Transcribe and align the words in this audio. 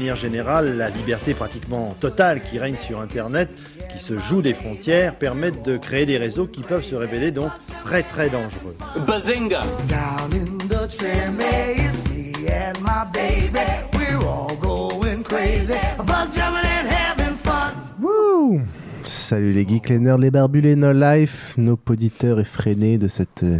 manière 0.00 0.16
générale, 0.16 0.78
la 0.78 0.88
liberté 0.88 1.34
pratiquement 1.34 1.94
totale 2.00 2.40
qui 2.40 2.58
règne 2.58 2.78
sur 2.86 3.00
Internet, 3.00 3.50
qui 3.92 4.02
se 4.02 4.18
joue 4.18 4.40
des 4.40 4.54
frontières, 4.54 5.16
permettent 5.16 5.62
de 5.62 5.76
créer 5.76 6.06
des 6.06 6.16
réseaux 6.16 6.46
qui 6.46 6.62
peuvent 6.62 6.84
se 6.84 6.94
révéler 6.94 7.32
donc 7.32 7.50
très 7.84 8.02
très 8.02 8.30
dangereux. 8.30 8.74
Bazinga. 9.06 9.60
Down 9.88 10.32
in 10.32 10.68
the 10.68 10.88
train 10.88 11.32
maze, 11.32 12.02
me 12.08 12.32
and 12.48 12.80
my 12.80 13.04
baby, 13.12 13.60
we're 13.92 14.26
all 14.26 14.56
going 14.56 15.22
crazy, 15.22 15.74
bug 15.98 16.32
jumping 16.34 16.64
and 16.64 16.88
having 16.88 17.36
fun. 17.36 17.74
Woo! 18.00 18.62
Salut 19.02 19.52
les 19.52 19.68
geeks, 19.68 19.90
les 19.90 19.98
nerds, 19.98 20.16
les 20.16 20.30
barbus, 20.30 20.62
les 20.62 20.76
no-life, 20.76 21.52
nos 21.58 21.76
poditeurs 21.76 22.40
effrénés 22.40 22.96
de 22.96 23.06
cette 23.06 23.42
euh, 23.42 23.58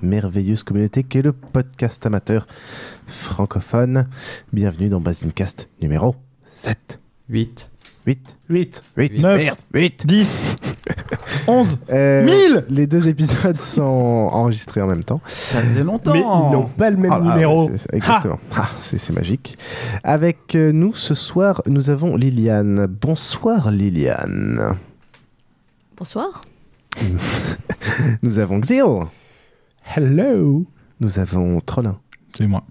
merveilleuse 0.00 0.62
communauté 0.62 1.02
qu'est 1.02 1.22
le 1.22 1.32
podcast 1.32 2.06
amateur 2.06 2.46
francophone. 3.06 4.04
Bienvenue 4.52 4.88
dans 4.88 5.00
Basincast 5.00 5.68
numéro 5.80 6.14
7. 6.50 7.00
8. 7.28 7.70
8. 8.06 8.36
8. 8.48 8.82
8. 8.96 9.22
9. 9.22 9.38
Merde. 9.38 9.58
8. 9.74 10.06
10. 10.06 10.56
11. 11.46 11.78
1000. 11.88 12.64
Les 12.68 12.86
deux 12.86 13.08
épisodes 13.08 13.58
sont 13.58 13.82
enregistrés 13.82 14.82
en 14.82 14.86
même 14.86 15.04
temps. 15.04 15.20
Ça 15.26 15.62
faisait 15.62 15.84
longtemps. 15.84 16.12
Mais 16.12 16.20
ils 16.20 16.52
n'ont 16.52 16.66
pas 16.66 16.90
le 16.90 16.96
même 16.96 17.12
ah, 17.12 17.20
numéro. 17.20 17.70
exactement. 17.92 18.38
Ah, 18.56 18.68
c'est 18.80 19.10
magique. 19.10 19.56
Avec 20.02 20.54
euh, 20.54 20.72
nous 20.72 20.94
ce 20.94 21.14
soir, 21.14 21.62
nous 21.66 21.90
avons 21.90 22.16
Liliane. 22.16 22.86
Bonsoir 22.86 23.70
Liliane. 23.70 24.76
Bonsoir. 25.96 26.42
nous 28.22 28.38
avons 28.38 28.60
Xil. 28.60 28.82
Hello. 29.96 30.66
Nous 31.00 31.18
avons 31.18 31.60
Trollin. 31.60 31.98
C'est 32.36 32.46
moi. 32.46 32.64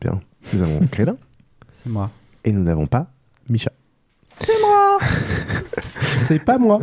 Bien. 0.00 0.20
Nous 0.52 0.62
avons 0.62 0.86
Crélin. 0.90 1.16
C'est 1.72 1.90
moi. 1.90 2.10
Et 2.44 2.52
nous 2.52 2.62
n'avons 2.62 2.86
pas 2.86 3.06
Micha. 3.48 3.72
C'est 4.38 4.60
moi 4.60 4.98
C'est 6.18 6.44
pas 6.44 6.58
moi. 6.58 6.78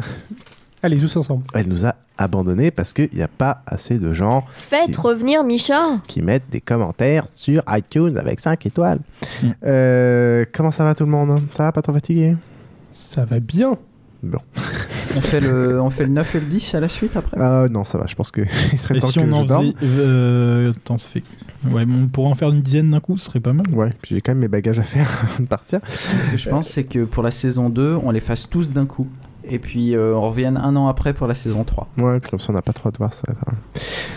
Allez, 0.84 1.00
tous 1.00 1.16
ensemble. 1.18 1.44
Elle 1.54 1.68
nous 1.68 1.86
a 1.86 1.96
abandonnés 2.18 2.70
parce 2.72 2.94
qu'il 2.94 3.10
n'y 3.14 3.24
a 3.24 3.28
pas 3.28 3.64
assez 3.66 3.98
de 3.98 4.14
gens. 4.14 4.46
Faites 4.56 4.96
revenir 4.96 5.44
Micha 5.44 6.00
Qui 6.08 6.22
mettent 6.22 6.50
des 6.52 6.62
commentaires 6.62 7.28
sur 7.28 7.64
iTunes 7.70 8.18
avec 8.18 8.40
5 8.40 8.66
étoiles. 8.66 9.00
Mm. 9.42 9.48
Euh, 9.66 10.46
comment 10.54 10.72
ça 10.72 10.84
va 10.84 10.94
tout 10.94 11.06
le 11.06 11.12
monde? 11.12 11.40
Ça 11.54 11.64
va 11.64 11.72
pas 11.72 11.82
trop 11.82 11.94
fatigué? 11.94 12.36
Ça 12.92 13.26
va 13.26 13.40
bien. 13.40 13.78
Bon. 14.24 14.40
on, 15.16 15.22
fait 15.22 15.40
le, 15.40 15.80
on 15.82 15.90
fait 15.90 16.04
le 16.04 16.10
9 16.10 16.36
et 16.36 16.40
le 16.40 16.46
10 16.48 16.76
à 16.76 16.80
la 16.80 16.90
suite 16.90 17.16
après? 17.16 17.38
Euh, 17.40 17.70
Non, 17.70 17.86
ça 17.86 17.98
va. 17.98 18.06
Je 18.08 18.16
pense 18.16 18.32
qu'il 18.32 18.50
serait 18.78 18.98
et 18.98 19.00
temps 19.00 19.08
si 19.08 19.20
que 19.20 19.26
on 19.26 19.34
en 19.34 19.44
faisait, 19.48 19.74
euh, 19.84 20.72
attends, 20.72 20.98
ça 20.98 21.10
fait... 21.10 21.24
Ouais, 21.70 21.86
on 21.88 22.08
pourrait 22.08 22.30
en 22.30 22.36
faire 22.36 22.50
une 22.50 22.62
dizaine 22.62 22.92
d'un 22.92 23.00
coup, 23.00 23.18
ce 23.18 23.26
serait 23.26 23.40
pas 23.40 23.54
mal. 23.54 23.68
Ouais, 23.72 23.92
puis 24.02 24.16
j'ai 24.16 24.22
quand 24.22 24.32
même 24.32 24.40
mes 24.40 24.48
bagages 24.48 24.80
à 24.80 24.84
faire 24.84 25.08
avant 25.24 25.44
de 25.44 25.48
partir. 25.48 25.80
Ce 25.88 26.30
que 26.30 26.38
je 26.38 26.50
pense, 26.50 26.68
c'est 26.68 26.84
que 26.84 27.04
pour 27.04 27.24
la 27.24 27.32
saison 27.32 27.70
2, 27.70 27.98
on 28.04 28.12
les 28.12 28.20
fasse 28.20 28.50
tous 28.50 28.72
d'un 28.72 28.86
coup. 28.86 29.08
Et 29.50 29.60
puis 29.60 29.96
euh, 29.96 30.14
on 30.14 30.22
revienne 30.22 30.58
un 30.58 30.76
an 30.76 30.88
après 30.88 31.14
pour 31.14 31.26
la 31.26 31.34
saison 31.34 31.64
3. 31.64 31.88
Ouais, 31.98 32.20
puis 32.20 32.30
comme 32.32 32.40
ça 32.40 32.48
on 32.50 32.54
n'a 32.54 32.62
pas 32.62 32.74
trop 32.74 32.92
de 32.92 32.98
voir 32.98 33.14
ça. 33.14 33.24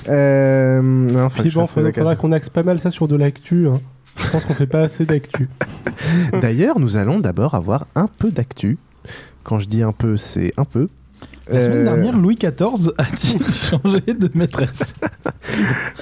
Euh, 0.08 0.82
non, 0.82 1.28
puis 1.28 1.50
bon, 1.50 1.64
il 1.64 1.92
faudra 1.92 2.16
qu'on 2.16 2.32
axe 2.32 2.48
pas 2.48 2.64
mal 2.64 2.80
ça 2.80 2.90
sur 2.90 3.06
de 3.06 3.14
l'actu. 3.14 3.68
Hein. 3.68 3.80
Je 4.16 4.28
pense 4.28 4.44
qu'on 4.44 4.54
fait 4.54 4.66
pas 4.66 4.80
assez 4.80 5.06
d'actu. 5.06 5.48
D'ailleurs, 6.40 6.80
nous 6.80 6.96
allons 6.96 7.20
d'abord 7.20 7.54
avoir 7.54 7.86
un 7.94 8.08
peu 8.08 8.30
d'actu. 8.30 8.78
Quand 9.42 9.58
je 9.58 9.68
dis 9.68 9.82
un 9.82 9.92
peu, 9.92 10.16
c'est 10.16 10.52
un 10.56 10.64
peu. 10.64 10.88
La 11.48 11.60
semaine 11.60 11.78
euh, 11.78 11.84
dernière, 11.84 12.16
Louis 12.16 12.36
XIV 12.36 12.92
a-t-il 12.98 13.42
changé 13.44 14.00
de 14.00 14.30
maîtresse? 14.34 14.94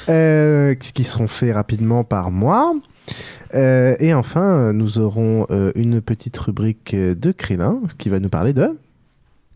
Euh, 0.08 0.74
Qui 0.74 1.04
seront 1.04 1.26
faits 1.26 1.54
rapidement 1.54 2.04
par 2.04 2.30
moi. 2.30 2.74
Euh, 3.54 3.96
et 4.00 4.12
enfin, 4.12 4.72
nous 4.72 4.98
aurons 4.98 5.46
une 5.74 6.00
petite 6.00 6.36
rubrique 6.36 6.94
de 6.94 7.32
Krillin 7.32 7.80
qui 7.98 8.08
va 8.08 8.18
nous 8.20 8.28
parler 8.28 8.52
de. 8.52 8.76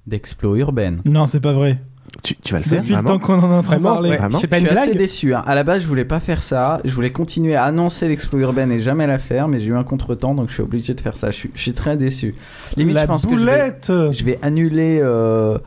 D'Explo 0.06 0.56
urbaine. 0.56 1.02
Non, 1.04 1.26
c'est 1.26 1.40
pas 1.40 1.52
vrai. 1.52 1.78
Tu, 2.22 2.36
vas 2.52 2.58
le 2.58 2.64
faire 2.64 2.82
Depuis 2.82 2.94
le 2.94 3.02
temps 3.02 3.18
qu'on 3.18 3.42
en 3.42 3.62
train 3.62 3.78
de 3.78 3.82
parler. 3.82 4.18
C'est 4.40 4.46
pas 4.46 4.58
une 4.58 4.66
je 4.66 4.70
suis 4.70 4.78
assez 4.78 4.94
déçu. 4.94 5.34
Hein. 5.34 5.42
À 5.46 5.54
la 5.54 5.64
base, 5.64 5.82
je 5.82 5.88
voulais 5.88 6.04
pas 6.04 6.20
faire 6.20 6.42
ça. 6.42 6.80
Je 6.84 6.92
voulais 6.92 7.10
continuer 7.10 7.56
à 7.56 7.64
annoncer 7.64 8.06
l'explo 8.06 8.38
urbaine 8.38 8.70
et 8.70 8.78
jamais 8.78 9.06
la 9.06 9.18
faire, 9.18 9.48
mais 9.48 9.60
j'ai 9.60 9.68
eu 9.68 9.74
un 9.74 9.84
contretemps, 9.84 10.34
donc 10.34 10.48
je 10.48 10.54
suis 10.54 10.62
obligé 10.62 10.94
de 10.94 11.00
faire 11.00 11.16
ça. 11.16 11.30
Je 11.30 11.46
suis, 11.54 11.72
très 11.72 11.96
déçu. 11.96 12.34
Limite, 12.76 12.96
La 12.96 13.02
je 13.02 13.06
pense 13.06 13.24
boulette 13.24 13.86
que 13.88 14.12
je 14.12 14.24
vais, 14.24 14.38
annuler, 14.42 15.00
euh, 15.00 15.58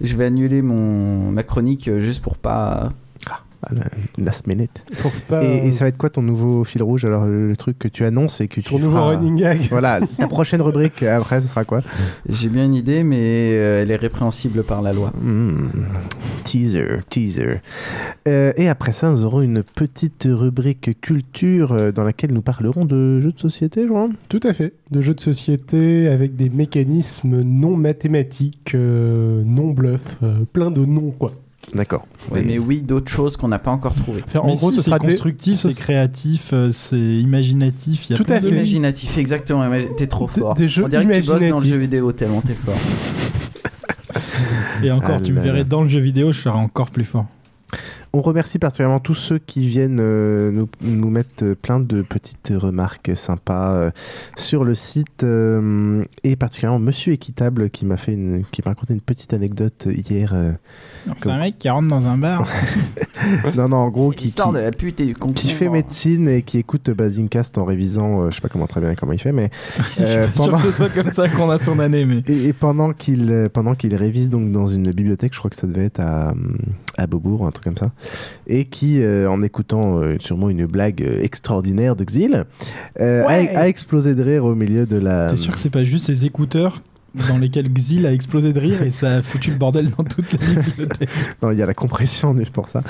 je 0.00 0.16
vais 0.16 0.26
annuler 0.26 0.62
mon 0.62 1.30
ma 1.30 1.42
chronique 1.42 1.88
euh, 1.88 2.00
juste 2.00 2.22
pour 2.22 2.36
pas 2.36 2.90
last 4.18 4.46
minute. 4.46 4.82
Et, 5.42 5.72
ça 5.72 5.84
va 5.84 5.88
être 5.88 5.98
quoi 5.98 6.10
ton 6.10 6.22
nouveau 6.22 6.64
fil 6.64 6.82
rouge 6.82 7.04
Alors, 7.04 7.24
le, 7.24 7.54
truc 7.56 7.78
que 7.78 7.88
tu 7.88 8.04
annonces 8.04 8.40
et 8.40 8.48
que 8.48 8.60
tu. 8.60 8.70
Ton 8.70 8.78
nouveau 8.78 9.04
running 9.04 9.36
gag. 9.36 9.68
Voilà, 9.70 10.00
ta 10.18 10.26
prochaine 10.26 10.60
rubrique 10.60 11.02
après, 11.02 11.40
ce 11.40 11.46
sera 11.46 11.64
quoi? 11.64 11.80
J'ai 12.28 12.48
bien 12.48 12.64
une 12.64 12.74
idée, 12.74 13.02
mais 13.02 13.50
euh, 13.52 13.82
elle 13.82 13.90
est 13.90 13.96
répréhensible 13.96 14.62
par 14.62 14.82
la 14.82 14.92
loi. 14.92 15.12
Hmm. 15.20 15.68
Teaser, 16.44 16.98
teaser. 17.08 17.60
Euh, 18.28 18.52
et 18.56 18.68
après 18.68 18.92
ça, 18.92 19.10
nous 19.10 19.24
aurons 19.24 19.42
une 19.42 19.62
petite 19.62 20.26
rubrique 20.30 21.00
culture 21.00 21.72
euh, 21.72 21.92
dans 21.92 22.04
laquelle 22.04 22.32
nous 22.32 22.42
parlerons 22.42 22.84
de 22.84 23.20
jeux 23.20 23.32
de 23.32 23.38
société, 23.38 23.86
Jean 23.86 24.10
Tout 24.28 24.40
à 24.42 24.52
fait. 24.52 24.74
De 24.90 25.00
jeux 25.00 25.14
de 25.14 25.20
société 25.20 26.08
avec 26.08 26.36
des 26.36 26.50
mécanismes 26.50 27.42
non 27.42 27.76
mathématiques, 27.76 28.74
non 28.74 29.70
bluff, 29.70 30.18
plein 30.52 30.70
de 30.70 30.84
noms, 30.84 31.10
quoi. 31.10 31.32
D'accord. 31.72 32.06
Mais 32.32 32.58
oui, 32.58 32.80
d'autres 32.82 33.10
choses 33.10 33.36
qu'on 33.36 33.48
n'a 33.48 33.58
pas 33.58 33.70
encore 33.70 33.94
trouvées. 33.94 34.22
en 34.34 34.54
gros, 34.54 34.70
ce 34.70 34.82
sera 34.82 34.98
constructif, 34.98 35.56
c'est 35.56 35.74
créatif, 35.74 36.50
euh, 36.52 36.70
c'est 36.70 36.96
imaginatif. 36.96 38.08
Tout 38.14 38.26
à 38.28 38.40
fait. 38.40 38.48
Imaginatif, 38.48 39.18
exactement. 39.18 39.68
T'es 39.96 40.06
trop 40.06 40.26
fort. 40.26 40.54
Des 40.54 40.68
jeux 40.68 40.84
On 40.84 40.88
dirait 40.88 41.06
que 41.06 41.20
tu 41.20 41.26
bosses 41.26 41.42
dans 41.42 41.60
le 41.60 41.66
jeu 41.66 41.76
vidéo 41.76 42.12
tellement 42.12 42.40
t'es 42.40 42.54
fort. 42.54 42.74
Et 44.82 44.90
encore, 44.90 45.22
tu 45.22 45.32
me 45.32 45.40
verrais 45.40 45.64
dans 45.64 45.82
le 45.82 45.88
jeu 45.88 46.00
vidéo, 46.00 46.32
je 46.32 46.40
serais 46.40 46.54
encore 46.54 46.90
plus 46.90 47.04
fort. 47.04 47.26
On 48.16 48.20
remercie 48.20 48.60
particulièrement 48.60 49.00
tous 49.00 49.14
ceux 49.14 49.38
qui 49.38 49.66
viennent 49.66 49.98
euh, 50.00 50.52
nous, 50.52 50.68
nous, 50.82 51.10
mettre 51.10 51.54
plein 51.54 51.80
de 51.80 52.02
petites 52.02 52.52
remarques 52.54 53.10
sympas 53.16 53.72
euh, 53.72 53.90
sur 54.36 54.62
le 54.62 54.76
site 54.76 55.24
euh, 55.24 56.04
et 56.22 56.36
particulièrement 56.36 56.78
Monsieur 56.78 57.12
Équitable 57.12 57.70
qui 57.70 57.84
m'a 57.84 57.96
fait 57.96 58.12
une, 58.12 58.44
qui 58.52 58.62
m'a 58.64 58.70
raconté 58.70 58.94
une 58.94 59.00
petite 59.00 59.32
anecdote 59.32 59.88
hier. 59.90 60.32
C'est 61.16 61.28
un 61.28 61.38
mec 61.38 61.58
qui 61.58 61.68
rentre 61.68 61.88
dans 61.88 62.06
un 62.06 62.16
bar. 62.16 62.46
non, 63.56 63.68
non, 63.68 63.76
en 63.76 63.90
gros, 63.90 64.10
qui, 64.10 64.26
L'histoire 64.26 64.48
qui, 64.48 64.54
de 64.54 64.60
la 64.60 64.70
pute 64.70 65.00
et 65.00 65.06
du 65.06 65.14
con. 65.14 65.32
qui 65.32 65.48
fait 65.48 65.68
médecine 65.68 66.28
et 66.28 66.42
qui 66.42 66.58
écoute 66.58 66.90
Basingcast 66.90 67.58
en 67.58 67.64
révisant, 67.64 68.22
euh, 68.22 68.30
je 68.30 68.36
sais 68.36 68.40
pas 68.40 68.48
comment 68.48 68.66
très 68.66 68.80
bien 68.80 68.94
comment 68.94 69.12
il 69.12 69.20
fait, 69.20 69.32
mais 69.32 69.50
euh, 70.00 70.26
Je 70.28 70.32
suis 70.32 70.42
sûr 70.42 70.52
que 70.52 70.60
ce 70.60 70.70
soit 70.70 70.88
comme 70.88 71.12
ça 71.12 71.28
qu'on 71.28 71.50
a 71.50 71.58
son 71.58 71.78
année, 71.78 72.04
mais. 72.04 72.22
Et, 72.28 72.48
et 72.48 72.52
pendant 72.52 72.92
qu'il 72.92 73.48
pendant 73.52 73.74
qu'il 73.74 73.94
révise 73.94 74.30
donc 74.30 74.50
dans 74.50 74.66
une 74.66 74.90
bibliothèque, 74.90 75.34
je 75.34 75.38
crois 75.38 75.50
que 75.50 75.56
ça 75.56 75.66
devait 75.66 75.86
être 75.86 76.00
à, 76.00 76.34
à 76.98 77.06
Beaubourg, 77.06 77.46
un 77.46 77.50
truc 77.50 77.64
comme 77.64 77.76
ça, 77.76 77.90
et 78.46 78.64
qui, 78.66 79.00
euh, 79.02 79.28
en 79.30 79.42
écoutant 79.42 79.98
euh, 80.00 80.16
sûrement 80.18 80.50
une 80.50 80.66
blague 80.66 81.02
euh, 81.02 81.22
extraordinaire 81.22 81.96
de 81.96 82.04
Xil, 82.04 82.44
euh, 83.00 83.22
a- 83.22 83.26
Ouais. 83.26 83.54
a, 83.56 83.68
explosé 83.68 84.14
de 84.14 84.22
rire 84.22 84.44
au 84.44 84.54
milieu 84.54 84.86
de 84.86 84.96
la. 84.96 85.26
T'es 85.28 85.36
sûr 85.36 85.54
que 85.54 85.60
c'est 85.60 85.70
pas 85.70 85.84
juste 85.84 86.06
ces 86.06 86.24
écouteurs 86.24 86.82
dans 87.28 87.38
lesquels 87.38 87.72
Xil 87.72 88.06
a 88.06 88.12
explosé 88.12 88.52
de 88.52 88.58
rire 88.58 88.82
et 88.82 88.90
ça 88.90 89.08
a 89.12 89.22
foutu 89.22 89.52
le 89.52 89.56
bordel 89.56 89.88
dans 89.96 90.02
toute 90.02 90.32
la 90.32 90.62
bibliothèque? 90.62 91.08
Non, 91.42 91.52
il 91.52 91.58
y 91.58 91.62
a 91.62 91.66
la 91.66 91.72
compression 91.74 92.36
juste 92.36 92.50
pour 92.52 92.66
ça. 92.66 92.80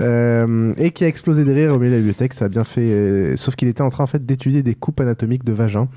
Euh, 0.00 0.72
et 0.78 0.90
qui 0.92 1.04
a 1.04 1.08
explosé 1.08 1.44
de 1.44 1.52
rire 1.52 1.74
au 1.74 1.78
milieu 1.78 1.90
de 1.90 1.94
la 1.96 1.98
bibliothèque. 1.98 2.32
Ça 2.32 2.46
a 2.46 2.48
bien 2.48 2.64
fait. 2.64 2.80
euh, 2.80 3.36
sauf 3.36 3.54
qu'il 3.54 3.68
était 3.68 3.82
en 3.82 3.90
train 3.90 4.04
en 4.04 4.06
fait 4.06 4.24
d'étudier 4.24 4.62
des 4.62 4.74
coupes 4.74 4.98
anatomiques 5.00 5.44
de 5.44 5.52
vagin. 5.52 5.88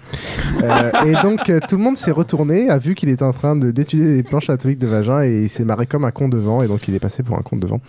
Euh, 0.62 0.92
et 1.08 1.14
donc 1.24 1.50
euh, 1.50 1.60
tout 1.70 1.78
le 1.78 1.84
monde 1.84 1.96
s'est 1.96 2.12
retourné, 2.12 2.70
a 2.70 2.78
vu 2.78 2.96
qu'il 2.96 3.08
était 3.08 3.24
en 3.24 3.32
train 3.32 3.56
de 3.56 3.72
d'étudier 3.72 4.18
des 4.18 4.24
planches 4.24 4.50
anatomiques 4.50 4.80
de 4.80 4.88
vagin 4.88 5.24
et 5.24 5.44
il 5.44 5.50
s'est 5.50 5.64
marré 5.64 5.86
comme 5.86 6.04
un 6.04 6.12
con 6.12 6.28
devant. 6.28 6.62
Et 6.62 6.68
donc 6.68 6.86
il 6.90 6.96
est 6.96 7.00
passé 7.00 7.24
pour 7.24 7.38
un 7.38 7.42
con 7.42 7.56
devant. 7.56 7.80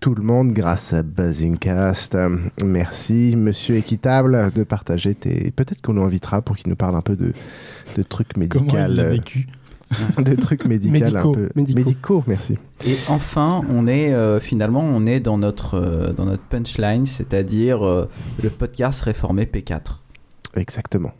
Tout 0.00 0.14
le 0.14 0.22
monde 0.22 0.52
grâce 0.52 0.94
à 0.94 1.02
Buzzingcast. 1.02 2.16
Merci, 2.64 3.34
monsieur 3.36 3.76
Équitable, 3.76 4.50
de 4.54 4.62
partager 4.62 5.14
tes. 5.14 5.50
Peut-être 5.50 5.82
qu'on 5.82 5.92
l'invitera 5.92 6.40
pour 6.40 6.56
qu'il 6.56 6.70
nous 6.70 6.76
parle 6.76 6.96
un 6.96 7.02
peu 7.02 7.16
de, 7.16 7.34
de 7.96 8.02
trucs 8.02 8.36
médicaux. 8.38 8.64
Comment 8.66 8.86
il 8.86 8.94
l'a 8.94 9.10
vécu 9.10 9.46
De 10.18 10.34
trucs 10.36 10.64
médicaux 10.64 10.94
un 11.04 11.32
peu. 11.32 11.50
médicaux. 11.54 11.78
médicaux, 11.78 12.24
merci. 12.26 12.56
Et 12.86 12.96
enfin, 13.08 13.60
on 13.68 13.86
est 13.86 14.14
euh, 14.14 14.40
finalement 14.40 14.82
on 14.82 15.04
est 15.04 15.20
dans 15.20 15.36
notre 15.36 15.74
euh, 15.74 16.12
dans 16.12 16.24
notre 16.24 16.44
punchline, 16.44 17.06
c'est-à-dire 17.06 17.84
euh, 17.84 18.08
le 18.42 18.50
podcast 18.50 19.02
réformé 19.02 19.44
P4. 19.44 19.96
Exactement. 20.54 21.12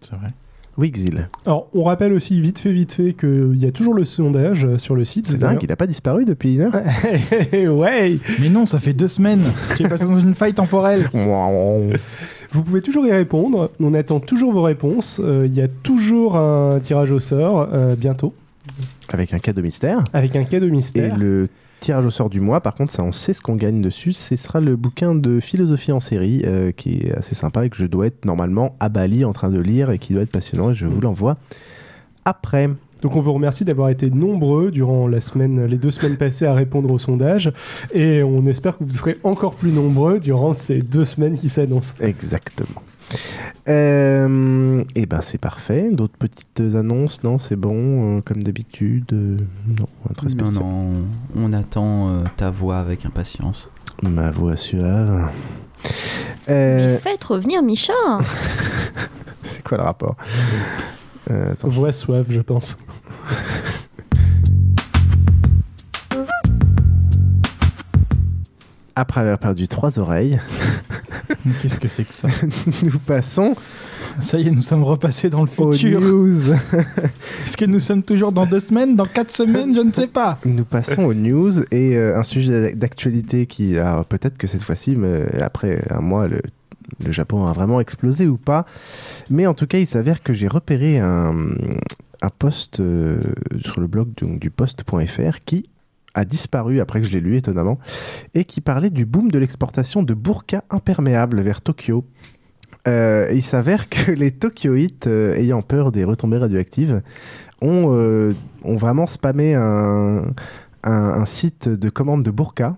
C'est 0.00 0.14
vrai. 0.14 0.32
Oui, 0.78 0.92
Xil. 0.92 1.28
Alors, 1.44 1.68
on 1.74 1.82
rappelle 1.82 2.12
aussi 2.12 2.40
vite 2.40 2.60
fait, 2.60 2.72
vite 2.72 2.92
fait, 2.92 3.12
qu'il 3.12 3.56
y 3.56 3.66
a 3.66 3.72
toujours 3.72 3.94
le 3.94 4.04
sondage 4.04 4.76
sur 4.76 4.94
le 4.94 5.04
site. 5.04 5.26
C'est 5.28 5.38
dingue, 5.40 5.58
il 5.62 5.72
a 5.72 5.76
pas 5.76 5.88
disparu 5.88 6.24
depuis 6.24 6.54
une 6.54 6.60
heure. 6.60 6.72
ouais 7.76 8.18
Mais 8.40 8.48
non, 8.48 8.64
ça 8.64 8.78
fait 8.78 8.92
deux 8.92 9.08
semaines 9.08 9.42
qu'il 9.76 9.86
est 9.86 9.88
passé 9.88 10.04
dans 10.04 10.18
une 10.18 10.34
faille 10.36 10.54
temporelle. 10.54 11.10
Vous 12.52 12.62
pouvez 12.62 12.80
toujours 12.80 13.04
y 13.06 13.10
répondre. 13.12 13.70
On 13.80 13.92
attend 13.92 14.20
toujours 14.20 14.52
vos 14.52 14.62
réponses. 14.62 15.20
Euh, 15.22 15.46
Il 15.46 15.52
y 15.54 15.60
a 15.60 15.68
toujours 15.68 16.36
un 16.36 16.78
tirage 16.80 17.12
au 17.12 17.20
sort 17.20 17.68
euh, 17.72 17.94
bientôt 17.96 18.32
Avec 19.12 19.34
un 19.34 19.38
cadeau 19.38 19.62
mystère. 19.62 20.04
avec 20.12 20.34
un 20.36 20.44
cadeau 20.44 20.66
Et 20.68 20.70
mystère. 20.70 21.16
le 21.16 21.48
tirage 21.80 22.06
au 22.06 22.10
sort 22.10 22.30
du 22.30 22.40
mois, 22.40 22.60
par 22.60 22.74
contre, 22.74 22.92
ça, 22.92 23.02
on 23.02 23.12
sait 23.12 23.32
ce 23.32 23.42
qu'on 23.42 23.56
gagne 23.56 23.80
dessus. 23.80 24.12
Ce 24.12 24.36
sera 24.36 24.60
le 24.60 24.76
bouquin 24.76 25.14
de 25.14 25.40
philosophie 25.40 25.92
en 25.92 26.00
série, 26.00 26.42
euh, 26.44 26.72
qui 26.72 26.98
est 26.98 27.16
assez 27.16 27.34
sympa 27.34 27.64
et 27.64 27.70
que 27.70 27.76
je 27.76 27.86
dois 27.86 28.06
être 28.06 28.24
normalement 28.24 28.76
à 28.80 28.88
Bali 28.88 29.24
en 29.24 29.32
train 29.32 29.50
de 29.50 29.60
lire 29.60 29.90
et 29.90 29.98
qui 29.98 30.12
doit 30.12 30.22
être 30.22 30.30
passionnant. 30.30 30.70
Et 30.70 30.74
je 30.74 30.86
vous 30.86 31.00
l'envoie 31.00 31.36
après. 32.24 32.68
Donc 33.02 33.14
on 33.14 33.20
vous 33.20 33.32
remercie 33.32 33.64
d'avoir 33.64 33.90
été 33.90 34.10
nombreux 34.10 34.70
durant 34.70 35.06
la 35.06 35.20
semaine, 35.20 35.66
les 35.66 35.78
deux 35.78 35.90
semaines 35.90 36.16
passées 36.16 36.46
à 36.46 36.54
répondre 36.54 36.90
au 36.90 36.98
sondage. 36.98 37.52
Et 37.92 38.22
on 38.22 38.44
espère 38.46 38.76
que 38.76 38.84
vous 38.84 38.90
serez 38.90 39.18
encore 39.22 39.54
plus 39.54 39.70
nombreux 39.70 40.18
durant 40.18 40.52
ces 40.52 40.80
deux 40.80 41.04
semaines 41.04 41.38
qui 41.38 41.48
s'annoncent. 41.48 41.94
Exactement. 42.00 42.82
Euh, 43.68 44.84
et 44.94 45.06
ben 45.06 45.20
c'est 45.20 45.38
parfait. 45.38 45.88
D'autres 45.92 46.16
petites 46.18 46.74
annonces, 46.74 47.22
non 47.24 47.38
C'est 47.38 47.56
bon, 47.56 48.18
euh, 48.18 48.20
comme 48.22 48.42
d'habitude. 48.42 49.06
euh, 49.12 49.36
non, 49.66 49.88
un 50.10 50.14
très 50.14 50.28
spécial. 50.30 50.62
non, 50.62 51.04
on 51.34 51.52
attend 51.52 52.08
euh, 52.08 52.22
ta 52.36 52.50
voix 52.50 52.78
avec 52.78 53.04
impatience. 53.06 53.70
Ma 54.02 54.30
voix 54.30 54.56
suave. 54.56 55.28
Euh, 56.48 56.94
Mais 56.94 56.98
faites 56.98 57.24
revenir 57.24 57.62
Micha 57.62 57.92
c'est 59.42 59.62
quoi 59.62 59.78
le 59.78 59.84
rapport? 59.84 60.16
Euh. 61.30 61.54
Voix 61.62 61.92
soif, 61.92 62.26
je 62.30 62.40
pense. 62.40 62.78
Après 68.98 69.20
avoir 69.20 69.38
perdu 69.38 69.68
trois 69.68 70.00
oreilles, 70.00 70.40
Qu'est-ce 71.62 71.78
que 71.78 71.86
c'est 71.86 72.02
que 72.02 72.12
ça 72.12 72.26
nous 72.82 72.98
passons 72.98 73.54
Ça 74.18 74.40
y 74.40 74.48
est, 74.48 74.50
nous 74.50 74.60
sommes 74.60 74.82
repassés 74.82 75.30
dans 75.30 75.42
le 75.42 75.46
futur. 75.46 76.00
news. 76.00 76.52
Est-ce 77.44 77.56
que 77.56 77.64
nous 77.64 77.78
sommes 77.78 78.02
toujours 78.02 78.32
dans 78.32 78.44
deux 78.44 78.58
semaines, 78.58 78.96
dans 78.96 79.06
quatre 79.06 79.30
semaines 79.30 79.72
Je 79.76 79.82
ne 79.82 79.92
sais 79.92 80.08
pas. 80.08 80.40
Nous 80.44 80.64
passons 80.64 81.04
aux 81.04 81.14
news 81.14 81.60
et 81.70 81.96
euh, 81.96 82.18
un 82.18 82.24
sujet 82.24 82.74
d'actualité 82.74 83.46
qui, 83.46 83.78
alors, 83.78 84.04
peut-être 84.04 84.36
que 84.36 84.48
cette 84.48 84.64
fois-ci, 84.64 84.96
mais 84.96 85.26
après 85.40 85.80
un 85.90 86.00
mois, 86.00 86.26
le, 86.26 86.40
le 87.04 87.12
Japon 87.12 87.46
a 87.46 87.52
vraiment 87.52 87.80
explosé 87.80 88.26
ou 88.26 88.36
pas. 88.36 88.66
Mais 89.30 89.46
en 89.46 89.54
tout 89.54 89.68
cas, 89.68 89.78
il 89.78 89.86
s'avère 89.86 90.24
que 90.24 90.32
j'ai 90.32 90.48
repéré 90.48 90.98
un, 90.98 91.34
un 92.20 92.30
post 92.36 92.80
euh, 92.80 93.20
sur 93.60 93.80
le 93.80 93.86
blog 93.86 94.08
donc, 94.20 94.40
du 94.40 94.50
post.fr 94.50 95.38
qui 95.46 95.68
a 96.18 96.24
disparu 96.24 96.80
après 96.80 97.00
que 97.00 97.06
je 97.06 97.12
l'ai 97.12 97.20
lu, 97.20 97.36
étonnamment, 97.36 97.78
et 98.34 98.44
qui 98.44 98.60
parlait 98.60 98.90
du 98.90 99.06
boom 99.06 99.30
de 99.30 99.38
l'exportation 99.38 100.02
de 100.02 100.14
burkas 100.14 100.62
imperméables 100.70 101.40
vers 101.40 101.60
Tokyo. 101.60 102.04
Euh, 102.86 103.30
il 103.32 103.42
s'avère 103.42 103.88
que 103.88 104.10
les 104.22 104.32
Tokyoïtes, 104.32 105.06
euh, 105.06 105.34
ayant 105.34 105.62
peur 105.62 105.92
des 105.92 106.04
retombées 106.04 106.38
radioactives, 106.38 107.02
ont, 107.60 107.94
euh, 107.96 108.34
ont 108.64 108.76
vraiment 108.76 109.06
spammé 109.06 109.54
un, 109.54 110.24
un, 110.84 110.92
un 110.92 111.26
site 111.26 111.68
de 111.68 111.88
commande 111.88 112.22
de 112.22 112.30
burkas 112.30 112.76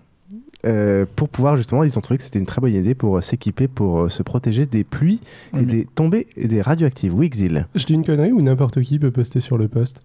euh, 0.63 1.05
pour 1.15 1.29
pouvoir 1.29 1.57
justement, 1.57 1.83
ils 1.83 1.97
ont 1.97 2.01
trouvé 2.01 2.19
que 2.19 2.23
c'était 2.23 2.37
une 2.37 2.45
très 2.45 2.61
bonne 2.61 2.73
idée 2.75 2.93
pour 2.93 3.23
s'équiper, 3.23 3.67
pour 3.67 4.11
se 4.11 4.21
protéger 4.21 4.67
des 4.67 4.83
pluies 4.83 5.19
et 5.53 5.57
Oui, 5.57 5.65
des 5.65 5.85
tombées 5.85 6.27
et 6.37 6.47
des 6.47 6.61
radioactives. 6.61 7.15
Oui, 7.15 7.29
Xil. 7.29 7.67
Je 7.73 7.85
dis 7.85 7.93
une 7.95 8.05
connerie 8.05 8.31
ou 8.31 8.41
n'importe 8.41 8.79
qui 8.81 8.99
peut 8.99 9.11
poster 9.11 9.39
sur 9.39 9.57
le 9.57 9.67
post 9.67 10.01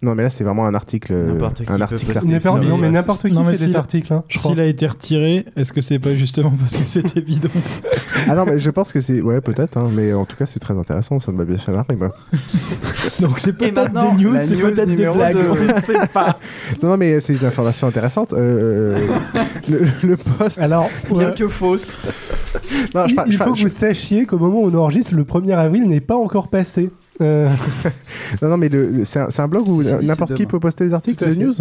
Non, 0.00 0.14
mais 0.14 0.22
là, 0.22 0.30
c'est 0.30 0.44
vraiment 0.44 0.64
un 0.64 0.74
article. 0.74 1.12
euh, 1.12 1.26
N'importe 1.32 1.64
qui 1.64 1.72
un 1.72 1.80
article. 1.80 2.16
article. 2.16 2.40
Non, 2.46 2.78
mais 2.78 2.86
euh, 2.86 2.90
n'importe 2.90 3.26
qui 3.28 3.34
non, 3.34 3.40
mais 3.42 3.52
fait 3.54 3.58
des 3.58 3.64
s'il 3.64 3.76
a- 3.76 3.78
articles. 3.80 4.12
hein. 4.12 4.22
S'il 4.30 4.60
a 4.60 4.64
été 4.64 4.86
retiré, 4.86 5.44
est-ce 5.56 5.72
que 5.72 5.80
c'est 5.80 5.98
pas 5.98 6.14
justement 6.14 6.52
parce 6.60 6.76
que 6.76 6.84
c'était 6.86 7.20
bidon 7.20 7.48
Ah 8.28 8.36
non, 8.36 8.44
mais 8.46 8.60
je 8.60 8.70
pense 8.70 8.92
que 8.92 9.00
c'est. 9.00 9.20
Ouais, 9.20 9.40
peut-être, 9.40 9.76
hein, 9.76 9.88
mais 9.92 10.12
en 10.12 10.24
tout 10.24 10.36
cas, 10.36 10.46
c'est 10.46 10.60
très 10.60 10.74
intéressant. 10.78 11.18
Ça 11.18 11.32
m'a 11.32 11.44
bien 11.44 11.56
fait 11.56 11.72
marrer, 11.72 11.96
moi. 11.96 12.14
Donc 13.20 13.40
c'est 13.40 13.52
peut-être 13.52 13.74
maintenant, 13.74 14.14
des 14.14 14.22
news, 14.24 14.36
c'est 14.44 14.54
peut-être 14.56 14.86
des 14.88 14.96
blagues. 15.08 15.32
deux. 15.34 15.50
On 15.50 15.54
ne 15.76 15.80
sait 15.80 16.06
pas. 16.12 16.38
Non, 16.80 16.90
non, 16.90 16.96
mais 16.96 17.18
c'est 17.18 17.34
une 17.34 17.44
information 17.44 17.88
intéressante. 17.88 18.32
Euh, 18.34 18.98
le, 19.68 19.80
le 20.06 20.16
poste. 20.16 20.60
Alors, 20.60 20.88
Bien 21.10 21.28
ouais, 21.30 21.34
que 21.34 21.48
fausse. 21.48 21.98
Non, 22.94 23.06
je 23.08 23.14
il, 23.26 23.32
je 23.32 23.38
faut 23.38 23.52
que 23.52 23.58
je- 23.58 23.62
vous 23.64 23.68
sachiez 23.68 24.26
qu'au 24.26 24.38
moment 24.38 24.60
où 24.60 24.70
on 24.70 24.74
enregistre, 24.74 25.14
le 25.14 25.24
1er 25.24 25.56
avril 25.56 25.88
n'est 25.88 26.00
pas 26.00 26.16
encore 26.16 26.48
passé. 26.48 26.90
Euh, 27.20 27.50
non, 28.42 28.48
non, 28.50 28.56
mais 28.56 28.70
c'est 29.04 29.18
un, 29.20 29.28
un 29.36 29.48
blog 29.48 29.68
où 29.68 29.82
Si, 29.82 29.92
n'importe 30.06 30.34
qui 30.34 30.42
demain. 30.42 30.50
peut 30.50 30.60
poster 30.60 30.84
des 30.84 30.94
articles 30.94 31.18
Tout 31.18 31.24
à 31.24 31.28
de 31.28 31.34
fait. 31.34 31.40
news? 31.44 31.52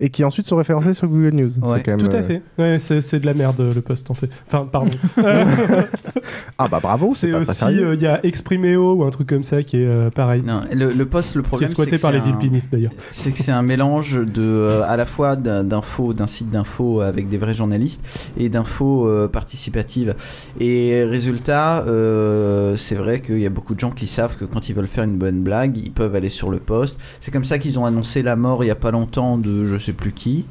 Et 0.00 0.10
qui 0.10 0.24
ensuite 0.24 0.46
sont 0.46 0.56
référencés 0.56 0.94
sur 0.94 1.08
Google 1.08 1.34
News. 1.36 1.50
Ouais, 1.62 1.68
C'est 1.76 1.82
quand 1.82 1.96
même, 1.96 2.08
tout 2.08 2.14
à 2.16 2.20
euh, 2.20 2.22
fait. 2.22 2.42
Ouais, 2.58 2.78
c'est 2.78 3.00
c'est 3.00 3.20
de 3.20 3.26
la 3.26 3.34
merde 3.34 3.60
le 3.74 3.80
post 3.80 4.10
en 4.10 4.14
fait. 4.14 4.28
Enfin, 4.46 4.66
pardon. 4.70 4.90
Ah 6.58 6.68
bah 6.68 6.78
bravo, 6.80 7.10
c'est 7.12 7.26
c'est 7.26 7.32
pas 7.32 7.44
très 7.44 7.66
aussi, 7.66 7.82
euh, 7.82 7.94
il 7.94 8.00
y 8.02 8.06
a 8.06 8.24
Exprimeo 8.24 8.94
ou 8.94 9.04
un 9.04 9.10
truc 9.10 9.28
comme 9.28 9.42
ça 9.44 9.62
qui 9.62 9.76
est 9.78 9.86
euh, 9.86 10.10
pareil. 10.10 10.42
Non, 10.46 10.62
le, 10.72 10.92
le 10.92 11.06
post, 11.06 11.34
le 11.34 11.42
Qui 11.42 11.46
est 11.46 11.48
problème, 11.48 11.68
c'est 11.68 11.74
squatté 11.74 11.96
que 11.96 12.00
par 12.02 12.12
c'est 12.12 12.18
les 12.18 12.22
un- 12.22 12.26
vilpinistes 12.26 12.72
d'ailleurs. 12.72 12.92
c'est 13.10 13.32
que 13.32 13.38
c'est 13.38 13.52
un 13.52 13.62
mélange 13.62 14.20
de 14.20 14.42
euh, 14.42 14.82
à 14.86 14.96
la 14.96 15.04
fois 15.06 15.36
d'un- 15.36 15.64
d'infos 15.64 16.14
d'un 16.14 16.26
site 16.28 16.50
d'infos 16.50 17.00
avec 17.00 17.28
des 17.28 17.38
vrais 17.38 17.54
journalistes 17.54 18.04
et 18.36 18.48
d'infos 18.48 19.08
euh, 19.08 19.26
participatives 19.28 20.14
et 20.60 21.04
résultat 21.04 21.84
euh, 21.88 22.76
c'est 22.76 22.94
vrai 22.94 23.20
qu'il 23.20 23.38
y 23.40 23.46
a 23.46 23.50
beaucoup 23.50 23.74
de 23.74 23.80
gens 23.80 23.90
qui 23.90 24.06
savent 24.06 24.36
que 24.36 24.44
quand 24.44 24.68
ils 24.68 24.74
veulent 24.74 24.86
faire 24.88 25.04
une 25.04 25.16
bonne 25.18 25.42
blague 25.42 25.76
ils 25.76 25.92
peuvent 25.92 26.14
aller 26.14 26.28
sur 26.28 26.50
le 26.50 26.58
post 26.58 27.00
c'est 27.20 27.30
comme 27.30 27.44
ça 27.44 27.58
qu'ils 27.58 27.78
ont 27.78 27.84
annoncé 27.86 28.22
la 28.22 28.36
mort 28.36 28.62
il 28.64 28.68
y 28.68 28.70
a 28.70 28.74
pas 28.76 28.90
longtemps 28.90 29.38
de 29.38 29.66
je 29.66 29.76
sais 29.86 29.92
plus 29.92 30.12
qui 30.12 30.44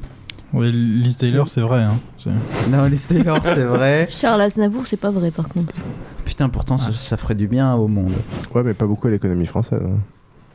Oui, 0.52 0.70
Liz 0.72 1.16
Taylor, 1.16 1.48
c'est 1.48 1.60
vrai. 1.60 1.82
Hein. 1.82 1.98
Non 2.70 2.84
les 2.84 2.96
Taylor 2.98 3.38
c'est 3.42 3.64
vrai 3.64 4.06
Charles 4.10 4.40
Aznavour, 4.40 4.86
c'est 4.86 4.96
pas 4.96 5.10
vrai 5.10 5.30
par 5.30 5.48
contre. 5.48 5.72
putain 6.24 6.48
pourtant 6.48 6.78
ça, 6.78 6.90
ça 6.92 7.16
ferait 7.16 7.34
du 7.34 7.48
bien 7.48 7.74
au 7.74 7.86
monde 7.88 8.12
Ouais, 8.54 8.62
mais 8.62 8.72
pas 8.74 8.86
beaucoup 8.86 9.08
à 9.08 9.10
l'économie 9.10 9.46
française. 9.46 9.82
hein. 9.84 9.98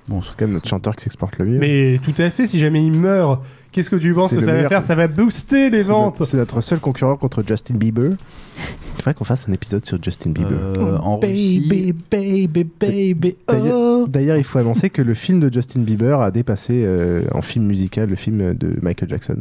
Bon 0.10 0.22
C'est 0.22 0.32
quand 0.38 0.46
même 0.46 0.54
notre 0.56 0.68
chanteur 0.68 0.96
qui 0.96 1.04
s'exporte 1.04 1.38
le 1.38 1.46
mieux. 1.46 1.60
Mais 1.60 1.98
tout 2.04 2.14
à 2.22 2.30
fait, 2.30 2.48
si 2.48 2.60
jamais 2.60 2.84
il 2.86 2.98
meurt, 2.98 3.42
qu'est-ce 3.72 3.90
que 3.90 3.96
tu 3.96 4.14
penses 4.14 4.32
que 4.34 4.42
ça 4.42 4.48
va 4.48 4.54
meilleur- 4.54 4.70
faire? 4.70 4.82
Ça 4.84 4.96
va 4.96 5.08
booster 5.08 5.70
les 5.70 5.84
ventes. 5.84 6.16
notre- 6.20 6.26
C'est 6.30 6.38
notre 6.38 6.62
seul 6.62 6.80
concurrent 6.80 7.16
contre 7.16 7.44
Justin 7.48 7.76
Bieber. 7.76 8.12
Il 8.12 8.96
faudrait 8.98 9.14
qu'on 9.14 9.24
fasse 9.24 9.48
un 9.48 9.54
épisode 9.54 9.86
sur 9.86 10.02
Justin 10.04 10.32
Bieber. 10.32 10.52
Euh, 10.52 10.98
en 10.98 11.20
Russie 11.20 11.94
baby, 12.12 12.64
baby, 12.80 13.36
D'ailleurs- 13.48 13.74
oh. 13.76 14.06
D'ailleurs, 14.10 14.38
il 14.38 14.44
faut 14.44 14.60
annoncer 14.60 14.90
que 14.90 15.02
le 15.02 15.14
film 15.14 15.40
de 15.40 15.54
Justin 15.54 15.82
Bieber 15.82 16.20
a 16.22 16.32
dépassé 16.32 16.84
euh, 16.86 17.22
en 17.34 17.42
film 17.42 17.66
musical 17.66 18.10
le 18.10 18.16
film 18.18 18.54
de 18.56 18.76
Michael 18.82 19.08
Jackson 19.10 19.38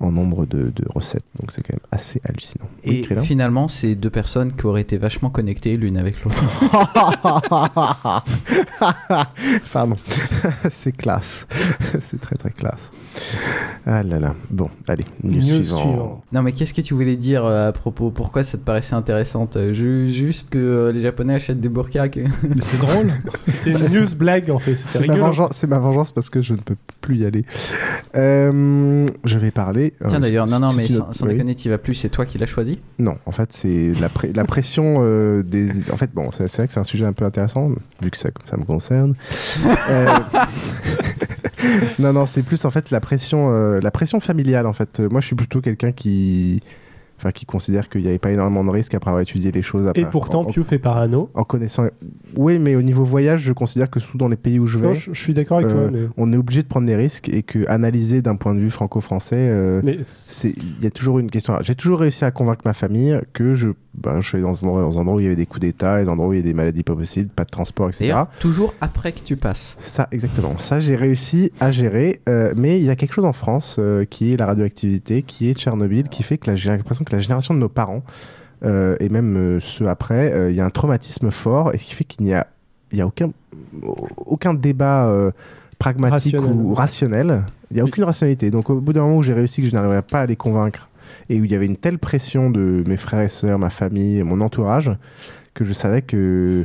en 0.00 0.12
nombre 0.12 0.44
de, 0.46 0.70
de 0.74 0.84
recettes. 0.94 1.24
Donc 1.40 1.52
c'est 1.52 1.62
quand 1.62 1.72
même 1.74 1.80
assez 1.90 2.20
hallucinant. 2.28 2.66
Oui, 2.86 3.06
et 3.10 3.16
finalement 3.20 3.66
c'est 3.68 3.94
deux 3.94 4.10
personnes 4.10 4.52
qui 4.54 4.66
auraient 4.66 4.82
été 4.82 4.98
vachement 4.98 5.30
connectées 5.30 5.76
l'une 5.76 5.96
avec 5.96 6.22
l'autre 6.24 6.36
Pardon. 9.72 9.96
c'est 10.70 10.92
classe. 10.92 11.46
c'est 12.00 12.20
très 12.20 12.36
très 12.36 12.50
classe. 12.50 12.92
Ah 13.86 14.02
là 14.02 14.18
là. 14.18 14.34
Bon, 14.50 14.68
allez, 14.88 15.04
news, 15.22 15.34
News 15.36 15.62
suivant. 15.62 15.80
suivant. 15.80 16.24
Non, 16.32 16.42
mais 16.42 16.52
qu'est-ce 16.52 16.74
que 16.74 16.80
tu 16.80 16.94
voulais 16.94 17.16
dire 17.16 17.44
euh, 17.44 17.68
à 17.68 17.72
propos? 17.72 18.10
Pourquoi 18.10 18.42
ça 18.44 18.58
te 18.58 18.62
paraissait 18.64 18.94
intéressante? 18.94 19.56
Euh, 19.56 19.72
ju- 19.72 20.08
Juste 20.10 20.50
que 20.50 20.58
euh, 20.58 20.92
les 20.92 21.00
Japonais 21.00 21.34
achètent 21.34 21.60
des 21.60 21.68
burkas. 21.68 22.08
que- 22.08 22.20
C'est 22.60 22.78
drôle. 22.78 23.12
C'était 23.46 23.72
une 23.72 23.88
news 23.92 24.14
blague 24.16 24.50
en 24.50 24.58
fait, 24.58 24.74
C'est 24.74 25.06
ma, 25.06 25.16
vengeance, 25.16 25.50
c'est 25.52 25.66
ma 25.66 25.78
vengeance 25.78 26.12
parce 26.12 26.30
que 26.30 26.42
je 26.42 26.52
ne 26.54 26.58
peux 26.58 26.76
plus 27.00 27.16
y 27.18 27.26
aller. 27.26 27.44
Euh, 28.14 29.06
je 29.24 29.38
vais 29.38 29.50
parler. 29.50 29.85
Tiens 30.08 30.18
euh, 30.18 30.20
d'ailleurs, 30.20 30.46
non, 30.46 30.60
non, 30.60 30.72
mais 30.72 30.86
sans, 30.88 31.12
sans 31.12 31.26
déconner, 31.26 31.54
tu 31.54 31.68
vas 31.70 31.78
plus, 31.78 31.94
c'est 31.94 32.08
toi 32.08 32.24
qui 32.26 32.38
l'as 32.38 32.46
choisi 32.46 32.78
Non, 32.98 33.16
en 33.26 33.32
fait, 33.32 33.52
c'est 33.52 33.92
la, 34.00 34.08
pré- 34.08 34.32
la 34.34 34.44
pression 34.44 34.96
euh, 35.00 35.42
des. 35.42 35.90
En 35.90 35.96
fait, 35.96 36.10
bon, 36.14 36.30
c'est 36.30 36.50
vrai 36.56 36.66
que 36.66 36.72
c'est 36.72 36.80
un 36.80 36.84
sujet 36.84 37.04
un 37.06 37.12
peu 37.12 37.24
intéressant, 37.24 37.70
vu 38.02 38.10
que 38.10 38.16
ça, 38.18 38.30
ça 38.48 38.56
me 38.56 38.64
concerne. 38.64 39.14
Euh, 39.90 40.06
non, 41.98 42.12
non, 42.12 42.26
c'est 42.26 42.42
plus 42.42 42.64
en 42.64 42.70
fait 42.70 42.90
la 42.90 43.00
pression, 43.00 43.50
euh, 43.52 43.80
la 43.80 43.90
pression 43.90 44.20
familiale. 44.20 44.66
En 44.66 44.72
fait, 44.72 45.00
moi, 45.00 45.20
je 45.20 45.26
suis 45.26 45.36
plutôt 45.36 45.60
quelqu'un 45.60 45.92
qui. 45.92 46.62
Enfin, 47.18 47.30
qui 47.30 47.46
considère 47.46 47.88
qu'il 47.88 48.02
n'y 48.02 48.08
avait 48.08 48.18
pas 48.18 48.30
énormément 48.30 48.62
de 48.62 48.70
risques 48.70 48.94
après 48.94 49.10
avoir 49.10 49.22
étudié 49.22 49.50
les 49.50 49.62
choses. 49.62 49.86
Après, 49.86 50.02
Et 50.02 50.04
pourtant, 50.04 50.40
en, 50.40 50.44
Pio 50.44 50.62
fait 50.64 50.78
parano. 50.78 51.30
en 51.34 51.44
connaissant. 51.44 51.86
Oui, 52.36 52.58
mais 52.58 52.76
au 52.76 52.82
niveau 52.82 53.04
voyage, 53.04 53.40
je 53.40 53.52
considère 53.54 53.88
que 53.88 54.00
sous 54.00 54.18
dans 54.18 54.28
les 54.28 54.36
pays 54.36 54.58
où 54.58 54.66
je 54.66 54.78
vais, 54.78 54.88
Non, 54.88 54.94
je, 54.94 55.12
je 55.14 55.20
suis 55.22 55.32
d'accord 55.32 55.58
avec 55.58 55.70
euh, 55.70 55.88
toi, 55.88 55.90
mais, 55.90 56.08
on 56.18 56.32
est 56.32 56.36
obligé 56.36 56.62
de 56.62 56.68
prendre 56.68 56.86
des 56.86 56.96
risques 56.96 57.28
et 57.30 57.42
que 57.42 57.66
analyser 57.68 58.20
d'un 58.20 58.36
point 58.36 58.54
de 58.54 58.60
vue 58.60 58.68
franco-français, 58.70 59.36
euh, 59.38 59.80
il 59.84 60.84
y 60.84 60.86
a 60.86 60.90
toujours 60.90 61.18
une 61.18 61.30
question. 61.30 61.56
J'ai 61.62 61.74
toujours 61.74 62.00
réussi 62.00 62.24
à 62.24 62.30
convaincre 62.30 62.62
ma 62.64 62.74
famille 62.74 63.18
que 63.32 63.54
je, 63.54 63.68
ben, 63.94 64.20
je 64.20 64.28
suis 64.28 64.36
allé 64.36 64.44
dans 64.44 64.64
un 64.64 64.68
endroit, 64.68 64.82
dans 64.82 64.98
un 64.98 65.00
endroit 65.00 65.14
où 65.16 65.20
il 65.20 65.24
y 65.24 65.26
avait 65.26 65.36
des 65.36 65.46
coups 65.46 65.60
d'État 65.60 66.00
et 66.00 66.04
des 66.04 66.10
endroits 66.10 66.28
où 66.28 66.32
il 66.34 66.40
y 66.40 66.42
a 66.42 66.44
des 66.44 66.54
maladies 66.54 66.82
pas 66.82 66.94
possibles, 66.94 67.30
pas 67.30 67.44
de 67.44 67.50
transport, 67.50 67.88
etc. 67.88 68.14
Toujours 68.40 68.74
après 68.80 69.12
que 69.12 69.20
tu 69.20 69.36
passes. 69.36 69.76
Ça, 69.78 70.08
exactement. 70.12 70.56
Ça, 70.58 70.78
j'ai 70.80 70.96
réussi 70.96 71.50
à 71.60 71.70
gérer. 71.72 72.20
euh, 72.28 72.52
mais 72.56 72.78
il 72.78 72.84
y 72.84 72.90
a 72.90 72.96
quelque 72.96 73.12
chose 73.12 73.24
en 73.24 73.32
France 73.32 73.76
euh, 73.78 74.04
qui 74.04 74.32
est 74.32 74.36
la 74.36 74.46
radioactivité, 74.46 75.22
qui 75.22 75.48
est 75.48 75.54
Tchernobyl, 75.54 76.08
qui 76.08 76.22
fait 76.22 76.38
que 76.38 76.54
j'ai 76.56 76.70
l'impression 76.70 77.04
que 77.06 77.16
la 77.16 77.22
génération 77.22 77.54
de 77.54 77.58
nos 77.58 77.68
parents, 77.68 78.02
euh, 78.64 78.96
et 79.00 79.08
même 79.08 79.36
euh, 79.36 79.60
ceux 79.60 79.88
après, 79.88 80.32
euh, 80.32 80.50
il 80.50 80.56
y 80.56 80.60
a 80.60 80.64
un 80.64 80.70
traumatisme 80.70 81.30
fort, 81.30 81.74
et 81.74 81.78
ce 81.78 81.84
qui 81.84 81.94
fait 81.94 82.04
qu'il 82.04 82.24
n'y 82.24 82.34
a, 82.34 82.46
y 82.92 83.00
a 83.00 83.06
aucun, 83.06 83.30
aucun 84.16 84.54
débat 84.54 85.10
pragmatique 85.78 86.36
Rationnel. 86.36 86.56
ou 86.56 86.74
rationnel. 86.74 87.44
Il 87.70 87.74
n'y 87.74 87.80
a 87.80 87.84
aucune 87.84 88.04
rationalité. 88.04 88.50
Donc 88.50 88.70
au 88.70 88.80
bout 88.80 88.92
d'un 88.92 89.02
moment 89.02 89.18
où 89.18 89.22
j'ai 89.22 89.34
réussi 89.34 89.60
que 89.62 89.68
je 89.68 89.74
n'arrivais 89.74 90.02
pas 90.02 90.22
à 90.22 90.26
les 90.26 90.36
convaincre, 90.36 90.88
et 91.28 91.40
où 91.40 91.44
il 91.44 91.50
y 91.50 91.54
avait 91.54 91.66
une 91.66 91.76
telle 91.76 91.98
pression 91.98 92.50
de 92.50 92.82
mes 92.86 92.96
frères 92.96 93.22
et 93.22 93.28
sœurs, 93.28 93.58
ma 93.58 93.70
famille, 93.70 94.22
mon 94.22 94.40
entourage, 94.40 94.90
que 95.56 95.64
je 95.64 95.72
savais 95.72 96.02
que, 96.02 96.62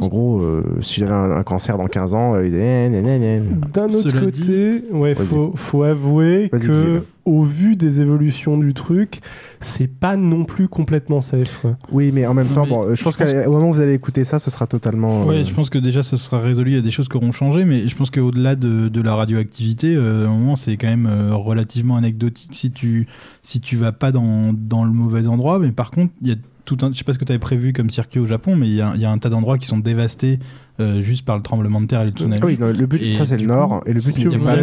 en 0.00 0.08
gros, 0.08 0.40
euh, 0.40 0.64
si 0.80 1.00
j'avais 1.00 1.12
un, 1.12 1.30
un 1.30 1.42
cancer 1.42 1.78
dans 1.78 1.86
15 1.86 2.14
ans, 2.14 2.34
euh, 2.34 2.46
il 2.46 2.52
gna. 2.52 3.68
d'un 3.72 3.84
autre 3.86 4.10
Cela 4.10 4.20
côté, 4.20 4.82
ouais, 4.92 5.12
Vas-y. 5.14 5.26
faut, 5.26 5.52
faut 5.54 5.82
avouer 5.84 6.50
que 6.50 7.02
au 7.26 7.42
vu 7.44 7.76
des 7.76 8.00
évolutions 8.00 8.56
du 8.56 8.72
truc, 8.74 9.20
c'est 9.60 9.86
pas 9.86 10.16
non 10.16 10.44
plus 10.44 10.68
complètement 10.68 11.20
safe. 11.20 11.64
Oui, 11.92 12.10
mais 12.12 12.26
en 12.26 12.34
même 12.34 12.48
temps, 12.48 12.66
bon, 12.66 12.82
euh, 12.84 12.90
je 12.90 12.94
je 12.96 13.04
pense 13.04 13.16
pense 13.16 13.30
qu'au 13.32 13.50
moment 13.52 13.68
où 13.68 13.72
vous 13.74 13.80
allez 13.80 13.92
écouter 13.92 14.24
ça, 14.24 14.38
ce 14.38 14.50
sera 14.50 14.66
totalement. 14.66 15.24
Ouais, 15.26 15.36
euh, 15.40 15.44
je 15.44 15.52
pense 15.52 15.68
que 15.70 15.78
déjà 15.78 16.02
ça 16.02 16.16
sera 16.16 16.40
résolu, 16.40 16.70
il 16.72 16.74
y 16.74 16.78
a 16.78 16.82
des 16.82 16.90
choses 16.90 17.08
qui 17.08 17.16
auront 17.18 17.30
changé, 17.30 17.64
mais 17.64 17.86
je 17.86 17.94
pense 17.94 18.10
qu'au-delà 18.10 18.56
de, 18.56 18.88
de 18.88 19.02
la 19.02 19.14
radioactivité, 19.14 19.94
euh, 19.94 20.24
à 20.26 20.28
un 20.28 20.32
moment 20.32 20.56
c'est 20.56 20.76
quand 20.78 20.88
même 20.88 21.06
euh, 21.06 21.34
relativement 21.34 21.96
anecdotique 21.96 22.50
si 22.54 22.70
tu, 22.72 23.06
si 23.42 23.60
tu 23.60 23.76
vas 23.76 23.92
pas 23.92 24.12
dans, 24.12 24.52
dans 24.54 24.84
le 24.84 24.90
mauvais 24.92 25.26
endroit, 25.26 25.58
mais 25.58 25.72
par 25.72 25.90
contre, 25.90 26.12
il 26.22 26.28
y 26.28 26.32
a 26.32 26.36
tout 26.76 26.86
un, 26.86 26.92
je 26.92 26.98
sais 26.98 27.04
pas 27.04 27.12
ce 27.14 27.18
que 27.18 27.24
tu 27.24 27.32
avais 27.32 27.38
prévu 27.40 27.72
comme 27.72 27.90
circuit 27.90 28.20
au 28.20 28.26
Japon, 28.26 28.54
mais 28.56 28.68
il 28.68 28.74
y 28.74 28.80
a, 28.80 28.92
il 28.94 29.00
y 29.00 29.04
a 29.04 29.10
un 29.10 29.18
tas 29.18 29.28
d'endroits 29.28 29.58
qui 29.58 29.66
sont 29.66 29.78
dévastés 29.78 30.38
euh, 30.78 31.02
juste 31.02 31.24
par 31.26 31.36
le 31.36 31.42
tremblement 31.42 31.80
de 31.80 31.86
terre 31.86 32.00
et 32.02 32.06
le 32.06 32.10
tsunami. 32.12 32.40
Oui, 32.42 32.56
non, 32.58 32.68
le 32.68 32.86
but, 32.86 33.02
Et 33.02 33.12
ça 33.12 33.26
c'est 33.26 33.36
le 33.36 33.44
nord, 33.46 33.80
coup, 33.82 33.90
et 33.90 33.92
le 33.92 34.00
but, 34.00 34.08
a 34.08 34.12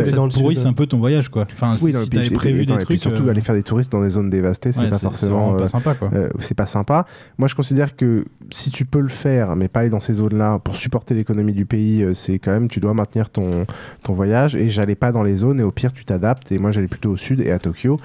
c'est 0.06 0.12
pas- 0.12 0.16
dans 0.18 0.68
un 0.68 0.74
peu 0.74 0.88
ton 0.88 0.98
voyage, 0.98 1.30
quoi. 1.30 1.46
Enfin, 1.54 1.76
Oui, 1.82 1.92
si, 1.92 1.98
non, 1.98 2.04
si 2.04 2.10
t'avais 2.10 2.28
et- 2.28 2.32
prévu 2.32 2.62
et- 2.62 2.66
des 2.66 2.74
et 2.74 2.78
trucs. 2.80 3.00
surtout 3.00 3.24
euh, 3.28 3.30
aller 3.30 3.42
faire 3.42 3.54
des 3.54 3.62
touristes 3.62 3.92
dans 3.92 4.02
des 4.02 4.10
zones 4.10 4.30
dévastées, 4.30 4.72
c'est 4.72 4.82
ouais, 4.82 4.90
pas 4.90 4.98
c'est 4.98 5.04
forcément. 5.04 5.54
euh, 5.54 5.58
pas 5.58 5.68
sympa, 5.68 5.94
quoi. 5.94 6.10
euh, 6.14 6.30
c'est 6.40 6.56
pas 6.56 6.66
sympa. 6.66 7.06
Moi, 7.38 7.48
je 7.48 7.56
considère 7.56 7.96
que 7.96 8.26
si 8.50 8.72
tu 8.72 8.86
peux 8.86 9.00
le 9.02 9.10
faire, 9.10 9.56
mais 9.56 9.68
pas 9.68 9.82
aller 9.82 9.90
dans 9.92 10.00
ces 10.00 10.14
zones-là 10.14 10.60
pour 10.60 10.76
supporter 10.76 11.14
l'économie 11.14 11.54
du 11.54 11.66
pays, 11.66 12.02
euh, 12.04 12.14
c'est 12.16 12.40
quand 12.40 12.52
même 12.52 12.68
tu 12.68 12.80
dois 12.80 12.94
maintenir 12.96 13.30
ton 13.30 13.66
ton 14.02 14.14
voyage. 14.14 14.56
Et 14.56 14.70
j'allais 14.70 14.96
pas 14.96 15.12
dans 15.12 15.24
les 15.24 15.36
zones 15.36 15.60
et 15.60 15.64
au 15.64 15.72
pire 15.72 15.94
tu 15.94 16.04
t'adaptes. 16.06 16.52
Et 16.52 16.58
moi, 16.58 16.72
j'allais 16.72 16.88
plutôt 16.88 17.12
au 17.12 17.18
sud 17.18 17.42
et 17.42 17.52
à 17.52 17.60
Tokyo. 17.60 18.00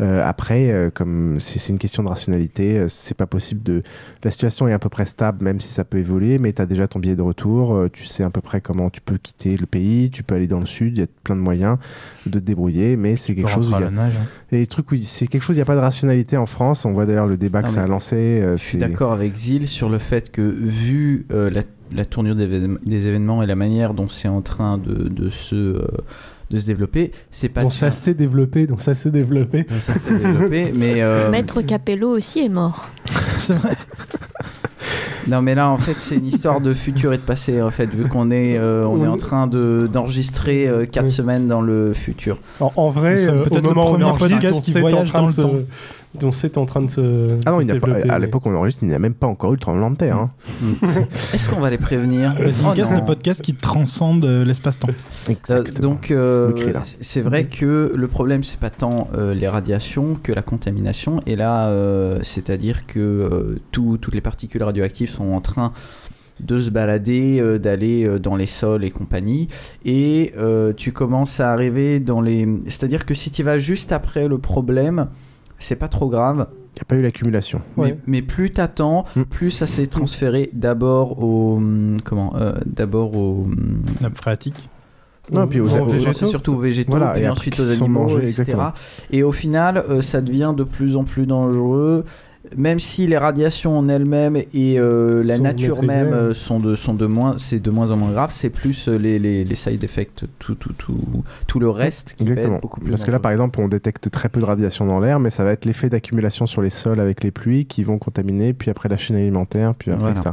Euh, 0.00 0.24
après, 0.24 0.70
euh, 0.70 0.90
comme 0.94 1.40
c'est 1.40 1.72
une 1.72 1.78
question 1.78 2.04
de 2.04 2.08
rationalité, 2.08 2.78
euh, 2.78 2.86
c'est 2.88 3.16
pas 3.16 3.26
possible 3.26 3.62
de. 3.64 3.82
La 4.22 4.30
situation 4.30 4.68
est 4.68 4.72
à 4.72 4.78
peu 4.78 4.88
près 4.88 5.04
stable, 5.04 5.44
même 5.44 5.58
si 5.58 5.68
ça 5.72 5.84
peut 5.84 5.98
évoluer, 5.98 6.38
mais 6.38 6.52
tu 6.52 6.62
as 6.62 6.66
déjà 6.66 6.86
ton 6.86 7.00
billet 7.00 7.16
de 7.16 7.22
retour. 7.22 7.74
euh, 7.74 7.88
tu 7.92 8.04
sais 8.04 8.22
à 8.22 8.30
peu 8.30 8.40
près 8.40 8.60
comment 8.60 8.90
tu 8.90 9.00
peux 9.00 9.18
quitter 9.18 9.56
le 9.56 9.66
pays. 9.66 10.08
Tu 10.10 10.22
peux 10.22 10.36
aller 10.36 10.46
dans 10.46 10.60
le 10.60 10.66
sud. 10.66 10.96
Il 10.96 11.00
y 11.00 11.02
a 11.02 11.08
plein 11.24 11.34
de 11.34 11.40
moyens 11.40 11.78
de 12.26 12.38
te 12.38 12.44
débrouiller, 12.44 12.96
mais 12.96 13.16
c'est 13.16 13.34
quelque 13.34 13.50
chose. 13.50 13.72
où 13.72 13.76
il 13.76 13.80
y 13.80 13.84
a- 13.84 13.90
nage. 13.90 14.12
et 14.52 14.58
les 14.58 14.66
trucs, 14.68 14.90
oui, 14.92 15.02
c'est 15.04 15.26
quelque 15.26 15.42
chose, 15.42 15.56
il 15.56 15.58
n'y 15.58 15.62
a 15.62 15.66
pas 15.66 15.74
de 15.74 15.80
rationalité 15.80 16.36
en 16.36 16.46
France. 16.46 16.84
On 16.84 16.92
voit 16.92 17.04
d'ailleurs 17.06 17.26
le 17.26 17.36
débat 17.36 17.62
Non, 17.62 17.66
que 17.66 17.72
ça 17.72 17.82
a 17.82 17.86
lancé. 17.88 18.16
euh, 18.16 18.56
Je 18.56 18.62
suis 18.62 18.78
d'accord 18.78 19.12
avec 19.12 19.34
Zil 19.36 19.66
sur 19.66 19.88
le 19.88 19.98
fait 19.98 20.30
que, 20.30 20.42
vu 20.42 21.26
euh, 21.32 21.50
la, 21.50 21.62
la 21.90 22.04
tournure 22.04 22.36
des, 22.36 22.46
évén- 22.46 22.78
des 22.86 23.08
événements 23.08 23.42
et 23.42 23.46
la 23.46 23.56
manière 23.56 23.94
dont 23.94 24.08
c'est 24.08 24.28
en 24.28 24.42
train 24.42 24.78
de, 24.78 25.08
de 25.08 25.28
se, 25.28 25.54
euh, 25.56 25.86
de 26.50 26.58
se 26.58 26.66
développer, 26.66 27.12
c'est 27.30 27.48
pas 27.48 27.62
Donc 27.62 27.72
ça 27.72 27.90
s'est 27.90 28.14
développé, 28.14 28.66
donc 28.66 28.80
ça 28.80 28.94
s'est 28.94 29.10
développé. 29.10 29.66
ça 29.80 29.92
s'est 29.94 30.18
développé, 30.18 30.72
mais 30.74 31.02
euh, 31.02 31.30
Maître 31.30 31.60
Capello 31.62 32.08
aussi 32.10 32.40
est 32.40 32.48
mort. 32.48 32.88
C'est 33.38 33.54
vrai. 33.54 33.76
non, 35.26 35.42
mais 35.42 35.54
là 35.54 35.68
en 35.68 35.76
fait 35.76 35.96
c'est 35.98 36.14
une 36.16 36.26
histoire 36.26 36.60
de 36.60 36.72
futur 36.72 37.12
et 37.12 37.18
de 37.18 37.22
passé 37.22 37.60
en 37.60 37.70
fait, 37.70 37.86
vu 37.86 38.08
qu'on 38.08 38.30
est, 38.30 38.56
euh, 38.56 38.86
on 38.86 39.04
est 39.04 39.08
en 39.08 39.16
train 39.18 39.46
de 39.46 39.88
d'enregistrer 39.92 40.70
4 40.90 41.04
Oui. 41.04 41.10
semaines 41.10 41.48
dans 41.48 41.60
le 41.60 41.92
futur. 41.92 42.38
En, 42.60 42.72
en 42.76 42.88
vrai, 42.88 43.28
euh, 43.28 43.42
peut-être 43.44 43.62
le 43.68 43.74
moment 43.74 43.90
où 43.90 43.94
on 43.96 44.14
premier 44.14 44.36
podcast 44.36 44.62
qui 44.62 44.72
voyage 44.80 45.10
train 45.10 45.18
dans 45.20 45.24
de 45.26 45.30
le 45.30 45.34
se- 45.34 45.42
temps. 45.42 45.54
Dont 46.14 46.32
c'est 46.32 46.56
en 46.58 46.66
train 46.66 46.82
de 46.82 46.90
se. 46.90 47.38
Ah 47.46 47.50
non, 47.52 47.60
il 47.60 47.70
a 47.70 47.78
pas- 47.78 47.88
à 48.08 48.18
l'époque 48.18 48.46
où 48.46 48.48
on 48.48 48.54
enregistre, 48.54 48.82
il 48.82 48.88
n'y 48.88 48.94
a 48.94 48.98
même 48.98 49.14
pas 49.14 49.26
encore 49.26 49.50
eu 49.52 49.54
le 49.56 49.60
tremblement 49.60 49.90
de 49.90 49.96
terre. 49.96 50.16
hein. 50.16 50.30
Est-ce 51.34 51.48
qu'on 51.48 51.60
va 51.60 51.70
les 51.70 51.78
prévenir? 51.78 52.34
Vas-y, 52.34 52.52
Oh 52.66 52.72
casse 52.74 52.90
non. 52.90 52.98
le 52.98 53.04
podcast 53.04 53.42
qui 53.42 53.54
transcende 53.54 54.24
euh, 54.24 54.44
l'espace-temps. 54.44 54.88
Euh, 55.28 55.32
Exactement. 55.32 55.90
donc, 55.90 56.10
euh, 56.10 56.48
Le 56.48 56.54
cri, 56.54 56.72
là. 56.72 56.82
c'est 56.84 57.20
vrai 57.20 57.44
que 57.46 57.92
le 57.94 58.08
problème, 58.08 58.42
c'est 58.42 58.58
pas 58.58 58.70
tant 58.70 59.08
euh, 59.14 59.34
les 59.34 59.46
radiations 59.48 60.16
que 60.22 60.32
la 60.32 60.42
contamination. 60.42 61.20
Et 61.26 61.36
là, 61.36 61.68
euh, 61.68 62.20
c'est-à-dire 62.22 62.86
que 62.86 62.98
euh, 62.98 63.58
tout- 63.72 63.98
toutes 64.00 64.14
les 64.14 64.20
particules 64.22 64.62
radioactives 64.62 65.10
sont 65.10 65.32
en 65.32 65.40
train 65.40 65.72
de 66.40 66.60
se 66.60 66.70
balader, 66.70 67.38
euh, 67.40 67.58
d'aller 67.58 68.04
euh, 68.04 68.18
dans 68.18 68.36
les 68.36 68.46
sols 68.46 68.84
et 68.84 68.90
compagnie. 68.90 69.48
Et 69.84 70.32
euh, 70.38 70.72
tu 70.72 70.92
commences 70.92 71.40
à 71.40 71.52
arriver 71.52 72.00
dans 72.00 72.20
les. 72.20 72.46
C'est-à-dire 72.66 73.04
que 73.06 73.12
si 73.14 73.30
tu 73.30 73.42
vas 73.42 73.58
juste 73.58 73.92
après 73.92 74.28
le 74.28 74.38
problème, 74.38 75.08
c'est 75.58 75.76
pas 75.76 75.88
trop 75.88 76.08
grave. 76.08 76.46
Il 76.74 76.76
n'y 76.76 76.80
a 76.82 76.84
pas 76.84 76.94
eu 76.96 77.02
l'accumulation. 77.02 77.60
Ouais. 77.76 77.92
Mais, 77.92 77.98
mais 78.06 78.22
plus 78.22 78.50
t'attends, 78.50 79.04
Mm. 79.16 79.22
plus 79.22 79.50
ça 79.50 79.66
s'est 79.66 79.86
transféré 79.86 80.50
d'abord 80.52 81.22
au 81.22 81.56
hum, 81.56 81.96
comment 82.04 82.34
euh, 82.36 82.52
d'abord 82.66 83.16
au 83.16 83.48
Nappe 84.00 84.16
phréatique. 84.16 84.68
Non, 85.32 85.46
puis 85.46 85.60
aux- 85.60 85.66
végétaux. 85.66 86.12
c'est 86.12 86.24
surtout 86.26 86.54
aux 86.54 86.58
végétaux, 86.58 86.90
Voilà, 86.92 87.10
puis 87.12 87.22
et 87.24 87.28
ensuite 87.28 87.60
aux 87.60 87.68
animaux, 87.68 88.00
mangés, 88.02 88.14
etc. 88.22 88.30
exactement. 88.30 88.72
Et 89.10 89.22
au 89.22 89.32
final, 89.32 89.84
euh, 89.90 90.00
ça 90.00 90.20
devient 90.22 90.54
de 90.56 90.64
plus 90.64 90.96
en 90.96 91.04
plus 91.04 91.26
dangereux. 91.26 92.04
Même 92.56 92.78
si 92.78 93.06
les 93.06 93.18
radiations 93.18 93.76
en 93.78 93.88
elles-mêmes 93.88 94.36
et 94.36 94.78
euh, 94.78 95.22
la 95.24 95.36
Sont 95.36 95.42
nature 95.42 95.82
même 95.82 96.12
euh, 96.12 96.34
sont 96.34 96.60
de 96.60 96.76
sont 96.76 96.94
de 96.94 97.04
moins 97.06 97.36
c'est 97.36 97.58
de 97.58 97.70
moins 97.70 97.90
en 97.90 97.96
moins 97.96 98.12
grave, 98.12 98.30
c'est 98.32 98.48
plus 98.48 98.88
euh, 98.88 98.96
les, 98.96 99.18
les, 99.18 99.44
les 99.44 99.54
side 99.54 99.82
effects, 99.84 100.24
tout 100.38 100.54
tout 100.54 100.72
tout 100.78 100.96
tout 101.46 101.58
le 101.60 101.68
reste 101.68 102.14
qui 102.16 102.22
Exactement. 102.22 102.54
être 102.56 102.62
beaucoup 102.62 102.80
plus 102.80 102.90
Parce 102.90 103.04
que 103.04 103.10
là, 103.10 103.18
par 103.18 103.32
exemple, 103.32 103.60
on 103.60 103.68
détecte 103.68 104.10
très 104.10 104.28
peu 104.28 104.40
de 104.40 104.44
radiation 104.46 104.86
dans 104.86 105.00
l'air, 105.00 105.18
mais 105.20 105.30
ça 105.30 105.44
va 105.44 105.50
être 105.52 105.64
l'effet 105.64 105.90
d'accumulation 105.90 106.46
sur 106.46 106.62
les 106.62 106.70
sols 106.70 107.00
avec 107.00 107.22
les 107.24 107.30
pluies 107.32 107.66
qui 107.66 107.82
vont 107.82 107.98
contaminer, 107.98 108.52
puis 108.54 108.70
après 108.70 108.88
la 108.88 108.96
chaîne 108.96 109.16
alimentaire, 109.16 109.74
puis 109.74 109.90
après, 109.90 110.12
Voilà. 110.12 110.20
etc. 110.20 110.30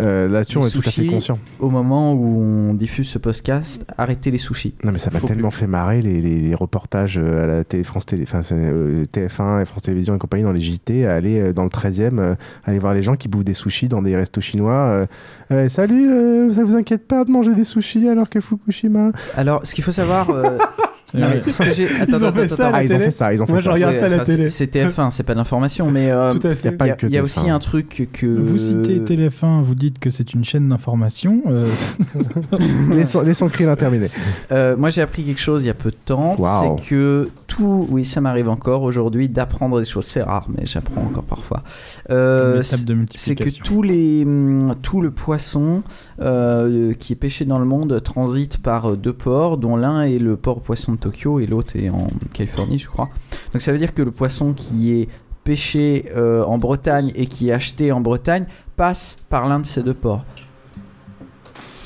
Euh, 0.00 0.28
Là-dessus, 0.28 0.58
on 0.58 0.66
est 0.66 0.70
tout 0.70 0.82
à 0.84 0.90
fait 0.90 1.06
conscient. 1.06 1.38
au 1.60 1.70
moment 1.70 2.12
où 2.14 2.40
on 2.40 2.74
diffuse 2.74 3.08
ce 3.08 3.18
podcast, 3.18 3.84
arrêtez 3.96 4.30
les 4.30 4.38
sushis. 4.38 4.74
Non, 4.84 4.92
mais 4.92 4.98
ça 4.98 5.10
m'a 5.10 5.20
tellement 5.20 5.48
plus. 5.50 5.58
fait 5.58 5.66
marrer 5.66 6.02
les, 6.02 6.20
les- 6.20 6.54
reportages 6.54 7.18
à 7.18 7.46
la 7.46 7.62
télé, 7.64 7.84
France 7.84 8.06
Télé, 8.06 8.24
enfin, 8.24 8.42
c'est, 8.42 8.54
euh, 8.56 9.04
TF1 9.12 9.62
et 9.62 9.64
France 9.64 9.82
Télévisions 9.84 10.16
et 10.16 10.18
compagnie 10.18 10.42
dans 10.42 10.52
les 10.52 10.60
JT, 10.60 11.06
à 11.06 11.14
aller 11.14 11.27
euh, 11.36 11.52
dans 11.52 11.64
le 11.64 11.68
13e, 11.70 12.18
euh, 12.18 12.34
aller 12.64 12.78
voir 12.78 12.94
les 12.94 13.02
gens 13.02 13.14
qui 13.16 13.28
bouffent 13.28 13.44
des 13.44 13.54
sushis 13.54 13.88
dans 13.88 14.02
des 14.02 14.16
restos 14.16 14.40
chinois. 14.40 14.72
euh, 14.74 15.06
Euh, 15.50 15.68
salut, 15.68 16.50
ça 16.52 16.62
vous 16.64 16.74
inquiète 16.76 17.06
pas 17.06 17.24
de 17.24 17.30
manger 17.30 17.54
des 17.54 17.64
sushis 17.64 18.08
alors 18.08 18.28
que 18.28 18.40
Fukushima? 18.40 19.12
Alors, 19.36 19.60
ce 19.66 19.74
qu'il 19.74 19.82
faut 19.84 19.92
savoir, 19.92 20.28
non, 21.14 21.26
Ouais. 21.28 21.42
mais 21.46 21.52
ce 21.52 21.62
que 21.62 21.70
j'ai, 21.70 21.84
Ils 21.90 22.02
attends, 22.02 22.12
ont 22.24 22.28
attends, 22.28 22.32
fait 22.34 22.52
attends, 22.52 22.70
Ah, 22.74 22.82
ils 22.82 22.86
ont 22.86 22.88
télé. 22.92 23.04
fait 23.06 23.10
ça, 23.10 23.32
ils 23.34 23.42
ont 23.42 23.46
fait 23.46 23.52
Moi, 23.52 23.60
je 23.60 23.64
ça. 23.64 23.72
regarde 23.72 23.94
Ouais, 23.94 24.00
pas 24.00 24.08
la 24.08 24.16
enfin, 24.16 24.24
télé. 24.24 24.48
c'est- 24.48 24.66
C'est 24.66 24.78
TF1, 24.78 25.10
c'est 25.10 25.22
pas 25.22 25.34
d'information, 25.34 25.90
mais 25.90 26.10
euh, 26.10 26.32
Tout 26.34 26.46
à 26.46 26.54
fait. 26.54 26.74
il 26.80 26.86
y 26.86 26.90
a, 26.90 26.92
que 26.96 27.06
il 27.06 27.12
y 27.12 27.16
a 27.18 27.20
TF1. 27.20 27.24
aussi 27.24 27.50
un 27.50 27.58
truc 27.58 28.08
que 28.12 28.26
Vous 28.26 28.58
citez 28.58 28.98
TF1, 29.00 29.62
vous 29.62 29.74
dites 29.74 29.98
que 29.98 30.10
c'est 30.10 30.34
une 30.34 30.44
chaîne 30.44 30.68
d'information. 30.68 31.42
euh, 31.46 31.66
laissons, 32.90 33.22
laissons 33.22 33.46
le 33.46 33.50
cri 33.50 33.64
l'interminé. 33.64 34.10
Euh, 34.52 34.76
moi, 34.76 34.90
j'ai 34.90 35.02
appris 35.02 35.24
quelque 35.24 35.40
chose 35.40 35.62
il 35.62 35.66
y 35.66 35.70
a 35.70 35.74
peu 35.74 35.90
de 35.90 35.96
temps. 36.04 36.36
C'est 36.78 36.86
que 36.88 37.30
tout, 37.46 37.86
oui, 37.90 38.04
ça 38.04 38.20
m'arrive 38.20 38.48
encore 38.48 38.82
aujourd'hui 38.82 39.28
d'apprendre 39.28 39.78
des 39.78 39.84
choses. 39.84 40.04
C'est 40.06 40.22
rare, 40.22 40.46
mais 40.48 40.66
j'apprends 40.66 41.02
encore 41.02 41.24
parfois. 41.24 41.62
Euh, 42.10 42.62
c'est 42.62 43.34
que 43.34 43.48
tous 43.62 43.82
les, 43.82 44.24
hum, 44.24 44.74
tout 44.82 45.00
le 45.00 45.10
poisson 45.10 45.82
euh, 46.20 46.92
qui 46.94 47.12
est 47.12 47.16
pêché 47.16 47.44
dans 47.44 47.58
le 47.58 47.64
monde 47.64 48.00
transite 48.02 48.58
par 48.58 48.96
deux 48.96 49.12
ports, 49.12 49.56
dont 49.58 49.76
l'un 49.76 50.02
est 50.02 50.18
le 50.18 50.36
port 50.36 50.60
poisson 50.60 50.92
de 50.92 50.97
Tokyo 50.98 51.40
et 51.40 51.46
l'autre 51.46 51.76
est 51.76 51.88
en 51.90 52.06
Californie, 52.32 52.78
je 52.78 52.88
crois. 52.88 53.08
Donc 53.52 53.62
ça 53.62 53.72
veut 53.72 53.78
dire 53.78 53.94
que 53.94 54.02
le 54.02 54.10
poisson 54.10 54.52
qui 54.52 54.92
est 54.92 55.08
pêché 55.44 56.06
euh, 56.14 56.44
en 56.44 56.58
Bretagne 56.58 57.12
et 57.14 57.26
qui 57.26 57.48
est 57.48 57.52
acheté 57.52 57.90
en 57.90 58.00
Bretagne 58.00 58.46
passe 58.76 59.16
par 59.28 59.48
l'un 59.48 59.60
de 59.60 59.66
ces 59.66 59.82
deux 59.82 59.94
ports. 59.94 60.24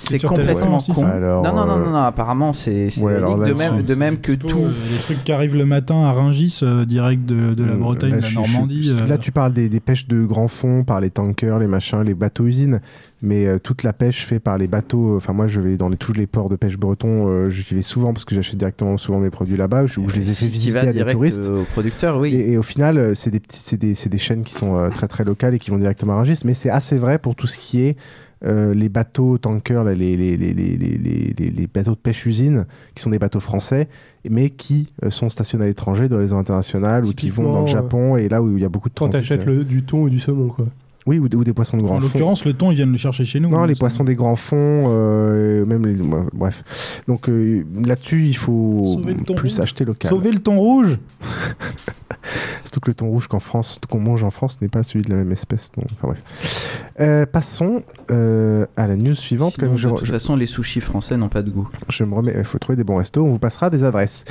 C'est 0.09 0.23
complètement 0.23 0.79
con. 0.79 1.03
non, 1.03 1.43
non, 1.43 1.67
non, 1.67 1.91
non, 1.91 1.97
apparemment 1.97 2.53
c'est 2.53 2.89
de, 2.89 3.53
même, 3.55 3.83
de 3.83 3.95
même 3.95 4.19
que 4.19 4.33
tout. 4.33 4.49
les 4.91 4.99
trucs 4.99 5.25
qui 5.25 5.33
arrivent 5.33 5.57
le 5.57 5.65
matin 5.65 6.05
à 6.05 6.13
Rungis, 6.13 6.61
euh, 6.63 6.85
direct 6.85 7.25
de, 7.25 7.55
de, 7.55 7.65
la 7.65 7.75
Bretagne, 7.75 8.17
de 8.17 8.23
la 8.23 8.31
Normandie. 8.31 8.95
Là, 9.09 9.19
tu 9.19 9.33
parles 9.33 9.53
des, 9.53 9.69
des, 9.69 9.81
pêches 9.81 10.07
de 10.09 10.25
grands 10.25 10.49
fonds 10.49 10.85
par 10.85 11.01
les 11.01 11.11
tankers, 11.11 11.59
les 11.59 11.67
machins, 11.67 12.03
les 12.03 12.15
bateaux 12.15 12.47
usines 12.47 12.81
mais 13.23 13.47
euh, 13.47 13.59
toute 13.59 13.85
la 13.85 13.93
pêche 13.93 14.27
faite 14.27 14.43
par 14.43 14.59
les 14.59 14.67
bateaux, 14.67 15.15
euh, 15.15 15.17
enfin 15.17 15.33
moi 15.33 15.47
je 15.47 15.61
vais 15.61 15.77
dans 15.77 15.89
les, 15.89 15.97
tous 15.97 16.13
les 16.13 16.27
ports 16.27 16.49
de 16.49 16.57
pêche 16.57 16.77
bretons, 16.77 17.29
euh, 17.29 17.49
j'y 17.49 17.63
vais 17.75 17.83
souvent 17.83 18.13
parce 18.13 18.25
que 18.25 18.35
j'achète 18.35 18.57
directement 18.57 18.97
souvent 18.97 19.21
mes 19.21 19.31
produits 19.31 19.57
là-bas, 19.57 19.85
où 19.85 19.87
je 19.87 20.17
les 20.17 20.29
ai 20.29 20.35
fait 20.35 20.47
visiter 20.47 20.79
à 20.79 20.93
des 20.93 21.05
touristes. 21.05 21.49
Aux 21.49 21.65
producteurs, 21.73 22.19
oui. 22.19 22.35
Et, 22.35 22.59
au 22.59 22.63
final, 22.63 23.15
c'est 23.15 23.31
des, 23.31 23.95
des, 23.95 24.19
chaînes 24.19 24.43
qui 24.43 24.53
sont 24.53 24.91
très 24.93 25.07
très 25.07 25.25
locales 25.25 25.55
et 25.55 25.59
qui 25.59 25.71
vont 25.71 25.79
directement 25.79 26.15
à 26.15 26.17
Rungis, 26.17 26.41
mais 26.45 26.55
c'est 26.55 26.71
assez 26.71 26.97
vrai 26.97 27.19
pour 27.19 27.37
tout 27.37 27.47
ce 27.47 27.59
qui 27.59 27.83
est 27.83 27.97
les 28.45 28.89
bateaux 28.89 29.39
tankers, 29.39 29.85
les, 29.85 29.95
les, 29.95 30.37
les, 30.37 30.55
les, 30.55 31.67
bateaux 31.73 31.93
de 31.93 31.97
pêche 31.97 32.27
usine, 32.27 32.67
qui 32.95 33.03
sont 33.03 33.11
des 33.11 33.19
bateaux 33.19 33.41
français, 33.41 33.89
mais 34.29 34.51
qui 34.51 34.93
sont 35.11 35.29
stationnés 35.29 35.65
à 35.65 35.69
l'étranger, 35.69 36.09
dans 36.09 36.19
les 36.19 36.29
zones 36.29 36.41
internationales, 36.41 37.05
ou 37.05 37.13
qui 37.13 37.31
vont 37.31 37.53
dans 37.53 37.61
le 37.61 37.67
Japon, 37.67 38.17
et 38.17 38.29
là 38.29 38.43
où 38.43 38.57
il 38.57 38.63
y 38.63 38.65
a 38.65 38.69
beaucoup 38.69 38.89
de 38.89 38.95
transit. 38.95 39.13
Quand 39.13 39.19
achètes 39.19 39.49
du 39.49 39.85
thon 39.85 40.03
ou 40.03 40.11
du 40.11 40.19
saumon, 40.19 40.49
quoi. 40.49 40.67
Oui, 41.07 41.19
ou, 41.19 41.29
des 41.29 41.53
poissons 41.53 41.77
de 41.77 41.83
grands 41.83 41.99
fonds. 41.99 42.07
En 42.07 42.09
l'occurrence, 42.09 42.45
le 42.45 42.53
thon, 42.53 42.71
ils 42.71 42.77
viennent 42.77 42.93
le 42.93 42.99
chercher 42.99 43.25
chez 43.25 43.41
nous. 43.41 43.49
Non, 43.49 43.63
hein, 43.63 43.67
les 43.67 43.75
poissons 43.75 44.05
des 44.05 44.15
grands 44.15 44.37
fonds, 44.37 44.85
euh, 44.89 45.65
même 45.65 45.85
les. 45.85 45.97
Bref. 46.33 47.03
Donc 47.09 47.29
euh, 47.29 47.65
là-dessus, 47.85 48.27
il 48.27 48.37
faut 48.37 49.01
plus 49.37 49.61
acheter 49.61 49.85
local. 49.85 50.09
Sauver 50.09 50.31
le 50.31 50.39
thon 50.39 50.57
rouge 50.57 50.99
Surtout 52.63 52.81
que 52.81 52.91
le 52.91 52.95
thon 52.95 53.09
rouge 53.09 53.27
qu'en 53.27 53.41
France, 53.41 53.81
qu'on 53.89 53.99
mange 53.99 54.23
en 54.23 54.31
France, 54.31 54.61
n'est 54.61 54.69
pas 54.69 54.85
celui 54.85 55.03
de 55.03 55.11
la 55.11 55.17
même 55.17 55.33
espèce. 55.33 55.73
Donc, 55.77 55.87
enfin, 55.93 56.09
bref. 56.09 56.93
Euh, 57.01 57.27
passons 57.27 57.83
à 58.09 58.87
la 58.87 58.97
news 58.97 59.15
suivante. 59.15 59.59
de 59.59 59.67
toute 59.67 60.07
façon, 60.07 60.37
les 60.37 60.47
sushis 60.47 60.81
français 60.81 61.17
n'ont 61.17 61.29
pas 61.29 61.43
de 61.43 61.51
goût. 61.51 61.69
Je 61.89 62.05
me 62.05 62.15
remets. 62.15 62.35
Il 62.37 62.45
faut 62.45 62.59
trouver 62.59 62.77
des 62.77 62.85
bons 62.85 62.97
restos. 62.97 63.25
On 63.25 63.29
vous 63.29 63.39
passera 63.41 63.71
des 63.71 63.85
adresses. 63.85 64.25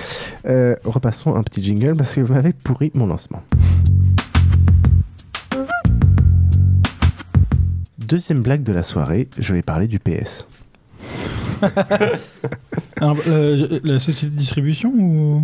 repassons 0.85 1.35
un 1.35 1.43
petit 1.43 1.61
jingle 1.61 1.95
parce 1.97 2.15
que 2.15 2.21
vous 2.21 2.33
m'avez 2.33 2.53
pourri 2.53 2.91
mon 2.93 3.07
lancement. 3.07 3.43
Deuxième 8.11 8.41
blague 8.41 8.63
de 8.63 8.73
la 8.73 8.83
soirée, 8.83 9.29
je 9.39 9.53
vais 9.53 9.61
parler 9.61 9.87
du 9.87 9.99
PS. 9.99 10.45
Euh, 13.01 13.79
la 13.83 13.99
société 13.99 14.27
de 14.27 14.37
distribution 14.37 14.93
ou? 14.95 15.41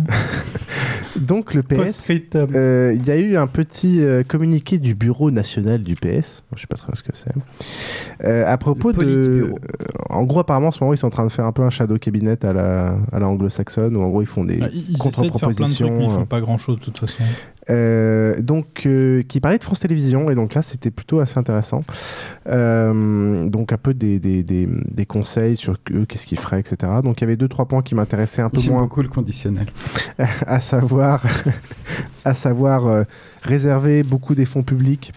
Donc 1.16 1.54
le 1.54 1.64
PS, 1.64 2.08
euh, 2.36 2.94
il 2.94 3.04
y 3.04 3.10
a 3.10 3.16
eu 3.16 3.36
un 3.36 3.48
petit 3.48 4.00
euh, 4.00 4.22
communiqué 4.22 4.78
du 4.78 4.94
bureau 4.94 5.32
national 5.32 5.82
du 5.82 5.96
PS, 5.96 6.44
je 6.54 6.60
sais 6.60 6.68
pas 6.68 6.76
très 6.76 6.86
bien 6.86 6.94
ce 6.94 7.02
que 7.02 7.10
c'est, 7.12 8.24
à 8.44 8.56
propos 8.58 8.92
de... 8.92 9.52
en 10.08 10.22
gros 10.22 10.38
apparemment 10.38 10.68
en 10.68 10.70
ce 10.70 10.78
moment 10.78 10.94
ils 10.94 10.98
sont 10.98 11.08
en 11.08 11.10
train 11.10 11.26
de 11.26 11.32
faire 11.32 11.46
un 11.46 11.52
peu 11.52 11.62
un 11.62 11.70
shadow 11.70 11.98
cabinet 11.98 12.44
à 12.44 12.52
la, 12.52 12.96
à 13.10 13.18
la 13.18 13.26
anglo-saxonne, 13.26 13.96
où 13.96 14.02
en 14.02 14.08
gros 14.08 14.22
ils 14.22 14.26
font 14.26 14.44
des 14.44 14.60
contre-propositions. 15.00 16.00
Ils 16.00 16.10
font 16.10 16.26
pas 16.26 16.40
grand-chose 16.40 16.78
de 16.78 16.84
toute 16.84 16.98
façon. 16.98 17.24
Euh, 17.70 18.40
donc, 18.40 18.86
euh, 18.86 19.22
qui 19.22 19.40
parlait 19.40 19.58
de 19.58 19.64
France 19.64 19.80
Télévisions, 19.80 20.30
et 20.30 20.34
donc 20.34 20.54
là, 20.54 20.62
c'était 20.62 20.90
plutôt 20.90 21.20
assez 21.20 21.38
intéressant. 21.38 21.84
Euh, 22.48 23.46
donc, 23.46 23.72
un 23.72 23.76
peu 23.76 23.94
des, 23.94 24.18
des, 24.18 24.42
des, 24.42 25.06
conseils 25.06 25.56
sur 25.56 25.76
eux, 25.92 26.06
qu'est-ce 26.06 26.26
qu'ils 26.26 26.38
feraient, 26.38 26.60
etc. 26.60 26.92
Donc, 27.04 27.20
il 27.20 27.22
y 27.22 27.24
avait 27.24 27.36
deux, 27.36 27.48
trois 27.48 27.66
points 27.66 27.82
qui 27.82 27.94
m'intéressaient 27.94 28.42
un 28.42 28.50
peu 28.50 28.60
moins. 28.70 28.82
beaucoup 28.82 29.02
le 29.02 29.08
conditionnel. 29.08 29.66
à 30.46 30.60
savoir, 30.60 31.22
à 32.24 32.34
savoir 32.34 33.04
réserver 33.42 34.02
beaucoup 34.02 34.34
des 34.34 34.46
fonds 34.46 34.62
publics 34.62 35.12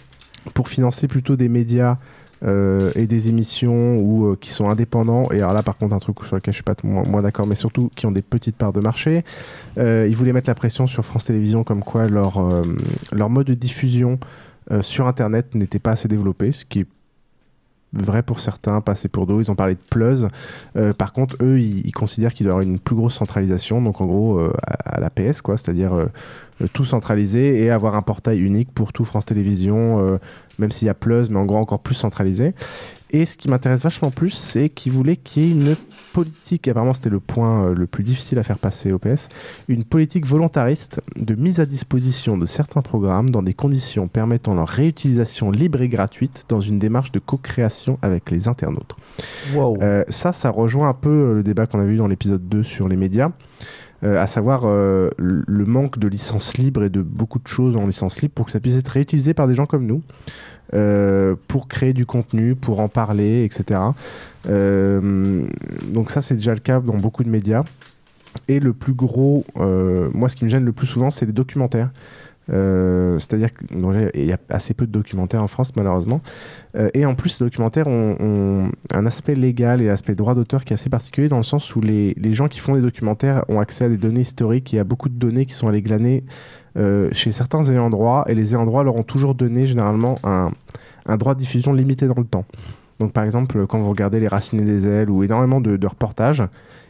pour 0.53 0.67
financer 0.67 1.07
plutôt 1.07 1.35
des 1.35 1.49
médias 1.49 1.97
euh, 2.43 2.91
et 2.95 3.05
des 3.05 3.29
émissions 3.29 3.97
où, 3.97 4.31
euh, 4.31 4.37
qui 4.39 4.51
sont 4.51 4.69
indépendants. 4.69 5.29
Et 5.31 5.37
alors 5.37 5.53
là, 5.53 5.61
par 5.61 5.77
contre, 5.77 5.93
un 5.93 5.99
truc 5.99 6.17
sur 6.25 6.35
lequel 6.35 6.53
je 6.53 6.57
suis 6.57 6.63
pas 6.63 6.75
moins, 6.83 7.21
d'accord, 7.21 7.45
mais 7.45 7.55
surtout 7.55 7.91
qui 7.95 8.05
ont 8.05 8.11
des 8.11 8.21
petites 8.21 8.55
parts 8.55 8.73
de 8.73 8.79
marché. 8.79 9.23
Euh, 9.77 10.07
ils 10.09 10.15
voulaient 10.15 10.33
mettre 10.33 10.49
la 10.49 10.55
pression 10.55 10.87
sur 10.87 11.05
France 11.05 11.25
Télévisions 11.25 11.63
comme 11.63 11.83
quoi 11.83 12.07
leur, 12.07 12.41
leur 13.11 13.29
mode 13.29 13.47
de 13.47 13.53
diffusion 13.53 14.19
sur 14.81 15.07
Internet 15.07 15.53
n'était 15.53 15.79
pas 15.79 15.91
assez 15.91 16.07
développé, 16.07 16.51
ce 16.51 16.65
qui 16.65 16.81
est 16.81 16.85
vrai 17.93 18.23
pour 18.23 18.39
certains, 18.39 18.81
pas 18.81 18.93
assez 18.93 19.07
pour 19.07 19.27
d'autres. 19.27 19.41
Ils 19.41 19.51
ont 19.51 19.55
parlé 19.55 19.75
de 19.75 19.79
Plus. 19.89 20.25
par 20.97 21.13
contre, 21.13 21.35
eux, 21.41 21.59
ils, 21.59 21.91
considèrent 21.91 22.33
qu'il 22.33 22.45
doit 22.45 22.51
y 22.51 22.55
avoir 22.55 22.67
une 22.67 22.79
plus 22.79 22.95
grosse 22.95 23.15
centralisation, 23.15 23.81
donc 23.81 24.01
en 24.01 24.05
gros 24.05 24.39
à, 24.65 24.99
la 24.99 25.09
PS, 25.09 25.41
quoi, 25.41 25.57
c'est-à-dire 25.57 26.07
tout 26.73 26.85
centraliser 26.85 27.63
et 27.63 27.69
avoir 27.69 27.95
un 27.95 28.01
portail 28.01 28.39
unique 28.39 28.71
pour 28.71 28.93
tout 28.93 29.03
France 29.03 29.25
Télévisions, 29.25 30.19
même 30.57 30.71
s'il 30.71 30.87
y 30.87 30.91
a 30.91 30.93
Plus, 30.93 31.29
mais 31.29 31.37
en 31.37 31.45
gros 31.45 31.57
encore 31.57 31.79
plus 31.79 31.95
centralisé. 31.95 32.53
Et 33.13 33.25
ce 33.25 33.35
qui 33.35 33.49
m'intéresse 33.49 33.83
vachement 33.83 34.09
plus, 34.09 34.29
c'est 34.29 34.69
qu'il 34.69 34.93
voulait 34.93 35.17
qu'il 35.17 35.43
y 35.43 35.47
ait 35.47 35.51
une 35.51 35.75
politique, 36.13 36.67
apparemment 36.67 36.93
c'était 36.93 37.09
le 37.09 37.19
point 37.19 37.65
euh, 37.65 37.75
le 37.75 37.85
plus 37.85 38.03
difficile 38.03 38.39
à 38.39 38.43
faire 38.43 38.57
passer 38.57 38.93
au 38.93 38.99
PS, 38.99 39.27
une 39.67 39.83
politique 39.83 40.25
volontariste 40.25 41.01
de 41.17 41.35
mise 41.35 41.59
à 41.59 41.65
disposition 41.65 42.37
de 42.37 42.45
certains 42.45 42.81
programmes 42.81 43.29
dans 43.29 43.43
des 43.43 43.53
conditions 43.53 44.07
permettant 44.07 44.53
leur 44.53 44.67
réutilisation 44.67 45.51
libre 45.51 45.81
et 45.81 45.89
gratuite 45.89 46.45
dans 46.47 46.61
une 46.61 46.79
démarche 46.79 47.11
de 47.11 47.19
co-création 47.19 47.99
avec 48.01 48.31
les 48.31 48.47
internautes. 48.47 48.95
Euh, 49.57 50.03
ça, 50.07 50.31
ça 50.31 50.49
rejoint 50.49 50.87
un 50.87 50.93
peu 50.93 51.09
euh, 51.09 51.33
le 51.35 51.43
débat 51.43 51.65
qu'on 51.65 51.79
avait 51.79 51.93
eu 51.93 51.97
dans 51.97 52.07
l'épisode 52.07 52.47
2 52.47 52.63
sur 52.63 52.87
les 52.87 52.95
médias. 52.95 53.31
à 54.03 54.25
savoir 54.25 54.65
le 54.65 55.65
manque 55.65 55.99
de 55.99 56.07
licences 56.07 56.57
libres 56.57 56.83
et 56.83 56.89
de 56.89 57.03
beaucoup 57.03 57.37
de 57.37 57.47
choses 57.47 57.75
en 57.75 57.85
licence 57.85 58.21
libre 58.23 58.33
pour 58.33 58.45
que 58.47 58.51
ça 58.51 58.59
puisse 58.59 58.75
être 58.75 58.87
réutilisé 58.87 59.35
par 59.35 59.47
des 59.47 59.53
gens 59.53 59.67
comme 59.67 59.85
nous. 59.85 60.01
Euh, 60.73 61.35
pour 61.49 61.67
créer 61.67 61.91
du 61.91 62.05
contenu, 62.05 62.55
pour 62.55 62.79
en 62.79 62.87
parler, 62.87 63.43
etc. 63.43 63.79
Euh, 64.47 65.45
donc 65.87 66.11
ça, 66.11 66.21
c'est 66.21 66.35
déjà 66.35 66.53
le 66.53 66.61
cas 66.61 66.79
dans 66.79 66.95
beaucoup 66.95 67.25
de 67.25 67.29
médias. 67.29 67.63
Et 68.47 68.61
le 68.61 68.71
plus 68.71 68.93
gros, 68.93 69.43
euh, 69.57 70.09
moi, 70.13 70.29
ce 70.29 70.35
qui 70.37 70.45
me 70.45 70.49
gêne 70.49 70.63
le 70.63 70.71
plus 70.71 70.87
souvent, 70.87 71.09
c'est 71.09 71.25
les 71.25 71.33
documentaires. 71.33 71.89
C'est-à-dire 72.47 73.49
qu'il 73.53 74.25
y 74.25 74.33
a 74.33 74.37
assez 74.49 74.73
peu 74.73 74.85
de 74.85 74.91
documentaires 74.91 75.43
en 75.43 75.47
France, 75.47 75.75
malheureusement. 75.75 76.21
et 76.93 77.05
en 77.05 77.15
plus, 77.15 77.29
ces 77.29 77.43
documentaires 77.43 77.87
ont, 77.87 78.69
un 78.89 79.05
aspect 79.05 79.35
légal 79.35 79.81
et 79.81 79.89
un 79.89 79.93
aspect 79.93 80.15
droit 80.15 80.35
d'auteur 80.35 80.65
qui 80.65 80.73
est 80.73 80.75
assez 80.75 80.89
particulier, 80.89 81.29
dans 81.29 81.37
le 81.37 81.43
sens 81.43 81.75
où 81.75 81.81
les, 81.81 82.15
gens 82.33 82.47
qui 82.47 82.59
font 82.59 82.73
des 82.73 82.81
documentaires 82.81 83.45
ont 83.47 83.59
accès 83.59 83.85
à 83.85 83.89
des 83.89 83.97
données 83.97 84.21
historiques. 84.21 84.73
Y 84.73 84.79
a 84.79 84.83
beaucoup 84.83 85.09
de 85.09 85.15
données 85.15 85.45
qui 85.45 85.53
sont 85.53 85.67
allées 85.67 85.81
glaner 85.81 86.23
euh, 86.77 87.09
chez 87.11 87.31
certains 87.31 87.63
ayants 87.63 87.89
droit, 87.89 88.23
et 88.27 88.35
les 88.35 88.51
ayants 88.51 88.65
droit 88.65 88.83
leur 88.83 88.95
ont 88.95 89.03
toujours 89.03 89.35
donné 89.35 89.67
généralement 89.67 90.15
un, 90.23 90.51
droit 91.17 91.33
de 91.33 91.39
diffusion 91.39 91.73
limité 91.73 92.07
dans 92.07 92.15
le 92.17 92.25
temps. 92.25 92.45
Donc 92.99 93.13
par 93.13 93.23
exemple, 93.23 93.65
quand 93.67 93.79
vous 93.79 93.89
regardez 93.89 94.19
Les 94.19 94.27
Racines 94.27 94.63
des 94.63 94.87
ailes 94.87 95.09
ou 95.09 95.23
énormément 95.23 95.59
de, 95.59 95.75
de 95.75 95.87
reportages, 95.87 96.43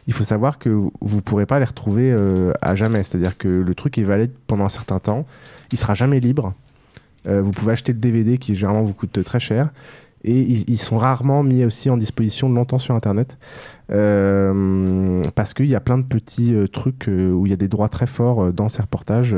il 0.08 0.14
faut 0.14 0.24
savoir 0.24 0.60
que 0.60 0.70
vous 0.70 1.16
ne 1.16 1.22
pourrez 1.22 1.46
pas 1.46 1.60
les 1.60 1.66
retrouver 1.66 2.12
euh, 2.12 2.54
à 2.62 2.76
jamais. 2.76 3.04
C'est-à-dire 3.04 3.38
que 3.38 3.48
le 3.48 3.76
truc 3.76 3.98
est 3.98 4.04
valide 4.04 4.32
pendant 4.48 4.66
un 4.66 4.70
certain 4.70 5.00
temps, 5.00 5.26
il 5.72 5.78
sera 5.78 5.94
jamais 5.94 6.20
libre. 6.20 6.54
Euh, 7.28 7.42
vous 7.42 7.52
pouvez 7.52 7.74
acheter 7.74 7.94
le 7.94 8.00
DVD 8.00 8.38
qui 8.38 8.56
généralement 8.56 8.84
vous 8.84 8.94
coûte 8.94 9.24
très 9.24 9.40
cher. 9.40 9.70
Et 10.24 10.40
ils, 10.40 10.78
sont 10.78 11.00
rarement 11.00 11.42
mis 11.42 11.66
aussi 11.66 11.90
en 11.90 11.98
disposition 11.98 12.48
longtemps 12.48 12.78
sur 12.78 12.94
Internet. 12.94 13.40
Euh, 13.92 15.24
parce 15.34 15.56
qu'il 15.56 15.66
y 15.66 15.74
a 15.74 15.80
plein 15.80 15.98
de 15.98 16.06
petits 16.06 16.54
trucs 16.72 17.08
où 17.08 17.48
il 17.48 17.50
y 17.50 17.54
a 17.54 17.56
des 17.56 17.68
droits 17.68 17.90
très 17.90 18.06
forts 18.06 18.54
dans 18.54 18.70
ces 18.70 18.84
reportages 18.84 19.36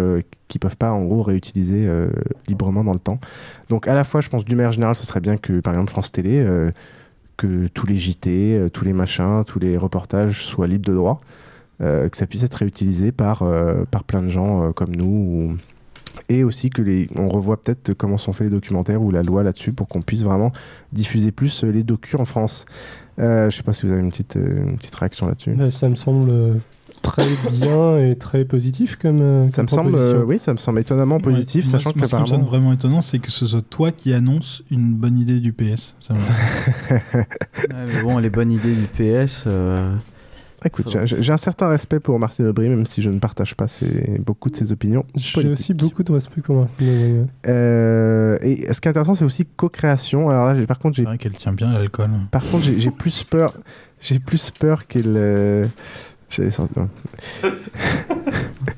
qui 0.49 0.59
peuvent 0.59 0.75
pas 0.75 0.91
en 0.91 1.05
gros 1.05 1.21
réutiliser 1.21 1.89
librement 2.49 2.83
dans 2.83 2.91
le 2.91 2.99
temps. 2.99 3.19
Donc 3.69 3.87
à 3.87 3.95
la 3.95 4.03
fois, 4.03 4.19
je 4.19 4.27
pense 4.27 4.43
d'une 4.43 4.57
manière 4.57 4.73
générale, 4.73 4.95
ce 4.95 5.05
serait 5.05 5.21
bien 5.21 5.37
que 5.37 5.61
par 5.61 5.73
exemple 5.73 5.91
France 5.91 6.11
Télé, 6.11 6.45
que 7.37 7.67
tous 7.67 7.87
les 7.87 7.97
JT, 7.97 8.67
tous 8.73 8.85
les 8.85 8.93
machins, 8.93 9.43
tous 9.45 9.59
les 9.59 9.77
reportages 9.77 10.45
soient 10.45 10.67
libres 10.67 10.85
de 10.85 10.93
droit, 10.93 11.21
que 11.79 12.09
ça 12.13 12.27
puisse 12.27 12.43
être 12.43 12.53
réutilisé 12.53 13.11
par, 13.11 13.43
par 13.91 14.03
plein 14.03 14.21
de 14.21 14.29
gens 14.29 14.71
comme 14.73 14.95
nous. 14.95 15.57
et 16.29 16.43
aussi 16.43 16.69
que 16.69 16.81
les, 16.81 17.09
on 17.15 17.27
revoit 17.27 17.61
peut-être 17.61 17.93
comment 17.93 18.17
sont 18.17 18.33
faits 18.33 18.45
les 18.47 18.53
documentaires 18.53 19.01
ou 19.01 19.11
la 19.11 19.23
loi 19.23 19.43
là-dessus 19.43 19.73
pour 19.73 19.87
qu'on 19.87 20.01
puisse 20.01 20.21
vraiment 20.21 20.51
diffuser 20.91 21.31
plus 21.31 21.63
les 21.63 21.83
docus 21.83 22.19
en 22.19 22.25
France. 22.25 22.65
Euh, 23.19 23.49
je 23.49 23.57
sais 23.57 23.63
pas 23.63 23.73
si 23.73 23.85
vous 23.85 23.91
avez 23.91 24.01
une 24.01 24.09
petite, 24.09 24.37
euh, 24.37 24.63
une 24.69 24.77
petite 24.77 24.95
réaction 24.95 25.27
là-dessus. 25.27 25.55
ça 25.69 25.89
me 25.89 25.95
semble 25.95 26.29
euh, 26.31 26.53
très 27.03 27.27
bien 27.51 27.99
et 27.99 28.15
très 28.15 28.45
positif 28.45 28.95
comme. 28.95 29.49
ça 29.49 29.61
me 29.61 29.67
semble, 29.67 29.95
oui, 30.25 30.39
ça 30.39 30.53
me 30.53 30.57
semble 30.57 30.79
étonnamment 30.79 31.19
positif, 31.19 31.67
sachant 31.67 31.93
que 31.93 32.05
Ce 32.05 32.15
qui 32.15 32.21
me 32.21 32.25
semble 32.25 32.45
vraiment 32.45 32.73
étonnant, 32.73 33.01
c'est 33.01 33.19
que 33.19 33.29
ce 33.29 33.45
soit 33.45 33.61
toi 33.61 33.91
qui 33.91 34.13
annonce 34.13 34.63
une 34.71 34.93
bonne 34.95 35.19
idée 35.19 35.39
du 35.39 35.53
PS. 35.53 35.95
mais 36.89 38.01
bon, 38.01 38.17
les 38.17 38.31
bonnes 38.31 38.51
idées 38.51 38.73
du 38.73 38.87
PS. 38.87 39.47
Écoute, 40.65 40.95
j'ai 41.05 41.33
un 41.33 41.37
certain 41.37 41.67
respect 41.67 41.99
pour 41.99 42.17
Martin 42.19 42.45
Aubry, 42.45 42.69
même 42.69 42.85
si 42.85 43.01
je 43.01 43.09
ne 43.09 43.19
partage 43.19 43.55
pas 43.55 43.65
beaucoup 44.19 44.49
de 44.49 44.55
ses 44.55 44.71
opinions. 44.71 45.05
J'ai 45.15 45.49
aussi 45.49 45.73
beaucoup 45.73 46.03
de 46.03 46.11
respect 46.11 46.41
pour 46.41 46.55
Martin 46.55 46.85
Aubry. 46.85 47.25
Euh, 47.47 48.37
et 48.41 48.71
ce 48.71 48.79
qui 48.79 48.87
est 48.87 48.91
intéressant, 48.91 49.13
c'est 49.13 49.25
aussi 49.25 49.45
co-création. 49.45 50.29
Alors 50.29 50.53
là, 50.53 50.65
par 50.65 50.79
contre, 50.79 50.95
j'ai. 50.95 51.03
C'est 51.03 51.07
vrai 51.07 51.17
qu'elle 51.17 51.33
tient 51.33 51.53
bien 51.53 51.71
à 51.71 51.79
l'alcool. 51.79 52.09
Par 52.31 52.43
contre, 52.43 52.65
j'ai 52.77 52.91
plus 52.91 53.23
peur. 53.23 53.53
J'ai 53.99 54.19
plus 54.19 54.51
peur 54.51 54.87
qu'elle. 54.87 55.15
Euh... 55.17 55.65
J'allais 56.35 56.51
sortir. 56.51 56.87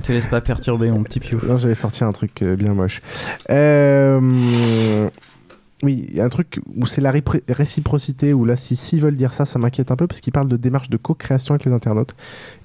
Te 0.04 0.12
laisse 0.12 0.26
pas 0.26 0.41
perturber, 0.41 0.91
mon 0.91 1.04
petit 1.04 1.20
piou. 1.20 1.39
Non, 1.48 1.58
j'allais 1.58 1.76
sortir 1.76 2.06
un 2.08 2.12
truc 2.12 2.41
euh, 2.41 2.56
bien 2.56 2.74
moche. 2.74 3.02
Euh. 3.50 5.10
Oui, 5.84 6.06
il 6.10 6.15
y 6.15 6.22
a 6.22 6.26
un 6.26 6.30
truc 6.30 6.60
où 6.76 6.86
c'est 6.86 7.02
la 7.02 7.13
réciprocité, 7.50 8.34
où 8.34 8.44
là, 8.44 8.56
s'ils 8.56 8.78
si, 8.78 9.00
veulent 9.00 9.15
dire 9.15 9.34
ça, 9.34 9.46
ça 9.46 9.60
m'inquiète 9.60 9.91
un 9.91 9.96
peu, 9.96 10.08
parce 10.08 10.20
qu'ils 10.20 10.34
parlent 10.34 10.48
de 10.48 10.58
démarche 10.58 10.89
de 10.89 10.98
co-création 10.98 11.54
avec 11.54 11.65
les 11.65 11.72
internautes. 11.72 12.15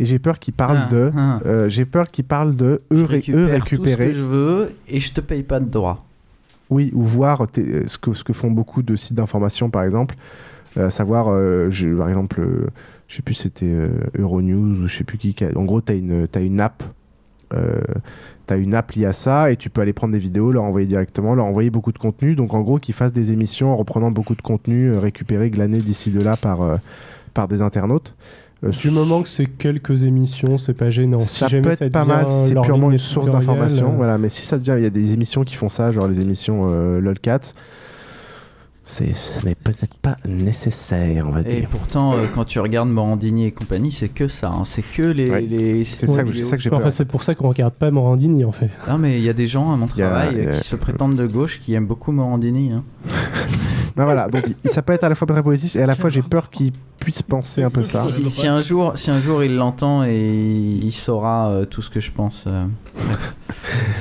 Et 0.01 0.05
j'ai 0.05 0.19
peur 0.19 0.39
qu'ils 0.39 0.55
parlent 0.55 0.87
ah, 0.87 0.93
de. 0.93 1.13
Ah. 1.17 1.39
Euh, 1.47 1.69
j'ai 1.69 1.85
peur 1.85 2.11
qu'ils 2.11 2.25
parlent 2.25 2.57
de 2.57 2.83
eux, 2.93 3.01
eux 3.01 3.05
récupérer. 3.05 3.61
Tout 3.61 3.85
ce 3.85 3.97
que 3.97 4.11
je 4.11 4.23
veux 4.23 4.73
et 4.89 4.99
je 4.99 5.13
te 5.13 5.21
paye 5.21 5.43
pas 5.43 5.61
de 5.61 5.69
droit. 5.71 6.05
Oui, 6.69 6.91
ou 6.95 7.03
voir 7.03 7.47
ce 7.55 7.99
que, 7.99 8.13
ce 8.13 8.25
que 8.25 8.33
font 8.33 8.51
beaucoup 8.51 8.83
de 8.83 8.97
sites 8.97 9.15
d'information, 9.15 9.71
par 9.71 9.85
exemple. 9.85 10.17
Euh, 10.77 10.89
savoir, 10.89 11.27
je, 11.71 11.89
par 11.97 12.09
exemple, 12.09 12.41
je 13.11 13.17
sais 13.17 13.23
plus 13.23 13.35
c'était 13.35 13.71
Euronews 14.17 14.81
ou 14.81 14.87
je 14.87 14.97
sais 14.97 15.05
plus 15.05 15.19
qui. 15.19 15.35
En 15.57 15.65
gros, 15.65 15.83
tu 15.83 15.93
as 15.93 15.97
une, 15.97 16.29
as 16.33 16.41
une 16.41 16.61
app 16.61 16.83
tu 18.51 18.55
as 18.55 18.57
une 18.57 18.75
appli 18.75 19.07
à 19.07 19.13
ça 19.13 19.53
et 19.53 19.57
tu 19.57 19.71
peux 19.71 19.81
aller 19.81 19.93
prendre 19.93 20.13
des 20.13 20.19
vidéos, 20.19 20.51
leur 20.51 20.65
envoyer 20.65 20.87
directement, 20.87 21.35
leur 21.35 21.47
envoyer 21.47 21.71
beaucoup 21.71 21.93
de 21.93 21.99
contenu. 21.99 22.35
Donc 22.35 22.53
en 22.53 22.61
gros, 22.61 22.79
qu'ils 22.79 22.95
fassent 22.95 23.13
des 23.13 23.31
émissions 23.31 23.71
en 23.73 23.77
reprenant 23.77 24.11
beaucoup 24.11 24.35
de 24.35 24.43
contenu 24.43 24.89
euh, 24.89 24.99
récupéré, 24.99 25.51
glané 25.51 25.79
d'ici 25.79 26.11
de 26.11 26.21
là 26.21 26.37
par, 26.37 26.63
euh, 26.63 26.77
par 27.33 27.47
des 27.47 27.63
internautes. 27.63 28.17
Euh, 28.65 28.71
du 28.71 28.91
moment 28.91 29.23
que 29.23 29.29
c'est 29.29 29.47
quelques 29.47 30.03
émissions, 30.03 30.59
c'est 30.59 30.75
pas 30.75 30.91
gênant. 30.91 31.21
Ça 31.21 31.49
si 31.49 31.61
peut 31.61 31.71
être 31.71 31.93
pas 31.93 32.05
mal, 32.05 32.27
c'est 32.29 32.61
purement 32.61 32.91
une 32.91 32.99
source 32.99 33.31
d'information. 33.31 33.93
Voilà, 33.93 34.19
mais 34.19 34.29
si 34.29 34.45
ça 34.45 34.59
devient, 34.59 34.75
il 34.79 34.83
y 34.83 34.87
a 34.87 34.91
des 34.91 35.13
émissions 35.13 35.45
qui 35.45 35.55
font 35.55 35.69
ça, 35.69 35.93
genre 35.93 36.09
les 36.09 36.21
émissions 36.21 36.63
LOLCAT 36.99 37.55
ce 38.91 39.47
n'est 39.47 39.55
peut-être 39.55 39.95
pas 39.99 40.17
nécessaire, 40.29 41.27
on 41.27 41.31
va 41.31 41.43
dire. 41.43 41.53
Et 41.53 41.69
pourtant, 41.71 42.15
euh, 42.15 42.27
quand 42.35 42.45
tu 42.45 42.59
regardes 42.59 42.89
Morandini 42.89 43.47
et 43.47 43.53
compagnie, 43.53 43.93
c'est 43.93 44.09
que 44.09 44.29
ça. 44.29 44.49
Hein. 44.49 44.65
C'est 44.65 44.83
que 44.83 45.03
les. 45.03 45.85
c'est 45.85 46.07
ça, 46.07 46.25
que 46.25 46.31
j'ai 46.33 46.71
peur. 46.71 46.93
c'est 46.93 47.05
pour 47.05 47.23
ça 47.23 47.35
qu'on 47.35 47.49
regarde 47.49 47.75
pas 47.75 47.91
Morandini, 47.91 48.45
en 48.45 48.53
fait. 48.53 48.71
Non, 48.89 48.99
mais 48.99 49.19
il 49.19 49.25
y 49.25 49.29
a 49.29 49.33
des 49.33 49.47
gens 49.47 49.73
à 49.73 49.77
mon 49.77 49.87
travail 49.87 50.49
qui 50.59 50.67
se 50.67 50.77
prétendent 50.77 51.15
de 51.15 51.27
gauche 51.27 51.61
qui 51.61 51.75
aiment 51.75 51.87
beaucoup 51.87 52.13
Morandini. 52.13 52.73
Hein. 52.73 52.85
non, 53.97 54.05
voilà, 54.05 54.29
donc 54.29 54.45
ça 54.65 54.83
peut 54.83 54.93
être 54.93 55.05
à 55.05 55.09
la 55.09 55.15
fois 55.15 55.27
très 55.27 55.43
positif 55.43 55.77
et 55.77 55.83
à 55.83 55.87
la 55.87 55.95
fois 55.95 56.11
j'ai 56.11 56.23
peur 56.23 56.51
qu'il 56.51 56.73
puisse 56.99 57.23
penser 57.23 57.63
un 57.63 57.71
peu 57.71 57.83
ça. 57.83 58.01
Si, 58.01 58.47
un, 58.47 58.61
jour, 58.61 58.93
si 58.97 59.11
un 59.11 59.21
jour 59.21 59.43
il 59.43 59.57
l'entend 59.57 60.05
et 60.05 60.17
il 60.17 60.93
saura 60.93 61.51
euh, 61.51 61.65
tout 61.65 61.83
ce 61.83 61.91
que 61.91 62.01
je 62.01 62.13
pense. 62.13 62.45
Euh, 62.47 62.65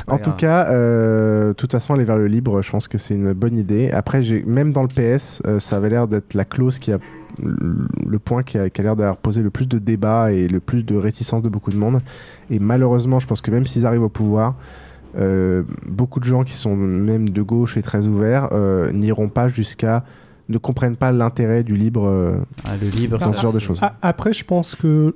en 0.08 0.18
tout 0.18 0.32
cas, 0.32 0.72
de 0.72 1.54
toute 1.54 1.72
façon, 1.72 1.94
aller 1.94 2.04
vers 2.04 2.18
le 2.18 2.28
libre, 2.28 2.62
je 2.62 2.72
pense 2.72 2.88
que 2.88 2.98
c'est 2.98 3.16
une 3.16 3.34
bonne 3.34 3.58
idée. 3.58 3.92
Après, 3.92 4.22
même 4.46 4.74
dans 4.74 4.84
le 4.84 4.88
PS, 4.88 5.42
euh, 5.48 5.60
ça 5.60 5.78
avait 5.78 5.90
l'air 5.90 6.08
d'être 6.08 6.34
la 6.34 6.46
clause 6.46 6.80
qui 6.80 6.92
a 6.92 7.00
le 7.42 8.20
point 8.20 8.44
qui 8.44 8.58
a, 8.58 8.64
l'air 8.64 8.96
d'avoir 8.96 9.18
posé 9.18 9.42
le 9.42 9.50
plus 9.50 9.68
de 9.68 9.78
débats 9.78 10.32
et 10.32 10.48
le 10.48 10.60
plus 10.60 10.84
de 10.84 10.96
réticence 10.96 11.42
de 11.42 11.50
beaucoup 11.50 11.72
de 11.72 11.78
monde. 11.78 12.02
Et 12.50 12.60
malheureusement, 12.60 13.20
je 13.20 13.28
pense 13.28 13.42
que 13.42 13.52
même 13.52 13.66
s'ils 13.66 13.86
arrivent 13.86 14.04
au 14.04 14.10
pouvoir, 14.10 14.56
euh, 15.18 15.64
beaucoup 15.86 16.20
de 16.20 16.26
gens 16.26 16.44
qui 16.44 16.56
sont 16.56 16.76
même 16.76 17.30
de 17.30 17.42
gauche 17.42 17.78
et 17.78 17.82
très 17.82 18.06
ouverts 18.06 18.50
euh, 18.52 18.92
n'iront 18.92 19.30
pas 19.30 19.48
jusqu'à 19.48 20.04
ne 20.50 20.58
comprennent 20.58 20.96
pas 20.96 21.12
l'intérêt 21.12 21.64
du 21.64 21.76
libre, 21.76 22.42
ah, 22.66 22.72
le 22.82 22.90
libre 22.90 23.20
dans 23.20 23.34
ce 23.34 23.42
genre 23.42 23.54
de 23.54 23.60
choses. 23.60 23.80
Après, 24.02 24.34
je 24.34 24.44
pense 24.44 24.76
que 24.76 25.14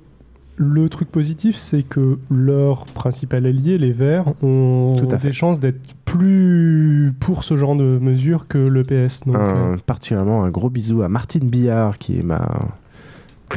le 0.56 0.90
truc 0.90 1.10
positif, 1.10 1.56
c'est 1.56 1.84
que 1.84 2.20
leur 2.30 2.86
principal 2.86 3.46
allié, 3.46 3.78
les 3.78 3.92
Verts, 3.92 4.34
ont 4.44 4.96
des 4.96 5.32
chances 5.32 5.60
d'être 5.60 5.82
plus 6.06 7.14
pour 7.20 7.44
ce 7.44 7.58
genre 7.58 7.76
de 7.76 7.98
mesures 8.00 8.48
que 8.48 8.60
le 8.60 8.84
PS. 8.84 9.22
Donc, 9.26 9.36
euh, 9.36 9.78
Particulièrement 9.86 10.44
un 10.44 10.50
gros 10.50 10.70
bisou 10.70 11.02
à 11.02 11.10
Martine 11.10 11.50
Billard, 11.50 11.98
qui 11.98 12.20
est 12.20 12.24
ma 12.24 12.48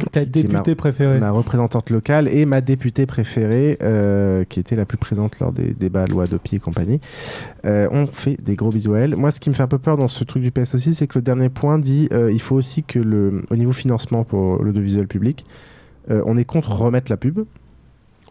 ta 0.05 0.25
députée 0.25 0.75
préférée. 0.75 1.19
Ma 1.19 1.31
représentante 1.31 1.89
locale 1.89 2.27
et 2.27 2.45
ma 2.45 2.61
députée 2.61 3.05
préférée, 3.05 3.77
euh, 3.81 4.43
qui 4.47 4.59
était 4.59 4.75
la 4.75 4.85
plus 4.85 4.97
présente 4.97 5.39
lors 5.39 5.51
des 5.51 5.73
débats 5.73 6.05
loi 6.07 6.25
d'OPI 6.25 6.57
et 6.57 6.59
compagnie. 6.59 6.99
Euh, 7.65 7.87
on 7.91 8.07
fait 8.07 8.37
des 8.41 8.55
gros 8.55 8.69
bisous 8.69 8.93
à 8.93 8.99
elle. 8.99 9.15
Moi, 9.15 9.31
ce 9.31 9.39
qui 9.39 9.49
me 9.49 9.55
fait 9.55 9.63
un 9.63 9.67
peu 9.67 9.79
peur 9.79 9.97
dans 9.97 10.07
ce 10.07 10.23
truc 10.23 10.43
du 10.43 10.51
PS 10.51 10.75
aussi, 10.75 10.93
c'est 10.93 11.07
que 11.07 11.17
le 11.17 11.23
dernier 11.23 11.49
point 11.49 11.79
dit 11.79 12.09
il 12.11 12.41
faut 12.41 12.55
aussi 12.55 12.83
que, 12.83 12.99
le, 12.99 13.43
au 13.49 13.55
niveau 13.55 13.73
financement 13.73 14.23
pour 14.23 14.63
l'audiovisuel 14.63 15.07
public, 15.07 15.45
euh, 16.09 16.21
on 16.25 16.37
est 16.37 16.45
contre 16.45 16.71
remettre 16.71 17.11
la 17.11 17.17
pub. 17.17 17.39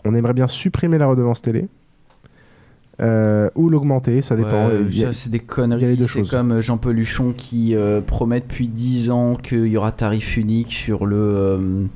On 0.05 0.15
aimerait 0.15 0.35
bien 0.35 0.49
supprimer 0.49 0.99
la 0.99 1.07
redevance 1.07 1.43
télé. 1.43 1.69
Euh, 3.01 3.51
ou 3.55 3.69
l'augmenter, 3.69 4.23
ça 4.23 4.37
dépend. 4.37 4.71
c'est 5.13 5.31
des 5.31 5.41
conneries. 5.41 6.03
C'est 6.07 6.27
comme 6.27 6.53
euh, 6.53 6.61
Jean 6.63 6.79
Peluchon 6.79 7.35
qui 7.37 7.75
promet 8.07 8.41
depuis 8.41 8.69
10 8.69 9.11
ans 9.11 9.35
qu'il 9.35 9.67
y 9.67 9.77
aura 9.77 9.93
tarif 9.93 10.37
unique 10.37 10.73
sur 10.73 11.07
le. 11.07 11.87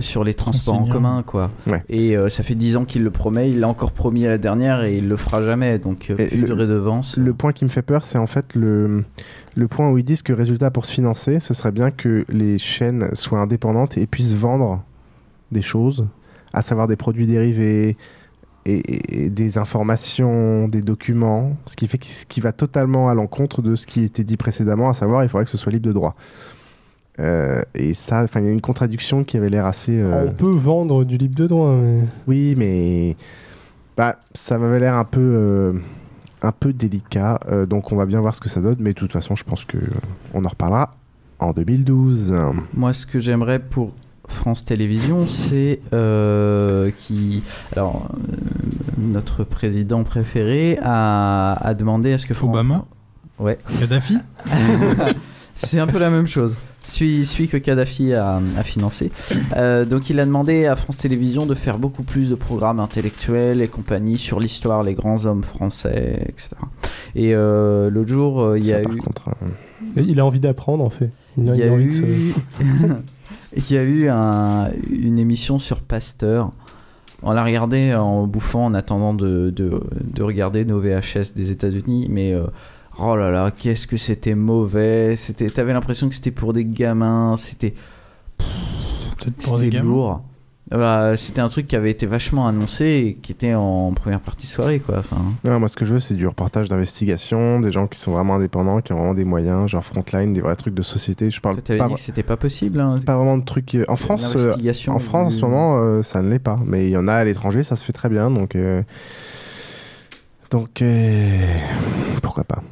sur 0.00 0.24
les 0.24 0.34
transports 0.34 0.74
en 0.74 0.86
commun 0.86 1.22
quoi 1.22 1.50
et 1.90 2.16
ça 2.30 2.42
fait 2.42 2.54
10 2.54 2.78
ans 2.78 2.84
qu'il 2.86 3.04
le 3.04 3.10
promet 3.10 3.50
il 3.50 3.60
l'a 3.60 3.68
encore 3.68 3.92
promis 3.92 4.26
à 4.26 4.30
la 4.30 4.38
dernière 4.38 4.82
et 4.84 4.96
il 4.96 5.06
le 5.06 5.16
fera 5.16 5.42
jamais 5.42 5.78
donc 5.78 6.10
plus 6.16 6.42
de 6.42 6.52
redevance 6.52 7.18
le 7.18 7.34
point 7.34 7.52
qui 7.52 7.64
me 7.64 7.68
fait 7.68 7.82
peur 7.82 8.04
c'est 8.04 8.16
en 8.16 8.26
fait 8.26 8.54
le 8.54 9.04
le 9.56 9.68
point 9.68 9.90
où 9.90 9.98
ils 9.98 10.04
disent 10.04 10.22
que 10.22 10.32
résultat 10.32 10.70
pour 10.70 10.84
se 10.84 10.92
financer, 10.92 11.40
ce 11.40 11.54
serait 11.54 11.72
bien 11.72 11.90
que 11.90 12.24
les 12.28 12.58
chaînes 12.58 13.10
soient 13.14 13.40
indépendantes 13.40 13.96
et 13.96 14.06
puissent 14.06 14.34
vendre 14.34 14.82
des 15.52 15.62
choses, 15.62 16.06
à 16.52 16.62
savoir 16.62 16.88
des 16.88 16.96
produits 16.96 17.26
dérivés 17.26 17.96
et, 18.66 19.30
des 19.30 19.58
informations, 19.58 20.68
des 20.68 20.80
documents, 20.80 21.56
ce 21.66 21.76
qui 21.76 21.88
fait 21.88 22.02
ce 22.02 22.24
qui 22.26 22.40
va 22.40 22.52
totalement 22.52 23.08
à 23.08 23.14
l'encontre 23.14 23.62
de 23.62 23.74
ce 23.74 23.86
qui 23.86 24.04
était 24.04 24.24
dit 24.24 24.36
précédemment, 24.36 24.88
à 24.88 24.94
savoir 24.94 25.22
il 25.22 25.28
faudrait 25.28 25.44
que 25.44 25.50
ce 25.50 25.56
soit 25.56 25.72
libre 25.72 25.86
de 25.86 25.92
droit. 25.92 26.14
Euh, 27.20 27.62
et 27.74 27.94
ça, 27.94 28.26
il 28.34 28.44
y 28.44 28.48
a 28.48 28.50
une 28.50 28.60
contradiction 28.60 29.22
qui 29.22 29.36
avait 29.36 29.48
l'air 29.48 29.66
assez. 29.66 29.96
Euh, 29.96 30.26
On 30.28 30.32
peut 30.32 30.50
vendre 30.50 31.04
du 31.04 31.16
libre 31.16 31.36
de 31.36 31.46
droit. 31.46 31.76
Oui, 32.26 32.54
mais 32.56 33.16
bah, 33.96 34.16
ça 34.34 34.58
m'avait 34.58 34.80
l'air 34.80 34.94
un 34.94 35.04
peu. 35.04 35.20
Euh, 35.20 35.72
un 36.42 36.52
peu 36.52 36.72
délicat. 36.72 37.40
Euh, 37.48 37.64
donc 37.64 37.90
on 37.92 37.96
va 37.96 38.06
bien 38.06 38.20
voir 38.20 38.34
ce 38.34 38.40
que 38.40 38.48
ça 38.48 38.60
donne. 38.60 38.76
Mais 38.78 38.92
de 38.92 38.98
toute 38.98 39.12
façon, 39.12 39.34
je 39.34 39.44
pense 39.44 39.64
que 39.64 39.78
on 40.34 40.44
en 40.44 40.48
reparlera 40.48 40.94
en 41.38 41.52
2012. 41.52 42.34
Moi, 42.74 42.92
ce 42.92 43.06
que 43.06 43.18
j'aimerais 43.18 43.58
pour 43.58 43.92
France 44.28 44.64
Télévisions, 44.64 45.26
c'est 45.28 45.80
euh, 45.92 46.90
qui. 46.96 47.42
Alors, 47.72 48.08
notre 48.98 49.44
président 49.44 50.02
préféré 50.04 50.78
a, 50.82 51.52
a 51.60 51.74
demandé 51.74 52.12
à 52.12 52.18
ce 52.18 52.26
que. 52.26 52.34
Obama 52.44 52.84
Ouais. 53.38 53.58
Kadhafi 53.80 54.18
C'est 55.56 55.78
un 55.78 55.86
peu 55.86 55.98
la 55.98 56.10
même 56.10 56.26
chose 56.26 56.56
celui, 56.86 57.48
que 57.48 57.56
Kadhafi 57.56 58.14
a, 58.14 58.40
financé. 58.62 59.10
Euh, 59.56 59.84
donc 59.84 60.10
il 60.10 60.20
a 60.20 60.24
demandé 60.24 60.66
à 60.66 60.76
France 60.76 60.98
Télévisions 60.98 61.46
de 61.46 61.54
faire 61.54 61.78
beaucoup 61.78 62.02
plus 62.02 62.30
de 62.30 62.34
programmes 62.34 62.80
intellectuels 62.80 63.60
et 63.60 63.68
compagnie 63.68 64.18
sur 64.18 64.40
l'histoire, 64.40 64.82
les 64.82 64.94
grands 64.94 65.26
hommes 65.26 65.42
français, 65.42 66.26
etc. 66.28 66.50
Et 67.14 67.34
euh, 67.34 67.90
l'autre 67.90 68.10
jour, 68.10 68.40
euh, 68.42 68.58
il 68.58 68.66
y 68.66 68.72
a 68.72 68.82
eu... 68.82 69.02
Il 69.96 70.18
a 70.18 70.24
envie 70.24 70.40
d'apprendre 70.40 70.84
en 70.84 70.90
fait. 70.90 71.10
Il, 71.36 71.44
y 71.54 71.62
a 71.62 71.66
eu... 71.66 72.34
il 73.56 73.72
y 73.72 73.78
a 73.78 73.82
eu 73.82 74.08
une 74.90 75.18
émission 75.18 75.58
sur 75.58 75.80
Pasteur. 75.80 76.50
On 77.22 77.32
l'a 77.32 77.44
regardé 77.44 77.94
en 77.94 78.26
bouffant 78.26 78.66
en 78.66 78.74
attendant 78.74 79.14
de, 79.14 79.50
de, 79.50 80.22
regarder 80.22 80.64
nos 80.64 80.80
VHS 80.80 81.34
des 81.34 81.50
États-Unis, 81.50 82.08
mais 82.10 82.34
Oh 82.98 83.16
là 83.16 83.30
là, 83.30 83.50
qu'est-ce 83.50 83.86
que 83.86 83.96
c'était 83.96 84.34
mauvais. 84.34 85.16
C'était, 85.16 85.48
t'avais 85.48 85.72
l'impression 85.72 86.08
que 86.08 86.14
c'était 86.14 86.30
pour 86.30 86.52
des 86.52 86.64
gamins. 86.64 87.36
C'était, 87.36 87.74
c'était 89.38 89.80
lourd. 89.80 90.22
Bah, 90.70 91.14
c'était 91.16 91.42
un 91.42 91.48
truc 91.48 91.68
qui 91.68 91.76
avait 91.76 91.90
été 91.90 92.06
vachement 92.06 92.48
annoncé 92.48 92.84
et 92.86 93.14
qui 93.20 93.32
était 93.32 93.54
en 93.54 93.92
première 93.92 94.20
partie 94.20 94.46
soirée 94.46 94.80
quoi. 94.80 94.98
Enfin... 94.98 95.18
moi 95.44 95.68
ce 95.68 95.76
que 95.76 95.84
je 95.84 95.92
veux 95.92 95.98
c'est 95.98 96.14
du 96.14 96.26
reportage 96.26 96.68
d'investigation, 96.68 97.60
des 97.60 97.70
gens 97.70 97.86
qui 97.86 97.98
sont 97.98 98.12
vraiment 98.12 98.36
indépendants, 98.36 98.80
qui 98.80 98.94
ont 98.94 98.96
vraiment 98.96 99.14
des 99.14 99.26
moyens, 99.26 99.68
genre 99.68 99.84
frontline, 99.84 100.32
des 100.32 100.40
vrais 100.40 100.56
trucs 100.56 100.74
de 100.74 100.82
société. 100.82 101.30
Je 101.30 101.40
parle 101.40 101.60
pas. 101.60 101.88
dit 101.88 101.94
que 101.94 102.00
c'était 102.00 102.22
pas 102.22 102.38
possible. 102.38 102.80
Hein. 102.80 102.98
Pas 103.04 103.16
vraiment 103.16 103.36
de 103.36 103.44
trucs. 103.44 103.74
Euh, 103.74 103.84
en 103.88 103.96
France, 103.96 104.34
euh, 104.36 104.54
en 104.88 104.98
France 104.98 105.26
en 105.26 105.30
ce 105.30 105.40
moment 105.42 105.76
euh, 105.78 106.02
ça 106.02 106.22
ne 106.22 106.30
l'est 106.30 106.38
pas, 106.38 106.58
mais 106.64 106.86
il 106.86 106.90
y 106.90 106.96
en 106.96 107.08
a 107.08 107.14
à 107.14 107.24
l'étranger, 107.24 107.62
ça 107.62 107.76
se 107.76 107.84
fait 107.84 107.92
très 107.92 108.08
bien 108.08 108.30
donc. 108.30 108.56
Donc 110.50 110.82
pourquoi 112.22 112.44
pas. 112.44 112.62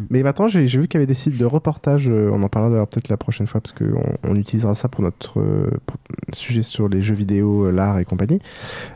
Hmm. 0.00 0.06
Mais 0.10 0.22
maintenant, 0.22 0.48
j'ai 0.48 0.64
vu 0.64 0.88
qu'il 0.88 0.94
y 0.94 0.96
avait 0.96 1.06
des 1.06 1.14
sites 1.14 1.36
de 1.36 1.44
reportage. 1.44 2.08
Euh, 2.08 2.30
on 2.32 2.42
en 2.42 2.48
parlera 2.48 2.86
peut-être 2.86 3.08
la 3.08 3.16
prochaine 3.16 3.46
fois 3.46 3.60
parce 3.60 3.72
qu'on 3.72 4.02
on 4.22 4.34
utilisera 4.36 4.74
ça 4.74 4.88
pour 4.88 5.02
notre 5.02 5.40
euh, 5.40 5.70
sujet 6.32 6.62
sur 6.62 6.88
les 6.88 7.02
jeux 7.02 7.14
vidéo, 7.14 7.66
euh, 7.66 7.70
l'art 7.70 7.98
et 7.98 8.04
compagnie. 8.04 8.40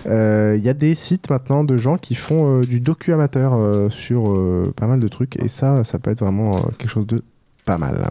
Il 0.07 0.61
y 0.62 0.69
a 0.69 0.75
des 0.75 0.95
sites 0.95 1.29
maintenant 1.31 1.64
de 1.64 1.77
gens 1.77 1.99
qui 1.99 2.14
font 2.14 2.61
du 2.61 2.81
docu 2.81 3.12
amateur 3.12 3.90
sur 3.90 4.73
pas 4.75 4.87
mal 4.87 5.01
de 5.01 5.09
trucs 5.09 5.43
et 5.43 5.49
ça, 5.49 5.85
ça 5.85 5.99
peut 5.99 6.11
être 6.11 6.21
vraiment 6.21 6.53
quelque 6.79 6.88
chose 6.88 7.07
de 7.07 7.23
pas 7.64 7.79
mal. 7.79 8.09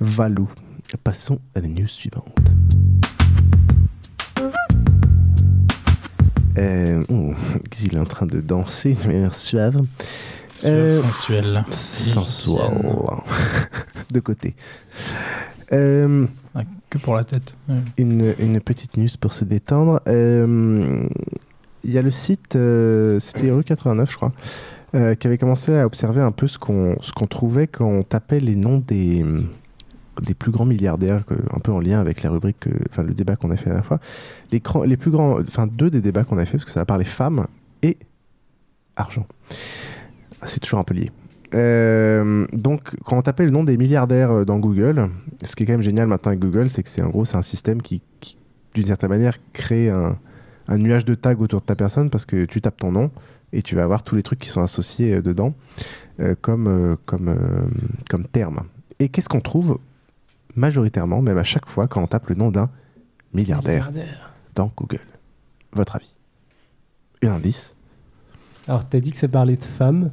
Valou. 0.00 0.48
Passons 1.02 1.40
à 1.54 1.60
la 1.60 1.68
news 1.68 1.86
suivante. 1.86 2.52
Euh, 6.58 7.02
oh, 7.08 7.32
il 7.82 7.94
est 7.94 7.98
en 7.98 8.04
train 8.04 8.26
de 8.26 8.40
danser 8.40 8.94
de 8.94 9.06
manière 9.06 9.34
suave. 9.34 9.82
Euh, 10.64 11.00
sensuel. 11.00 11.64
Sensuel. 11.70 12.70
de 14.10 14.20
côté. 14.20 14.54
Euh, 15.72 16.26
ah, 16.54 16.62
que 16.88 16.98
pour 16.98 17.14
la 17.14 17.24
tête. 17.24 17.54
Une, 17.96 18.34
une, 18.38 18.60
petite 18.60 18.96
news 18.96 19.08
pour 19.20 19.32
se 19.32 19.44
détendre. 19.44 20.00
Euh, 20.08 21.06
il 21.84 21.92
y 21.92 21.98
a 21.98 22.02
le 22.02 22.10
site, 22.10 22.58
c'était 23.20 23.50
rue 23.50 23.64
89, 23.64 24.10
je 24.10 24.16
crois, 24.16 24.32
qui 24.92 25.26
avait 25.26 25.38
commencé 25.38 25.76
à 25.76 25.86
observer 25.86 26.20
un 26.20 26.32
peu 26.32 26.46
ce 26.46 26.58
qu'on 26.58 26.96
qu'on 27.14 27.26
trouvait 27.26 27.66
quand 27.66 27.86
on 27.86 28.02
tapait 28.02 28.40
les 28.40 28.54
noms 28.54 28.82
des, 28.86 29.24
des 30.22 30.34
plus 30.34 30.50
grands 30.50 30.66
milliardaires, 30.66 31.24
un 31.54 31.58
peu 31.60 31.72
en 31.72 31.80
lien 31.80 31.98
avec 32.00 32.22
la 32.22 32.28
rubrique, 32.28 32.66
enfin 32.90 33.02
le 33.02 33.14
débat 33.14 33.36
qu'on 33.36 33.50
a 33.50 33.56
fait 33.56 33.70
la 33.70 33.76
dernière 33.76 33.86
fois. 33.86 34.00
Les, 34.52 34.60
les 34.84 34.96
plus 34.98 35.10
grands, 35.10 35.40
enfin 35.40 35.66
deux 35.66 35.88
des 35.88 36.02
débats 36.02 36.24
qu'on 36.24 36.36
a 36.36 36.44
fait, 36.44 36.58
parce 36.58 36.66
que 36.66 36.70
ça 36.70 36.80
va 36.80 36.86
parler 36.86 37.06
femmes 37.06 37.46
et 37.82 37.96
argent. 38.96 39.26
C'est 40.44 40.60
toujours 40.60 40.78
un 40.80 40.84
peu 40.84 40.94
lié. 40.94 41.10
Euh, 41.54 42.46
donc, 42.52 42.94
quand 43.04 43.18
on 43.18 43.22
tapait 43.22 43.44
le 43.44 43.50
nom 43.50 43.64
des 43.64 43.76
milliardaires 43.76 44.30
euh, 44.30 44.44
dans 44.44 44.58
Google, 44.58 45.10
ce 45.42 45.56
qui 45.56 45.64
est 45.64 45.66
quand 45.66 45.72
même 45.72 45.82
génial 45.82 46.06
maintenant 46.06 46.30
avec 46.30 46.40
Google, 46.40 46.70
c'est 46.70 46.82
que 46.82 46.88
c'est 46.88 47.02
en 47.02 47.08
gros 47.08 47.24
c'est 47.24 47.36
un 47.36 47.42
système 47.42 47.82
qui, 47.82 48.02
d'une 48.74 48.86
certaine 48.86 49.10
manière, 49.10 49.36
crée 49.52 49.90
un, 49.90 50.16
nuage 50.68 51.04
de 51.04 51.16
tags 51.16 51.34
autour 51.34 51.60
de 51.60 51.66
ta 51.66 51.74
personne 51.74 52.10
parce 52.10 52.24
que 52.24 52.44
tu 52.44 52.60
tapes 52.60 52.76
ton 52.76 52.92
nom 52.92 53.10
et 53.52 53.60
tu 53.62 53.74
vas 53.74 53.82
avoir 53.82 54.04
tous 54.04 54.14
les 54.14 54.22
trucs 54.22 54.38
qui 54.38 54.48
sont 54.48 54.62
associés 54.62 55.14
euh, 55.14 55.22
dedans 55.22 55.54
comme, 56.42 56.98
comme, 57.06 57.34
comme 58.10 58.26
terme. 58.26 58.60
Et 58.98 59.08
qu'est-ce 59.08 59.30
qu'on 59.30 59.40
trouve 59.40 59.78
majoritairement, 60.54 61.22
même 61.22 61.38
à 61.38 61.44
chaque 61.44 61.64
fois, 61.64 61.88
quand 61.88 62.02
on 62.02 62.06
tape 62.06 62.28
le 62.28 62.34
nom 62.34 62.50
d'un 62.50 62.68
milliardaire, 63.32 63.90
dans 64.54 64.70
Google? 64.76 65.00
Votre 65.72 65.96
avis? 65.96 66.12
Un 67.22 67.32
indice. 67.32 67.74
Alors, 68.68 68.86
tu 68.86 68.98
as 68.98 69.00
dit 69.00 69.12
que 69.12 69.16
ça 69.16 69.28
parlait 69.28 69.56
de 69.56 69.64
femmes 69.64 70.10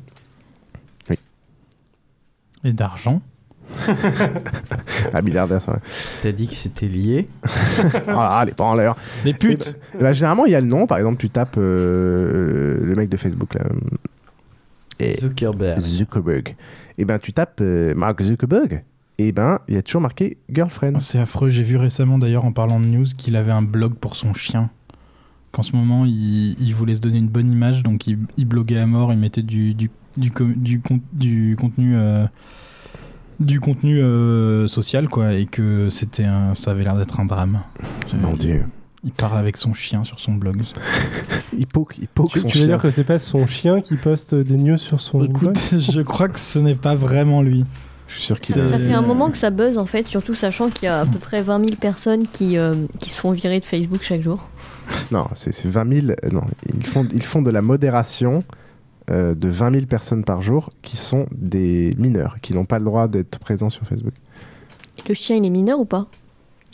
et 2.68 2.74
d'argent. 2.74 3.22
Un 5.14 5.22
milliardaire, 5.24 5.62
ça. 5.62 5.80
T'as 6.22 6.32
dit 6.32 6.48
que 6.48 6.54
c'était 6.54 6.88
lié. 6.88 7.28
ah, 8.08 8.44
les 8.46 8.54
pas 8.54 8.76
l'air. 8.76 8.96
Les 9.26 9.34
putes. 9.34 9.76
Bah, 9.94 10.00
bah, 10.02 10.14
généralement, 10.14 10.46
il 10.46 10.52
y 10.52 10.56
a 10.56 10.62
le 10.62 10.68
nom. 10.68 10.88
Par 10.88 10.98
exemple, 10.98 11.18
tu 11.18 11.30
tapes 11.30 11.58
euh, 11.58 12.80
le 12.82 12.96
mec 12.96 13.10
de 13.10 13.18
Facebook 13.18 13.54
là. 13.56 13.66
Et 15.00 15.18
Zuckerberg. 15.20 15.80
Zuckerberg. 15.80 16.56
Et 16.98 17.06
ben, 17.06 17.20
tu 17.20 17.34
tapes 17.34 17.60
euh, 17.62 17.94
Mark 17.94 18.22
Zuckerberg. 18.22 18.84
Et 19.20 19.32
ben, 19.32 19.60
il 19.68 19.76
y 19.76 19.78
a 19.78 19.82
toujours 19.82 20.02
marqué 20.02 20.38
girlfriend. 20.50 20.94
Oh, 20.96 21.00
c'est 21.00 21.20
affreux. 21.20 21.50
J'ai 21.50 21.64
vu 21.64 21.78
récemment 21.78 22.18
d'ailleurs 22.18 22.46
en 22.46 22.52
parlant 22.52 22.80
de 22.80 22.86
news 22.86 23.06
qu'il 23.18 23.36
avait 23.36 23.52
un 23.52 23.62
blog 23.62 23.96
pour 23.96 24.16
son 24.16 24.34
chien. 24.34 24.70
Qu'en 25.52 25.64
ce 25.64 25.76
moment, 25.76 26.06
il, 26.06 26.56
il, 26.60 26.74
voulait 26.76 26.96
se 26.96 27.00
donner 27.00 27.18
une 27.18 27.30
bonne 27.30 27.50
image, 27.50 27.82
donc 27.82 28.06
il, 28.06 28.20
il 28.38 28.46
bloguait 28.46 28.80
à 28.80 28.86
mort, 28.86 29.14
il 29.14 29.18
mettait 29.18 29.42
du, 29.42 29.74
du 29.74 29.90
du, 30.18 30.32
du, 30.56 30.82
du 31.14 31.56
contenu 31.58 31.96
euh, 31.96 32.26
du 33.40 33.60
contenu 33.60 34.00
euh, 34.02 34.68
social 34.68 35.08
quoi 35.10 35.34
et 35.34 35.46
que 35.46 35.90
c'était 35.90 36.26
un, 36.26 36.56
ça 36.56 36.72
avait 36.72 36.84
l'air 36.84 36.96
d'être 36.96 37.20
un 37.20 37.26
drame. 37.26 37.62
Mon 38.22 38.34
Dieu. 38.34 38.66
Il 39.04 39.12
parle 39.12 39.38
avec 39.38 39.58
son 39.58 39.74
chien 39.74 40.04
sur 40.04 40.20
son 40.20 40.34
blog. 40.34 40.64
il 41.58 41.68
poke, 41.68 41.98
il 42.00 42.08
poke 42.08 42.32
tu, 42.32 42.40
son 42.40 42.48
tu 42.48 42.58
veux 42.58 42.66
dire 42.66 42.82
que 42.82 42.90
c'est 42.90 43.04
pas 43.04 43.20
son 43.20 43.46
chien 43.46 43.80
qui 43.80 43.96
poste 43.96 44.34
des 44.34 44.58
news 44.58 44.78
sur 44.78 45.00
son 45.00 45.22
Écoute, 45.22 45.40
blog 45.40 45.58
je 45.78 46.02
crois 46.02 46.28
que 46.30 46.40
ce 46.40 46.60
n'est 46.60 46.76
pas 46.76 46.96
vraiment 46.96 47.42
lui. 47.42 47.64
Je 48.08 48.14
suis 48.14 48.24
sûr 48.24 48.40
qu'il 48.40 48.56
ça, 48.56 48.64
ça 48.64 48.80
fait 48.80 48.94
un 48.94 49.02
moment 49.02 49.30
que 49.30 49.38
ça 49.38 49.50
buzz 49.50 49.78
en 49.78 49.86
fait, 49.86 50.08
surtout 50.08 50.34
sachant 50.34 50.70
qu'il 50.70 50.86
y 50.86 50.88
a 50.88 51.02
à 51.02 51.06
peu 51.06 51.20
près 51.20 51.42
20 51.42 51.66
000 51.66 51.76
personnes 51.76 52.26
qui, 52.26 52.58
euh, 52.58 52.74
qui 53.00 53.10
se 53.10 53.20
font 53.20 53.32
virer 53.32 53.60
de 53.60 53.66
Facebook 53.66 54.02
chaque 54.02 54.22
jour. 54.22 54.50
Non, 55.12 55.28
c'est 55.36 55.66
20 55.66 55.94
000. 55.94 56.08
Non, 56.32 56.44
ils 56.74 56.86
font, 56.86 57.06
ils 57.14 57.22
font 57.24 57.42
de 57.42 57.52
la 57.52 57.62
modération 57.62 58.40
euh, 59.10 59.36
de 59.36 59.48
20 59.48 59.74
000 59.74 59.86
personnes 59.86 60.24
par 60.24 60.42
jour 60.42 60.70
qui 60.82 60.98
sont 60.98 61.28
des 61.32 61.96
mineurs, 61.98 62.38
qui 62.42 62.54
n'ont 62.54 62.66
pas 62.66 62.80
le 62.80 62.86
droit 62.86 63.08
d'être 63.08 63.40
présents 63.40 63.70
sur 63.70 63.86
Facebook. 63.86 64.14
Le 65.08 65.14
chien, 65.14 65.38
il 65.38 65.46
est 65.46 65.50
mineur 65.50 65.80
ou 65.80 65.86
pas? 65.86 66.08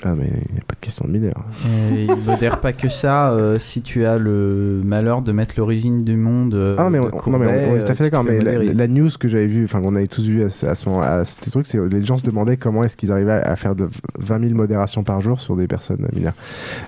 Ah 0.06 0.16
mais 0.16 0.26
il 0.26 0.54
n'y 0.54 0.60
a 0.60 0.64
pas 0.68 0.76
de 0.76 0.80
question 0.82 1.06
de 1.08 1.12
mineur. 1.12 1.46
il 1.92 2.08
ne 2.08 2.16
modère 2.26 2.60
pas 2.60 2.74
que 2.74 2.90
ça. 2.90 3.32
Euh, 3.32 3.60
si 3.60 3.82
tu 3.82 4.06
as 4.06 4.18
le 4.18 4.82
malheur 4.84 5.22
de 5.22 5.32
mettre 5.32 5.56
l'origine 5.58 6.04
du 6.04 6.18
monde. 6.18 6.56
Euh, 6.56 6.76
ah 6.78 6.90
mais, 6.90 7.00
on, 7.00 7.10
non, 7.30 7.38
mais 7.38 7.48
on, 7.48 7.76
est 7.76 7.84
tout 7.84 7.92
à 7.92 7.96
fait 7.96 8.06
d'accord. 8.06 8.24
Mais 8.24 8.40
la, 8.40 8.88
news 8.88 9.10
que 9.18 9.28
j'avais 9.28 9.48
vue, 9.48 9.64
enfin 9.64 9.82
qu'on 9.82 9.96
avait 9.96 10.08
tous 10.08 10.24
vu 10.24 10.44
à, 10.44 10.50
ce 10.50 10.90
moment, 10.90 11.02
à 11.02 11.24
ce 11.24 11.50
truc, 11.50 11.68
c'est 11.68 11.80
les 11.88 12.04
gens 12.04 12.18
se 12.18 12.24
demandaient 12.24 12.58
comment 12.58 12.84
est-ce 12.84 12.98
qu'ils 12.98 13.12
arrivaient 13.12 13.32
à, 13.32 13.56
faire 13.56 13.76
de 13.76 13.88
20 14.20 14.40
000 14.40 14.56
modérations 14.56 15.04
par 15.04 15.22
jour 15.22 15.40
sur 15.40 15.56
des 15.56 15.68
personnes 15.68 16.06
mineures. 16.14 16.36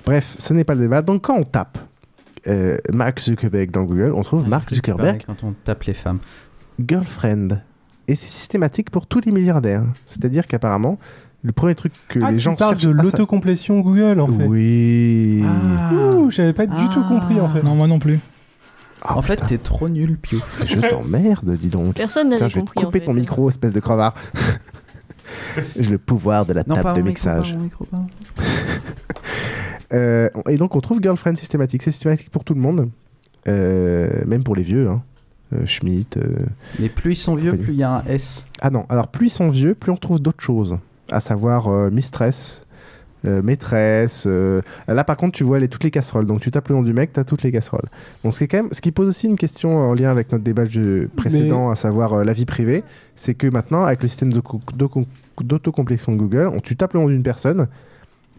Bref, 0.04 0.34
ce 0.38 0.52
n'est 0.52 0.64
pas 0.64 0.74
le 0.74 0.80
débat. 0.80 1.02
Donc 1.02 1.22
quand 1.22 1.36
on 1.38 1.44
tape 1.44 1.78
euh, 2.48 2.78
Mark 2.92 3.20
Zuckerberg 3.20 3.70
dans 3.70 3.84
Google, 3.84 4.12
on 4.14 4.22
trouve 4.22 4.48
Mark 4.48 4.72
Zuckerberg. 4.72 5.24
Quand 5.26 5.44
on 5.44 5.54
tape 5.64 5.84
les 5.84 5.94
femmes. 5.94 6.18
Girlfriend. 6.78 7.60
Et 8.08 8.14
c'est 8.14 8.28
systématique 8.28 8.90
pour 8.90 9.06
tous 9.06 9.20
les 9.24 9.32
milliardaires. 9.32 9.84
C'est-à-dire 10.04 10.46
qu'apparemment, 10.46 10.98
le 11.42 11.52
premier 11.52 11.74
truc 11.74 11.92
que 12.08 12.18
ah, 12.22 12.30
les 12.30 12.38
gens 12.38 12.52
tu 12.52 12.58
parles 12.58 12.76
de 12.76 12.90
l'autocomplétion 12.90 13.80
Google 13.80 14.20
en 14.20 14.28
fait. 14.28 14.46
Oui. 14.46 15.42
Ah. 15.44 16.26
J'avais 16.28 16.52
pas 16.52 16.66
du 16.66 16.88
tout 16.90 17.02
compris 17.08 17.40
en 17.40 17.48
fait. 17.48 17.62
Non, 17.62 17.74
moi 17.74 17.86
non 17.86 17.98
plus. 17.98 18.20
Ah, 19.02 19.16
en 19.16 19.22
fait, 19.22 19.36
t'es 19.46 19.58
trop 19.58 19.88
nul, 19.88 20.16
Pio. 20.20 20.40
Je 20.64 20.80
t'emmerde, 20.80 21.50
dis 21.52 21.68
donc. 21.68 21.94
Personne 21.94 22.30
n'a 22.30 22.36
compris. 22.36 22.50
Je 22.50 22.58
vais 22.58 22.64
te 22.64 22.70
couper 22.72 23.00
ton 23.00 23.14
micro, 23.14 23.48
espèce 23.48 23.72
de 23.72 23.80
crevard. 23.80 24.14
J'ai 25.78 25.90
le 25.90 25.98
pouvoir 25.98 26.46
de 26.46 26.52
la 26.52 26.64
table 26.64 26.92
de 26.94 27.02
mixage. 27.02 27.54
Micro, 27.54 27.86
euh, 29.92 30.28
et 30.48 30.56
donc 30.56 30.74
on 30.76 30.80
trouve 30.80 31.00
girlfriend 31.02 31.36
systématique. 31.36 31.82
C'est 31.82 31.90
systématique 31.90 32.30
pour 32.30 32.44
tout 32.44 32.54
le 32.54 32.60
monde, 32.60 32.88
euh, 33.48 34.10
même 34.26 34.42
pour 34.42 34.56
les 34.56 34.62
vieux. 34.62 34.88
Hein. 34.88 35.02
Euh, 35.54 35.64
Schmidt. 35.64 36.18
Mais 36.80 36.88
plus 36.88 37.12
ils 37.12 37.22
sont 37.22 37.36
vieux, 37.36 37.52
plus 37.52 37.72
il 37.72 37.78
y 37.78 37.84
a 37.84 37.98
un 37.98 38.04
S. 38.04 38.46
Ah 38.60 38.70
non, 38.70 38.84
alors 38.88 39.08
plus 39.08 39.28
ils 39.28 39.30
sont 39.30 39.48
vieux, 39.48 39.74
plus 39.74 39.92
on 39.92 39.96
trouve 39.96 40.18
d'autres 40.20 40.42
choses. 40.42 40.76
À 41.12 41.20
savoir 41.20 41.68
mistress, 41.92 42.62
maîtresse. 43.22 44.26
Là, 44.88 45.04
par 45.04 45.16
contre, 45.16 45.38
tu 45.38 45.44
vois 45.44 45.60
les, 45.60 45.68
toutes 45.68 45.84
les 45.84 45.92
casseroles. 45.92 46.26
Donc, 46.26 46.40
tu 46.40 46.50
tapes 46.50 46.68
le 46.68 46.74
nom 46.74 46.82
du 46.82 46.92
mec, 46.92 47.12
tu 47.12 47.20
as 47.20 47.24
toutes 47.24 47.44
les 47.44 47.52
casseroles. 47.52 47.88
Donc, 48.24 48.34
c'est 48.34 48.48
quand 48.48 48.56
même 48.56 48.72
ce 48.72 48.80
qui 48.80 48.90
pose 48.90 49.06
aussi 49.06 49.28
une 49.28 49.36
question 49.36 49.78
en 49.78 49.94
lien 49.94 50.10
avec 50.10 50.32
notre 50.32 50.42
débat 50.42 50.64
précédent, 51.14 51.70
à 51.70 51.76
savoir 51.76 52.24
la 52.24 52.32
vie 52.32 52.44
privée. 52.44 52.82
C'est 53.14 53.34
que 53.34 53.46
maintenant, 53.46 53.84
avec 53.84 54.02
le 54.02 54.08
système 54.08 54.32
d'autocomplexion 54.32 56.10
de 56.10 56.16
Google, 56.16 56.50
on, 56.52 56.58
tu 56.58 56.74
tapes 56.74 56.94
le 56.94 57.00
nom 57.00 57.06
d'une 57.06 57.22
personne, 57.22 57.68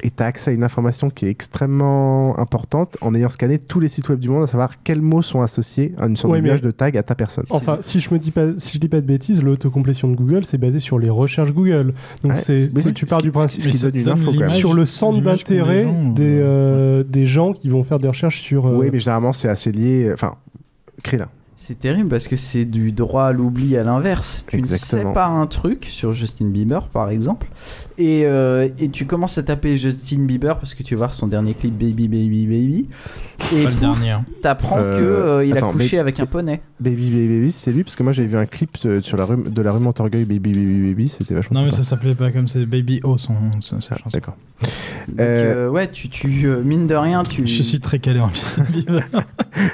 et 0.02 0.12
tu 0.12 0.24
as 0.24 0.28
accès 0.28 0.52
à 0.52 0.54
une 0.54 0.64
information 0.64 1.10
qui 1.10 1.26
est 1.26 1.30
extrêmement 1.30 2.38
importante 2.40 2.98
en 3.02 3.14
ayant 3.16 3.30
scanné 3.30 3.58
tous 3.60 3.80
les 3.80 3.88
sites 3.88 4.10
web 4.10 4.20
du 4.20 4.30
monde, 4.30 4.44
à 4.44 4.48
savoir 4.48 4.84
quels 4.84 5.02
mots 5.02 5.22
sont 5.22 5.42
associés 5.42 5.94
à 5.98 6.08
une 6.08 6.16
sorte 6.16 6.34
de 6.34 6.58
de 6.58 6.72
tag 6.72 6.98
à 6.98 7.04
ta 7.04 7.16
personne. 7.16 7.46
Enfin, 7.50 7.78
si 7.82 8.00
je 8.00 8.14
me 8.14 8.20
dis 8.20 8.32
pas, 8.32 8.48
si 8.58 8.76
je 8.76 8.80
dis 8.80 8.88
pas 8.88 9.02
de 9.02 9.06
bêtises, 9.06 9.44
l'autocomplétion 9.44 10.10
de 10.10 10.16
Google, 10.16 10.46
c'est 10.46 10.58
basé 10.58 10.80
sur 10.80 11.00
les 11.00 11.10
recherches 11.10 11.54
Google. 11.54 11.94
Donc 12.24 12.38
c'est, 12.38 12.58
si 12.58 12.94
tu 12.94 13.06
pars 13.06 13.22
du 13.22 13.32
principe 13.32 13.72
sur 14.50 14.74
le 14.74 14.86
centre 14.86 15.22
d'intérêt 15.22 15.86
des, 16.14 16.40
euh, 16.40 17.04
des 17.04 17.26
gens 17.26 17.54
qui 17.54 17.70
vont 17.70 17.84
faire 17.84 18.00
des 18.00 18.08
recherches 18.08 18.42
sur. 18.42 18.68
Euh, 18.68 18.78
oui, 18.78 18.90
mais 18.92 19.00
généralement 19.00 19.34
c'est 19.34 19.50
assez 19.50 19.72
lié. 19.72 20.10
Enfin, 20.14 20.36
là. 21.14 21.30
C'est 21.60 21.80
terrible 21.80 22.08
parce 22.08 22.28
que 22.28 22.36
c'est 22.36 22.66
du 22.66 22.92
droit 22.92 23.24
à 23.24 23.32
l'oubli 23.32 23.78
à 23.78 23.84
l'inverse. 23.84 24.46
Tu 24.48 24.62
ne 24.62 24.66
sais 24.66 25.04
pas 25.12 25.26
un 25.26 25.48
truc 25.48 25.86
sur 25.86 26.12
Justin 26.12 26.50
Bieber 26.50 26.88
par 26.88 27.10
exemple 27.10 27.48
et, 27.98 28.26
euh, 28.26 28.70
et, 28.78 28.90
tu 28.90 29.08
commences 29.08 29.40
à 29.40 29.44
taper 29.44 29.76
Justin 29.76 30.20
Bieber 30.20 30.60
parce 30.60 30.76
que 30.76 30.84
tu 30.84 30.94
vas 30.94 31.00
voir 31.00 31.14
son 31.16 31.26
dernier 31.26 31.56
clip 31.56 31.74
Baby 31.74 32.08
Baby 32.08 32.46
Baby 32.46 32.90
et 33.56 33.64
pas 33.64 33.72
le 33.72 33.76
dernier. 33.76 34.12
Hein. 34.12 34.26
T'apprends 34.44 34.78
euh, 34.78 34.98
que 35.00 35.04
euh, 35.04 35.46
il 35.46 35.58
a 35.58 35.62
couché 35.62 35.98
avec 35.98 36.20
un 36.20 36.28
poney. 36.28 36.62
Baby 36.80 37.10
Baby 37.10 37.40
Baby 37.40 37.52
c'est 37.52 37.72
lui 37.72 37.84
parce 37.84 37.96
que 37.96 38.04
moi 38.04 38.14
j'avais 38.14 38.28
vu 38.28 38.38
un 38.38 38.46
clip 38.46 38.78
sur 39.02 39.18
la 39.18 39.26
rue 39.26 39.44
de 39.44 39.62
la 39.64 39.72
rue 39.72 39.80
Montorgueil 39.80 40.26
Baby 40.26 40.52
Baby 40.52 40.90
Baby 40.90 41.10
c'était 41.10 41.34
vachement 41.34 41.60
Non 41.60 41.66
mais 41.66 41.72
ça 41.72 41.84
s'appelait 41.84 42.14
pas 42.14 42.30
comme 42.32 42.48
c'est 42.48 42.68
Baby 42.68 43.00
O 43.04 43.18
son, 43.18 43.34
son, 43.62 43.80
ah, 43.90 44.10
D'accord. 44.14 44.38
ouais 45.18 45.90
tu, 45.90 46.10
tu 46.10 46.48
mine 46.64 46.86
de 46.86 46.96
rien 46.96 47.24
tu. 47.24 47.48
Je 47.48 47.64
suis 47.64 47.80
très 47.80 47.98
calé 47.98 48.20
en 48.20 48.30
Justin 48.30 48.66
Bieber. 48.72 49.04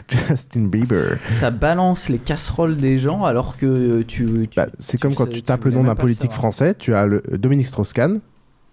Justin 0.30 0.62
Bieber. 0.62 1.18
Ça 1.26 1.52
balance 1.74 2.10
les 2.10 2.20
casseroles 2.20 2.78
des 2.78 3.00
gens 3.00 3.24
alors 3.24 3.58
que 3.58 4.04
tu. 4.04 4.48
Bah, 4.56 4.68
c'est 4.78 5.00
comme 5.00 5.16
quand 5.16 5.28
tu 5.28 5.42
tapes 5.42 5.66
le 5.66 5.72
nom 5.72 5.84
d'un 5.84 5.96
politique 5.96 6.32
français 6.32 6.76
tu 6.78 6.94
as 6.94 7.06
le 7.08 7.24
Dominique 7.32 7.68
Strauss-Kahn 7.68 8.22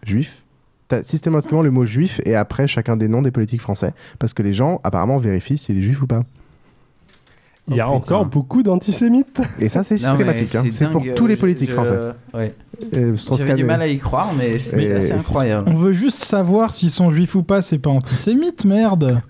juif, 0.03 0.45
as 0.91 1.03
systématiquement 1.03 1.63
le 1.63 1.71
mot 1.71 1.87
juif 1.87 2.21
et 2.27 2.35
après 2.35 2.67
chacun 2.67 2.97
des 2.97 3.09
noms 3.09 3.23
des 3.23 3.31
politiques 3.31 3.63
français. 3.63 3.95
Parce 4.19 4.35
que 4.35 4.43
les 4.43 4.53
gens, 4.53 4.81
apparemment, 4.85 5.19
vérifient 5.19 5.57
s'il 5.57 5.79
est 5.79 5.83
juif 5.83 6.03
ou 6.03 6.07
pas. 6.07 6.21
Il 7.71 7.77
y 7.77 7.81
a 7.81 7.89
oh, 7.89 7.95
encore 7.95 8.27
beaucoup 8.27 8.63
d'antisémites. 8.65 9.41
Et 9.61 9.69
ça, 9.69 9.85
c'est 9.85 9.97
systématique. 9.97 10.55
Hein. 10.57 10.65
C'est 10.71 10.91
pour 10.91 11.05
tous 11.15 11.27
les 11.27 11.37
politiques 11.37 11.73
français. 11.73 11.99
Ouais. 12.35 12.55
J'avais 13.39 13.55
du 13.55 13.65
mal 13.65 13.83
à 13.83 13.87
y 13.87 13.99
croire, 13.99 14.33
mais 14.37 14.59
c'est 14.59 14.93
assez 14.95 15.13
incroyable. 15.13 15.71
On 15.71 15.75
veut 15.75 15.93
juste 15.93 16.19
savoir 16.19 16.75
s'ils 16.75 16.91
sont 16.91 17.11
juifs 17.11 17.35
ou 17.35 17.43
pas, 17.43 17.63
c'est 17.63 17.79
pas 17.79 17.91
antisémite, 17.91 18.65
merde. 18.65 19.21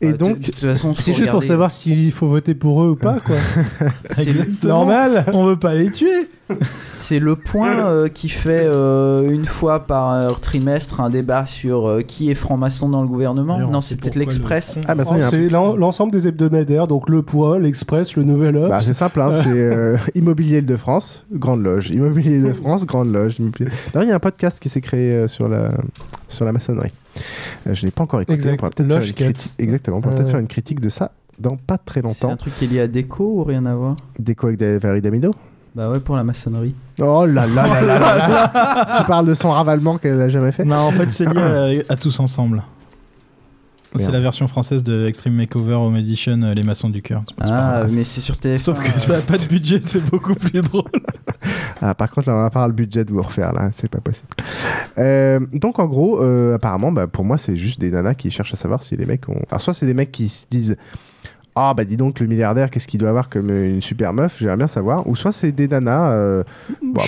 Et 0.00 0.12
donc, 0.12 0.50
c'est 0.98 1.14
juste 1.14 1.30
pour 1.30 1.42
savoir 1.42 1.70
s'il 1.70 2.12
faut 2.12 2.28
voter 2.28 2.54
pour 2.54 2.82
eux 2.82 2.90
ou 2.90 2.96
pas, 2.96 3.20
quoi. 3.20 3.36
c'est 4.10 4.62
normal. 4.62 5.24
On 5.32 5.46
veut 5.46 5.58
pas 5.58 5.74
les 5.74 5.90
tuer. 5.90 6.28
C'est 6.62 7.18
le 7.18 7.36
point 7.36 7.86
euh, 7.86 8.08
qui 8.08 8.28
fait 8.28 8.64
euh, 8.64 9.30
une 9.30 9.44
fois 9.46 9.86
par 9.86 10.40
trimestre 10.40 11.00
un 11.00 11.10
débat 11.10 11.46
sur 11.46 11.88
euh, 11.88 12.02
qui 12.02 12.30
est 12.30 12.34
franc-maçon 12.34 12.88
dans 12.88 13.02
le 13.02 13.08
gouvernement. 13.08 13.58
non, 13.58 13.80
c'est 13.80 13.96
peut-être 13.96 14.16
l'Express. 14.16 14.78
Ah, 14.86 14.94
bah, 14.94 15.04
c'est 15.30 15.48
l'ensemble 15.48 16.12
des 16.12 16.28
hebdomadaires, 16.28 16.86
donc 16.86 17.08
le 17.08 17.22
point, 17.22 17.58
l'Express, 17.58 18.16
le 18.16 18.24
Nouvel 18.24 18.56
Obs. 18.56 18.68
Bah, 18.68 18.80
c'est 18.80 18.94
simple, 18.94 19.20
hein, 19.20 19.32
c'est 19.32 19.96
Immobilier 20.14 20.62
de 20.62 20.76
France, 20.76 21.24
Grande 21.32 21.62
Loge. 21.62 21.90
Immobilier 21.90 22.40
de 22.40 22.52
France, 22.52 22.86
Grande 22.86 23.12
Loge. 23.12 23.38
D'ailleurs, 23.38 24.02
il 24.02 24.08
y 24.08 24.12
a 24.12 24.16
un 24.16 24.20
podcast 24.20 24.60
qui 24.60 24.68
s'est 24.68 24.80
créé 24.80 25.26
sur 25.28 25.48
la, 25.48 25.70
sur 26.28 26.44
la 26.44 26.52
maçonnerie. 26.52 26.92
je 27.66 27.70
ne 27.70 27.86
l'ai 27.86 27.90
pas 27.90 28.02
encore 28.02 28.20
écouté. 28.20 28.34
Exact. 28.34 28.60
On 28.62 28.68
peut-être 28.68 29.02
faire, 29.02 29.32
Exactement, 29.58 30.00
peut-être 30.00 30.28
faire 30.28 30.40
une 30.40 30.48
critique 30.48 30.80
de 30.80 30.88
ça 30.88 31.12
dans 31.38 31.56
pas 31.56 31.78
très 31.78 32.02
longtemps. 32.02 32.14
C'est 32.14 32.26
un 32.26 32.36
truc 32.36 32.56
qui 32.56 32.64
est 32.64 32.68
lié 32.68 32.80
à 32.80 32.86
Déco 32.86 33.24
ou 33.24 33.44
rien 33.44 33.64
à 33.66 33.74
voir? 33.74 33.96
Déco 34.18 34.48
avec 34.48 34.60
Valérie 34.60 35.00
Damido 35.00 35.32
bah 35.74 35.90
ouais, 35.90 35.98
pour 35.98 36.16
la 36.16 36.22
maçonnerie. 36.22 36.74
Oh 37.00 37.26
là 37.26 37.46
là 37.46 37.66
là 37.66 37.82
là 37.82 37.98
là, 37.98 38.96
Tu 38.96 39.04
parles 39.04 39.26
de 39.26 39.34
son 39.34 39.50
ravalement 39.50 39.98
qu'elle 39.98 40.20
a 40.20 40.28
jamais 40.28 40.52
fait 40.52 40.64
Non, 40.64 40.76
en 40.76 40.92
fait, 40.92 41.10
c'est 41.10 41.24
lié 41.24 41.84
à, 41.88 41.96
Tous 41.96 42.20
Ensemble. 42.20 42.62
C'est 43.96 44.10
la 44.10 44.20
version 44.20 44.48
française 44.48 44.82
de 44.82 45.06
Extreme 45.06 45.34
Makeover 45.34 45.74
Home 45.74 45.96
Edition, 45.96 46.42
euh, 46.42 46.54
Les 46.54 46.64
Maçons 46.64 46.90
du 46.90 47.00
Cœur. 47.00 47.22
Ah, 47.40 47.84
mais 47.92 48.02
c'est 48.02 48.20
sur 48.20 48.34
TF1. 48.34 48.58
Sauf 48.58 48.80
que 48.80 48.98
ça 48.98 49.18
n'a 49.18 49.22
pas 49.22 49.36
de 49.36 49.46
budget, 49.46 49.80
c'est 49.84 50.04
beaucoup 50.04 50.34
plus 50.34 50.62
drôle. 50.62 50.90
ah, 51.80 51.94
par 51.94 52.10
contre, 52.10 52.28
là, 52.28 52.36
on 52.36 52.42
n'a 52.42 52.50
pas 52.50 52.66
le 52.66 52.72
budget 52.72 53.04
de 53.04 53.12
vous 53.12 53.22
refaire, 53.22 53.52
là, 53.52 53.70
c'est 53.72 53.88
pas 53.88 54.00
possible. 54.00 54.28
Euh, 54.98 55.38
donc, 55.52 55.78
en 55.78 55.86
gros, 55.86 56.20
euh, 56.20 56.56
apparemment, 56.56 56.90
bah, 56.90 57.06
pour 57.06 57.24
moi, 57.24 57.36
c'est 57.36 57.56
juste 57.56 57.80
des 57.80 57.92
nanas 57.92 58.14
qui 58.14 58.32
cherchent 58.32 58.52
à 58.52 58.56
savoir 58.56 58.82
si 58.82 58.96
les 58.96 59.06
mecs 59.06 59.28
ont. 59.28 59.42
Alors, 59.48 59.60
soit 59.60 59.74
c'est 59.74 59.86
des 59.86 59.94
mecs 59.94 60.10
qui 60.10 60.28
se 60.28 60.46
disent 60.50 60.76
ah 61.56 61.72
bah 61.72 61.84
dis 61.84 61.96
donc 61.96 62.18
le 62.18 62.26
milliardaire 62.26 62.68
qu'est-ce 62.68 62.88
qu'il 62.88 62.98
doit 62.98 63.10
avoir 63.10 63.28
comme 63.28 63.50
une 63.50 63.80
super 63.80 64.12
meuf? 64.12 64.36
J'aimerais 64.40 64.56
bien 64.56 64.66
savoir. 64.66 65.06
Ou 65.06 65.14
soit 65.14 65.30
c'est 65.30 65.52
des 65.52 65.68
nanas 65.68 66.10
euh, 66.12 66.42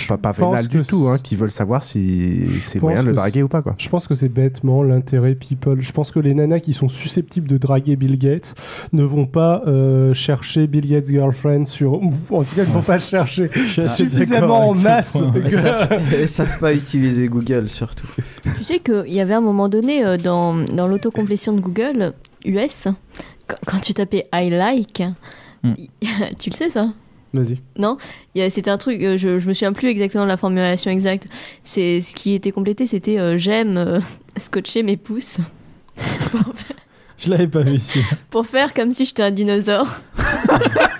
pas, 0.07 0.17
pas 0.17 0.31
vénales 0.31 0.67
du 0.67 0.81
tout 0.83 1.07
hein, 1.09 1.17
qui 1.21 1.35
veulent 1.35 1.51
savoir 1.51 1.83
si 1.83 2.47
c'est 2.61 2.81
moyen 2.81 3.03
de 3.03 3.09
le 3.09 3.13
draguer 3.13 3.43
ou 3.43 3.49
pas 3.49 3.61
quoi. 3.61 3.75
je 3.77 3.89
pense 3.89 4.07
que 4.07 4.15
c'est 4.15 4.29
bêtement 4.29 4.83
l'intérêt 4.83 5.35
people. 5.35 5.81
Je 5.81 5.91
pense 5.91 6.11
que 6.11 6.19
les 6.19 6.33
nanas 6.33 6.61
qui 6.61 6.71
sont 6.71 6.87
susceptibles 6.87 7.47
de 7.47 7.57
draguer 7.57 7.97
Bill 7.97 8.17
Gates 8.17 8.55
ne 8.93 9.03
vont 9.03 9.25
pas 9.25 9.63
euh, 9.67 10.13
chercher 10.13 10.67
Bill 10.67 10.87
Gates 10.87 11.07
girlfriend 11.07 11.65
sur 11.65 11.95
en 11.95 12.09
tout 12.43 12.55
cas 12.55 12.61
ne 12.61 12.71
vont 12.71 12.81
pas 12.81 12.99
chercher 12.99 13.49
suffisamment 13.83 14.69
en 14.69 14.75
masse. 14.75 15.17
elles 16.13 16.27
savent 16.29 16.59
pas 16.59 16.73
utiliser 16.73 17.27
Google 17.27 17.67
surtout. 17.67 18.07
Tu 18.57 18.63
sais 18.63 18.79
qu'il 18.79 19.13
y 19.13 19.19
avait 19.19 19.33
un 19.33 19.41
moment 19.41 19.67
donné 19.67 20.05
euh, 20.05 20.15
dans, 20.15 20.55
dans 20.55 20.87
l'autocomplétion 20.87 21.53
de 21.53 21.59
Google 21.59 22.13
US 22.45 22.87
quand 23.65 23.79
tu 23.79 23.93
tapais 23.93 24.25
I 24.33 24.49
like, 24.49 25.03
hmm. 25.63 25.73
tu 26.39 26.49
le 26.49 26.55
sais 26.55 26.69
ça 26.69 26.89
Vas-y. 27.33 27.59
Non? 27.77 27.97
C'était 28.35 28.69
un 28.69 28.77
truc, 28.77 29.01
euh, 29.01 29.17
je, 29.17 29.39
je 29.39 29.47
me 29.47 29.53
souviens 29.53 29.73
plus 29.73 29.89
exactement 29.89 30.23
de 30.23 30.29
la 30.29 30.37
formulation 30.37 30.91
exacte. 30.91 31.27
C'est 31.63 32.01
Ce 32.01 32.15
qui 32.15 32.33
était 32.33 32.51
complété, 32.51 32.87
c'était 32.87 33.19
euh, 33.19 33.37
j'aime 33.37 33.77
euh, 33.77 33.99
scotcher 34.39 34.83
mes 34.83 34.97
pouces. 34.97 35.39
je 37.17 37.29
l'avais 37.29 37.47
pas 37.47 37.61
vu 37.61 37.79
Pour 38.29 38.45
faire 38.45 38.73
comme 38.73 38.93
si 38.93 39.05
j'étais 39.05 39.23
un 39.23 39.31
dinosaure. 39.31 39.87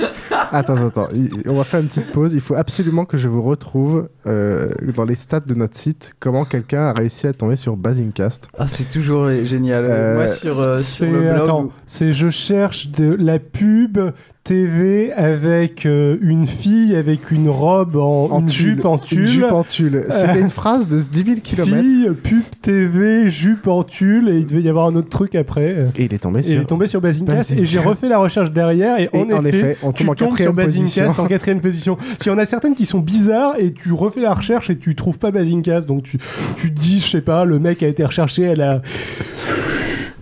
Attends, 0.52 0.76
attends, 0.76 1.08
on 1.46 1.54
va 1.54 1.64
faire 1.64 1.80
une 1.80 1.86
petite 1.86 2.10
pause. 2.12 2.32
Il 2.34 2.40
faut 2.40 2.54
absolument 2.54 3.04
que 3.04 3.16
je 3.16 3.28
vous 3.28 3.42
retrouve 3.42 4.08
euh, 4.26 4.70
dans 4.94 5.04
les 5.04 5.14
stats 5.14 5.40
de 5.40 5.54
notre 5.54 5.76
site 5.76 6.14
comment 6.18 6.44
quelqu'un 6.44 6.82
a 6.82 6.92
réussi 6.92 7.26
à 7.26 7.32
tomber 7.32 7.56
sur 7.56 7.76
Basingcast. 7.76 8.48
Ah, 8.58 8.66
c'est 8.66 8.90
toujours 8.90 9.30
génial. 9.44 9.84
Euh, 9.88 10.16
Moi, 10.16 10.26
sur, 10.26 10.58
euh, 10.58 10.78
sur 10.78 11.06
le 11.06 11.44
blog. 11.44 11.70
c'est 11.86 12.12
je 12.12 12.30
cherche 12.30 12.90
de 12.90 13.14
la 13.14 13.38
pub 13.38 13.98
TV 14.44 15.12
avec 15.12 15.84
euh, 15.84 16.16
une 16.22 16.46
fille 16.46 16.96
avec 16.96 17.30
une 17.30 17.48
robe 17.48 17.96
en, 17.96 18.48
jupe 18.48 18.84
en 18.84 18.98
tulle. 18.98 19.26
jupe 19.26 19.52
en 19.52 19.62
tulle. 19.62 20.06
C'était 20.10 20.40
une 20.40 20.50
phrase 20.50 20.88
de 20.88 20.98
10 20.98 21.24
000 21.24 21.36
km. 21.42 21.82
Fille, 21.82 22.10
pub 22.22 22.42
TV, 22.62 23.28
jupe 23.28 23.68
en 23.68 23.82
tulle 23.82 24.28
et 24.28 24.38
il 24.38 24.46
devait 24.46 24.62
y 24.62 24.68
avoir 24.68 24.86
un 24.86 24.94
autre 24.96 25.10
truc 25.10 25.34
après. 25.34 25.84
Et 25.96 26.04
il 26.04 26.14
est 26.14 26.18
tombé 26.18 26.42
sur. 26.42 26.54
il 26.54 26.62
est 26.62 26.64
tombé 26.64 26.86
sur 26.86 27.00
Basincast 27.00 27.52
et 27.52 27.66
j'ai 27.66 27.78
refait 27.78 28.08
la 28.08 28.18
recherche 28.18 28.50
derrière 28.50 28.98
et, 28.98 29.08
en, 29.12 29.44
effet, 29.44 29.76
on 29.82 29.92
tombe 29.92 30.16
tu 30.16 30.24
tombes 30.24 30.36
sur 30.36 30.52
Basincast 30.52 31.18
en 31.18 31.26
quatrième 31.26 31.60
position. 31.60 31.98
Si 32.20 32.30
en 32.30 32.38
a 32.38 32.46
certaines 32.46 32.74
qui 32.74 32.86
sont 32.86 33.00
bizarres 33.00 33.54
et 33.58 33.72
tu 33.72 33.92
refais 33.92 34.20
la 34.20 34.34
recherche 34.34 34.70
et 34.70 34.78
tu 34.78 34.94
trouves 34.94 35.18
pas 35.18 35.30
Basincast 35.30 35.86
donc 35.86 36.02
tu 36.02 36.18
tu 36.56 36.72
te 36.72 36.80
dis 36.80 37.00
je 37.00 37.06
sais 37.06 37.20
pas 37.20 37.44
le 37.44 37.58
mec 37.58 37.82
a 37.82 37.88
été 37.88 38.04
recherché 38.04 38.48
à 38.48 38.54
la 38.54 38.82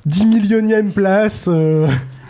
10 0.07 0.27
millionième 0.27 0.91
place. 0.91 1.49
Euh, 1.49 1.87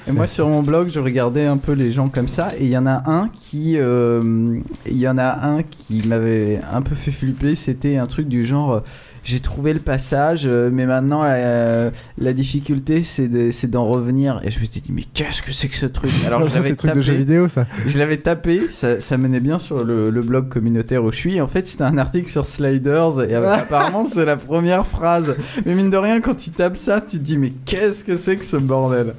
et 0.08 0.12
moi, 0.12 0.26
sur 0.26 0.48
mon 0.48 0.62
blog, 0.62 0.88
je 0.88 1.00
regardais 1.00 1.44
un 1.44 1.58
peu 1.58 1.72
les 1.72 1.92
gens 1.92 2.08
comme 2.08 2.28
ça, 2.28 2.48
et 2.58 2.64
il 2.64 2.70
y 2.70 2.78
en 2.78 2.86
a 2.86 3.10
un 3.10 3.28
qui, 3.28 3.76
euh, 3.76 4.58
il 4.86 4.96
y 4.96 5.08
en 5.08 5.18
a 5.18 5.46
un 5.46 5.62
qui 5.62 6.06
m'avait 6.06 6.60
un 6.72 6.82
peu 6.82 6.94
fait 6.94 7.10
flipper. 7.10 7.54
C'était 7.54 7.96
un 7.96 8.06
truc 8.06 8.28
du 8.28 8.44
genre, 8.44 8.72
euh, 8.72 8.80
j'ai 9.22 9.40
trouvé 9.40 9.74
le 9.74 9.80
passage, 9.80 10.44
euh, 10.46 10.70
mais 10.72 10.86
maintenant 10.86 11.24
la, 11.24 12.32
difficulté, 12.32 13.02
c'est 13.02 13.66
d'en 13.66 13.86
revenir. 13.86 14.40
Et 14.44 14.50
je 14.50 14.60
me 14.60 14.64
suis 14.64 14.80
dit, 14.80 14.92
mais 14.92 15.02
qu'est-ce 15.12 15.42
que 15.42 15.52
c'est 15.52 15.68
que 15.68 15.76
ce 15.76 15.86
truc? 15.86 16.10
Alors, 16.26 16.50
ça, 16.50 16.62
c'est 16.62 16.76
truc 16.76 16.94
de 16.94 17.00
jeu 17.00 17.14
vidéo, 17.14 17.48
ça. 17.48 17.66
Je 17.86 17.98
l'avais 17.98 18.18
tapé, 18.18 18.70
ça, 18.70 19.00
ça, 19.00 19.18
menait 19.18 19.40
bien 19.40 19.58
sur 19.58 19.84
le, 19.84 20.10
blog 20.22 20.48
communautaire 20.48 21.04
où 21.04 21.12
je 21.12 21.16
suis. 21.16 21.40
En 21.40 21.48
fait, 21.48 21.66
c'était 21.66 21.84
un 21.84 21.98
article 21.98 22.30
sur 22.30 22.46
Sliders, 22.46 23.22
et 23.28 23.34
apparemment, 23.34 24.06
c'est 24.06 24.24
la 24.24 24.36
première 24.36 24.86
phrase. 24.86 25.36
Mais 25.66 25.74
mine 25.74 25.90
de 25.90 25.96
rien, 25.96 26.20
quand 26.20 26.34
tu 26.34 26.50
tapes 26.50 26.76
ça, 26.76 27.00
tu 27.00 27.18
te 27.18 27.22
dis, 27.22 27.36
mais 27.36 27.52
qu'est-ce 27.66 28.04
que 28.04 28.16
c'est 28.16 28.36
que 28.36 28.44
ce 28.44 28.56
bordel? 28.56 29.14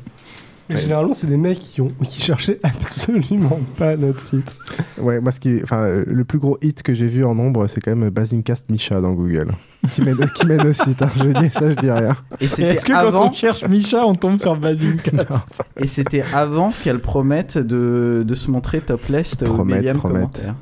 Généralement, 0.69 1.13
c'est 1.13 1.27
des 1.27 1.37
mecs 1.37 1.59
qui, 1.59 1.81
ont, 1.81 1.87
qui 2.07 2.21
cherchaient 2.21 2.59
absolument 2.63 3.59
pas 3.77 3.95
notre 3.95 4.21
site. 4.21 4.55
Ouais, 4.99 5.19
moi, 5.19 5.31
ce 5.31 5.39
qui, 5.39 5.59
enfin, 5.63 5.81
euh, 5.81 6.03
le 6.05 6.23
plus 6.23 6.37
gros 6.37 6.57
hit 6.61 6.83
que 6.83 6.93
j'ai 6.93 7.07
vu 7.07 7.25
en 7.25 7.35
nombre, 7.35 7.67
c'est 7.67 7.81
quand 7.81 7.95
même 7.95 8.09
Basingcast 8.09 8.69
Misha 8.69 9.01
dans 9.01 9.13
Google. 9.13 9.51
Qui 9.95 10.01
mène, 10.01 10.17
qui 10.35 10.45
mène 10.45 10.67
au 10.67 10.73
site, 10.73 11.01
hein. 11.01 11.09
je 11.15 11.23
dis 11.23 11.49
ça, 11.49 11.69
je 11.69 11.75
dis 11.75 11.89
rien. 11.89 12.13
Et 12.41 12.45
Est-ce 12.45 12.83
que 12.83 12.91
quand 12.91 13.29
on 13.29 13.31
cherche 13.31 13.63
Misha, 13.63 14.05
on 14.05 14.13
tombe 14.13 14.37
sur 14.37 14.57
Basingcast 14.57 15.63
Et 15.77 15.87
c'était 15.87 16.21
avant 16.33 16.73
qu'elle 16.83 16.99
promette 16.99 17.57
de, 17.57 18.25
de, 18.27 18.35
se 18.35 18.51
montrer 18.51 18.81
topless 18.81 19.37
au 19.43 19.63
millième 19.63 19.97
commentaire. 19.97 20.55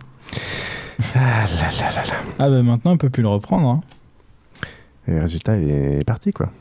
Ah 1.15 1.45
là 1.45 1.69
là 1.79 1.95
là 1.95 2.03
là. 2.03 2.13
Ah 2.37 2.49
bah 2.49 2.61
maintenant, 2.61 2.91
on 2.91 2.97
peut 2.97 3.09
plus 3.09 3.23
le 3.23 3.29
reprendre. 3.29 3.67
Hein. 3.67 3.81
Et 5.07 5.13
le 5.13 5.21
résultat, 5.21 5.57
il 5.57 5.69
est 5.69 6.05
parti, 6.05 6.31
quoi. 6.31 6.51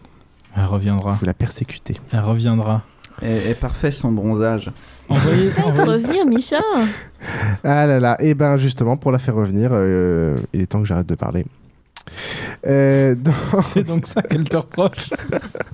Elle 0.57 0.65
reviendra. 0.65 1.15
Faut 1.15 1.27
la 1.27 1.35
persécuter. 1.35 1.97
Elle 2.13 2.21
reviendra. 2.21 2.83
Est, 3.22 3.59
parfait 3.59 3.90
son 3.90 4.12
bronzage. 4.12 4.70
Envoyez, 5.09 5.50
revenir, 5.50 6.26
Micha. 6.26 6.61
Ah 7.64 7.87
là 7.87 7.98
là. 7.98 8.16
Et 8.20 8.31
eh 8.31 8.35
ben 8.35 8.57
justement, 8.57 8.96
pour 8.96 9.11
la 9.11 9.18
faire 9.18 9.35
revenir, 9.35 9.70
euh, 9.72 10.37
il 10.52 10.61
est 10.61 10.66
temps 10.66 10.81
que 10.81 10.87
j'arrête 10.87 11.07
de 11.07 11.14
parler. 11.14 11.46
Euh, 12.66 13.14
C'est 13.62 13.85
donc 13.85 14.07
ça 14.07 14.22
qu'elle 14.22 14.44
te 14.44 14.57
reproche. 14.57 15.11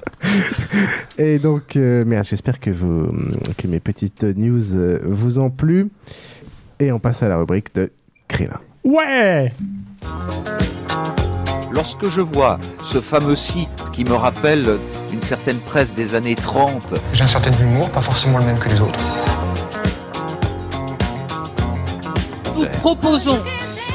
Et 1.18 1.38
donc, 1.38 1.76
euh, 1.76 2.04
merde, 2.04 2.24
j'espère 2.24 2.60
que, 2.60 2.70
vous, 2.70 3.08
que 3.58 3.66
mes 3.66 3.80
petites 3.80 4.22
news 4.22 5.00
vous 5.04 5.38
ont 5.38 5.50
plu. 5.50 5.90
Et 6.78 6.92
on 6.92 6.98
passe 6.98 7.22
à 7.22 7.28
la 7.28 7.36
rubrique 7.36 7.74
de 7.74 7.90
Krillin. 8.28 8.60
Ouais 8.84 9.52
Lorsque 11.74 12.06
je 12.08 12.20
vois 12.20 12.58
ce 12.82 13.00
fameux 13.00 13.34
site 13.34 13.70
qui 13.92 14.04
me 14.04 14.14
rappelle 14.14 14.78
une 15.10 15.22
certaine 15.22 15.58
presse 15.58 15.94
des 15.94 16.14
années 16.14 16.34
30... 16.34 16.94
J'ai 17.14 17.24
un 17.24 17.26
certain 17.26 17.52
humour, 17.52 17.90
pas 17.90 18.02
forcément 18.02 18.38
le 18.38 18.44
même 18.44 18.58
que 18.58 18.68
les 18.68 18.80
autres. 18.82 19.00
Nous 22.56 22.66
proposons 22.80 23.38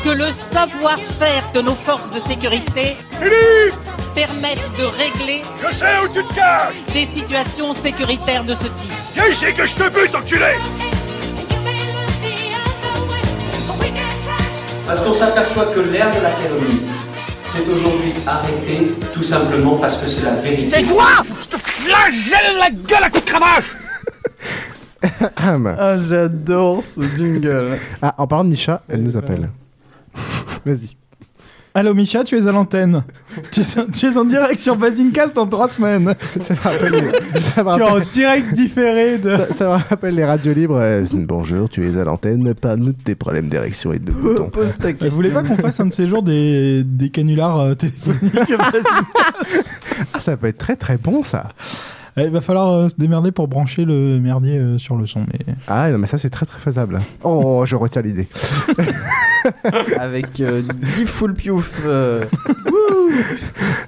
que 0.03 0.09
le 0.09 0.31
savoir-faire 0.31 1.51
de 1.53 1.61
nos 1.61 1.75
forces 1.75 2.09
de 2.09 2.19
sécurité 2.19 2.97
permette 4.15 4.59
de 4.79 4.83
régler 4.83 5.43
Je 5.63 5.71
sais 5.71 5.99
où 6.03 6.07
tu 6.07 6.23
te 6.23 6.33
caches 6.33 6.75
des 6.93 7.05
situations 7.05 7.73
sécuritaires 7.73 8.43
de 8.43 8.55
ce 8.55 8.63
type. 8.63 8.91
Viens 9.13 9.27
ici 9.27 9.53
que 9.55 9.67
je 9.67 9.75
te 9.75 9.89
bute, 9.89 10.15
enculé 10.15 10.55
Parce 14.87 15.01
qu'on 15.01 15.13
s'aperçoit 15.13 15.65
que 15.65 15.79
l'air 15.81 16.09
de 16.15 16.21
la 16.21 16.31
calomnie 16.31 16.81
c'est 17.57 17.71
aujourd'hui 17.71 18.13
arrêté 18.25 18.91
tout 19.13 19.23
simplement 19.23 19.77
parce 19.77 19.97
que 19.97 20.07
c'est 20.07 20.23
la 20.23 20.35
vérité. 20.35 20.69
Tais-toi 20.69 21.05
Je 21.41 21.55
te 21.55 21.61
flagelle 21.61 22.57
la 22.59 22.69
gueule 22.69 23.03
à 23.03 23.09
coups 23.09 23.25
de 23.25 23.29
cravache 23.29 23.65
Ah, 25.37 25.97
j'adore 26.09 26.83
ce 26.83 27.01
jingle. 27.15 27.77
Ah, 28.01 28.15
en 28.17 28.27
parlant 28.27 28.45
de 28.45 28.49
Misha, 28.49 28.81
elle 28.89 29.03
nous 29.03 29.15
appelle. 29.15 29.49
Vas-y. 30.65 30.96
Allô 31.77 31.93
Micha, 31.93 32.23
tu 32.23 32.35
es 32.35 32.47
à 32.47 32.51
l'antenne. 32.51 33.03
tu, 33.51 33.61
es 33.61 34.17
en 34.17 34.25
direct 34.25 34.59
sur 34.59 34.75
Basingcast 34.77 35.35
dans 35.35 35.45
trois 35.45 35.67
semaines. 35.67 36.15
Ça 36.39 36.55
me 36.55 36.59
rappelle 36.59 37.11
tu 37.35 37.81
es 37.81 37.85
en 37.85 37.99
direct 37.99 38.53
différé 38.55 39.19
de... 39.19 39.37
Ça, 39.51 39.65
me 39.65 39.87
rappelle 39.87 40.15
les 40.15 40.25
radios 40.25 40.53
libres. 40.53 40.79
Euh, 40.81 41.05
bonjour, 41.13 41.69
tu 41.69 41.87
es 41.87 41.99
à 41.99 42.03
l'antenne. 42.03 42.55
Parle-nous 42.55 42.93
de 42.93 43.03
tes 43.03 43.13
problèmes 43.13 43.47
d'érection 43.47 43.93
et 43.93 43.99
de 43.99 44.11
boutons. 44.11 44.49
Pose 44.49 44.75
ta 44.79 44.91
question. 44.91 45.09
Vous 45.09 45.15
voulez 45.17 45.29
pas 45.29 45.43
qu'on 45.43 45.55
fasse 45.55 45.79
un 45.79 45.85
de 45.85 45.93
ces 45.93 46.07
jours 46.07 46.23
des, 46.23 46.81
des 46.83 47.11
canulars 47.11 47.59
euh, 47.59 47.75
téléphoniques 47.75 48.33
Ah, 50.15 50.19
ça 50.19 50.35
peut 50.35 50.47
être 50.47 50.57
très 50.57 50.77
très 50.77 50.97
bon 50.97 51.21
ça. 51.21 51.49
Eh, 52.19 52.23
il 52.23 52.31
va 52.31 52.41
falloir 52.41 52.69
euh, 52.71 52.89
se 52.89 52.95
démerder 52.95 53.31
pour 53.31 53.47
brancher 53.47 53.85
le 53.85 54.19
merdier 54.19 54.57
euh, 54.57 54.79
sur 54.79 54.95
le 54.95 55.05
son. 55.05 55.19
Mais... 55.31 55.39
Ah 55.67 55.91
non, 55.91 55.99
mais 55.99 56.07
ça 56.07 56.17
c'est 56.17 56.31
très 56.31 56.47
très 56.47 56.57
faisable. 56.57 56.99
Oh, 57.23 57.63
je 57.65 57.75
retiens 57.75 58.01
l'idée. 58.01 58.27
Avec 59.99 60.31
10 60.31 60.43
euh, 60.43 60.63
full 61.05 61.35
piouf. 61.35 61.79
et 61.85 61.89
ah, 61.89 62.25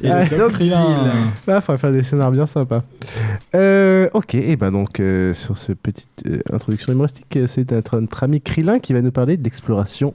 il 0.02 0.12
ah, 0.12 0.26
faudrait 1.62 1.78
faire 1.78 1.92
des 1.92 2.04
scénarios 2.04 2.34
bien 2.34 2.46
sympas. 2.46 2.84
ok, 4.14 4.36
et 4.36 4.56
ben 4.56 4.72
donc 4.72 5.02
sur 5.34 5.58
cette 5.58 5.80
petite 5.80 6.24
introduction 6.54 6.94
humoristique, 6.94 7.40
c'est 7.48 7.72
notre, 7.72 8.00
notre 8.00 8.24
ami 8.24 8.42
Krilin 8.42 8.78
qui 8.78 8.94
va 8.94 9.02
nous 9.02 9.12
parler 9.12 9.38
d'exploration 9.38 10.14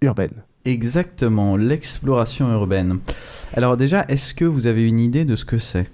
urbaine. 0.00 0.32
Exactement, 0.64 1.56
l'exploration 1.56 2.52
urbaine. 2.52 2.98
Alors 3.54 3.76
déjà, 3.76 4.04
est-ce 4.08 4.34
que 4.34 4.44
vous 4.44 4.66
avez 4.66 4.86
une 4.88 4.98
idée 4.98 5.24
de 5.24 5.36
ce 5.36 5.44
que 5.44 5.58
c'est? 5.58 5.88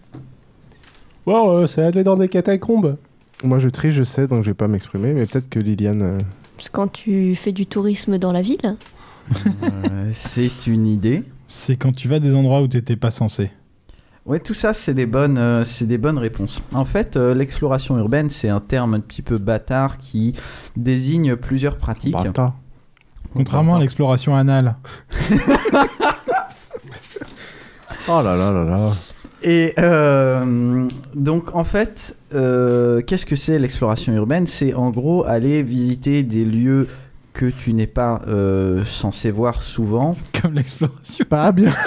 Wow, 1.28 1.66
c'est 1.66 1.82
aller 1.82 2.04
dans 2.04 2.16
des 2.16 2.28
catacombes. 2.28 2.96
Moi 3.44 3.58
je 3.58 3.68
trie, 3.68 3.90
je 3.90 4.02
sais, 4.02 4.26
donc 4.26 4.44
je 4.44 4.50
vais 4.50 4.54
pas 4.54 4.66
m'exprimer, 4.66 5.12
mais 5.12 5.26
peut-être 5.26 5.50
que 5.50 5.58
Liliane... 5.58 6.00
Euh, 6.00 6.18
c'est 6.56 6.72
quand 6.72 6.90
tu 6.90 7.34
fais 7.34 7.52
du 7.52 7.66
tourisme 7.66 8.16
dans 8.16 8.32
la 8.32 8.40
ville 8.40 8.76
euh, 9.62 10.08
C'est 10.10 10.66
une 10.66 10.86
idée. 10.86 11.24
C'est 11.46 11.76
quand 11.76 11.94
tu 11.94 12.08
vas 12.08 12.18
des 12.18 12.34
endroits 12.34 12.62
où 12.62 12.66
tu 12.66 12.78
n'étais 12.78 12.96
pas 12.96 13.10
censé. 13.10 13.50
Ouais, 14.24 14.40
tout 14.40 14.54
ça, 14.54 14.72
c'est 14.72 14.94
des 14.94 15.04
bonnes, 15.04 15.36
euh, 15.36 15.64
c'est 15.64 15.84
des 15.84 15.98
bonnes 15.98 16.16
réponses. 16.16 16.62
En 16.72 16.86
fait, 16.86 17.16
l'exploration 17.16 17.98
urbaine, 17.98 18.30
c'est 18.30 18.48
un 18.48 18.60
terme 18.60 18.94
un 18.94 19.00
petit 19.00 19.20
peu 19.20 19.36
bâtard 19.36 19.98
qui 19.98 20.32
désigne 20.76 21.36
plusieurs 21.36 21.76
pratiques. 21.76 22.14
Bâtard. 22.14 22.54
Contrairement 23.34 23.76
à 23.76 23.80
l'exploration 23.80 24.34
anale. 24.34 24.76
oh 28.08 28.22
là 28.22 28.34
là 28.34 28.50
là 28.50 28.64
là. 28.64 28.94
Et 29.42 29.72
euh, 29.78 30.88
donc 31.14 31.54
en 31.54 31.64
fait, 31.64 32.16
euh, 32.34 33.02
qu'est-ce 33.02 33.26
que 33.26 33.36
c'est 33.36 33.58
l'exploration 33.58 34.12
urbaine? 34.12 34.46
C'est 34.46 34.74
en 34.74 34.90
gros 34.90 35.24
aller 35.24 35.62
visiter 35.62 36.22
des 36.22 36.44
lieux 36.44 36.88
que 37.32 37.46
tu 37.46 37.72
n'es 37.72 37.86
pas 37.86 38.20
euh, 38.26 38.84
censé 38.84 39.30
voir 39.30 39.62
souvent. 39.62 40.16
Comme 40.42 40.54
l'exploration. 40.54 41.24
Pas 41.28 41.52
bien. 41.52 41.72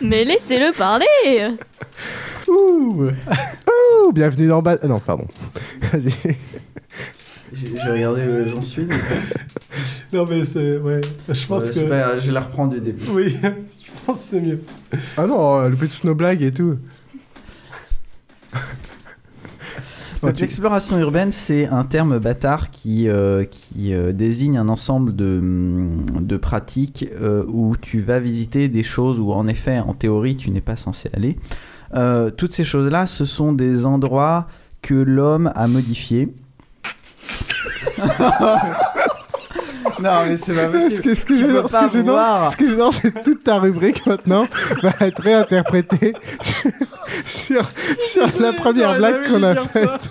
Mais 0.00 0.24
laissez-le 0.24 0.72
parler. 0.76 1.56
Ouh. 2.46 3.08
Ouh, 3.08 4.12
bienvenue 4.12 4.46
dans 4.46 4.62
bas. 4.62 4.78
Non, 4.84 5.00
pardon. 5.00 5.26
Vas-y. 5.92 6.36
J'ai 7.52 7.90
regardé 7.90 8.22
où 8.22 8.48
j'en 8.48 8.62
suis. 8.62 8.86
non, 10.12 10.24
mais 10.24 10.44
c'est. 10.44 10.76
Ouais. 10.76 11.00
Je 11.28 11.46
pense 11.46 11.70
que. 11.72 11.80
Pas, 11.80 12.16
je 12.18 12.30
la 12.30 12.42
reprends 12.42 12.68
du 12.68 12.80
début. 12.80 13.04
Oui, 13.10 13.36
je 14.00 14.06
pense 14.06 14.18
que 14.18 14.24
c'est 14.30 14.40
mieux. 14.40 14.62
Ah 15.16 15.26
non, 15.26 15.68
louper 15.68 15.88
toutes 15.88 16.04
nos 16.04 16.14
blagues 16.14 16.42
et 16.42 16.52
tout. 16.52 16.76
l'exploration 20.22 20.98
urbaine, 20.98 21.32
c'est 21.32 21.66
un 21.66 21.84
terme 21.84 22.18
bâtard 22.18 22.70
qui, 22.70 23.08
euh, 23.08 23.44
qui 23.44 23.94
euh, 23.94 24.12
désigne 24.12 24.58
un 24.58 24.68
ensemble 24.68 25.14
de, 25.16 25.40
de 26.20 26.36
pratiques 26.36 27.08
euh, 27.20 27.44
où 27.48 27.76
tu 27.76 28.00
vas 28.00 28.20
visiter 28.20 28.68
des 28.68 28.82
choses 28.82 29.18
où, 29.20 29.32
en 29.32 29.46
effet, 29.46 29.78
en 29.78 29.94
théorie, 29.94 30.36
tu 30.36 30.50
n'es 30.50 30.60
pas 30.60 30.76
censé 30.76 31.10
aller. 31.14 31.36
toutes 32.36 32.52
ces 32.52 32.64
choses-là, 32.64 33.06
ce 33.06 33.24
sont 33.24 33.52
des 33.52 33.86
endroits 33.86 34.46
que 34.82 34.94
l'homme 34.94 35.52
a 35.54 35.66
modifiés 35.66 36.32
non, 40.02 40.26
mais 40.26 40.36
c'est 40.36 40.54
pas 40.54 40.66
possible. 40.66 40.96
Ce 40.96 41.02
que, 41.02 41.14
ce 41.14 41.26
que 41.26 41.34
je 41.34 41.46
veux 41.46 41.62
ce 41.66 42.56
que 42.56 42.66
je 42.66 42.90
c'est 42.92 43.22
toute 43.22 43.44
ta 43.44 43.58
rubrique 43.58 44.06
maintenant 44.06 44.46
va 44.82 44.92
être 45.00 45.22
réinterprétée 45.22 46.12
sur, 47.24 47.68
sur, 48.00 48.28
la 48.40 48.52
première 48.52 48.96
blague 48.96 49.28
qu'on 49.28 49.42
a 49.42 49.54
faite. 49.56 50.10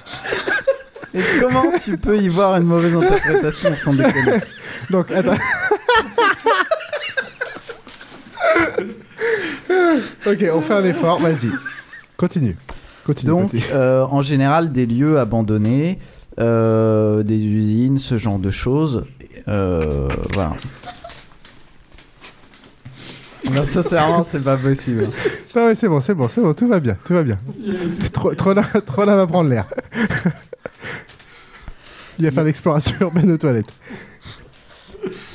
Et 1.14 1.22
comment 1.40 1.66
tu 1.84 1.98
peux 1.98 2.18
y 2.18 2.28
voir 2.28 2.58
une 2.58 2.68
mauvaise 2.68 2.96
interprétation 2.96 3.76
sans 3.76 3.94
déconner? 3.94 4.40
Donc, 4.90 5.12
attends. 5.12 5.34
ok, 10.26 10.46
on 10.54 10.62
fait 10.62 10.74
un 10.74 10.86
effort, 10.86 11.20
vas-y. 11.20 11.50
Continue. 12.16 12.56
Continue. 13.06 13.32
Donc, 13.32 13.52
euh, 13.72 14.04
en 14.04 14.22
général, 14.22 14.72
des 14.72 14.86
lieux 14.86 15.18
abandonnés 15.20 16.00
euh, 16.40 17.22
des 17.24 17.44
usines, 17.44 17.98
ce 17.98 18.18
genre 18.18 18.40
de 18.40 18.50
choses. 18.50 19.04
Euh, 19.50 20.08
voilà. 20.34 20.54
Non, 23.52 23.66
sincèrement, 23.66 24.24
c'est 24.24 24.44
pas 24.44 24.58
possible. 24.58 25.08
Ah 25.56 25.74
c'est 25.74 25.88
bon, 25.88 26.00
c'est 26.00 26.14
bon, 26.14 26.28
c'est 26.28 26.42
bon, 26.42 26.54
tout 26.54 26.68
va 26.68 26.80
bien, 26.80 26.98
tout 27.04 27.14
va 27.14 27.24
bien. 27.24 27.40
Trop, 28.14 28.36
trop, 28.36 28.54
là, 28.54 28.64
trop 28.86 29.06
là 29.06 29.16
va 29.16 29.26
prendre 29.26 29.50
l'air. 29.50 29.66
Il 32.20 32.26
va 32.26 32.32
faire 32.32 32.44
l'exploration 32.44 32.96
urbaine 33.02 33.32
aux 33.32 33.38
toilettes. 33.38 33.74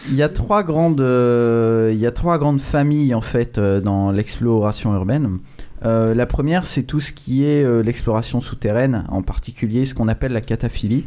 Il 0.08 0.14
y 0.14 0.22
a 0.22 0.28
trois 0.28 0.62
grandes, 0.62 1.00
euh, 1.00 1.90
il 1.92 1.98
y 1.98 2.06
a 2.06 2.10
trois 2.10 2.36
grandes 2.38 2.60
familles 2.60 3.14
en 3.14 3.22
fait 3.22 3.58
dans 3.58 4.12
l'exploration 4.12 4.94
urbaine. 4.94 5.38
Euh, 5.84 6.14
la 6.14 6.26
première, 6.26 6.66
c'est 6.66 6.82
tout 6.82 7.00
ce 7.00 7.12
qui 7.12 7.44
est 7.44 7.64
euh, 7.64 7.82
l'exploration 7.82 8.40
souterraine, 8.40 9.04
en 9.08 9.22
particulier 9.22 9.84
ce 9.84 9.94
qu'on 9.94 10.08
appelle 10.08 10.32
la 10.32 10.40
cataphilie. 10.40 11.04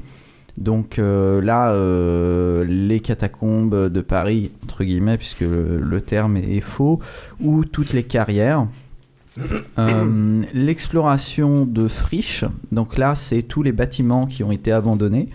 Donc 0.58 0.98
euh, 0.98 1.42
là, 1.42 1.74
les 2.66 3.00
catacombes 3.00 3.90
de 3.90 4.02
Paris, 4.02 4.52
entre 4.64 4.84
guillemets, 4.84 5.18
puisque 5.18 5.42
le, 5.42 6.02
terme 6.02 6.38
est, 6.38 6.62
faux, 6.62 7.00
ou 7.40 7.64
toutes 7.66 7.94
les 7.94 8.04
carrières. 8.04 8.68
l'exploration 10.54 11.66
de 11.66 11.88
friches, 11.88 12.46
donc 12.72 12.98
là, 12.98 13.14
c'est 13.16 13.44
tous 13.44 13.62
les 13.62 13.72
bâtiments 13.72 14.26
qui 14.26 14.44
ont 14.44 14.52
été 14.52 14.72
abandonnés. 14.72 15.30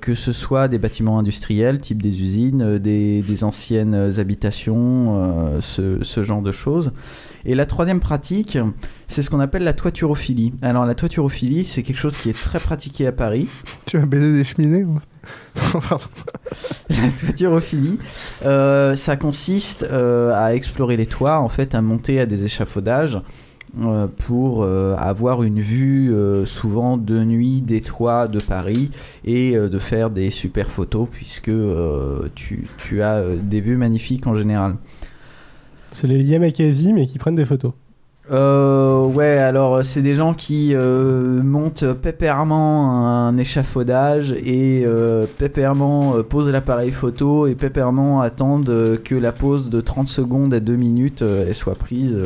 que 0.00 0.14
ce 0.14 0.32
soit 0.32 0.66
des 0.66 0.78
bâtiments 0.78 1.20
industriels, 1.20 1.78
type 1.78 2.02
des 2.02 2.20
usines, 2.20 2.78
des, 2.78 3.44
anciennes 3.44 3.94
habitations, 4.18 5.60
ce, 5.60 6.22
genre 6.24 6.42
de 6.42 6.52
choses. 6.52 6.90
Et 7.44 7.54
la 7.54 7.66
troisième 7.66 8.00
pratique, 8.00 8.58
c'est 9.08 9.22
ce 9.22 9.30
qu'on 9.30 9.40
appelle 9.40 9.64
la 9.64 9.72
toiturophilie. 9.72 10.52
Alors 10.62 10.84
la 10.84 10.94
toiturophilie, 10.94 11.64
c'est 11.64 11.82
quelque 11.82 11.98
chose 11.98 12.16
qui 12.16 12.30
est 12.30 12.38
très 12.38 12.58
pratiqué 12.58 13.06
à 13.06 13.12
Paris. 13.12 13.48
Tu 13.86 13.98
vas 13.98 14.06
baiser 14.06 14.32
des 14.32 14.44
cheminées 14.44 14.84
La 16.90 17.08
toiturophilie, 17.18 17.98
euh, 18.44 18.96
ça 18.96 19.16
consiste 19.16 19.86
euh, 19.90 20.32
à 20.34 20.54
explorer 20.54 20.96
les 20.96 21.06
toits, 21.06 21.38
en 21.38 21.48
fait, 21.48 21.74
à 21.74 21.82
monter 21.82 22.20
à 22.20 22.26
des 22.26 22.44
échafaudages. 22.44 23.18
Euh, 23.84 24.08
pour 24.26 24.64
avoir 24.64 25.44
une 25.44 25.60
vue 25.60 26.12
souvent 26.44 26.96
de 26.96 27.22
nuit 27.22 27.60
des 27.60 27.80
toits 27.80 28.26
de 28.26 28.40
Paris 28.40 28.90
et 29.24 29.52
de 29.52 29.78
faire 29.78 30.10
des 30.10 30.30
super 30.30 30.70
photos 30.70 31.06
puisque 31.08 31.52
tu, 32.34 32.68
tu, 32.78 33.02
as 33.02 33.22
des 33.36 33.60
vues 33.60 33.76
magnifiques 33.76 34.26
en 34.26 34.34
général. 34.34 34.74
C'est 35.92 36.06
les 36.06 36.22
Yamakasi, 36.22 36.92
mais 36.92 37.06
qui 37.06 37.18
prennent 37.18 37.34
des 37.34 37.44
photos. 37.44 37.72
Euh, 38.30 39.06
ouais, 39.06 39.38
alors 39.38 39.76
euh, 39.76 39.82
c'est 39.82 40.02
des 40.02 40.14
gens 40.14 40.34
qui 40.34 40.70
euh, 40.72 41.42
montent 41.42 41.92
pépèrement 41.94 43.08
un 43.08 43.36
échafaudage 43.36 44.32
et 44.32 44.84
euh, 44.86 45.26
pépèrement 45.38 46.14
euh, 46.14 46.22
posent 46.22 46.48
l'appareil 46.48 46.92
photo 46.92 47.48
et 47.48 47.56
pépèrement 47.56 48.20
attendent 48.20 49.00
que 49.02 49.14
la 49.16 49.32
pause 49.32 49.68
de 49.68 49.80
30 49.80 50.06
secondes 50.06 50.54
à 50.54 50.60
2 50.60 50.76
minutes 50.76 51.22
elle 51.22 51.54
soit 51.54 51.74
prise. 51.74 52.20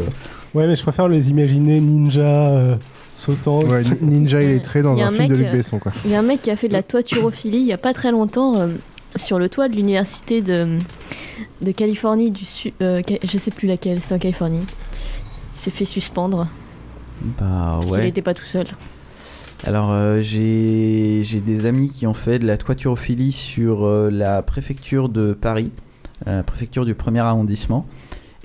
Ouais, 0.52 0.66
mais 0.66 0.76
je 0.76 0.82
préfère 0.82 1.08
les 1.08 1.30
imaginer 1.30 1.80
ninja 1.80 2.76
sautant. 3.14 3.62
Ouais, 3.62 3.82
ninja 4.02 4.42
illettré 4.42 4.82
dans 4.82 5.00
un, 5.00 5.10
film 5.10 5.28
de 5.28 5.36
Luc 5.36 5.52
Besson. 5.52 5.80
Il 6.04 6.10
y 6.10 6.14
a 6.14 6.18
un 6.18 6.22
mec 6.22 6.42
qui 6.42 6.50
a 6.50 6.56
fait 6.56 6.68
de 6.68 6.74
la 6.74 6.82
toiturophilie 6.82 7.60
il 7.60 7.66
y 7.66 7.72
a 7.72 7.78
pas 7.78 7.94
très 7.94 8.10
longtemps 8.10 8.68
sur 9.16 9.38
le 9.38 9.48
toit 9.48 9.68
de 9.68 9.76
l'université 9.76 10.42
de, 10.42 10.78
de 11.62 11.70
Californie 11.72 12.30
du 12.30 12.44
Sud. 12.44 12.72
Euh, 12.82 13.02
je 13.22 13.38
sais 13.38 13.50
plus 13.50 13.68
laquelle, 13.68 14.00
c'était 14.00 14.14
en 14.14 14.18
Californie. 14.18 14.64
Il 15.54 15.58
s'est 15.58 15.70
fait 15.70 15.84
suspendre. 15.84 16.48
Bah 17.20 17.78
parce 17.80 17.90
ouais. 17.90 18.00
Il 18.00 18.04
n'était 18.06 18.22
pas 18.22 18.34
tout 18.34 18.44
seul. 18.44 18.66
Alors 19.66 19.92
euh, 19.92 20.20
j'ai 20.20 21.22
des 21.22 21.66
amis 21.66 21.90
qui 21.90 22.06
ont 22.06 22.14
fait 22.14 22.38
de 22.38 22.46
la 22.46 22.58
toiturophilie 22.58 23.32
sur 23.32 23.86
euh, 23.86 24.10
la 24.10 24.42
préfecture 24.42 25.08
de 25.08 25.32
Paris, 25.32 25.70
la 26.26 26.42
préfecture 26.42 26.84
du 26.84 26.94
premier 26.94 27.20
arrondissement. 27.20 27.86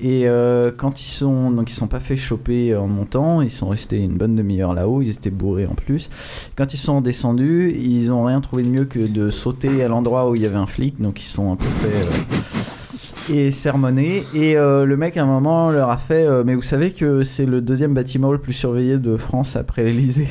Et 0.01 0.27
euh, 0.27 0.71
quand 0.75 1.01
ils 1.01 1.09
sont 1.09 1.51
donc 1.51 1.69
ils 1.69 1.75
sont 1.75 1.87
pas 1.87 1.99
fait 1.99 2.15
choper 2.15 2.75
en 2.75 2.87
montant, 2.87 3.41
ils 3.41 3.51
sont 3.51 3.67
restés 3.67 3.99
une 3.99 4.17
bonne 4.17 4.35
demi-heure 4.35 4.73
là-haut, 4.73 5.01
ils 5.01 5.09
étaient 5.09 5.29
bourrés 5.29 5.65
en 5.65 5.75
plus. 5.75 6.09
Quand 6.55 6.73
ils 6.73 6.77
sont 6.77 7.01
descendus, 7.01 7.73
ils 7.77 8.11
ont 8.11 8.23
rien 8.23 8.39
trouvé 8.39 8.63
de 8.63 8.69
mieux 8.69 8.85
que 8.85 8.99
de 8.99 9.29
sauter 9.29 9.83
à 9.83 9.87
l'endroit 9.87 10.29
où 10.29 10.35
il 10.35 10.41
y 10.41 10.45
avait 10.45 10.55
un 10.55 10.67
flic, 10.67 11.01
donc 11.01 11.21
ils 11.21 11.27
sont 11.27 11.51
un 11.51 11.55
peu 11.55 11.65
fait 11.65 13.33
euh, 13.33 13.35
et 13.35 13.51
sermonnés. 13.51 14.23
Et 14.33 14.55
euh, 14.55 14.85
le 14.85 14.95
mec 14.95 15.17
à 15.17 15.23
un 15.23 15.27
moment 15.27 15.69
leur 15.69 15.89
a 15.89 15.97
fait, 15.97 16.25
mais 16.45 16.55
vous 16.55 16.61
savez 16.61 16.91
que 16.91 17.23
c'est 17.23 17.45
le 17.45 17.61
deuxième 17.61 17.93
bâtiment 17.93 18.31
le 18.31 18.39
plus 18.39 18.53
surveillé 18.53 18.97
de 18.97 19.17
France 19.17 19.55
après 19.55 19.83
l'Elysée. 19.83 20.27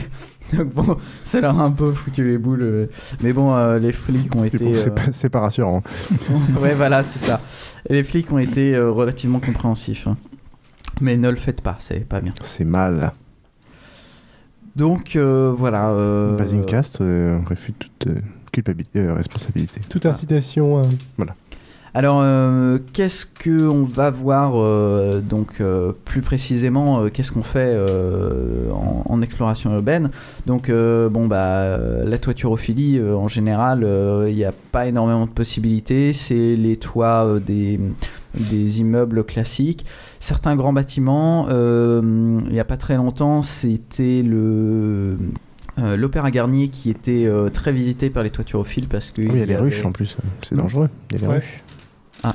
Donc 0.53 0.72
bon, 0.72 0.96
ça 1.24 1.40
leur 1.40 1.59
a 1.59 1.64
un 1.64 1.70
peu 1.70 1.92
foutu 1.92 2.24
les 2.24 2.38
boules. 2.38 2.88
Mais 3.20 3.32
bon, 3.32 3.76
les 3.78 3.92
flics 3.92 4.34
ont 4.34 4.44
été. 4.44 4.74
C'est 5.12 5.28
pas, 5.28 5.40
rassurant. 5.40 5.82
ouais, 6.61 6.74
voilà, 6.74 7.03
c'est 7.03 7.18
ça 7.18 7.40
les 7.90 8.05
flics 8.05 8.30
ont 8.32 8.38
été 8.38 8.74
euh, 8.74 8.90
relativement 8.90 9.40
compréhensifs. 9.40 10.07
Hein. 10.07 10.16
Mais 11.01 11.16
ne 11.16 11.30
le 11.30 11.36
faites 11.36 11.62
pas, 11.62 11.76
c'est 11.78 12.07
pas 12.07 12.20
bien. 12.20 12.32
C'est 12.42 12.64
mal. 12.64 13.12
Donc 14.76 15.16
voilà. 15.16 15.92
Basingcast 16.36 16.99
refuse 16.99 17.74
toute 17.78 18.09
culpabilité, 18.53 19.11
responsabilité. 19.11 19.80
Toute 19.88 20.07
incitation. 20.07 20.82
Voilà. 21.16 21.34
Alors, 21.99 22.20
euh, 22.22 22.78
qu'est-ce 22.92 23.26
qu'on 23.26 23.82
va 23.82 24.09
voir 24.09 24.53
euh, 24.55 25.20
donc 25.20 25.61
euh, 25.61 25.90
plus 26.05 26.20
précisément 26.20 27.09
Qu'est-ce 27.09 27.32
qu'on 27.32 27.42
fait 27.42 27.76
en, 28.70 29.20
exploration 29.20 29.74
urbaine? 29.74 30.11
Donc, 30.46 30.70
bon 30.70 31.26
bah, 31.26 31.76
la 32.05 32.18
toiturophilie 32.18 33.03
en 33.03 33.26
général, 33.26 33.84
il 34.28 34.34
n'y 34.36 34.44
a 34.44 34.53
pas 34.70 34.86
énormément 34.86 35.26
de 35.26 35.30
possibilités. 35.30 36.12
C'est 36.12 36.55
les 36.55 36.76
toits 36.76 37.40
des, 37.44 37.80
des 38.32 38.78
immeubles 38.78 39.24
classiques. 39.24 39.84
Certains 40.20 40.55
grands 40.55 40.72
bâtiments, 40.72 41.49
il 41.51 42.53
n'y 42.53 42.61
a 42.61 42.64
pas 42.64 42.76
très 42.76 42.94
longtemps, 42.94 43.42
c'était 43.42 44.22
le 44.22 45.16
l'Opéra 45.96 46.30
Garnier 46.30 46.68
qui 46.68 46.90
était 46.90 47.28
très 47.53 47.72
visité 47.72 48.09
par 48.09 48.22
les 48.22 48.30
toiturophiles 48.30 48.86
parce 48.86 49.11
que. 49.11 49.22
Oui, 49.22 49.30
il 49.32 49.38
y 49.40 49.42
a 49.42 49.46
les 49.46 49.57
ruches 49.57 49.84
en 49.84 49.90
plus, 49.90 50.16
c'est 50.42 50.55
dangereux. 50.55 50.90
Il 51.11 51.20
y 51.20 51.24
a 51.24 51.26
les 51.26 51.34
ruches. 51.34 51.64
Ah. 52.22 52.34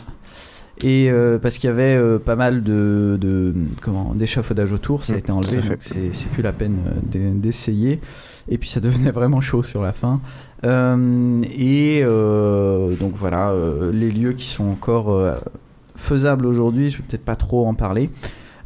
Et 0.83 1.09
euh, 1.09 1.37
parce 1.37 1.57
qu'il 1.57 1.69
y 1.69 1.71
avait 1.71 1.95
euh, 1.95 2.19
pas 2.19 2.35
mal 2.35 2.63
de, 2.63 3.17
de 3.19 3.53
comment 3.81 4.13
d'échafaudage 4.15 4.73
autour, 4.73 5.03
ça 5.03 5.13
a 5.13 5.15
mm, 5.15 5.19
été 5.19 5.31
enlevé, 5.31 5.57
donc 5.61 5.79
c'est 5.81 6.29
plus 6.29 6.41
la 6.41 6.51
peine 6.51 6.77
euh, 7.15 7.31
d'essayer. 7.33 7.99
Et 8.49 8.57
puis 8.57 8.69
ça 8.69 8.81
devenait 8.81 9.11
vraiment 9.11 9.39
chaud 9.39 9.63
sur 9.63 9.81
la 9.81 9.93
fin. 9.93 10.19
et 10.63 12.03
donc 12.99 13.13
voilà, 13.13 13.53
les 13.91 14.11
lieux 14.11 14.33
qui 14.33 14.47
sont 14.47 14.65
encore 14.65 15.37
faisables 15.95 16.45
aujourd'hui, 16.45 16.89
je 16.89 16.97
vais 16.97 17.03
peut-être 17.07 17.25
pas 17.25 17.37
trop 17.37 17.65
en 17.65 17.75
parler. 17.75 18.09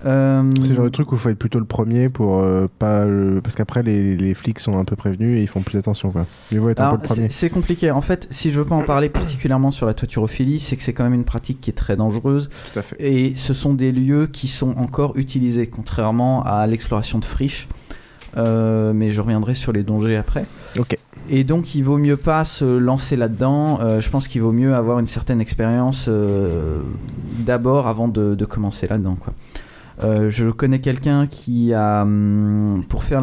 Euh, 0.06 0.44
c'est 0.62 0.70
le 0.70 0.76
genre 0.76 0.86
de 0.86 0.90
truc 0.90 1.12
où 1.12 1.16
il 1.16 1.18
faut 1.18 1.30
être 1.30 1.40
plutôt 1.40 1.58
le 1.58 1.66
premier 1.66 2.10
pour 2.10 2.38
euh, 2.38 2.68
pas 2.78 3.06
parce 3.42 3.56
qu'après 3.56 3.82
les, 3.82 4.16
les, 4.16 4.34
flics 4.36 4.60
sont 4.60 4.78
un 4.78 4.86
peu 4.86 4.96
prévenus 4.96 5.40
et 5.40 5.42
ils 5.42 5.48
font 5.48 5.62
plus 5.62 5.78
attention 5.78 6.12
quoi. 6.12 6.28
Être 6.52 6.82
un 6.82 6.90
peu 6.92 6.98
le 6.98 7.02
premier. 7.02 7.28
C'est 7.32 7.50
compliqué. 7.50 7.90
En 7.90 8.02
fait, 8.02 8.28
si 8.30 8.52
je 8.52 8.60
veux 8.60 8.66
pas 8.66 8.76
en 8.76 8.84
parler 8.84 9.10
particulièrement 9.10 9.72
sur 9.72 9.88
la 9.88 9.94
toiturophilie, 9.96 10.60
c'est 10.60 10.78
que 10.78 10.84
c'est 10.84 10.94
quand 10.94 11.04
même 11.04 11.16
une 11.16 11.24
pratique 11.24 11.62
qui 11.62 11.72
est 11.72 11.74
très 11.74 11.96
dangereuse. 11.96 12.50
Tout 12.74 12.80
à 12.80 12.82
fait. 12.84 12.96
Et 13.00 13.36
ce 13.36 13.54
sont 13.54 13.74
des 13.74 13.92
lieux 13.92 14.28
qui 14.28 14.48
sont 14.48 14.78
encore 14.78 15.18
utilisés, 15.18 15.66
contrairement 15.68 16.44
à 16.44 16.68
l'exploration 16.68 17.18
de 17.18 17.26
friches. 17.26 17.68
Euh, 18.36 18.94
mais 18.94 19.10
je 19.10 19.20
reviendrai 19.22 19.56
sur 19.56 19.72
les 19.72 19.82
dangers 19.82 20.18
après. 20.18 20.46
Ok. 20.78 20.96
Et 21.30 21.44
donc, 21.44 21.74
il 21.74 21.82
vaut 21.82 21.98
mieux 21.98 22.18
pas 22.18 22.46
se 22.46 22.66
lancer 22.66 23.16
là-dedans. 23.16 24.00
je 24.00 24.10
pense 24.10 24.28
qu'il 24.28 24.42
vaut 24.42 24.52
mieux 24.52 24.76
avoir 24.76 25.00
une 25.00 25.08
certaine 25.08 25.42
expérience 25.42 26.08
d'abord 27.40 27.88
avant 27.88 28.08
de, 28.08 28.36
de 28.36 28.46
commencer 28.46 28.88
là-dedans, 28.88 29.18
quoi. 29.20 29.34
Euh, 30.04 30.30
je 30.30 30.50
connais 30.50 30.80
quelqu'un 30.80 31.28
qui 31.28 31.74
a, 31.74 32.04
hum, 32.04 32.84
pour 32.88 33.04
faire 33.04 33.22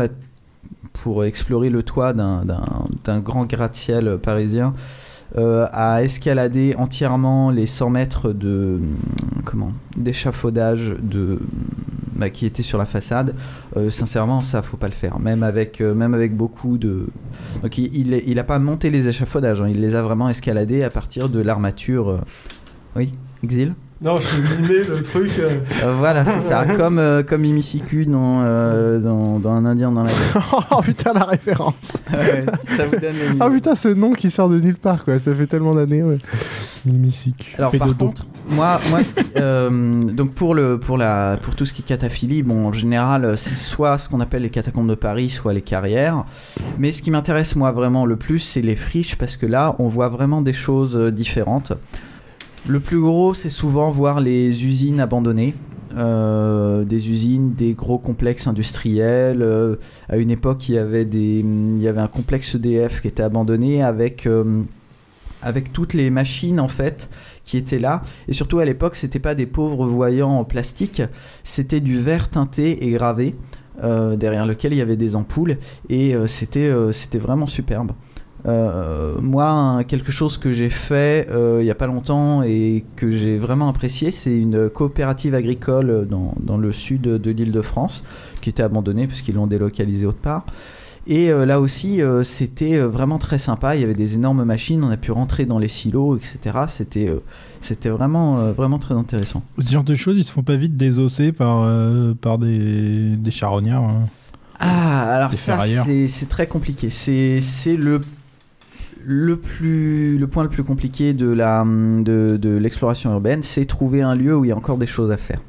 pour 0.92 1.24
explorer 1.24 1.70
le 1.70 1.82
toit 1.82 2.12
d'un 2.12 3.20
grand 3.20 3.46
gratte-ciel 3.46 4.18
parisien, 4.18 4.74
euh, 5.36 5.66
a 5.72 6.02
escaladé 6.04 6.74
entièrement 6.78 7.50
les 7.50 7.66
100 7.66 7.90
mètres 7.90 8.32
de 8.32 8.80
hum, 8.80 8.96
comment 9.44 9.72
d'échafaudage 9.96 10.94
de 11.00 11.40
bah, 12.16 12.30
qui 12.30 12.46
était 12.46 12.62
sur 12.62 12.78
la 12.78 12.84
façade. 12.84 13.34
Euh, 13.76 13.90
sincèrement, 13.90 14.40
ça 14.40 14.62
faut 14.62 14.76
pas 14.76 14.86
le 14.86 14.92
faire. 14.92 15.18
Même 15.18 15.42
avec 15.42 15.80
même 15.80 16.14
avec 16.14 16.36
beaucoup 16.36 16.78
de 16.78 17.08
donc 17.62 17.78
il, 17.78 18.12
il, 18.12 18.38
a 18.38 18.44
pas 18.44 18.58
monté 18.58 18.90
les 18.90 19.08
échafaudages, 19.08 19.60
hein. 19.60 19.68
il 19.68 19.80
les 19.80 19.94
a 19.94 20.02
vraiment 20.02 20.28
escaladés 20.28 20.84
à 20.84 20.90
partir 20.90 21.28
de 21.28 21.40
l'armature. 21.40 22.20
Oui, 22.96 23.12
Exil? 23.42 23.74
Non, 24.04 24.18
je 24.18 24.60
mimé 24.60 24.84
le 24.86 25.02
truc. 25.02 25.30
Euh. 25.38 25.60
Euh, 25.82 25.94
voilà, 25.98 26.26
c'est 26.26 26.40
ça. 26.40 26.66
Comme, 26.76 26.98
euh, 26.98 27.22
comme 27.22 27.42
Imisiku 27.44 28.04
dans, 28.04 28.42
dans, 29.00 29.38
dans, 29.38 29.52
Un 29.52 29.64
Indien 29.64 29.90
dans 29.90 30.04
la 30.04 30.10
oh 30.70 30.82
putain, 30.82 31.14
la 31.14 31.24
référence 31.24 31.74
ça 32.76 32.84
vous 32.84 32.96
donne 32.96 33.14
Ah 33.40 33.48
putain, 33.48 33.74
ce 33.74 33.88
nom 33.88 34.12
qui 34.12 34.28
sort 34.28 34.50
de 34.50 34.60
nulle 34.60 34.76
part, 34.76 35.04
quoi. 35.04 35.18
Ça 35.18 35.34
fait 35.34 35.46
tellement 35.46 35.74
d'années, 35.74 36.02
ouais. 36.02 36.18
Mimisiku. 36.84 37.44
Alors, 37.56 37.72
par 37.72 37.96
contre, 37.96 38.26
moi, 38.50 38.78
moi 38.90 39.00
donc 40.12 40.34
pour, 40.34 40.54
le, 40.54 40.78
pour, 40.78 40.98
la, 40.98 41.38
pour 41.40 41.54
tout 41.54 41.64
ce 41.64 41.72
qui 41.72 41.80
est 41.80 41.86
cataphilie, 41.86 42.42
bon, 42.42 42.66
en 42.66 42.72
général, 42.72 43.38
c'est 43.38 43.54
soit 43.54 43.96
ce 43.96 44.10
qu'on 44.10 44.20
appelle 44.20 44.42
les 44.42 44.50
catacombes 44.50 44.88
de 44.88 44.94
Paris, 44.94 45.30
soit 45.30 45.54
les 45.54 45.62
carrières. 45.62 46.24
Mais 46.78 46.92
ce 46.92 47.00
qui 47.00 47.10
m'intéresse, 47.10 47.56
moi, 47.56 47.72
vraiment 47.72 48.04
le 48.04 48.16
plus, 48.16 48.40
c'est 48.40 48.60
les 48.60 48.76
friches, 48.76 49.16
parce 49.16 49.36
que 49.36 49.46
là, 49.46 49.74
on 49.78 49.88
voit 49.88 50.08
vraiment 50.08 50.42
des 50.42 50.52
choses 50.52 50.98
différentes. 50.98 51.72
Le 52.66 52.80
plus 52.80 53.00
gros, 53.00 53.34
c'est 53.34 53.50
souvent 53.50 53.90
voir 53.90 54.20
les 54.20 54.64
usines 54.64 55.00
abandonnées. 55.00 55.54
Euh, 55.96 56.84
des 56.84 57.08
usines, 57.08 57.52
des 57.52 57.74
gros 57.74 57.98
complexes 57.98 58.48
industriels. 58.48 59.42
Euh, 59.42 59.76
à 60.08 60.16
une 60.16 60.30
époque, 60.30 60.68
il 60.68 60.74
y 60.74 60.78
avait 60.78 61.04
des, 61.04 61.40
il 61.40 61.80
y 61.80 61.86
avait 61.86 62.00
un 62.00 62.08
complexe 62.08 62.56
EDF 62.56 63.00
qui 63.00 63.08
était 63.08 63.22
abandonné 63.22 63.82
avec 63.82 64.26
euh, 64.26 64.62
avec 65.40 65.72
toutes 65.72 65.92
les 65.94 66.10
machines 66.10 66.58
en 66.58 66.66
fait 66.66 67.10
qui 67.44 67.58
étaient 67.58 67.78
là. 67.78 68.02
Et 68.26 68.32
surtout 68.32 68.58
à 68.58 68.64
l'époque, 68.64 68.96
c'était 68.96 69.20
pas 69.20 69.36
des 69.36 69.46
pauvres 69.46 69.86
voyants 69.86 70.38
en 70.38 70.44
plastique, 70.44 71.02
c'était 71.44 71.80
du 71.80 71.98
verre 72.00 72.28
teinté 72.28 72.86
et 72.86 72.90
gravé 72.90 73.34
derrière 73.82 74.46
lequel 74.46 74.72
il 74.72 74.78
y 74.78 74.82
avait 74.82 74.96
des 74.96 75.16
ampoules 75.16 75.58
et 75.90 76.14
c'était 76.28 76.72
c'était 76.92 77.18
vraiment 77.18 77.48
superbe. 77.48 77.90
Euh, 78.46 79.16
moi, 79.22 79.84
quelque 79.88 80.12
chose 80.12 80.36
que 80.36 80.52
j'ai 80.52 80.68
fait 80.68 81.26
euh, 81.30 81.58
il 81.60 81.64
n'y 81.64 81.70
a 81.70 81.74
pas 81.74 81.86
longtemps 81.86 82.42
et 82.42 82.84
que 82.94 83.10
j'ai 83.10 83.38
vraiment 83.38 83.68
apprécié, 83.70 84.10
c'est 84.10 84.36
une 84.36 84.68
coopérative 84.68 85.34
agricole 85.34 86.06
dans, 86.08 86.34
dans 86.40 86.58
le 86.58 86.70
sud 86.70 87.02
de 87.02 87.30
l'île 87.30 87.52
de 87.52 87.62
France, 87.62 88.04
qui 88.42 88.50
était 88.50 88.62
abandonnée 88.62 89.06
parce 89.06 89.22
qu'ils 89.22 89.36
l'ont 89.36 89.46
délocalisée 89.46 90.06
autre 90.06 90.18
part. 90.18 90.44
Et 91.06 91.30
euh, 91.30 91.44
là 91.44 91.60
aussi, 91.60 92.00
c'était 92.22 92.78
vraiment 92.78 93.18
très 93.18 93.38
sympa. 93.38 93.76
Il 93.76 93.80
y 93.80 93.84
avait 93.84 93.94
des 93.94 94.14
énormes 94.14 94.44
machines, 94.44 94.82
on 94.84 94.90
a 94.90 94.96
pu 94.96 95.12
rentrer 95.12 95.46
dans 95.46 95.58
les 95.58 95.68
silos, 95.68 96.16
etc. 96.16 96.60
C'était 96.68 97.10
c'était 97.60 97.90
vraiment, 97.90 98.52
vraiment 98.52 98.78
très 98.78 98.94
intéressant. 98.94 99.42
Ce 99.58 99.70
genre 99.70 99.84
de 99.84 99.94
choses, 99.94 100.18
ils 100.18 100.24
se 100.24 100.32
font 100.32 100.42
pas 100.42 100.56
vite 100.56 100.76
désosser 100.76 101.32
par, 101.32 101.66
par 102.20 102.38
des, 102.38 103.16
des 103.16 103.30
charognards. 103.30 103.84
Hein. 103.84 104.02
Ah, 104.60 105.14
alors 105.14 105.32
ça, 105.32 105.58
c'est 105.60 106.28
très 106.28 106.46
compliqué. 106.46 106.90
C'est 106.90 107.76
le 107.76 108.00
le, 109.04 109.36
plus, 109.36 110.18
le 110.18 110.26
point 110.26 110.42
le 110.42 110.48
plus 110.48 110.64
compliqué 110.64 111.12
de, 111.12 111.30
la, 111.32 111.64
de, 111.64 112.58
l'exploration 112.58 113.12
urbaine, 113.12 113.42
c'est 113.42 113.64
trouver 113.64 114.02
un 114.02 114.14
lieu 114.14 114.36
où 114.36 114.44
il 114.44 114.48
y 114.48 114.52
a 114.52 114.56
encore 114.56 114.78
des 114.78 114.86
choses 114.86 115.10
à 115.10 115.16
faire. 115.16 115.40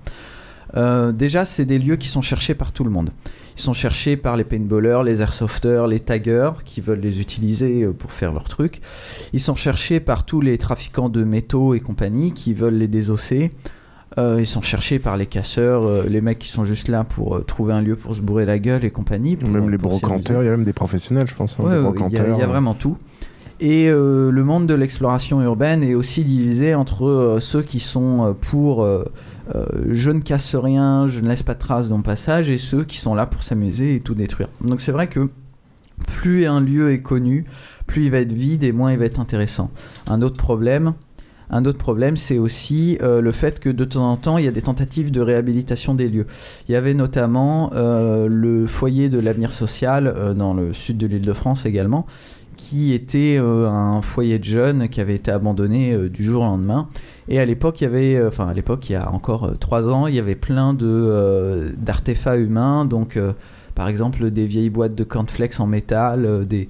Euh, 0.76 1.12
déjà, 1.12 1.45
c'est 1.45 1.66
des 1.66 1.80
lieux 1.80 1.95
qui 1.95 2.10
sont 2.10 2.22
cherchés 2.22 2.53
par 2.53 2.72
tout 2.72 2.84
le 2.84 2.89
monde. 2.89 3.12
Ils 3.58 3.62
sont 3.62 3.74
cherchés 3.74 4.18
par 4.18 4.36
les 4.36 4.43
paintballers, 4.43 5.01
les 5.06 5.22
airsofters, 5.22 5.88
les 5.88 6.01
taggers 6.01 6.51
qui 6.66 6.82
veulent 6.82 6.99
les 6.99 7.22
utiliser 7.22 7.84
euh, 7.84 7.93
pour 7.93 8.12
faire 8.12 8.34
leur 8.34 8.49
truc. 8.49 8.82
Ils 9.32 9.39
sont 9.39 9.56
cherchés 9.56 10.01
par 10.01 10.26
tous 10.26 10.41
les 10.41 10.58
trafiquants 10.58 11.08
de 11.08 11.24
métaux 11.24 11.74
et 11.76 11.80
compagnie 11.80 12.34
qui 12.34 12.53
veulent 12.53 12.78
les 12.78 12.89
désosser. 12.89 13.51
Euh, 14.18 14.38
ils 14.39 14.47
sont 14.47 14.62
cherchés 14.62 14.99
par 14.99 15.18
les 15.18 15.26
casseurs, 15.26 16.08
les 16.08 16.22
mecs 16.22 16.39
qui 16.39 16.47
sont 16.47 16.64
juste 16.64 16.88
là 16.88 17.03
pour 17.03 17.45
trouver 17.45 17.74
un 17.74 17.82
lieu 17.82 17.95
pour 17.95 18.16
se 18.16 18.22
bourrer 18.22 18.45
la 18.45 18.60
gueule 18.60 18.86
et 18.86 18.91
compagnie. 18.91 19.38
même 19.38 19.70
les 19.70 19.78
brocanteurs, 19.78 20.41
il 20.41 20.45
y 20.45 20.49
a 20.49 20.51
même 20.51 20.64
des 20.64 20.74
professionnels, 20.74 21.28
je 21.28 21.36
pense. 21.36 21.58
Hein, 21.60 21.93
il 22.10 22.14
y, 22.14 22.20
a 22.20 22.47
vraiment 22.47 22.74
tout. 22.74 22.97
Et 23.60 23.88
euh, 23.89 24.32
le 24.32 24.43
monde 24.43 24.68
de 24.68 24.74
l'exploration 24.74 25.41
urbaine 25.41 25.82
est 25.82 25.95
aussi 25.95 26.26
divisé 26.26 26.76
entre 26.76 27.06
euh, 27.06 27.39
ceux 27.39 27.62
qui 27.62 27.80
sont 27.80 28.26
euh, 28.26 28.34
pour 28.34 28.86
je 29.89 30.10
ne 30.10 30.22
casse 30.22 30.56
rien, 30.56 31.08
je 31.08 31.20
ne 31.20 31.30
laisse 31.30 31.43
pas 31.43 31.53
de 31.53 31.60
traces 31.60 31.88
dans 31.88 31.97
le 31.97 32.03
passage, 32.03 32.49
et 32.49 32.58
ceux 32.58 32.84
qui 32.84 32.97
sont 32.97 33.14
là 33.14 33.28
pour 33.28 33.43
s'amuser 33.43 33.95
et 33.95 33.99
tout 33.99 34.16
détruire. 34.16 34.49
Donc 34.62 34.82
c'est 34.82 34.91
vrai 34.91 35.08
que 35.08 35.30
plus 36.08 36.47
un 36.47 36.60
lieu 36.60 36.91
est 36.91 37.01
connu, 37.01 37.45
plus 37.86 38.06
il 38.06 38.12
va 38.12 38.18
être 38.18 38.32
vide 38.32 38.64
et 38.64 38.72
moins 38.72 38.91
il 38.91 38.97
va 38.97 39.06
être 39.06 39.20
intéressant. 39.20 39.70
Un 40.08 40.24
autre 40.24 40.38
problème, 40.38 40.93
un 41.51 41.64
autre 41.66 41.78
problème, 41.78 42.18
c'est 42.18 42.39
aussi 42.39 42.97
le 42.99 43.32
fait 43.32 43.60
que 43.60 43.70
de 43.70 43.86
temps 43.86 44.12
en 44.12 44.18
temps, 44.18 44.39
il 44.39 44.45
y 44.45 44.47
a 44.47 44.51
des 44.51 44.64
tentatives 44.64 45.12
de 45.12 45.22
réhabilitation 45.22 45.93
des 45.93 46.10
lieux. 46.10 46.26
Il 46.68 46.72
y 46.72 46.76
avait 46.76 46.95
notamment 46.95 47.70
le 47.76 48.66
foyer 48.66 49.10
de 49.10 49.20
l'avenir 49.20 49.53
social 49.53 50.34
dans 50.36 50.56
le 50.56 50.74
sud 50.74 50.97
de 50.97 51.06
l'île 51.06 51.22
de 51.22 51.34
France 51.34 51.68
également, 51.68 52.08
qui 52.66 52.93
était 52.93 53.38
euh, 53.38 53.70
un 53.70 54.01
foyer 54.01 54.39
de 54.39 54.43
jeunes 54.43 54.89
qui 54.89 54.99
avait 54.99 55.13
été 55.13 55.30
abandonné 55.30 55.93
euh, 55.93 56.09
du 56.09 56.24
jour 56.24 56.41
au 56.41 56.45
lendemain. 56.45 56.89
Et 57.28 57.39
à 57.39 57.45
l'époque, 57.45 57.80
il 57.80 57.84
y 57.84 57.88
avait, 57.88 58.16
euh, 58.16 58.30
enfin 58.30 58.47
à 58.47 58.53
l'époque, 58.55 58.89
il 58.89 58.93
y 58.93 58.95
a 58.95 59.11
encore 59.11 59.55
trois 59.59 59.88
ans, 59.88 60.07
il 60.07 60.16
y 60.16 60.20
avait 60.20 60.36
plein 60.36 60.74
de 60.74 61.72
d'artefacts 61.78 62.41
humains, 62.41 62.86
donc 62.86 63.20
par 63.76 63.88
exemple 63.88 64.32
des 64.32 64.47
vieilles 64.47 64.72
boîtes 64.72 64.95
de 64.95 65.03
cornflakes 65.03 65.59
en 65.59 65.68
métal, 65.68 66.47
des 66.47 66.68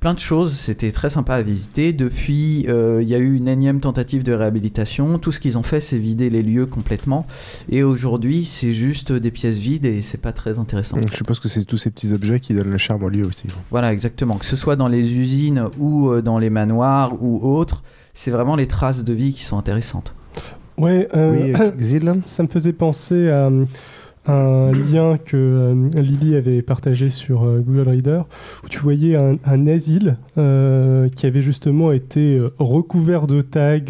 plein 0.00 0.14
de 0.14 0.18
choses, 0.18 0.52
c'était 0.52 0.92
très 0.92 1.08
sympa 1.08 1.34
à 1.34 1.42
visiter. 1.42 1.92
Depuis, 1.92 2.66
euh, 2.68 3.00
il 3.02 3.08
y 3.08 3.14
a 3.14 3.18
eu 3.18 3.34
une 3.34 3.48
énième 3.48 3.80
tentative 3.80 4.22
de 4.22 4.32
réhabilitation. 4.32 5.18
Tout 5.18 5.32
ce 5.32 5.40
qu'ils 5.40 5.58
ont 5.58 5.62
fait, 5.62 5.80
c'est 5.80 5.98
vider 5.98 6.30
les 6.30 6.42
lieux 6.42 6.66
complètement. 6.66 7.26
Et 7.68 7.82
aujourd'hui, 7.82 8.44
c'est 8.44 8.72
juste 8.72 9.12
des 9.12 9.30
pièces 9.30 9.58
vides 9.58 9.86
et 9.86 10.02
c'est 10.02 10.20
pas 10.20 10.32
très 10.32 10.58
intéressant. 10.58 10.98
Je 11.10 11.16
suppose 11.16 11.40
que 11.40 11.48
c'est 11.48 11.64
tous 11.64 11.78
ces 11.78 11.90
petits 11.90 12.12
objets 12.12 12.40
qui 12.40 12.54
donnent 12.54 12.70
le 12.70 12.78
charme 12.78 13.02
au 13.04 13.08
lieu 13.08 13.26
aussi. 13.26 13.46
Voilà, 13.70 13.92
exactement. 13.92 14.34
Que 14.34 14.44
ce 14.44 14.56
soit 14.56 14.76
dans 14.76 14.88
les 14.88 15.18
usines 15.18 15.68
ou 15.78 16.10
euh, 16.10 16.22
dans 16.22 16.38
les 16.38 16.50
manoirs 16.50 17.14
ou 17.20 17.40
autres, 17.46 17.82
c'est 18.14 18.30
vraiment 18.30 18.56
les 18.56 18.66
traces 18.66 19.04
de 19.04 19.12
vie 19.12 19.32
qui 19.32 19.44
sont 19.44 19.58
intéressantes. 19.58 20.14
Ouais, 20.78 21.08
euh, 21.14 21.54
oui, 21.78 22.00
ça, 22.26 22.42
me 22.42 22.48
faisait 22.48 22.72
penser 22.72 23.30
à 23.30 23.50
un 24.26 24.72
lien 24.72 25.16
que 25.18 25.36
euh, 25.36 26.00
Lily 26.00 26.36
avait 26.36 26.62
partagé 26.62 27.10
sur 27.10 27.44
euh, 27.44 27.60
Google 27.60 27.88
Reader 27.88 28.22
où 28.64 28.68
tu 28.68 28.78
voyais 28.78 29.16
un, 29.16 29.36
un 29.44 29.66
asile 29.66 30.16
qui 30.34 31.26
avait 31.26 31.42
justement 31.42 31.92
été 31.92 32.40
recouvert 32.58 33.26
de 33.26 33.40
tags, 33.42 33.80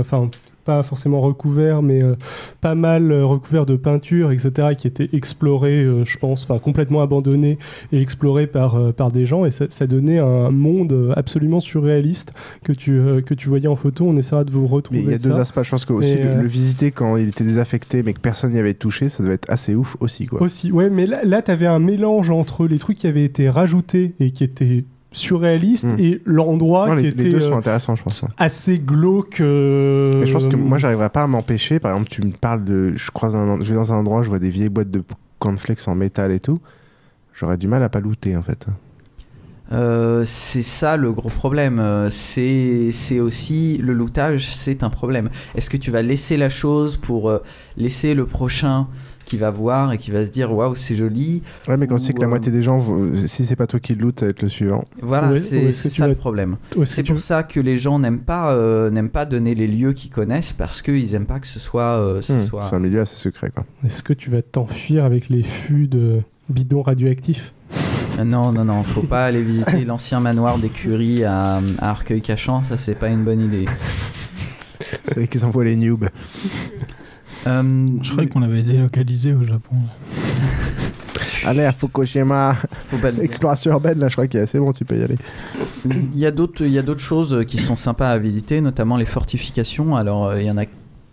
enfin 0.00 0.28
pas 0.64 0.82
forcément 0.82 1.20
recouvert, 1.20 1.82
mais 1.82 2.02
euh, 2.02 2.16
pas 2.60 2.74
mal 2.74 3.12
euh, 3.12 3.24
recouvert 3.24 3.66
de 3.66 3.76
peinture, 3.76 4.32
etc., 4.32 4.68
qui 4.76 4.86
était 4.86 5.08
exploré, 5.12 5.82
euh, 5.82 6.04
je 6.04 6.18
pense, 6.18 6.44
enfin 6.44 6.58
complètement 6.58 7.02
abandonné 7.02 7.58
et 7.92 8.00
exploré 8.00 8.46
par, 8.46 8.92
par 8.94 9.10
des 9.10 9.26
gens, 9.26 9.44
et 9.44 9.50
ça, 9.50 9.66
ça, 9.68 9.86
donnait 9.86 10.18
un 10.18 10.50
monde 10.50 11.12
absolument 11.16 11.60
surréaliste 11.60 12.32
que 12.62 12.72
tu, 12.72 13.00
que 13.26 13.34
tu 13.34 13.48
voyais 13.48 13.68
en 13.68 13.76
photo. 13.76 14.06
On 14.06 14.16
essaiera 14.16 14.44
de 14.44 14.50
vous 14.50 14.66
retrouver. 14.66 15.00
Mais 15.00 15.06
il 15.06 15.10
y 15.12 15.14
a 15.14 15.18
deux 15.18 15.38
aspects. 15.38 15.62
Je 15.62 15.70
pense 15.70 15.84
que 15.84 15.92
aussi 15.92 16.16
le, 16.16 16.46
visiter 16.46 16.90
quand 16.90 17.16
il 17.16 17.28
était 17.28 17.44
désaffecté, 17.44 18.02
mais 18.02 18.14
que 18.14 18.20
personne 18.20 18.52
n'y 18.52 18.58
avait 18.58 18.74
touché, 18.74 19.08
ça 19.08 19.22
devait 19.22 19.34
être 19.34 19.50
assez 19.50 19.74
ouf 19.74 19.96
aussi, 20.00 20.26
quoi. 20.26 20.42
Aussi, 20.42 20.72
ouais, 20.72 20.88
mais 20.88 21.06
là, 21.06 21.24
là 21.24 21.42
tu 21.42 21.50
avais 21.50 21.66
un 21.66 21.78
mélange 21.78 22.30
entre 22.30 22.66
les 22.66 22.78
trucs 22.78 22.98
qui 22.98 23.06
avaient 23.06 23.24
été 23.24 23.50
rajoutés 23.50 24.14
et 24.20 24.30
qui 24.30 24.44
étaient 24.44 24.84
surréaliste 25.14 25.86
hmm. 25.86 25.98
et 25.98 26.20
l'endroit 26.24 26.96
qui 26.96 27.06
était 27.06 27.24
les 27.24 27.30
deux 27.30 27.40
sont 27.40 27.54
euh, 27.54 27.58
intéressants 27.58 27.96
je 27.96 28.02
pense 28.02 28.24
assez 28.36 28.78
glauque 28.78 29.40
euh, 29.40 30.24
je 30.24 30.32
pense 30.32 30.46
que 30.46 30.56
moi 30.56 30.78
j'arriverais 30.78 31.10
pas 31.10 31.22
à 31.22 31.26
m'empêcher 31.26 31.78
par 31.78 31.92
exemple 31.92 32.10
tu 32.10 32.22
me 32.22 32.32
parles 32.32 32.64
de 32.64 32.92
je 32.94 33.10
croise 33.10 33.34
un 33.34 33.60
je 33.60 33.70
vais 33.70 33.76
dans 33.76 33.92
un 33.92 33.96
endroit 33.96 34.22
je 34.22 34.28
vois 34.28 34.38
des 34.38 34.50
vieilles 34.50 34.68
boîtes 34.68 34.90
de 34.90 35.02
cornflakes 35.38 35.86
en 35.88 35.94
métal 35.94 36.32
et 36.32 36.40
tout 36.40 36.60
j'aurais 37.32 37.56
du 37.56 37.68
mal 37.68 37.82
à 37.82 37.88
pas 37.88 38.00
looter 38.00 38.36
en 38.36 38.42
fait 38.42 38.66
euh, 39.72 40.24
c'est 40.26 40.62
ça 40.62 40.98
le 40.98 41.10
gros 41.10 41.30
problème. 41.30 42.08
C'est 42.10 43.18
aussi 43.18 43.78
le 43.78 43.94
lootage, 43.94 44.54
c'est 44.54 44.82
un 44.82 44.90
problème. 44.90 45.30
Est-ce 45.54 45.70
que 45.70 45.78
tu 45.78 45.90
vas 45.90 46.02
laisser 46.02 46.36
la 46.36 46.50
chose 46.50 46.98
pour 46.98 47.40
laisser 47.78 48.12
le 48.12 48.26
prochain 48.26 48.88
qui 49.24 49.36
va 49.36 49.50
voir 49.50 49.92
et 49.92 49.98
qui 49.98 50.10
va 50.10 50.24
se 50.24 50.30
dire 50.30 50.52
waouh 50.52 50.74
c'est 50.74 50.94
joli. 50.94 51.42
Ouais 51.68 51.76
mais 51.76 51.86
quand 51.86 51.98
tu 51.98 52.04
sais 52.04 52.12
que 52.12 52.20
la 52.20 52.26
moitié 52.26 52.52
des 52.52 52.62
gens, 52.62 52.78
si 53.26 53.46
c'est 53.46 53.56
pas 53.56 53.66
toi 53.66 53.80
qui 53.80 53.94
le 53.94 54.02
loot, 54.02 54.20
ça 54.20 54.26
va 54.26 54.30
être 54.30 54.42
le 54.42 54.48
suivant. 54.48 54.84
Voilà, 55.00 55.36
c'est 55.36 55.72
ça 55.72 56.06
le 56.06 56.14
problème. 56.14 56.56
C'est 56.84 57.02
pour 57.02 57.20
ça 57.20 57.42
que 57.42 57.60
les 57.60 57.76
gens 57.76 57.98
n'aiment 57.98 58.20
pas 58.20 58.54
euh, 58.54 58.90
n'aiment 58.90 59.10
pas 59.10 59.24
donner 59.24 59.54
les 59.54 59.66
lieux 59.66 59.92
qu'ils 59.92 60.10
connaissent 60.10 60.52
parce 60.52 60.82
qu'ils 60.82 61.14
aiment 61.14 61.26
pas 61.26 61.40
que 61.40 61.46
ce 61.46 61.58
soit. 61.58 61.98
Euh, 61.98 62.20
hmm, 62.20 62.40
soit... 62.40 62.62
C'est 62.62 62.76
un 62.76 62.80
milieu 62.80 63.00
assez 63.00 63.16
secret 63.16 63.50
quoi. 63.50 63.64
Est-ce 63.84 64.02
que 64.02 64.12
tu 64.12 64.30
vas 64.30 64.42
t'enfuir 64.42 65.04
avec 65.04 65.28
les 65.28 65.42
fûts 65.42 65.88
de 65.88 66.20
bidons 66.48 66.82
radioactifs? 66.82 67.52
Euh, 68.18 68.24
non, 68.24 68.52
non, 68.52 68.64
non, 68.64 68.82
faut 68.82 69.02
pas 69.02 69.26
aller 69.26 69.42
visiter 69.42 69.84
l'ancien 69.86 70.20
manoir 70.20 70.58
d'écurie 70.58 71.24
à, 71.24 71.60
à 71.78 71.90
Arcueil-Cachant, 71.90 72.62
ça 72.68 72.78
c'est 72.78 72.94
pas 72.94 73.08
une 73.08 73.24
bonne 73.24 73.40
idée. 73.40 73.64
c'est 75.04 75.14
vrai 75.14 75.26
qu'ils 75.26 75.44
envoient 75.44 75.64
les 75.64 75.76
noobs. 75.76 76.08
Euh, 77.46 77.88
je 78.02 78.10
croyais 78.10 78.28
qu'on 78.28 78.40
l'avait 78.40 78.62
délocalisé 78.62 79.34
au 79.34 79.44
Japon. 79.44 79.76
Allez 81.46 81.64
à 81.64 81.72
Fukushima, 81.72 82.56
exploration 83.20 83.72
urbaine, 83.72 83.98
là 83.98 84.08
je 84.08 84.14
crois 84.14 84.26
qu'il 84.26 84.40
est 84.40 84.44
assez 84.44 84.58
bon, 84.58 84.72
tu 84.72 84.86
peux 84.86 84.96
y 84.96 85.02
aller. 85.02 85.16
Il 85.84 86.18
y 86.18 86.24
a 86.24 86.30
d'autres, 86.30 86.64
il 86.64 86.72
y 86.72 86.78
a 86.78 86.82
d'autres 86.82 87.02
choses 87.02 87.44
qui 87.46 87.58
sont 87.58 87.76
sympas 87.76 88.10
à 88.10 88.18
visiter, 88.18 88.62
notamment 88.62 88.96
les 88.96 89.04
fortifications. 89.04 89.94
Alors 89.94 90.26
euh, 90.26 90.40
il 90.40 90.46
y 90.46 90.50
en 90.50 90.56
a 90.56 90.64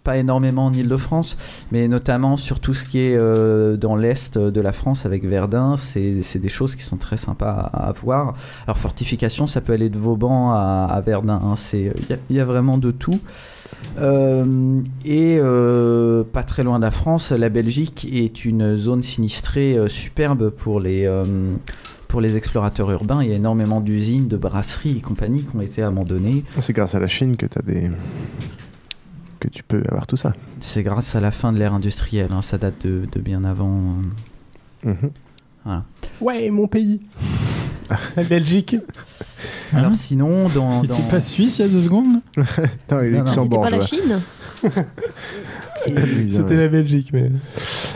pas 0.03 0.17
énormément 0.17 0.65
en 0.65 0.73
Ile-de-France, 0.73 1.37
mais 1.71 1.87
notamment 1.87 2.37
sur 2.37 2.59
tout 2.59 2.73
ce 2.73 2.85
qui 2.85 2.99
est 2.99 3.15
euh, 3.15 3.77
dans 3.77 3.95
l'est 3.95 4.37
de 4.37 4.61
la 4.61 4.71
France 4.71 5.05
avec 5.05 5.25
Verdun, 5.25 5.75
c'est 5.77 6.39
des 6.39 6.49
choses 6.49 6.75
qui 6.75 6.83
sont 6.83 6.97
très 6.97 7.17
sympas 7.17 7.51
à, 7.51 7.91
voir. 7.91 8.33
Alors 8.65 8.77
fortification, 8.77 9.47
ça 9.47 9.61
peut 9.61 9.73
aller 9.73 9.89
de 9.89 9.97
Vauban 9.97 10.51
à, 10.51 11.01
Verdun, 11.05 11.41
hein. 11.43 11.55
il 11.73 11.93
y, 12.35 12.39
a 12.39 12.45
vraiment 12.45 12.77
de 12.77 12.91
tout. 12.91 13.19
Euh, 13.97 14.81
et 15.05 15.37
euh, 15.39 16.23
pas 16.23 16.43
très 16.43 16.63
loin 16.63 16.79
de 16.79 16.83
la 16.83 16.91
France, 16.91 17.31
la 17.31 17.49
Belgique 17.49 18.07
est 18.11 18.45
une 18.45 18.75
zone 18.75 19.03
sinistrée 19.03 19.77
euh, 19.77 19.87
superbe 19.87 20.49
pour 20.49 20.79
les, 20.79 21.09
pour 22.07 22.21
les 22.21 22.37
explorateurs 22.37 22.91
urbains. 22.91 23.23
Il 23.23 23.29
y 23.29 23.33
a 23.33 23.35
énormément 23.35 23.81
d'usines, 23.81 24.27
de 24.27 24.37
brasseries 24.37 24.97
et 24.97 25.01
compagnies 25.01 25.43
qui 25.43 25.55
ont 25.55 25.61
été 25.61 25.83
abandonnées. 25.83 26.43
C'est 26.59 26.73
grâce 26.73 26.95
à 26.95 26.99
la 26.99 27.07
Chine 27.07 27.37
que 27.37 27.45
tu 27.45 27.57
as 27.57 27.61
des 27.61 27.91
que 29.39 29.47
tu 29.47 29.63
peux 29.63 29.81
avoir 29.89 30.05
tout 30.05 30.17
ça. 30.17 30.33
C'est 30.59 30.83
grâce 30.83 31.15
à 31.15 31.19
la 31.19 31.31
fin 31.31 31.51
de 31.51 31.57
l'ère 31.57 31.73
industrielle, 31.73 32.29
hein. 32.31 32.43
ça 32.43 32.59
date 32.59 32.85
de, 32.85 33.07
de, 33.11 33.19
bien 33.19 33.43
avant. 33.43 33.95
Mhm. 34.83 35.09
Voilà. 35.65 35.85
Ouais, 36.21 36.51
mon 36.51 36.67
pays 36.67 37.01
La 38.15 38.23
Belgique 38.23 38.75
alors 39.73 39.95
sinon, 39.95 40.49
dans... 40.49 40.83
dans... 40.83 40.95
pas 41.09 41.21
Suisse 41.21 41.59
il 41.59 41.61
y 41.63 41.65
a 41.65 41.67
deux 41.67 41.81
secondes 41.81 42.21
Non, 42.91 43.01
il 43.01 43.11
Luxembourg. 43.11 43.65
C'était 43.65 43.77
pas 43.77 43.81
la 43.81 43.85
Chine 43.85 44.21
C'était 46.29 46.55
la 46.55 46.67
Belgique, 46.67 47.09
mais... 47.13 47.31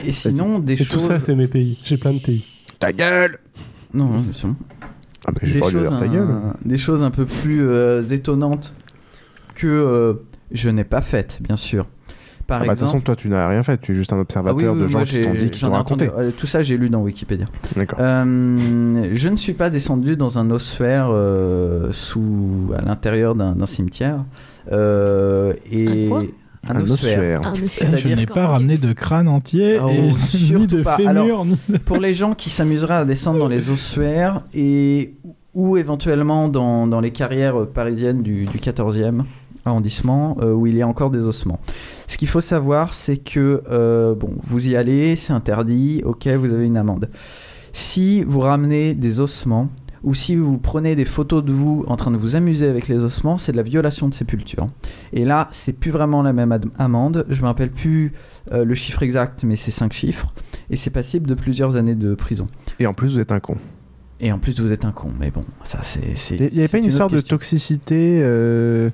Et 0.04 0.12
sinon, 0.12 0.60
des 0.60 0.76
choses... 0.76 0.88
tout 0.90 1.00
ça, 1.00 1.20
c'est 1.20 1.36
mes 1.36 1.48
pays. 1.48 1.78
J'ai 1.84 1.98
plein 1.98 2.14
de 2.14 2.20
pays. 2.20 2.44
Ta 2.80 2.92
gueule 2.92 3.38
Non, 3.94 4.06
non, 4.06 4.26
c'est 4.32 4.48
bon. 4.48 4.56
Ah, 5.28 5.32
mais 5.42 5.52
des, 5.52 5.60
choses 5.60 5.92
un... 5.92 5.98
ta 5.98 6.08
gueule. 6.08 6.28
des 6.64 6.78
choses 6.78 7.04
un 7.04 7.12
peu 7.12 7.26
plus 7.26 7.68
euh, 7.68 8.02
étonnantes 8.02 8.74
que 9.56 9.68
euh, 9.68 10.14
je 10.52 10.70
n'ai 10.70 10.84
pas 10.84 11.02
faites, 11.02 11.40
bien 11.42 11.56
sûr. 11.58 11.88
Par 12.48 12.64
exemple... 12.64 12.64
Ah 12.64 12.68
bah, 12.68 12.76
de 12.76 12.80
toute 12.80 12.88
façon, 12.88 13.02
toi, 13.02 13.16
tu 13.16 13.30
n'as 13.30 13.48
rien 13.48 13.64
fait. 13.64 13.80
Tu 13.80 13.92
es 13.92 13.96
juste 13.96 14.14
un 14.14 14.20
observateur 14.20 14.76
ah 14.76 14.82
de 14.82 14.88
gens 14.88 15.04
qui 15.04 15.22
t'ont 15.22 15.34
dit, 15.34 15.50
qui 15.50 15.62
t'ont 15.62 15.72
raconté. 15.72 16.10
Euh, 16.16 16.32
tout 16.32 16.48
ça, 16.48 16.62
j'ai 16.62 16.78
lu 16.78 16.90
dans 16.90 17.02
Wikipédia. 17.02 17.46
D'accord. 17.76 18.00
Euh, 18.02 19.10
je 19.12 19.30
ne 19.30 19.38
suis 19.38 19.54
pas 19.54 19.70
descendu 19.70 20.16
dans 20.16 20.38
un 20.38 20.52
ossuaire 20.52 21.10
euh, 21.12 21.92
sous, 21.92 22.72
à 22.78 22.82
l'intérieur 22.82 23.36
d'un 23.36 23.66
cimetière. 23.66 24.24
et... 24.72 26.10
Un, 26.68 26.82
ossuaire. 26.82 27.54
Je 27.54 28.08
n'ai 28.08 28.26
pas 28.26 28.48
ramené 28.48 28.80
de 28.80 28.92
crâne 28.92 29.28
entier 29.28 29.78
oh, 29.80 29.88
et 29.88 30.02
ni 30.56 30.66
de 30.66 30.84
fémur. 30.84 31.46
pour 31.86 31.98
les 31.98 32.16
gens 32.16 32.34
qui 32.34 32.50
s'amuseraient 32.50 32.96
à 32.96 33.06
descendre 33.06 33.38
dans 33.38 33.48
les 33.48 33.70
ossuaires 33.72 34.42
et 34.56 35.14
ou 35.54 35.78
éventuellement 35.78 36.50
dans, 36.50 36.88
dans 36.88 37.00
les 37.02 37.12
carrières 37.12 37.68
parisiennes 37.68 38.24
du, 38.24 38.46
du 38.46 38.58
14e, 38.58 39.22
arrondissement 39.66 40.38
euh, 40.42 40.54
où 40.54 40.68
il 40.68 40.76
y 40.76 40.82
a 40.82 40.88
encore 40.88 41.10
des 41.10 41.22
ossements. 41.22 41.60
Ce 42.08 42.18
qu'il 42.18 42.28
faut 42.28 42.42
savoir, 42.42 42.94
c'est 42.94 43.18
que 43.18 43.64
euh, 43.70 44.16
bon, 44.16 44.34
vous 44.42 44.70
y 44.70 44.76
allez, 44.76 45.16
c'est 45.16 45.34
interdit, 45.34 46.02
ok, 46.06 46.28
vous 46.28 46.54
avez 46.54 46.66
une 46.66 46.78
amende. 46.78 47.10
Si 47.74 48.24
vous 48.24 48.40
ramenez 48.40 48.94
des 48.94 49.20
ossements, 49.20 49.70
ou 50.06 50.14
si 50.14 50.36
vous 50.36 50.60
prenez 50.60 50.96
des 50.96 51.04
photos 51.04 51.44
de 51.44 51.52
vous 51.52 51.84
en 51.88 51.96
train 51.96 52.12
de 52.12 52.18
vous 52.18 52.36
amuser 52.36 52.68
avec 52.68 52.88
les 52.88 53.04
ossements, 53.04 53.40
c'est 53.40 53.52
de 53.52 53.58
la 53.58 53.64
violation 53.64 54.08
de 54.08 54.14
sépulture. 54.14 54.68
Et 55.14 55.26
là, 55.26 55.50
c'est 55.52 55.74
plus 55.74 55.90
vraiment 55.90 56.22
la 56.22 56.32
même 56.32 56.58
amende. 56.78 57.26
Je 57.28 57.42
me 57.42 57.48
rappelle 57.48 57.72
plus 57.72 58.14
euh, 58.52 58.64
le 58.64 58.76
chiffre 58.76 59.02
exact, 59.02 59.44
mais 59.44 59.56
c'est 59.56 59.72
5 59.72 59.92
chiffres. 59.92 60.32
Et 60.70 60.76
c'est 60.76 60.92
passible 60.92 61.28
de 61.28 61.34
plusieurs 61.34 61.76
années 61.76 61.96
de 61.96 62.14
prison. 62.14 62.46
Et 62.80 62.86
en 62.86 62.94
plus, 62.94 63.14
vous 63.14 63.20
êtes 63.20 63.32
un 63.32 63.40
con. 63.40 63.58
Et 64.20 64.32
en 64.32 64.38
plus, 64.38 64.60
vous 64.60 64.72
êtes 64.72 64.86
un 64.86 64.92
con. 64.92 65.10
Mais 65.20 65.32
bon, 65.32 65.44
ça, 65.64 65.80
c'est. 65.82 66.36
Il 66.36 66.54
n'y 66.54 66.60
avait 66.60 66.68
pas 66.68 66.78
une, 66.78 66.86
histoire 66.86 67.10
de 67.10 67.20
toxicité 67.20 68.22
euh, 68.24 68.92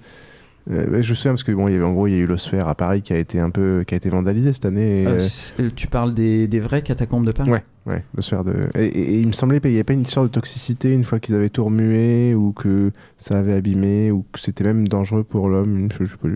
je 0.70 1.14
sais 1.14 1.30
parce 1.30 1.44
que 1.44 1.52
bon, 1.52 1.68
il 1.68 1.74
y 1.74 1.76
avait, 1.76 1.86
en 1.86 1.94
gros, 1.94 2.08
il 2.08 2.14
y 2.14 2.16
a 2.16 2.20
eu 2.20 2.26
l'osphère 2.26 2.68
à 2.68 2.76
Paris 2.76 3.02
qui 3.02 3.14
a 3.14 3.18
été 3.18 3.40
un 3.40 3.50
peu, 3.50 3.84
qui 3.88 3.94
a 3.94 3.98
été 3.98 4.10
vandalisé 4.10 4.54
cette 4.54 4.66
année. 4.66 5.06
Euh, 5.08 5.20
euh, 5.60 5.70
tu 5.76 5.88
parles 5.88 6.14
des, 6.14 6.48
des 6.48 6.60
vraies 6.60 6.82
catacombes 6.82 7.26
de 7.26 7.32
Paris? 7.32 7.50
Ouais, 7.50 7.64
ouais, 7.86 8.04
l'osphère 8.16 8.44
de. 8.44 8.70
Et, 8.76 9.20
il 9.20 9.28
me 9.28 9.32
semblait 9.32 9.60
qu'il 9.60 9.72
n'y 9.72 9.78
avait 9.78 9.84
pas 9.84 9.94
une 9.94 10.02
histoire 10.02 10.26
de 10.26 10.32
toxicité 10.32 10.92
une 10.92 11.04
fois 11.04 11.20
qu'ils 11.20 11.36
avaient 11.36 11.50
tout 11.50 11.64
remué 11.64 12.36
ou 12.36 12.52
que 12.52 12.92
ça 13.18 13.40
avait 13.40 13.54
abîmé 13.54 14.12
ou 14.12 14.26
que 14.32 14.40
c'était 14.40 14.64
même 14.64 14.88
dangereux 14.88 15.24
pour 15.24 15.50
l'homme. 15.50 15.78
Une, 15.78 15.90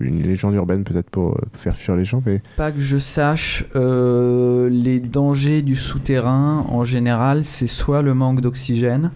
une, 0.04 0.22
légende 0.22 0.54
urbaine 0.54 0.84
peut-être 0.84 1.10
pour 1.10 1.38
faire 1.52 1.76
fuir 1.76 1.96
les 1.96 2.04
gens, 2.04 2.22
mais. 2.26 2.42
Pas 2.56 2.72
que 2.72 2.80
je 2.80 2.98
sache. 2.98 3.64
les 3.74 5.00
dangers 5.00 5.62
du 5.62 5.76
souterrain 5.76 6.64
en 6.68 6.84
général, 6.84 7.44
c'est 7.44 7.66
soit 7.66 8.02
le 8.02 8.14
manque 8.14 8.40
d'oxygène 8.40 9.12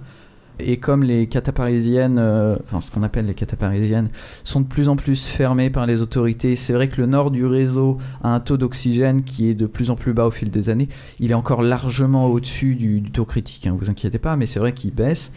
et 0.65 0.77
comme 0.77 1.03
les 1.03 1.27
cataparisiennes, 1.27 2.19
euh, 2.19 2.57
enfin 2.63 2.81
ce 2.81 2.91
qu'on 2.91 3.03
appelle 3.03 3.27
les 3.27 3.35
cataparisiennes, 3.35 4.09
sont 4.45 4.61
de 4.61 4.67
plus 4.67 4.89
en 4.89 4.97
plus 4.97 5.27
fermées 5.27 5.71
par 5.71 5.87
les 5.87 6.03
autorités, 6.03 6.57
c'est 6.57 6.73
vrai 6.73 6.89
que 6.89 7.01
le 7.01 7.07
nord 7.07 7.31
du 7.31 7.47
réseau 7.47 7.99
a 8.23 8.35
un 8.35 8.41
taux 8.41 8.57
d'oxygène 8.57 9.23
qui 9.23 9.49
est 9.49 9.55
de 9.55 9.67
plus 9.67 9.91
en 9.91 9.97
plus 9.97 10.13
bas 10.13 10.27
au 10.27 10.31
fil 10.31 10.51
des 10.51 10.71
années. 10.71 10.89
Il 11.19 11.31
est 11.31 11.35
encore 11.35 11.63
largement 11.63 12.27
au-dessus 12.27 12.77
du, 12.77 13.03
taux 13.03 13.25
critique, 13.25 13.67
ne 13.67 13.73
hein, 13.73 13.77
vous 13.81 13.91
inquiétez 13.91 14.19
pas, 14.19 14.37
mais 14.37 14.47
c'est 14.47 14.59
vrai 14.59 14.73
qu'il 14.73 14.93
baisse. 14.93 15.33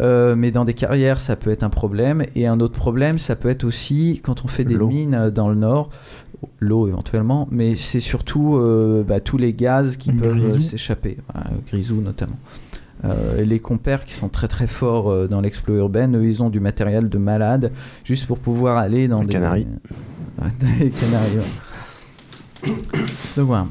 Euh, 0.00 0.34
mais 0.36 0.50
dans 0.50 0.64
des 0.64 0.74
carrières, 0.74 1.20
ça 1.20 1.36
peut 1.36 1.50
être 1.50 1.62
un 1.62 1.70
problème. 1.70 2.24
Et 2.34 2.46
un 2.46 2.60
autre 2.60 2.74
problème, 2.74 3.18
ça 3.18 3.36
peut 3.36 3.48
être 3.48 3.64
aussi 3.64 4.20
quand 4.22 4.44
on 4.44 4.48
fait 4.48 4.64
des 4.64 4.76
mines 4.76 5.30
dans 5.30 5.48
le 5.48 5.54
nord, 5.54 5.90
l'eau 6.60 6.86
éventuellement, 6.88 7.48
mais 7.50 7.74
c'est 7.74 8.00
surtout 8.00 8.56
euh, 8.56 9.02
bah, 9.02 9.20
tous 9.20 9.38
les 9.38 9.52
gaz 9.52 9.96
qui 9.96 10.12
peuvent 10.12 10.58
s'échapper, 10.60 11.18
grisou 11.66 12.00
notamment. 12.00 12.38
Euh, 13.04 13.44
les 13.44 13.60
compères 13.60 14.04
qui 14.04 14.14
sont 14.14 14.28
très 14.28 14.48
très 14.48 14.66
forts 14.66 15.10
euh, 15.10 15.28
dans 15.28 15.40
l'explo 15.40 15.76
urbaine, 15.76 16.16
eux, 16.16 16.26
ils 16.26 16.42
ont 16.42 16.50
du 16.50 16.60
matériel 16.60 17.08
de 17.08 17.18
malade 17.18 17.70
juste 18.04 18.26
pour 18.26 18.38
pouvoir 18.38 18.76
aller 18.76 19.06
dans 19.06 19.22
des 19.22 19.32
canaries. 19.34 19.66
des 20.60 20.90
canaries. 20.90 21.38
Donc 23.36 23.46
voilà. 23.46 23.66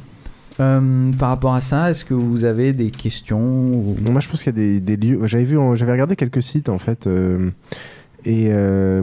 Euh, 0.60 1.12
par 1.20 1.30
rapport 1.30 1.54
à 1.54 1.62
ça, 1.62 1.92
est-ce 1.92 2.04
que 2.06 2.14
vous 2.14 2.46
avez 2.46 2.74
des 2.74 2.90
questions 2.90 3.96
Moi, 4.02 4.22
je 4.22 4.30
pense 4.30 4.44
qu'il 4.44 4.58
y 4.58 4.78
a 4.78 4.80
des, 4.80 4.98
lieux. 4.98 5.20
J'avais 5.28 5.44
vu, 5.44 5.58
j'avais 5.76 5.92
regardé 5.92 6.16
quelques 6.16 6.42
sites 6.42 6.70
en 6.70 6.80
fait. 6.80 7.08
Et 8.26 8.50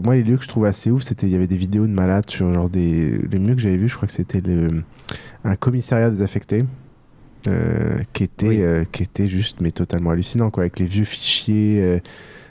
moi, 0.03 0.14
les 0.14 0.22
lieux 0.22 0.39
que 0.39 0.43
je 0.43 0.49
trouvais 0.49 0.70
assez 0.70 0.91
ouf, 0.91 1.03
c'était 1.03 1.27
il 1.27 1.33
y 1.33 1.37
avait 1.37 1.47
des 1.47 1.57
vidéos 1.57 1.87
de 1.87 1.93
malades 1.93 2.29
sur 2.29 2.53
genre 2.53 2.70
des. 2.70 3.20
Les 3.31 3.39
mieux 3.39 3.55
que 3.55 3.61
j'avais 3.61 3.77
vu, 3.77 3.89
je 3.89 3.95
crois 3.95 4.09
que 4.09 4.14
c'était 4.14 4.41
le 4.41 4.83
un 5.45 5.57
commissariat 5.57 6.11
désaffecté 6.11 6.64
qui 8.13 8.25
était 8.25 8.87
qui 8.93 9.03
était 9.03 9.29
juste 9.29 9.61
mais 9.61 9.71
totalement 9.71 10.11
hallucinant 10.11 10.51
quoi 10.51 10.63
avec 10.63 10.79
les 10.79 10.87
vieux 10.87 11.05
fichiers 11.05 12.01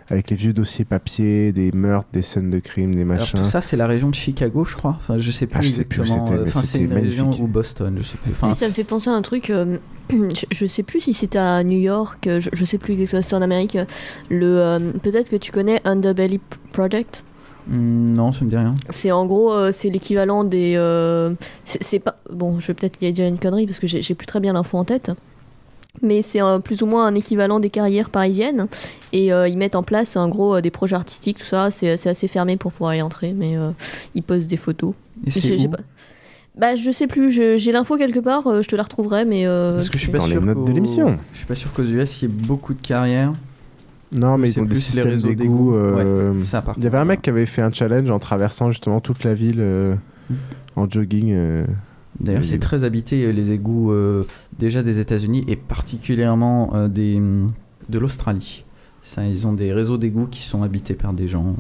avec 0.10 0.30
les 0.30 0.36
vieux 0.36 0.54
dossiers 0.54 0.86
papier, 0.86 1.52
des 1.52 1.72
meurtres, 1.72 2.10
des 2.14 2.22
scènes 2.22 2.50
de 2.50 2.60
crime, 2.60 2.94
des 2.94 3.06
machins. 3.06 3.36
Alors, 3.36 3.46
tout 3.46 3.52
ça, 3.52 3.62
c'est 3.62 3.78
la 3.78 3.88
région 3.88 4.10
de 4.10 4.16
Chicago, 4.16 4.66
je 4.66 4.76
crois. 4.76 4.96
Enfin, 4.98 5.18
je 5.18 5.32
sais 5.32 5.48
plus 5.48 5.60
ah, 5.62 5.66
exactement. 5.66 6.32
Euh, 6.32 6.46
enfin, 6.48 6.62
c'est 6.64 6.80
une 6.80 6.94
région 6.94 7.32
ou 7.40 7.48
Boston, 7.48 7.96
je 7.98 8.04
sais 8.04 8.18
plus. 8.18 8.32
Enfin... 8.32 8.54
ça 8.54 8.68
me 8.68 8.74
fait 8.74 8.84
penser 8.84 9.10
à 9.10 9.14
un 9.14 9.22
truc. 9.22 9.50
Euh, 9.50 9.78
je, 10.52 10.66
sais 10.66 10.84
plus 10.84 11.00
si 11.00 11.14
c'était 11.14 11.40
à 11.40 11.64
New 11.64 11.80
York. 11.80 12.28
Je, 12.28 12.50
je 12.52 12.66
sais 12.66 12.78
plus 12.78 12.94
exactement 12.94 13.22
si 13.22 13.26
c'était 13.28 13.36
en 13.36 13.42
Amérique. 13.42 13.78
Le 14.30 14.60
euh, 14.60 14.80
peut-être 15.02 15.30
que 15.30 15.36
tu 15.36 15.52
connais 15.52 15.82
Underbelly 15.86 16.40
Project? 16.72 17.24
Hmm, 17.68 18.14
non, 18.14 18.32
ça 18.32 18.44
me 18.46 18.50
dit 18.50 18.58
rien. 18.58 18.76
C'est 18.90 19.12
en 19.12 19.26
gros, 19.26 19.72
c'est 19.72 19.90
l'équivalent 19.90 20.44
des. 20.44 20.74
c'est 21.66 22.00
pas. 22.00 22.18
Bon, 22.32 22.60
je 22.60 22.68
vais 22.68 22.74
peut-être 22.74 23.00
dire 23.00 23.28
une 23.28 23.40
connerie 23.40 23.66
parce 23.66 23.80
que 23.80 23.88
j'ai 23.88 24.16
plus 24.16 24.28
très 24.28 24.40
bien 24.40 24.54
l'info 24.54 24.78
en 24.78 24.86
tête 24.86 25.12
mais 26.02 26.22
c'est 26.22 26.40
plus 26.64 26.82
ou 26.82 26.86
moins 26.86 27.06
un 27.06 27.16
équivalent 27.16 27.60
des 27.60 27.70
carrières 27.70 28.10
parisiennes. 28.10 28.68
Et 29.12 29.32
euh, 29.32 29.48
ils 29.48 29.58
mettent 29.58 29.76
en 29.76 29.84
place 29.84 30.16
en 30.16 30.28
gros 30.28 30.56
euh, 30.56 30.62
des 30.62 30.72
projets 30.72 30.96
artistiques, 30.96 31.38
tout 31.38 31.46
ça. 31.46 31.70
C'est 31.72 32.08
assez 32.08 32.28
fermé 32.28 32.58
pour 32.58 32.72
pouvoir 32.72 32.96
y 32.96 33.02
entrer, 33.02 33.34
mais 33.34 33.56
euh, 33.58 33.72
ils 34.16 34.24
postent 34.24 34.48
des 34.48 34.58
photos. 34.58 34.94
Et 35.26 35.32
c'est 35.32 35.68
pas... 35.68 35.78
Bah, 36.56 36.76
je 36.76 36.92
sais 36.92 37.08
plus, 37.08 37.32
j'ai 37.32 37.72
l'info 37.72 37.98
quelque 37.98 38.20
part, 38.20 38.62
je 38.62 38.68
te 38.68 38.76
la 38.76 38.84
retrouverai, 38.84 39.26
mais. 39.26 39.46
Parce 39.46 39.90
que 39.90 39.98
je 39.98 40.04
suis 40.04 40.12
pas 40.12 40.20
dans 40.20 40.28
sûr 40.28 40.40
les 40.40 40.46
notes 40.46 40.66
de 40.66 40.72
l'émission. 40.72 41.18
Je 41.32 41.38
suis 41.38 41.48
pas 41.48 41.56
sûr 41.56 41.74
qu'aux 41.74 41.84
US 41.84 42.22
il 42.22 42.26
y 42.26 42.26
ait 42.26 42.28
beaucoup 42.28 42.76
de 42.76 42.82
carrières. 42.82 43.34
Non, 44.16 44.38
mais 44.38 44.52
ils 44.52 44.62
ont 44.62 44.66
des 44.66 44.76
systèmes 44.76 45.20
d'égout. 45.20 45.76
il 45.76 46.84
y 46.84 46.88
avait 46.88 46.98
un 46.98 47.06
mec 47.06 47.22
qui 47.22 47.30
avait 47.30 47.46
fait 47.46 47.62
un 47.62 47.72
challenge 47.72 48.10
en 48.10 48.20
traversant 48.20 48.72
justement 48.72 49.00
toute 49.00 49.24
la 49.24 49.34
ville 49.34 49.62
mm. 50.30 50.36
en 50.76 50.90
jogging. 50.90 51.66
D'ailleurs, 52.20 52.44
c'est 52.44 52.60
très 52.60 52.84
habité 52.84 53.26
euh, 53.26 53.32
les 53.32 53.52
égouts 53.52 53.92
euh, 53.92 54.26
déjà 54.58 54.84
des 54.84 55.00
États-Unis 55.00 55.44
et 55.48 55.56
particulièrement 55.56 56.76
euh, 56.76 56.88
des, 56.88 57.22
de 57.90 58.00
l'Australie. 58.00 58.66
ils 59.18 59.48
ont 59.48 59.54
des 59.54 59.74
réseaux 59.74 59.98
d'égouts 59.98 60.28
qui 60.28 60.42
sont 60.42 60.64
habités 60.64 60.94
par 60.94 61.14
des 61.14 61.28
gens 61.28 61.56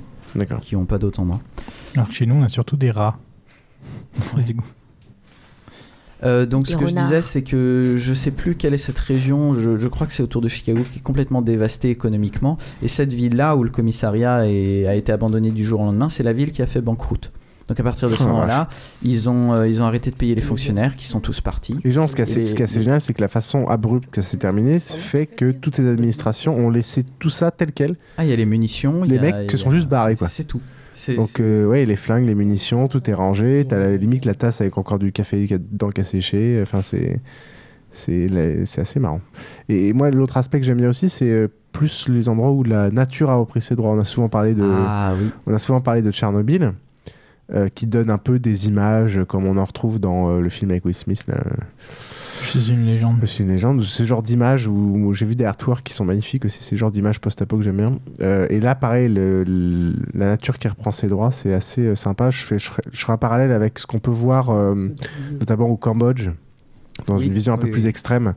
qui 0.61 0.75
n'ont 0.75 0.85
pas 0.85 0.97
d'autant 0.97 1.23
droits. 1.23 1.41
Alors 1.95 2.07
que 2.07 2.13
chez 2.13 2.25
nous, 2.25 2.35
on 2.35 2.43
a 2.43 2.49
surtout 2.49 2.77
des 2.77 2.91
rats 2.91 3.17
dans 4.31 4.37
les 4.37 4.51
égouts. 4.51 4.63
Donc 6.45 6.67
ce 6.67 6.75
que 6.75 6.87
je 6.87 6.95
disais, 6.95 7.21
c'est 7.21 7.43
que 7.43 7.95
je 7.97 8.13
sais 8.13 8.31
plus 8.31 8.55
quelle 8.55 8.73
est 8.73 8.77
cette 8.77 8.99
région, 8.99 9.53
je, 9.53 9.77
je 9.77 9.87
crois 9.87 10.07
que 10.07 10.13
c'est 10.13 10.23
autour 10.23 10.41
de 10.41 10.47
Chicago, 10.47 10.81
qui 10.91 10.99
est 10.99 11.01
complètement 11.01 11.41
dévastée 11.41 11.89
économiquement. 11.89 12.57
Et 12.81 12.87
cette 12.87 13.13
ville-là, 13.13 13.55
où 13.55 13.63
le 13.63 13.69
commissariat 13.69 14.35
a 14.35 14.45
été 14.95 15.11
abandonné 15.11 15.51
du 15.51 15.63
jour 15.63 15.81
au 15.81 15.85
lendemain, 15.85 16.09
c'est 16.09 16.23
la 16.23 16.33
ville 16.33 16.51
qui 16.51 16.61
a 16.61 16.65
fait 16.65 16.81
banqueroute. 16.81 17.31
Donc 17.67 17.79
à 17.79 17.83
partir 17.83 18.09
de 18.09 18.15
ce 18.15 18.23
oh, 18.23 18.27
moment-là, 18.27 18.67
ils 19.03 19.29
ont, 19.29 19.53
euh, 19.53 19.67
ils 19.67 19.81
ont 19.81 19.85
arrêté 19.85 20.11
de 20.11 20.15
payer 20.15 20.35
les 20.35 20.41
fonctionnaires 20.41 20.95
qui 20.95 21.05
sont 21.05 21.21
tous 21.21 21.39
partis. 21.39 21.77
Les 21.83 21.91
gens, 21.91 22.07
ce 22.07 22.15
qui 22.15 22.21
est 22.21 22.61
assez, 22.61 22.81
génial, 22.81 22.99
c'est 22.99 23.13
que 23.13 23.21
la 23.21 23.29
façon 23.29 23.67
abrupte 23.67 24.09
que 24.11 24.21
ça 24.21 24.27
s'est 24.27 24.37
terminé 24.37 24.79
fait 24.79 25.25
que 25.25 25.51
toutes 25.51 25.75
ces 25.75 25.87
administrations 25.87 26.55
ont 26.55 26.69
laissé 26.69 27.03
tout 27.19 27.29
ça 27.29 27.51
tel 27.51 27.71
quel. 27.71 27.95
Ah, 28.17 28.25
il 28.25 28.29
y 28.29 28.33
a 28.33 28.35
les 28.35 28.45
munitions. 28.45 29.03
Les 29.03 29.19
mecs 29.19 29.49
se 29.49 29.57
sont 29.57 29.71
juste 29.71 29.87
barrés, 29.87 30.15
quoi. 30.15 30.27
C'est 30.27 30.43
tout. 30.43 30.61
Donc, 31.09 31.39
euh, 31.39 31.65
ouais, 31.65 31.85
les 31.85 31.95
flingues, 31.95 32.25
les 32.25 32.35
munitions, 32.35 32.87
tout 32.87 33.09
est 33.09 33.13
rangé. 33.13 33.65
T'as 33.67 33.77
la 33.77 33.97
limite 33.97 34.25
la 34.25 34.35
tasse 34.35 34.61
avec 34.61 34.77
encore 34.77 34.99
du 34.99 35.11
café 35.11 35.45
dedans 35.47 35.89
qui 35.89 36.01
a 36.01 36.03
séché. 36.03 36.59
Enfin, 36.61 36.81
c'est. 36.81 37.19
C'est 37.95 38.79
assez 38.79 38.99
marrant. 38.99 39.21
Et 39.69 39.93
moi, 39.93 40.09
l'autre 40.09 40.37
aspect 40.37 40.59
que 40.59 40.65
j'aime 40.65 40.79
bien 40.79 40.89
aussi, 40.89 41.09
c'est 41.09 41.29
euh, 41.29 41.47
plus 41.71 42.09
les 42.09 42.27
endroits 42.27 42.49
où 42.49 42.63
la 42.63 42.89
nature 42.89 43.29
a 43.29 43.35
repris 43.35 43.61
ses 43.61 43.75
droits. 43.75 43.91
On 43.91 43.99
a 43.99 44.03
souvent 44.03 44.29
parlé 44.29 44.55
de, 44.55 44.63
ah, 44.63 45.13
oui. 45.15 45.29
on 45.45 45.53
a 45.53 45.59
souvent 45.59 45.79
parlé 45.79 46.01
de 46.01 46.09
Tchernobyl. 46.09 46.73
Euh, 47.53 47.67
qui 47.67 47.87
donne 47.87 48.09
un 48.09 48.17
peu 48.17 48.39
des 48.39 48.69
images 48.69 49.19
comme 49.27 49.45
on 49.45 49.57
en 49.57 49.65
retrouve 49.65 49.99
dans 49.99 50.29
euh, 50.29 50.39
le 50.39 50.47
film 50.47 50.71
avec 50.71 50.85
Will 50.85 50.95
Smith. 50.95 51.25
Là. 51.27 51.43
Je 52.53 52.59
suis 52.59 52.73
une 52.73 52.85
légende. 52.85 53.17
Je 53.21 53.25
suis 53.25 53.43
une 53.43 53.49
légende. 53.49 53.81
Ce 53.81 54.03
genre 54.03 54.21
d'images 54.21 54.67
où, 54.67 55.13
j'ai 55.13 55.25
vu 55.25 55.35
des 55.35 55.45
artworks 55.45 55.83
qui 55.83 55.93
sont 55.93 56.05
magnifiques 56.05 56.45
aussi. 56.45 56.61
C'est 56.61 56.71
ce 56.71 56.75
genre 56.75 56.91
d'images 56.91 57.19
post-apo 57.19 57.57
que 57.57 57.63
j'aime 57.63 57.77
bien. 57.77 57.99
Euh, 58.21 58.47
et 58.49 58.59
là, 58.59 58.75
pareil, 58.75 59.09
la 59.09 60.25
nature 60.27 60.57
qui 60.59 60.67
reprend 60.67 60.91
ses 60.91 61.07
droits, 61.07 61.31
c'est 61.31 61.53
assez 61.53 61.95
sympa. 61.95 62.29
Je, 62.29 62.43
fais, 62.43 62.59
je, 62.59 62.69
ferai 62.69 63.13
un 63.13 63.17
parallèle 63.17 63.51
avec 63.51 63.79
ce 63.79 63.87
qu'on 63.87 63.99
peut 63.99 64.11
voir 64.11 64.51
notamment 65.31 65.67
au 65.67 65.77
Cambodge, 65.77 66.29
dans 67.07 67.17
une 67.17 67.33
vision 67.33 67.53
un 67.53 67.57
peu 67.57 67.69
plus 67.69 67.87
extrême. 67.87 68.35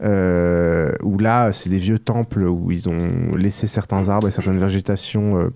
Où 0.00 1.18
là, 1.18 1.52
c'est 1.52 1.70
des 1.70 1.78
vieux 1.78 1.98
temples 1.98 2.44
où 2.44 2.70
ils 2.70 2.88
ont 2.88 3.34
laissé 3.36 3.66
certains 3.66 4.08
arbres 4.08 4.28
et 4.28 4.30
certaines 4.30 4.58
végétations 4.58 5.50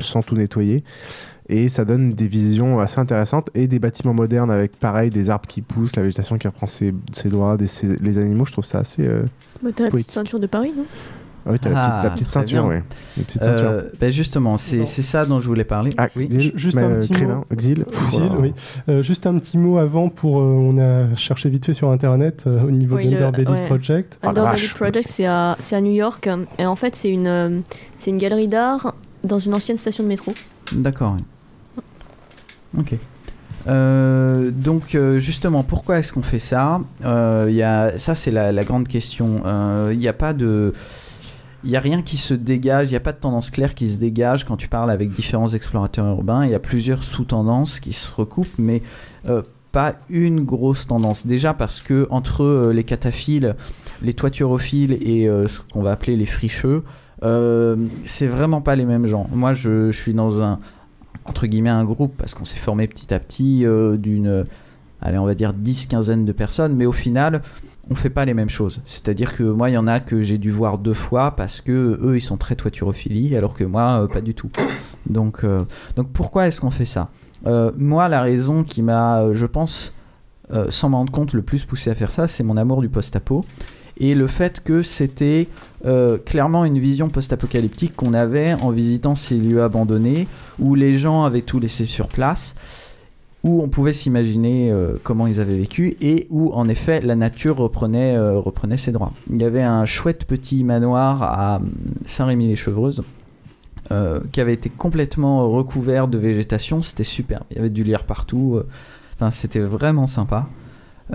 sans 0.00 0.22
tout 0.22 0.34
nettoyer 0.36 0.84
et 1.50 1.68
ça 1.68 1.84
donne 1.84 2.10
des 2.10 2.28
visions 2.28 2.78
assez 2.78 3.00
intéressantes 3.00 3.50
et 3.54 3.66
des 3.66 3.80
bâtiments 3.80 4.14
modernes 4.14 4.52
avec 4.52 4.76
pareil 4.76 5.10
des 5.10 5.30
arbres 5.30 5.48
qui 5.48 5.62
poussent, 5.62 5.96
la 5.96 6.02
végétation 6.02 6.38
qui 6.38 6.46
reprend 6.46 6.68
ses, 6.68 6.94
ses 7.12 7.28
droits, 7.28 7.56
des, 7.56 7.66
les 8.00 8.18
animaux. 8.18 8.44
Je 8.44 8.52
trouve 8.52 8.64
ça 8.64 8.78
assez. 8.78 9.04
Euh, 9.04 9.24
bah, 9.60 9.70
t'as 9.74 9.84
la 9.84 9.90
petite 9.90 10.12
ceinture 10.12 10.38
de 10.38 10.46
Paris, 10.46 10.72
non? 10.76 10.84
Ah 11.46 11.50
oui, 11.52 11.58
t'as 11.58 11.70
la 11.70 12.10
petite, 12.10 12.26
ah, 12.28 12.30
ceinture, 12.30 12.66
oui. 12.66 12.76
petite 13.16 13.42
ceinture. 13.42 13.68
Euh, 13.68 13.82
ben 13.98 14.10
justement, 14.10 14.56
c'est 14.56 14.84
ça 14.84 15.24
dont 15.24 15.38
je 15.38 15.46
voulais 15.46 15.64
parler. 15.64 15.90
Ah, 15.96 16.08
oui. 16.16 16.52
Juste 16.54 16.76
un 16.76 16.98
petit 16.98 17.24
mot. 17.24 17.44
Exil. 17.50 17.84
Exil 18.04 18.30
oui. 18.38 18.52
Euh, 18.88 19.02
juste 19.02 19.26
un 19.26 19.38
petit 19.38 19.58
mot 19.58 19.78
avant 19.78 20.08
pour. 20.08 20.36
on 20.36 20.78
a 20.78 21.14
cherché 21.16 21.48
vite 21.48 21.66
fait 21.66 21.74
sur 21.74 21.90
internet 21.90 22.46
au 22.46 22.70
niveau 22.70 22.96
oui, 22.96 23.08
d'Underbelly 23.08 23.66
Project. 23.66 24.18
Underbelly 24.22 24.68
oh, 24.70 24.76
Project, 24.76 25.08
c'est 25.08 25.26
à, 25.26 25.56
à, 25.70 25.80
New 25.80 25.92
York. 25.92 26.28
Et 26.58 26.66
en 26.66 26.76
fait, 26.76 26.94
c'est 26.96 27.10
une, 27.10 27.62
c'est 27.96 28.10
une 28.10 28.18
galerie 28.18 28.48
d'art 28.48 28.94
dans 29.24 29.38
une 29.38 29.54
ancienne 29.54 29.76
station 29.76 30.04
de 30.04 30.08
métro. 30.08 30.32
D'accord. 30.72 31.16
Ok. 32.78 32.94
Euh, 33.66 34.50
donc 34.50 34.94
euh, 34.94 35.18
justement, 35.18 35.62
pourquoi 35.62 35.98
est-ce 35.98 36.12
qu'on 36.12 36.22
fait 36.22 36.38
ça? 36.38 36.80
Euh, 37.04 37.48
y 37.50 37.62
a, 37.62 37.98
Ça, 37.98 38.14
c'est 38.14 38.30
la, 38.30 38.64
grande 38.64 38.88
question. 38.88 39.42
Il 39.90 39.98
n'y 39.98 40.08
a 40.08 40.12
pas 40.12 40.32
de... 40.32 40.72
Il 41.64 41.70
n'y 41.70 41.76
a 41.76 41.80
rien 41.80 42.02
qui 42.02 42.16
se 42.16 42.34
dégage, 42.34 42.88
il 42.88 42.92
n'y 42.92 42.96
a 42.96 43.00
pas 43.00 43.12
de 43.12 43.18
tendance 43.18 43.50
claire 43.50 43.74
qui 43.74 43.88
se 43.88 43.98
dégage 43.98 44.44
quand 44.44 44.56
tu 44.56 44.68
parles 44.68 44.90
avec 44.90 45.12
différents 45.12 45.48
explorateurs 45.48 46.06
urbains. 46.06 46.44
Il 46.44 46.50
y 46.50 46.54
a 46.54 46.60
plusieurs 46.60 47.02
sous-tendances 47.02 47.80
qui 47.80 47.92
se 47.92 48.12
recoupent, 48.12 48.58
mais 48.58 48.82
pas 49.72 49.96
une 50.08 50.44
grosse 50.44 50.86
tendance. 50.86 51.26
Déjà 51.26 51.52
parce 51.52 51.80
que 51.80 52.08
entre 52.10 52.70
les 52.72 52.84
cataphiles, 52.84 53.54
les 54.02 54.14
toiturophiles 54.14 54.94
et 55.02 55.26
ce 55.26 55.60
qu'on 55.70 55.82
va 55.82 55.92
appeler 55.92 56.16
les 56.16 56.26
fricheux, 56.26 56.82
c'est 57.22 58.26
vraiment 58.26 58.62
pas 58.62 58.74
les 58.74 58.86
mêmes 58.86 59.06
gens. 59.06 59.28
Moi, 59.30 59.52
je 59.52 59.90
suis 59.90 60.14
dans 60.14 60.42
un, 60.42 60.60
entre 61.24 61.46
guillemets 61.46 61.70
un 61.70 61.84
groupe 61.84 62.14
parce 62.16 62.34
qu'on 62.34 62.44
s'est 62.44 62.56
formé 62.56 62.86
petit 62.86 63.12
à 63.12 63.18
petit 63.18 63.64
euh, 63.64 63.96
d'une 63.96 64.44
allez 65.00 65.18
on 65.18 65.24
va 65.24 65.34
dire 65.34 65.52
10 65.52 65.86
quinzaine 65.86 66.24
de 66.24 66.32
personnes 66.32 66.74
mais 66.76 66.86
au 66.86 66.92
final 66.92 67.42
on 67.90 67.94
fait 67.94 68.10
pas 68.10 68.24
les 68.24 68.34
mêmes 68.34 68.48
choses. 68.48 68.80
C'est 68.86 69.08
à 69.08 69.14
dire 69.14 69.36
que 69.36 69.42
moi 69.42 69.70
il 69.70 69.74
y 69.74 69.78
en 69.78 69.86
a 69.86 70.00
que 70.00 70.20
j'ai 70.20 70.38
dû 70.38 70.50
voir 70.50 70.78
deux 70.78 70.94
fois 70.94 71.32
parce 71.32 71.60
que 71.60 71.98
eux 72.02 72.16
ils 72.16 72.20
sont 72.20 72.36
très 72.36 72.54
toiturophilie 72.56 73.36
alors 73.36 73.54
que 73.54 73.64
moi 73.64 74.02
euh, 74.02 74.06
pas 74.06 74.20
du 74.20 74.34
tout. 74.34 74.50
Donc 75.06 75.44
euh, 75.44 75.60
donc 75.96 76.10
pourquoi 76.12 76.46
est-ce 76.46 76.60
qu'on 76.60 76.70
fait 76.70 76.84
ça? 76.84 77.08
Moi 77.76 78.08
la 78.08 78.22
raison 78.22 78.64
qui 78.64 78.82
m'a 78.82 79.32
je 79.32 79.46
pense 79.46 79.94
sans 80.68 80.88
m'en 80.88 80.98
rendre 80.98 81.12
compte 81.12 81.32
le 81.32 81.42
plus 81.42 81.64
poussé 81.64 81.90
à 81.90 81.94
faire 81.94 82.12
ça 82.12 82.28
c'est 82.28 82.42
mon 82.42 82.56
amour 82.56 82.82
du 82.82 82.88
post-apo 82.88 83.44
et 84.00 84.14
le 84.14 84.26
fait 84.26 84.64
que 84.64 84.82
c'était 84.82 85.46
euh, 85.84 86.16
clairement 86.16 86.64
une 86.64 86.78
vision 86.78 87.10
post-apocalyptique 87.10 87.94
qu'on 87.94 88.14
avait 88.14 88.54
en 88.54 88.70
visitant 88.70 89.14
ces 89.14 89.36
lieux 89.36 89.62
abandonnés, 89.62 90.26
où 90.58 90.74
les 90.74 90.96
gens 90.96 91.24
avaient 91.24 91.42
tout 91.42 91.60
laissé 91.60 91.84
sur 91.84 92.08
place, 92.08 92.54
où 93.42 93.62
on 93.62 93.68
pouvait 93.68 93.92
s'imaginer 93.92 94.70
euh, 94.70 94.96
comment 95.02 95.26
ils 95.26 95.40
avaient 95.40 95.56
vécu, 95.56 95.96
et 96.00 96.26
où 96.30 96.52
en 96.52 96.68
effet 96.68 97.00
la 97.00 97.16
nature 97.16 97.56
reprenait, 97.56 98.16
euh, 98.16 98.38
reprenait 98.38 98.76
ses 98.76 98.92
droits. 98.92 99.12
Il 99.30 99.40
y 99.40 99.44
avait 99.44 99.62
un 99.62 99.84
chouette 99.84 100.24
petit 100.24 100.64
manoir 100.64 101.22
à 101.22 101.60
Saint-Rémy-les-Chevreuses. 102.06 103.02
qui 104.32 104.40
avait 104.40 104.52
été 104.52 104.70
complètement 104.70 105.50
recouvert 105.50 106.06
de 106.06 106.16
végétation, 106.16 106.80
c'était 106.80 107.02
super. 107.02 107.42
Il 107.50 107.56
y 107.56 107.58
avait 107.58 107.70
du 107.70 107.82
lierre 107.82 108.04
partout, 108.04 108.60
c'était 109.30 109.60
vraiment 109.60 110.06
sympa. 110.06 110.46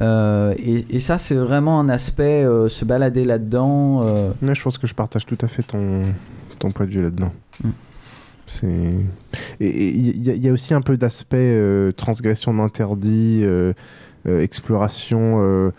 Euh, 0.02 0.54
et, 0.58 1.00
ça, 1.00 1.18
c'est 1.18 1.36
vraiment 1.36 1.80
un 1.80 1.90
aspect, 1.90 2.44
euh, 2.44 2.70
se 2.70 2.86
balader 2.86 3.26
là-dedans. 3.26 4.02
Euh. 4.04 4.32
je 4.42 4.62
pense 4.62 4.78
que 4.78 4.88
je 4.88 4.96
partage 4.96 5.26
tout 5.26 5.38
à 5.42 5.48
fait 5.48 5.64
ton, 5.64 6.02
ton 6.60 6.72
point 6.72 6.86
de 6.86 6.92
vue 6.92 7.02
là-dedans. 7.02 7.32
Mm. 7.64 7.70
C'est 8.48 8.68
et 9.60 9.90
il 9.90 10.24
y, 10.24 10.50
a 10.50 10.52
aussi 10.52 10.74
un 10.74 10.82
peu 10.82 10.98
d'aspect 10.98 11.60
transgression 11.98 12.54
d'interdit, 12.54 13.44
exploration 14.26 15.72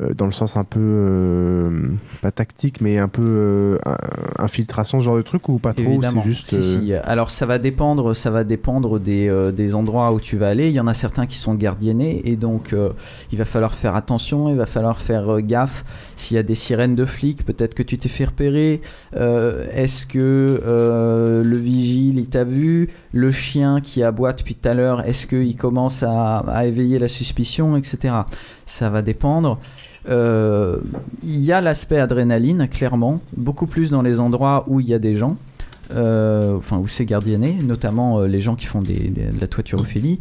euh, 0.00 0.14
dans 0.14 0.24
le 0.24 0.32
sens 0.32 0.56
un 0.56 0.64
peu 0.64 0.80
euh, 0.80 1.90
pas 2.22 2.30
tactique 2.30 2.80
mais 2.80 2.96
un 2.96 3.08
peu 3.08 3.22
euh, 3.26 3.78
infiltration 4.38 5.00
ce 5.00 5.04
genre 5.04 5.16
de 5.16 5.22
truc 5.22 5.50
ou 5.50 5.58
pas 5.58 5.74
trop 5.74 6.00
c'est 6.00 6.20
juste 6.20 6.46
si, 6.46 6.62
si. 6.62 6.94
alors 6.94 7.30
ça 7.30 7.44
va 7.44 7.58
dépendre 7.58 8.16
ça 8.16 8.30
va 8.30 8.42
dépendre 8.42 8.98
des, 8.98 9.52
des, 9.54 9.74
endroits 9.74 10.10
où 10.14 10.18
tu 10.18 10.38
vas 10.38 10.48
aller. 10.48 10.68
Il 10.68 10.72
y 10.72 10.80
en 10.80 10.86
a 10.86 10.94
certains 10.94 11.26
qui 11.26 11.36
sont 11.36 11.54
gardiennés 11.54 12.22
et 12.24 12.36
donc 12.36 12.74
il 13.32 13.38
va 13.38 13.44
falloir 13.44 13.74
faire 13.74 13.94
attention 13.94 14.48
il 14.48 14.56
va 14.56 14.64
falloir 14.64 14.98
faire 14.98 15.42
gaffe. 15.42 15.84
S'il 16.16 16.36
y 16.36 16.40
a 16.40 16.42
des 16.42 16.54
sirènes 16.54 16.94
de 16.94 17.04
flics 17.04 17.44
peut-être 17.44 17.74
que 17.74 17.82
tu 17.82 17.98
t'es 17.98 18.08
fait 18.08 18.24
repérer. 18.24 18.80
Est-ce 19.14 20.06
que 20.06 20.62
le 21.44 21.58
vigile 21.58 22.18
il 22.18 22.30
t'a 22.30 22.44
vu? 22.44 22.88
Le 23.12 23.30
chien 23.30 23.82
qui 23.82 24.02
aboie 24.02 24.32
depuis 24.32 24.54
tout 24.54 24.70
à 24.70 24.72
l'heure 24.72 25.06
est-ce 25.06 25.26
qu'il 25.26 25.56
commence 25.56 26.02
à, 26.02 26.38
à 26.38 26.64
éveiller 26.64 26.98
la 26.98 27.08
suspicion 27.08 27.76
etc 27.76 28.22
ça 28.72 28.88
va 28.90 29.02
dépendre 29.02 29.58
il 30.08 30.80
y 31.22 31.52
a 31.52 31.60
l'aspect 31.60 31.98
adrénaline, 32.00 32.66
clairement, 32.68 33.20
beaucoup 33.36 33.66
plus 33.66 33.90
dans 33.90 34.02
les 34.02 34.18
endroits 34.18 34.64
où 34.66 34.80
il 34.80 34.88
y 34.88 34.94
a 34.94 34.98
des 34.98 35.14
gens. 35.14 35.36
enfin 35.90 36.78
où 36.78 36.88
c'est 36.88 37.04
gardienné, 37.04 37.58
notamment 37.62 38.22
les 38.22 38.40
gens 38.40 38.56
qui 38.56 38.66
font 38.66 38.82
des, 38.82 39.10
de 39.10 39.40
la 39.40 39.46
toiturophilie. 39.46 40.18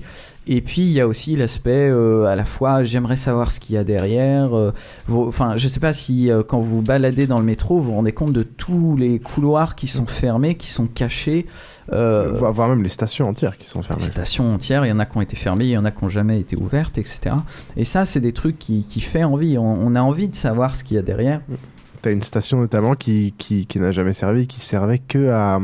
Et 0.54 0.60
puis 0.60 0.82
il 0.82 0.92
y 0.92 1.00
a 1.00 1.08
aussi 1.08 1.38
l'aspect 1.38 1.88
euh, 1.90 2.26
à 2.26 2.36
la 2.36 2.44
fois 2.44 2.84
j'aimerais 2.84 3.16
savoir 3.16 3.54
ce 3.54 3.62
qu'il 3.62 3.76
y 3.76 3.78
a 3.78 3.86
derrière. 3.86 4.54
Euh, 4.54 4.74
enfin, 5.10 5.56
je 5.56 5.66
sais 5.70 5.80
pas 5.80 5.94
si 5.94 6.30
euh, 6.30 6.44
quand 6.44 6.60
vous 6.60 6.82
baladez 6.82 7.26
dans 7.26 7.40
le 7.40 7.46
métro, 7.46 7.78
vous 7.78 7.84
vous 7.84 7.94
rendez 7.94 8.12
compte 8.12 8.34
de 8.34 8.44
tous 8.44 8.98
les 8.98 9.20
couloirs 9.20 9.76
qui 9.76 9.88
sont 9.88 10.08
fermés, 10.08 10.56
qui 10.56 10.70
sont 10.70 10.88
cachés. 10.88 11.46
Voire 11.90 12.68
même 12.68 12.84
les 12.84 12.90
stations 12.90 13.30
entières 13.30 13.58
qui 13.58 13.66
sont 13.66 13.82
fermées. 13.82 14.02
Les 14.04 14.10
stations 14.10 14.54
entières, 14.54 14.86
il 14.86 14.90
y 14.90 14.92
en 14.92 15.00
a 15.00 15.06
qui 15.06 15.18
ont 15.18 15.22
été 15.22 15.38
fermées, 15.38 15.66
il 15.66 15.72
y 15.72 15.78
en 15.78 15.86
a 15.86 15.92
qui 15.92 16.04
n'ont 16.04 16.10
jamais 16.10 16.38
été 16.42 16.58
ouvertes, 16.58 16.98
etc. 16.98 17.34
Et 17.78 17.86
ça, 17.86 18.04
c'est 18.04 18.20
des 18.20 18.34
trucs 18.34 18.60
qui, 18.60 18.86
qui 18.86 19.00
fait 19.00 19.24
envie. 19.24 19.58
On, 19.58 19.96
a 19.96 20.02
envie 20.02 20.28
de 20.28 20.36
savoir 20.36 20.76
ce 20.76 20.84
qu'il 20.84 20.96
y 20.96 21.00
a 21.00 21.04
derrière. 21.04 21.40
Tu 22.04 22.10
as 22.10 22.12
une 22.12 22.22
station 22.22 22.60
notamment 22.60 22.96
qui, 22.96 23.34
qui, 23.38 23.68
qui 23.68 23.80
n'a 23.80 23.94
jamais 23.94 24.14
servi, 24.14 24.48
qui 24.48 24.60
servait 24.60 25.00
que 25.00 25.30
à 25.30 25.62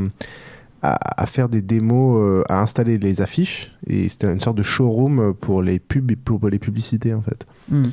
à, 0.81 1.25
faire 1.25 1.49
des 1.49 1.61
démos, 1.61 2.21
euh, 2.21 2.43
à 2.49 2.61
installer 2.61 2.97
les 2.97 3.21
affiches. 3.21 3.71
Et 3.87 4.09
c'était 4.09 4.31
une 4.31 4.39
sorte 4.39 4.57
de 4.57 4.63
showroom 4.63 5.33
pour 5.33 5.61
les 5.61 5.79
pubs, 5.79 6.15
pour 6.15 6.49
les 6.49 6.59
publicités 6.59 7.13
en 7.13 7.21
fait. 7.21 7.45
Hmm. 7.69 7.83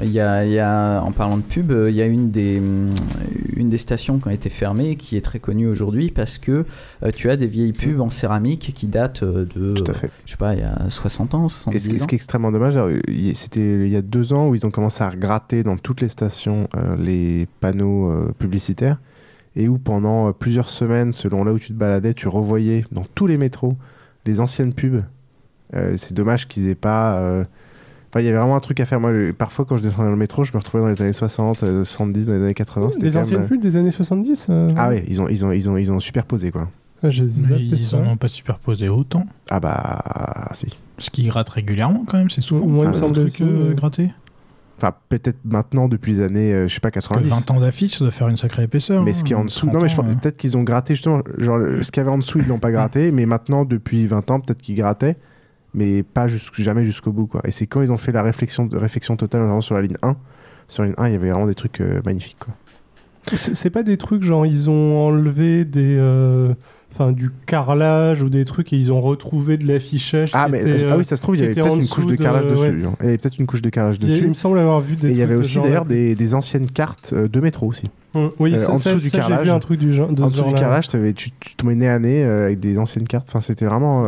Il 0.00 0.10
y, 0.10 0.20
a, 0.20 0.44
il 0.46 0.52
y, 0.52 0.60
a, 0.60 1.00
en 1.00 1.10
parlant 1.10 1.36
de 1.36 1.42
pub, 1.42 1.72
il 1.88 1.94
y 1.94 2.00
a 2.00 2.06
une 2.06 2.30
des, 2.30 2.62
une 3.56 3.68
des 3.68 3.76
stations 3.76 4.20
qui 4.20 4.28
ont 4.28 4.30
été 4.30 4.48
fermées 4.48 4.94
qui 4.94 5.16
est 5.16 5.20
très 5.20 5.40
connue 5.40 5.66
aujourd'hui 5.66 6.12
parce 6.12 6.38
que 6.38 6.64
euh, 7.02 7.10
tu 7.12 7.28
as 7.28 7.36
des 7.36 7.48
vieilles 7.48 7.72
pubs 7.72 8.00
en 8.00 8.08
céramique 8.08 8.72
qui 8.72 8.86
datent 8.86 9.24
de, 9.24 9.72
Tout 9.72 9.90
à 9.90 9.94
fait. 9.94 10.10
je 10.26 10.30
sais 10.30 10.36
pas, 10.36 10.54
il 10.54 10.60
y 10.60 10.62
a 10.62 10.88
60 10.88 11.34
ans, 11.34 11.48
70 11.48 11.88
Et 11.88 11.98
ce, 11.98 12.06
qui 12.06 12.14
est 12.14 12.16
extrêmement 12.16 12.52
dommage, 12.52 12.78
c'était 13.34 13.60
il 13.60 13.88
y 13.88 13.96
a 13.96 14.02
deux 14.02 14.32
ans 14.32 14.48
où 14.48 14.54
ils 14.54 14.64
ont 14.64 14.70
commencé 14.70 15.02
à 15.02 15.10
gratter 15.10 15.64
dans 15.64 15.76
toutes 15.76 16.02
les 16.02 16.08
stations 16.08 16.68
euh, 16.76 16.94
les 16.96 17.48
panneaux 17.58 18.30
publicitaires 18.38 18.98
et 19.56 19.68
où 19.68 19.78
pendant 19.78 20.28
euh, 20.28 20.32
plusieurs 20.32 20.70
semaines, 20.70 21.12
selon 21.12 21.44
là 21.44 21.52
où 21.52 21.58
tu 21.58 21.68
te 21.68 21.72
baladais, 21.72 22.14
tu 22.14 22.28
revoyais 22.28 22.84
dans 22.92 23.04
tous 23.14 23.26
les 23.26 23.36
métros 23.36 23.76
les 24.26 24.40
anciennes 24.40 24.72
pubs. 24.72 25.02
Euh, 25.74 25.94
c'est 25.96 26.14
dommage 26.14 26.48
qu'ils 26.48 26.68
aient 26.68 26.74
pas. 26.74 27.18
Euh, 27.18 27.44
enfin, 28.10 28.20
il 28.20 28.26
y 28.26 28.28
avait 28.28 28.38
vraiment 28.38 28.56
un 28.56 28.60
truc 28.60 28.80
à 28.80 28.84
faire. 28.84 29.00
Moi, 29.00 29.12
parfois, 29.36 29.64
quand 29.64 29.76
je 29.76 29.82
descendais 29.82 30.04
dans 30.04 30.10
le 30.10 30.16
métro, 30.16 30.44
je 30.44 30.52
me 30.52 30.58
retrouvais 30.58 30.82
dans 30.82 30.88
les 30.88 31.00
années 31.02 31.12
60, 31.12 31.84
70, 31.84 32.26
dans 32.26 32.32
les 32.34 32.42
années 32.42 32.54
80. 32.54 32.88
Les 33.00 33.16
anciennes 33.16 33.46
pubs 33.46 33.60
des 33.60 33.76
années 33.76 33.90
70 33.90 34.48
Ah 34.76 34.88
ouais, 34.88 35.04
ils 35.08 35.20
ont, 35.20 35.28
ils 35.28 35.44
ont, 35.44 35.52
ils 35.52 35.70
ont, 35.70 35.76
ils 35.76 35.90
ont 35.92 36.00
superposé 36.00 36.50
quoi. 36.50 36.68
Ah, 37.02 37.08
ils 37.08 37.88
n'en 37.92 38.10
ont 38.10 38.16
pas 38.18 38.28
superposé 38.28 38.88
autant. 38.90 39.24
Ah 39.48 39.58
bah, 39.58 40.48
si. 40.52 40.66
Ce 40.98 41.08
qui 41.08 41.24
gratte 41.24 41.48
régulièrement 41.48 42.04
quand 42.06 42.18
même, 42.18 42.28
c'est 42.28 42.42
souvent. 42.42 42.66
Moi, 42.66 42.84
il 42.84 42.88
me 42.88 42.94
semble 42.94 43.30
que 43.32 43.72
gratter. 43.72 44.10
Enfin, 44.82 44.94
peut-être 45.10 45.36
maintenant, 45.44 45.88
depuis 45.88 46.12
les 46.12 46.20
années, 46.22 46.52
euh, 46.54 46.66
je 46.66 46.74
sais 46.74 46.80
pas, 46.80 46.90
90. 46.90 47.28
20 47.28 47.50
ans 47.50 47.60
d'affiche, 47.60 47.98
ça 47.98 48.04
doit 48.04 48.10
faire 48.10 48.28
une 48.28 48.38
sacrée 48.38 48.62
épaisseur. 48.62 49.02
Mais 49.02 49.12
ce 49.12 49.24
qui 49.24 49.34
est 49.34 49.36
en 49.36 49.42
hein, 49.42 49.44
dessous. 49.44 49.66
Non, 49.66 49.80
mais 49.80 49.88
je 49.88 49.96
pense 49.96 50.06
hein. 50.06 50.16
peut-être 50.18 50.38
qu'ils 50.38 50.56
ont 50.56 50.62
gratté, 50.62 50.94
justement. 50.94 51.20
Genre, 51.36 51.58
ce 51.82 51.90
qu'il 51.90 52.00
y 52.00 52.04
avait 52.04 52.10
en 52.10 52.16
dessous, 52.16 52.38
ils 52.38 52.46
l'ont 52.46 52.58
pas 52.58 52.70
gratté. 52.70 53.12
mais 53.12 53.26
maintenant, 53.26 53.66
depuis 53.66 54.06
20 54.06 54.30
ans, 54.30 54.40
peut-être 54.40 54.62
qu'ils 54.62 54.76
grattaient. 54.76 55.16
Mais 55.74 56.02
pas 56.02 56.26
jamais 56.26 56.84
jusqu'au 56.84 57.12
bout, 57.12 57.26
quoi. 57.26 57.42
Et 57.44 57.50
c'est 57.50 57.66
quand 57.66 57.82
ils 57.82 57.92
ont 57.92 57.96
fait 57.96 58.10
la 58.10 58.22
réflexion, 58.22 58.68
réflexion 58.72 59.16
totale, 59.16 59.42
notamment 59.42 59.60
sur 59.60 59.74
la 59.74 59.82
ligne 59.82 59.96
1. 60.02 60.16
Sur 60.66 60.82
la 60.82 60.88
ligne 60.88 60.96
1, 60.98 61.08
il 61.08 61.12
y 61.12 61.14
avait 61.14 61.30
vraiment 61.30 61.46
des 61.46 61.54
trucs 61.54 61.80
euh, 61.80 62.00
magnifiques, 62.04 62.38
quoi. 62.40 62.54
C'est 63.36 63.70
pas 63.70 63.82
des 63.82 63.98
trucs, 63.98 64.22
genre, 64.22 64.46
ils 64.46 64.70
ont 64.70 65.06
enlevé 65.06 65.66
des. 65.66 65.98
Euh, 66.90 67.00
enfin 67.00 67.12
du 67.12 67.30
carrelage 67.46 68.22
ou 68.22 68.28
des 68.28 68.44
trucs 68.44 68.72
et 68.72 68.76
ils 68.76 68.92
ont 68.92 69.00
retrouvé 69.00 69.56
de 69.56 69.66
l'affichage. 69.66 70.30
Ah, 70.34 70.48
mais 70.48 70.84
ah 70.84 70.96
oui, 70.96 71.04
ça 71.04 71.16
se 71.16 71.22
trouve, 71.22 71.36
il 71.36 71.42
y 71.42 71.44
avait 71.44 71.54
peut-être 71.54 71.74
une 71.74 71.88
couche 71.88 72.06
de, 72.06 72.16
carrelage 72.16 72.46
dessus. 72.46 72.84
Hein. 72.84 72.94
Il 73.00 73.06
y 73.06 73.08
avait 73.08 73.18
peut-être 73.18 73.38
une 73.38 73.46
couche 73.46 73.62
de 73.62 73.70
carrelage 73.70 73.98
dessus. 73.98 74.24
Il, 74.24 74.28
me 74.28 74.34
semble 74.34 74.58
avoir 74.58 74.80
vu 74.80 74.96
des. 74.96 75.08
Et 75.08 75.10
il 75.12 75.16
y 75.16 75.22
avait 75.22 75.34
aussi 75.34 75.60
d'ailleurs 75.60 75.84
des, 75.84 76.14
des, 76.14 76.34
anciennes 76.34 76.66
cartes 76.66 77.12
euh, 77.12 77.28
de 77.28 77.40
métro 77.40 77.66
aussi. 77.66 77.90
Hum, 78.12 78.32
oui, 78.40 78.54
euh, 78.56 78.66
en 78.66 78.74
dessous 78.74 78.98
du 78.98 79.10
carrelage. 79.10 79.44
Vu 79.44 79.50
un 79.50 79.60
truc 79.60 79.78
du 79.78 79.92
genre. 79.92 80.10
En 80.10 80.12
dessous 80.12 80.42
du 80.42 80.54
carrelage, 80.54 80.88
tu, 80.88 81.14
tu 81.14 81.54
tombais 81.56 81.76
nez 81.76 81.88
à 81.88 81.98
nez 81.98 82.24
euh, 82.24 82.46
avec 82.46 82.58
des 82.58 82.78
anciennes 82.78 83.06
cartes. 83.06 83.28
Enfin, 83.28 83.40
c'était 83.40 83.66
vraiment. 83.66 84.06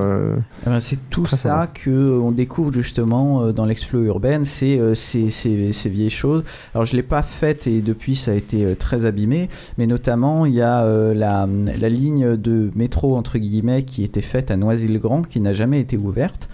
Eh 0.67 0.69
ben, 0.71 0.81
c'est 0.81 0.99
tout 1.11 1.27
ça 1.27 1.69
que 1.73 2.19
on 2.19 2.33
découvre 2.33 2.73
justement 2.73 3.53
dans 3.53 3.65
l'explo 3.65 4.03
urbaine, 4.03 4.45
c'est 4.45 4.79
ces, 4.95 5.31
ces, 5.31 5.73
ces, 5.73 5.89
vieilles 5.89 6.11
choses. 6.11 6.43
Alors, 6.75 6.85
je 6.85 6.97
l'ai 6.97 7.03
pas 7.03 7.23
faite 7.23 7.67
et 7.67 7.81
depuis 7.81 8.17
ça 8.17 8.33
a 8.33 8.35
été 8.35 8.75
très 8.77 9.07
abîmé, 9.07 9.49
mais 9.79 9.87
notamment 9.87 10.47
il 10.47 10.55
y 10.55 10.63
a 10.63 10.85
la, 11.15 11.47
la 11.81 11.89
ligne 11.89 12.37
de 12.37 12.72
métro 12.75 13.17
entre 13.17 13.39
guillemets 13.39 13.83
qui 13.83 14.05
était 14.05 14.21
faite 14.21 14.51
à 14.51 14.57
Noisy-le-Grand, 14.57 15.23
qui 15.23 15.41
n'a 15.41 15.53
jamais 15.53 15.81
été 15.81 15.97
ouverte. 15.97 16.49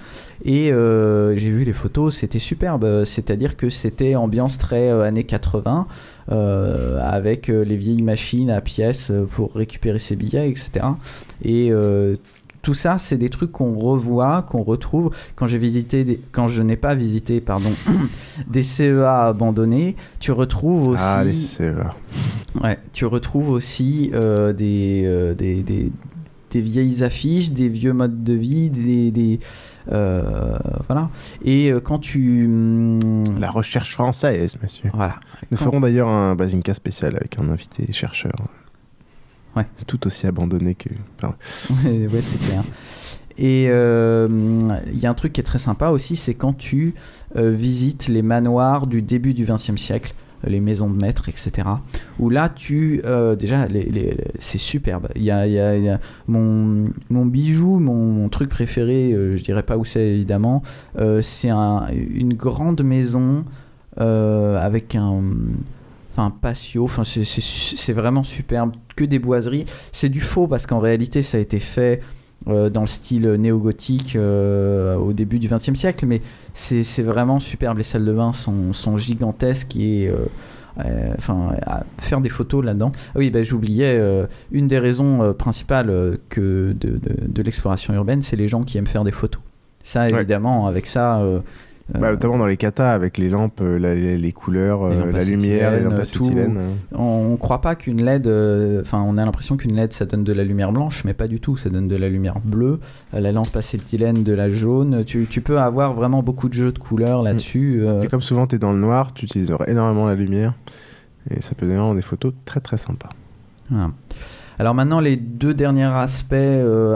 Et 0.44 0.72
euh, 0.72 1.36
j'ai 1.36 1.50
vu 1.50 1.64
les 1.64 1.72
photos, 1.72 2.16
c'était 2.16 2.38
superbe. 2.38 3.04
C'est-à-dire 3.04 3.56
que 3.56 3.70
c'était 3.70 4.14
ambiance 4.14 4.58
très 4.58 4.88
euh, 4.88 5.02
années 5.02 5.24
80, 5.24 5.86
euh, 6.30 7.00
avec 7.02 7.48
les 7.48 7.76
vieilles 7.76 8.02
machines 8.02 8.50
à 8.50 8.60
pièces 8.60 9.12
pour 9.30 9.54
récupérer 9.54 9.98
ses 9.98 10.16
billets, 10.16 10.48
etc. 10.48 10.86
Et 11.44 11.72
tout 12.62 12.74
ça, 12.74 12.98
c'est 12.98 13.16
des 13.16 13.28
trucs 13.28 13.52
qu'on 13.52 13.78
revoit, 13.78 14.42
qu'on 14.42 14.62
retrouve. 14.62 15.11
Quand 15.36 15.46
j'ai 15.46 15.59
visité, 15.59 16.20
quand 16.32 16.48
je 16.48 16.62
n'ai 16.62 16.76
pas 16.76 16.94
visité, 16.94 17.40
pardon, 17.40 17.70
des 18.48 18.62
CEA 18.62 19.26
abandonnés, 19.26 19.96
tu 20.20 20.32
retrouves 20.32 20.88
aussi. 20.88 21.02
Ah, 21.04 21.24
les 21.24 21.34
CEA. 21.34 21.90
Ouais, 22.62 22.78
tu 22.92 23.04
retrouves 23.06 23.50
aussi 23.50 24.11
des, 24.12 25.34
des, 25.36 25.62
des, 25.62 25.92
des 26.50 26.61
vieilles 26.61 27.04
affiches, 27.04 27.50
des 27.50 27.68
vieux 27.68 27.92
modes 27.92 28.24
de 28.24 28.32
vie, 28.32 28.70
des, 28.70 29.40
euh, 29.90 30.59
voilà. 30.88 31.11
Et 31.44 31.70
euh, 31.70 31.80
quand 31.80 31.98
tu 31.98 32.44
hum, 32.46 33.38
la 33.38 33.50
recherche 33.50 33.92
française, 33.92 34.56
monsieur. 34.62 34.90
Voilà. 34.92 35.16
Nous 35.50 35.56
ferons 35.56 35.80
d'ailleurs 35.80 36.09
un 36.09 36.34
Bazinka 36.34 36.74
spécial 36.74 37.16
avec 37.16 37.38
un 37.38 37.48
invité 37.48 37.90
chercheur. 37.92 38.34
Ouais. 39.59 39.66
Tout 39.86 40.06
aussi 40.06 40.26
abandonné 40.26 40.74
que. 40.74 40.88
ouais, 41.84 42.22
c'est 42.22 42.38
clair. 42.38 42.62
Et 43.36 43.66
euh, 43.68 44.28
il 44.92 44.98
y 44.98 45.06
a 45.06 45.11
un 45.11 45.14
truc 45.14 45.32
qui 45.32 45.40
est 45.40 45.44
très 45.44 45.59
sympa 45.59 45.90
aussi, 45.90 46.16
c'est 46.16 46.34
quand 46.34 46.54
tu 46.54 46.94
visites 47.34 48.09
les 48.09 48.22
manoirs 48.22 48.86
du 48.86 49.02
début 49.02 49.34
du 49.34 49.44
XXe 49.44 49.76
siècle 49.76 50.14
les 50.46 50.61
maisons 50.61 50.90
de 50.90 51.00
maître, 51.00 51.28
etc. 51.28 51.68
Où 52.18 52.30
là, 52.30 52.48
tu. 52.48 53.02
Euh, 53.04 53.36
déjà, 53.36 53.66
les, 53.66 54.16
c'est 54.38 54.59
superbe. 54.59 55.09
Il 55.16 55.22
y 55.22 55.30
a, 55.30 55.46
y 55.46 55.59
a, 55.59 56.00
mon, 56.26 56.90
mon, 57.11 57.26
bijou, 57.26 57.78
mon, 57.78 58.28
truc 58.28 58.50
préféré, 58.50 59.12
euh, 59.12 59.36
je 59.36 59.42
dirais 59.42 59.62
pas 59.62 59.76
où 59.76 59.84
c'est 59.84 60.06
évidemment, 60.06 60.62
euh, 60.98 61.22
c'est 61.22 61.50
un, 61.50 61.86
une 61.92 62.34
grande 62.34 62.82
maison 62.82 63.44
avec 63.96 64.94
un. 64.94 65.22
Enfin, 66.18 66.30
patio, 66.30 66.82
enfin, 66.82 67.04
c'est 67.04 67.92
vraiment 67.92 68.24
superbe, 68.24 68.72
que 68.96 69.04
des 69.04 69.20
boiseries. 69.20 69.66
C'est 69.92 70.08
du 70.08 70.20
faux 70.20 70.48
parce 70.48 70.66
qu'en 70.66 70.80
réalité, 70.80 71.22
ça 71.22 71.38
a 71.38 71.40
été 71.40 71.60
fait 71.60 72.02
dans 72.46 72.80
le 72.80 72.86
style 72.88 73.28
néo-gothique 73.34 74.16
au 74.16 75.12
début 75.12 75.38
du 75.38 75.48
XXe 75.48 75.74
siècle, 75.74 76.06
mais 76.06 76.20
c'est 76.54 77.02
vraiment 77.02 77.38
superbe. 77.38 77.78
Les 77.78 77.84
salles 77.84 78.04
de 78.04 78.12
bain 78.12 78.32
sont, 78.32 78.72
sont 78.72 78.96
gigantesques 78.96 79.76
et. 79.76 80.08
Euh, 80.08 80.26
euh, 80.84 81.12
enfin, 81.18 81.56
faire 81.98 82.20
des 82.20 82.28
photos 82.28 82.64
là-dedans. 82.64 82.92
Ah 82.94 83.18
oui, 83.18 83.30
bah, 83.30 83.42
j'oubliais, 83.42 83.98
euh, 83.98 84.26
une 84.52 84.68
des 84.68 84.78
raisons 84.78 85.34
principales 85.34 86.18
que 86.28 86.72
de, 86.78 87.00
de, 87.26 87.42
l'exploration 87.42 87.94
urbaine, 87.94 88.22
c'est 88.22 88.36
les 88.36 88.46
gens 88.46 88.62
qui 88.62 88.78
aiment 88.78 88.86
faire 88.86 89.02
des 89.02 89.10
photos. 89.10 89.42
Ça, 89.82 90.08
évidemment, 90.08 90.68
avec 90.68 90.86
ça, 90.86 91.20
bah, 91.95 92.09
euh, 92.09 92.11
notamment 92.12 92.36
dans 92.36 92.47
les 92.47 92.59
katas 92.59 92.93
avec 92.93 93.16
les 93.16 93.30
lampes, 93.30 93.61
euh, 93.62 93.78
les, 93.78 94.32
couleurs, 94.32 94.82
euh, 94.82 95.11
la 95.11 95.24
lumière, 95.24 95.70
les 95.72 95.80
lampes 95.80 95.95
acétylène. 95.95 96.61
On 96.93 97.30
ne 97.30 97.36
croit 97.36 97.62
pas 97.62 97.76
qu'une 97.76 98.05
LED, 98.05 98.26
enfin 98.80 99.03
on 99.07 99.16
a 99.16 99.24
l'impression 99.24 99.57
qu'une 99.57 99.74
LED 99.74 99.93
ça 99.95 100.05
donne 100.05 100.22
de 100.22 100.32
la 100.32 100.45
lumière 100.45 100.70
blanche, 100.70 101.05
mais 101.05 101.14
pas 101.14 101.28
du 101.28 101.41
tout, 101.41 101.57
ça 101.57 101.70
donne 101.70 101.89
de 101.89 101.97
la 101.97 102.09
lumière 102.09 102.41
bleue, 102.45 102.80
la 103.12 103.32
lampe 103.32 103.57
acétylène 103.57 104.22
de 104.22 104.32
la 104.34 104.51
jaune. 104.51 105.05
Tu, 105.05 105.26
tu, 105.26 105.41
peux 105.41 105.59
avoir 105.59 105.95
vraiment 105.95 106.22
beaucoup 106.22 106.49
de 106.49 106.55
jeux 106.55 106.72
de 106.72 106.78
couleurs 106.78 107.22
là-dessus. 107.22 107.82
Et 108.03 108.07
comme 108.09 108.20
souvent 108.20 108.47
tu 108.47 108.57
es 108.57 108.59
dans 108.59 108.72
le 108.72 108.80
noir, 108.80 109.14
tu 109.14 109.24
utilises 109.24 109.55
énormément 109.66 110.07
la 110.07 110.14
lumière 110.14 110.55
et 111.30 111.41
ça 111.41 111.55
peut 111.55 111.66
donner 111.66 111.95
des 111.95 112.03
photos 112.03 112.34
très 112.45 112.61
très 112.61 112.76
sympas. 112.76 113.11
Alors 114.59 114.74
maintenant, 114.74 115.01
les 115.01 115.16
deux 115.16 115.55
derniers 115.55 115.84
aspects 115.84 116.34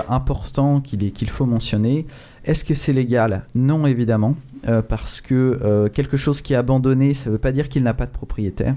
importants 0.09 0.81
qu'il 0.81 1.31
faut 1.31 1.47
mentionner. 1.47 2.07
Est-ce 2.45 2.65
que 2.65 2.75
c'est 2.75 2.93
légal? 2.93 3.45
Non, 3.55 3.87
évidemment. 3.87 4.37
Euh, 4.69 4.81
parce 4.81 5.21
que 5.21 5.59
euh, 5.63 5.89
quelque 5.89 6.17
chose 6.17 6.41
qui 6.41 6.53
est 6.53 6.57
abandonné, 6.57 7.15
ça 7.15 7.31
ne 7.31 7.33
veut 7.33 7.41
pas 7.41 7.51
dire 7.53 7.69
qu'il 7.69 7.83
n'a 7.83 7.95
pas 7.95 8.07
de 8.07 8.13
propriétaire. 8.13 8.77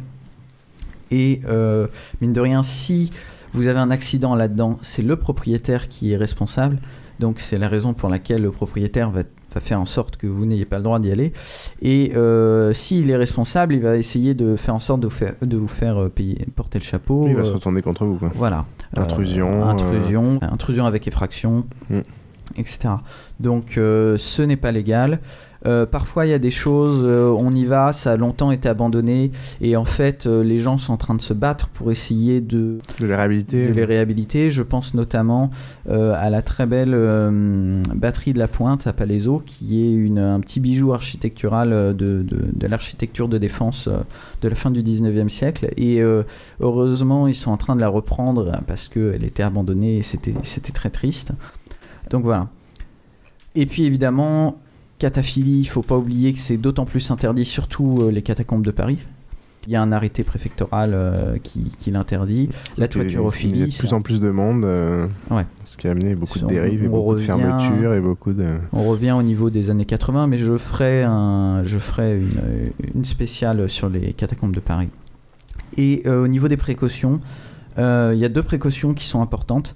Et 1.12 1.42
euh, 1.48 1.88
mine 2.22 2.34
de 2.34 2.42
rien, 2.42 2.64
si 2.64 3.12
vous 3.54 3.68
avez 3.68 3.80
un 3.80 3.92
accident 3.92 4.34
là-dedans, 4.34 4.80
c'est 4.82 5.04
le 5.04 5.16
propriétaire 5.16 5.88
qui 5.88 6.12
est 6.12 6.18
responsable. 6.18 6.80
Donc 7.20 7.40
c'est 7.40 7.60
la 7.60 7.70
raison 7.70 7.94
pour 7.94 8.10
laquelle 8.10 8.42
le 8.42 8.52
propriétaire 8.52 9.12
va, 9.12 9.22
faire 9.62 9.80
en 9.80 9.86
sorte 9.86 10.18
que 10.18 10.28
vous 10.28 10.46
n'ayez 10.46 10.66
pas 10.66 10.78
le 10.78 10.84
droit 10.84 11.00
d'y 11.00 11.12
aller. 11.12 11.32
Et 11.82 12.12
s'il 12.74 13.10
est 13.10 13.16
responsable, 13.16 13.74
il 13.74 13.82
va 13.82 13.96
essayer 13.96 14.34
de 14.34 14.58
faire 14.58 14.76
en 14.76 14.82
sorte 14.82 15.00
de 15.00 15.08
vous 15.08 15.14
faire, 15.14 15.36
de 15.42 15.56
vous 15.56 15.70
faire 15.70 16.10
payer, 16.10 16.46
porter 16.56 16.80
le 16.80 16.84
chapeau. 16.84 17.28
Il 17.30 17.36
va 17.36 17.46
se 17.46 17.54
retourner 17.54 17.82
contre 17.82 18.04
vous. 18.04 18.20
Voilà. 18.34 18.66
Intrusion. 18.98 19.64
intrusion. 19.64 20.40
Intrusion 20.42 20.86
avec 20.86 21.08
effraction. 21.08 21.64
Mm. 21.90 22.02
Etc. 22.58 22.96
Donc 23.40 23.74
ce 23.76 24.42
n'est 24.42 24.58
pas 24.58 24.72
légal. 24.72 25.20
Euh, 25.66 25.86
parfois, 25.86 26.26
il 26.26 26.30
y 26.30 26.34
a 26.34 26.40
des 26.40 26.52
choses, 26.52 27.04
euh, 27.04 27.36
on 27.38 27.52
y 27.52 27.66
va, 27.66 27.92
ça 27.92 28.12
a 28.12 28.18
longtemps 28.18 28.52
été 28.52 28.70
abandonné, 28.70 29.32
et 29.62 29.76
en 29.76 29.86
fait, 29.86 30.28
euh, 30.28 30.44
les 30.44 30.60
gens 30.60 30.78
sont 30.78 30.94
en 30.94 30.98
train 30.98 31.16
de 31.16 31.22
se 31.22 31.34
battre 31.34 31.70
pour 31.70 31.92
essayer 31.92 32.40
de, 32.40 32.80
de 33.00 33.06
les 33.06 33.16
réhabiliter. 33.16 33.68
De 33.68 33.74
les 33.74 33.86
réhabiliter. 33.86 34.50
Je 34.50 34.62
pense 34.62 34.94
notamment 34.94 35.50
à 35.90 36.30
la 36.30 36.42
très 36.42 36.66
belle 36.66 36.96
batterie 37.96 38.34
de 38.34 38.40
la 38.40 38.48
Pointe 38.48 38.88
à 38.88 38.94
Palaiso, 38.94 39.42
qui 39.46 39.82
est 39.84 39.94
une, 39.94 40.20
un 40.20 40.40
petit 40.40 40.60
bijou 40.60 40.94
architectural 40.94 41.70
de, 41.70 41.94
de, 41.94 42.24
de 42.54 42.68
l'architecture 42.68 43.28
de 43.28 43.38
défense 43.38 43.90
de 44.42 44.50
la 44.50 44.56
fin 44.56 44.72
du 44.72 44.84
19e 44.84 45.30
siècle. 45.30 45.70
Et 45.78 46.02
heureusement, 46.60 47.28
ils 47.28 47.36
sont 47.36 47.52
en 47.52 47.58
train 47.58 47.76
de 47.76 47.82
la 47.82 47.88
reprendre 47.88 48.52
parce 48.68 48.88
qu'elle 48.88 49.24
était 49.24 49.44
abandonnée 49.44 49.98
et 49.98 50.04
c'était 50.04 50.72
très 50.74 50.90
triste. 50.90 51.34
Donc 52.10 52.24
voilà. 52.24 52.46
Et 53.56 53.66
puis 53.66 53.86
évidemment, 53.86 54.58
Cataphilie, 55.00 55.60
il 55.60 55.66
faut 55.66 55.82
pas 55.82 55.98
oublier 55.98 56.34
que 56.34 56.40
c'est 56.40 56.58
d'autant 56.58 56.86
plus 56.86 57.12
interdit, 57.12 57.46
surtout 57.46 58.00
euh, 58.02 58.12
les 58.12 58.22
catacombes 58.22 58.66
de 58.66 58.72
Paris. 58.72 59.00
Il 59.68 59.74
y 59.74 59.76
a 59.76 59.82
un 59.82 59.92
arrêté 59.92 60.24
préfectoral 60.24 60.92
euh, 60.94 61.38
qui, 61.40 61.92
l'interdit. 61.92 62.50
La 62.78 62.88
toiturophilie. 62.88 63.54
Il 63.54 63.60
y 63.60 63.64
a 63.64 63.68
de 63.68 63.74
plus 63.74 63.94
en 63.94 64.02
plus 64.02 64.20
de 64.20 64.30
monde, 64.30 64.64
euh, 64.64 65.08
ce 65.64 65.76
qui 65.76 65.88
a 65.88 65.92
amené 65.92 66.14
beaucoup 66.14 66.38
de 66.38 66.46
dérives 66.46 66.84
et 66.84 66.88
beaucoup 66.88 67.16
de 67.16 67.20
fermetures 67.20 67.94
et 67.94 68.00
beaucoup 68.00 68.34
de. 68.34 68.58
On 68.74 68.84
revient 68.84 69.14
au 69.14 69.24
niveau 69.24 69.50
des 69.50 69.72
années 69.72 69.86
80, 69.86 70.28
mais 70.28 70.38
je 70.38 70.56
ferai, 70.58 71.04
un, 71.04 71.64
je 71.64 71.80
ferai 71.80 72.20
une, 72.20 72.72
une 72.94 73.06
spéciale 73.06 73.68
sur 73.68 73.90
les 73.90 74.14
catacombes 74.14 74.56
de 74.56 74.60
Paris. 74.60 74.90
Et 75.78 76.08
au 76.08 76.28
niveau 76.28 76.48
des 76.48 76.58
précautions, 76.58 77.20
il 77.78 78.18
y 78.18 78.26
a 78.26 78.30
deux 78.30 78.44
précautions 78.44 78.94
qui 78.94 79.06
sont 79.06 79.22
importantes, 79.22 79.76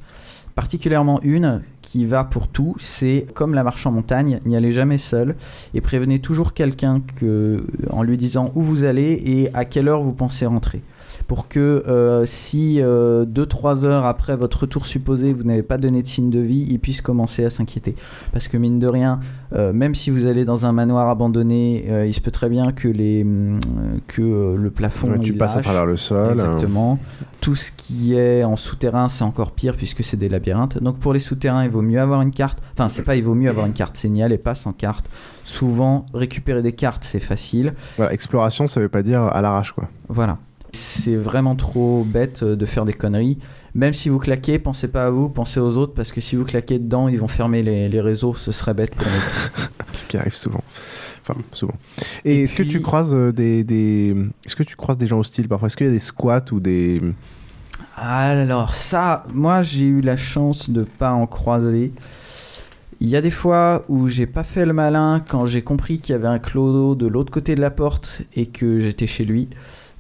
particulièrement 0.56 1.20
une 1.24 1.62
qui 1.90 2.06
va 2.06 2.24
pour 2.24 2.48
tout, 2.48 2.76
c'est 2.78 3.26
comme 3.34 3.56
la 3.56 3.64
marche 3.64 3.88
en 3.88 3.92
montagne, 3.92 4.42
n'y 4.46 4.56
allez 4.56 4.72
jamais 4.72 5.00
seul 5.00 5.36
et 5.74 5.82
prévenez 5.82 6.20
toujours 6.20 6.54
quelqu'un 6.54 7.02
que, 7.02 7.66
en 7.90 8.04
lui 8.04 8.16
disant 8.16 8.52
où 8.54 8.62
vous 8.62 8.84
allez 8.84 9.20
et 9.26 9.50
à 9.56 9.66
quelle 9.66 9.88
heure 9.88 10.04
vous 10.04 10.14
pensez 10.14 10.46
rentrer 10.46 10.84
pour 11.30 11.48
que 11.48 11.60
euh, 11.60 12.26
si 12.26 12.80
2-3 12.80 12.82
euh, 12.82 13.86
heures 13.86 14.06
après 14.06 14.36
votre 14.36 14.62
retour 14.62 14.88
supposé, 14.88 15.32
vous 15.32 15.44
n'avez 15.44 15.62
pas 15.62 15.78
donné 15.78 16.02
de 16.02 16.08
signe 16.08 16.32
de 16.32 16.40
vie, 16.40 16.66
ils 16.68 16.80
puissent 16.80 17.04
commencer 17.04 17.46
à 17.46 17.52
s'inquiéter. 17.52 17.94
Parce 18.34 18.48
que 18.48 18.58
mine 18.58 18.80
de 18.80 18.88
rien, 18.88 19.20
euh, 19.54 19.72
même 19.72 19.94
si 19.94 20.10
vous 20.10 20.26
allez 20.26 20.44
dans 20.44 20.66
un 20.66 20.72
manoir 20.72 21.08
abandonné, 21.08 21.86
il 22.08 22.14
se 22.16 22.20
peut 22.20 22.32
très 22.32 22.50
bien 22.50 22.72
que, 22.72 22.88
les, 22.88 23.24
mm, 23.24 23.60
que 24.08 24.56
le 24.56 24.72
plafond... 24.72 25.20
tu 25.20 25.34
passes 25.34 25.56
à 25.56 25.62
travers 25.62 25.86
le 25.86 25.98
sol. 25.98 26.32
Exactement. 26.32 26.98
Tout 27.42 27.54
ce 27.54 27.72
qui 27.72 28.16
est 28.16 28.44
en 28.44 28.56
souterrain, 28.56 29.08
c'est 29.08 29.24
encore 29.24 29.52
pire 29.52 29.78
puisque 29.78 30.04
c'est 30.04 30.18
des 30.18 30.30
labyrinthes. 30.30 30.82
Donc 30.82 30.98
pour 30.98 31.14
les 31.14 31.20
souterrains, 31.20 31.64
il 31.64 31.70
vaut 31.70 31.84
mieux 31.84 32.02
avoir 32.02 32.24
une 32.24 32.32
carte. 32.32 32.58
Enfin, 32.74 32.90
c'est 32.90 33.04
pas 33.04 33.16
il 33.16 33.24
vaut 33.24 33.36
mieux 33.36 33.52
avoir 33.52 33.68
une 33.68 33.74
carte, 33.74 33.98
c'est 33.98 34.10
n'y 34.10 34.24
aller 34.24 34.40
pas 34.40 34.56
sans 34.56 34.74
carte. 34.74 35.06
Souvent, 35.44 36.08
récupérer 36.12 36.64
des 36.64 36.74
cartes, 36.74 37.04
c'est 37.04 37.20
facile. 37.20 37.76
Voilà, 37.98 38.14
exploration, 38.14 38.66
ça 38.66 38.80
veut 38.80 38.90
pas 38.90 39.04
dire 39.04 39.22
à 39.22 39.42
l'arrache, 39.44 39.74
quoi. 39.74 39.88
Voilà. 40.08 40.40
C'est 40.72 41.15
vraiment 41.15 41.55
trop 41.55 42.03
bête 42.03 42.43
euh, 42.43 42.55
de 42.55 42.65
faire 42.65 42.86
des 42.86 42.93
conneries. 42.93 43.38
Même 43.74 43.93
si 43.93 44.09
vous 44.09 44.20
claquez, 44.20 44.59
pensez 44.59 44.88
pas 44.88 45.07
à 45.07 45.09
vous, 45.09 45.30
pensez 45.30 45.59
aux 45.59 45.78
autres, 45.78 45.93
parce 45.93 46.11
que 46.11 46.22
si 46.22 46.36
vous 46.36 46.45
claquez 46.45 46.80
dedans, 46.80 47.07
ils 47.07 47.20
vont 47.20 47.28
fermer 47.28 47.63
les, 47.63 48.01
réseaux, 48.01 48.34
ce 48.34 48.51
serait 48.51 48.74
bête 48.74 48.95
pour 48.95 49.05
nous. 49.05 49.63
Ce 49.93 50.05
qui 50.05 50.17
arrive 50.17 50.36
souvent. 50.36 50.63
Enfin, 51.22 51.39
souvent. 51.51 51.76
Et, 52.26 52.43
est-ce 52.43 52.55
que 52.55 52.63
tu 52.63 52.82
croises 52.82 53.13
euh, 53.13 53.32
des, 53.32 53.63
des... 53.63 54.15
est-ce 54.45 54.55
que 54.55 54.63
tu 54.63 54.76
croises 54.76 54.97
des 54.97 55.07
gens 55.07 55.20
hostiles 55.20 55.47
parfois? 55.47 55.67
Est-ce 55.67 55.78
qu'il 55.78 55.88
y 55.88 55.89
a 55.89 55.93
des 55.93 55.99
squats 55.99 56.45
ou 56.51 56.59
des 56.59 57.01
alors 57.95 58.76
ça, 58.76 59.24
moi 59.34 59.61
j'ai 59.61 59.86
eu 59.86 60.01
la 60.01 60.15
chance 60.15 60.70
de 60.70 60.84
pas 60.84 61.11
en 61.11 61.28
croiser. 61.28 61.91
Il 63.01 63.07
y 63.07 63.15
a 63.15 63.22
des 63.22 63.32
fois 63.32 63.86
où 63.88 64.07
j'ai 64.07 64.26
pas 64.26 64.43
fait 64.43 64.65
le 64.65 64.74
malin 64.74 65.24
quand 65.26 65.45
j'ai 65.45 65.61
compris 65.61 65.99
qu'il 65.99 66.13
y 66.13 66.15
avait 66.15 66.28
un 66.28 66.39
clodo 66.39 66.95
de 66.95 67.07
l'autre 67.07 67.32
côté 67.32 67.55
de 67.55 67.61
la 67.61 67.72
porte 67.72 68.24
et 68.36 68.45
que 68.45 68.80
j'étais 68.80 69.07
chez 69.07 69.26
lui. 69.26 69.49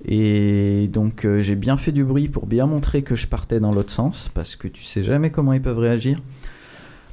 Et 0.07 0.89
donc 0.91 1.25
euh, 1.25 1.41
j'ai 1.41 1.55
bien 1.55 1.77
fait 1.77 1.91
du 1.91 2.03
bruit 2.03 2.29
pour 2.29 2.45
bien 2.45 2.65
montrer 2.65 3.01
que 3.01 3.15
je 3.15 3.27
partais 3.27 3.59
dans 3.59 3.71
l'autre 3.71 3.91
sens, 3.91 4.29
parce 4.33 4.55
que 4.55 4.67
tu 4.67 4.83
sais 4.83 5.03
jamais 5.03 5.29
comment 5.29 5.53
ils 5.53 5.61
peuvent 5.61 5.79
réagir. 5.79 6.19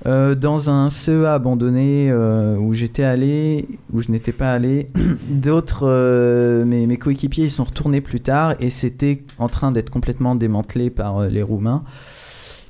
Euh, 0.05 0.35
dans 0.35 0.69
un 0.69 0.91
CEA 0.91 1.35
abandonné 1.35 2.11
euh, 2.11 2.57
où 2.59 2.75
j'étais 2.75 3.03
allé, 3.03 3.67
où 3.93 4.03
je 4.03 4.11
n'étais 4.11 4.33
pas 4.33 4.53
allé, 4.53 4.89
d'autres, 5.29 6.65
mes, 6.65 6.97
coéquipiers, 6.97 7.45
ils 7.45 7.51
sont 7.51 7.65
retournés 7.65 8.01
plus 8.01 8.21
tard 8.21 8.55
et 8.61 8.71
c'était 8.71 9.25
en 9.39 9.49
train 9.49 9.73
d'être 9.73 9.91
complètement 9.91 10.35
démantelé 10.35 10.91
par 10.91 11.23
les 11.23 11.43
Roumains 11.43 11.83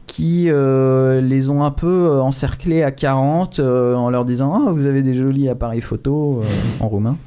qui 0.06 0.44
les 0.44 1.50
ont 1.50 1.62
un 1.62 1.70
peu 1.70 2.20
encerclés 2.20 2.82
à 2.82 2.90
40 2.90 3.60
en 3.60 4.08
leur 4.08 4.24
disant 4.24 4.62
oh, 4.64 4.72
vous 4.72 4.86
avez 4.86 5.02
des 5.02 5.12
jolis 5.12 5.50
appareils 5.50 5.82
photo 5.82 6.40
en 6.80 6.88
roumain. 6.88 7.18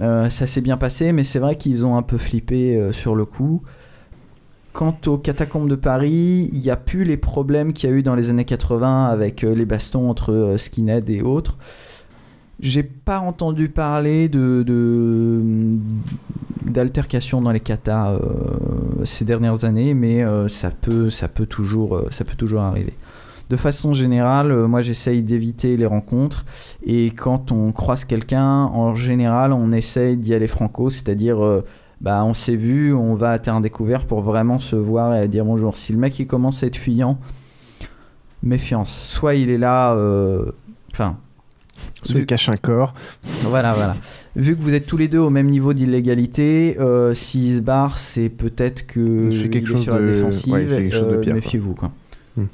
Euh, 0.00 0.30
ça 0.30 0.46
s'est 0.46 0.60
bien 0.60 0.76
passé, 0.76 1.12
mais 1.12 1.24
c'est 1.24 1.38
vrai 1.38 1.56
qu'ils 1.56 1.84
ont 1.86 1.96
un 1.96 2.02
peu 2.02 2.18
flippé 2.18 2.76
euh, 2.76 2.92
sur 2.92 3.14
le 3.14 3.24
coup. 3.24 3.62
Quant 4.72 4.96
aux 5.06 5.18
catacombes 5.18 5.68
de 5.68 5.74
Paris, 5.74 6.48
il 6.52 6.58
n'y 6.58 6.70
a 6.70 6.76
plus 6.76 7.04
les 7.04 7.18
problèmes 7.18 7.74
qu'il 7.74 7.90
y 7.90 7.92
a 7.92 7.96
eu 7.96 8.02
dans 8.02 8.14
les 8.14 8.30
années 8.30 8.46
80 8.46 9.06
avec 9.06 9.44
euh, 9.44 9.54
les 9.54 9.66
bastons 9.66 10.08
entre 10.08 10.54
skinhead 10.56 11.10
et 11.10 11.20
autres. 11.20 11.58
J'ai 12.60 12.82
pas 12.82 13.18
entendu 13.18 13.68
parler 13.68 14.28
de, 14.28 14.64
d'altercation 16.64 17.42
dans 17.42 17.50
les 17.50 17.60
katas 17.60 18.16
ces 19.04 19.24
dernières 19.24 19.64
années, 19.64 19.94
mais 19.94 20.24
ça 20.48 20.70
peut 20.70 21.10
ça 21.10 21.26
peut 21.26 21.46
toujours 21.46 22.00
ça 22.12 22.24
peut 22.24 22.36
toujours 22.36 22.60
arriver 22.60 22.92
de 23.52 23.56
façon 23.58 23.92
générale, 23.92 24.50
euh, 24.50 24.66
moi 24.66 24.80
j'essaye 24.80 25.22
d'éviter 25.22 25.76
les 25.76 25.84
rencontres 25.84 26.46
et 26.86 27.10
quand 27.10 27.52
on 27.52 27.70
croise 27.70 28.06
quelqu'un, 28.06 28.64
en 28.64 28.94
général, 28.94 29.52
on 29.52 29.72
essaye 29.72 30.16
d'y 30.16 30.32
aller 30.32 30.46
franco, 30.46 30.88
c'est-à-dire 30.88 31.44
euh, 31.44 31.62
bah, 32.00 32.24
on 32.24 32.32
s'est 32.32 32.56
vu, 32.56 32.94
on 32.94 33.14
va 33.14 33.32
à 33.32 33.38
terrain 33.38 33.60
découvert 33.60 34.06
pour 34.06 34.22
vraiment 34.22 34.58
se 34.58 34.74
voir 34.74 35.14
et 35.16 35.28
dire 35.28 35.44
bonjour. 35.44 35.76
Si 35.76 35.92
le 35.92 35.98
mec 35.98 36.18
il 36.18 36.26
commence 36.26 36.62
à 36.62 36.66
être 36.66 36.76
fuyant, 36.76 37.18
méfiance. 38.42 38.90
Soit 38.90 39.34
il 39.34 39.50
est 39.50 39.58
là, 39.58 39.92
euh, 39.96 40.46
enfin. 40.90 41.12
Soit 42.04 42.20
il 42.20 42.26
cache 42.26 42.48
un 42.48 42.56
corps. 42.56 42.94
Voilà, 43.42 43.72
voilà. 43.72 43.96
Vu 44.34 44.56
que 44.56 44.62
vous 44.62 44.72
êtes 44.72 44.86
tous 44.86 44.96
les 44.96 45.08
deux 45.08 45.18
au 45.18 45.30
même 45.30 45.50
niveau 45.50 45.74
d'illégalité, 45.74 46.78
s'il 47.12 47.56
se 47.56 47.60
barre, 47.60 47.98
c'est 47.98 48.30
peut-être 48.30 48.86
que 48.86 49.28
il 49.30 49.42
fait 49.42 49.50
quelque 49.50 49.68
chose 49.68 49.82
sur 49.82 49.94
de... 49.94 50.00
la 50.00 50.12
défensive. 50.12 51.32
Méfiez-vous, 51.34 51.74
quoi. 51.74 51.92
Hmm. 52.36 52.46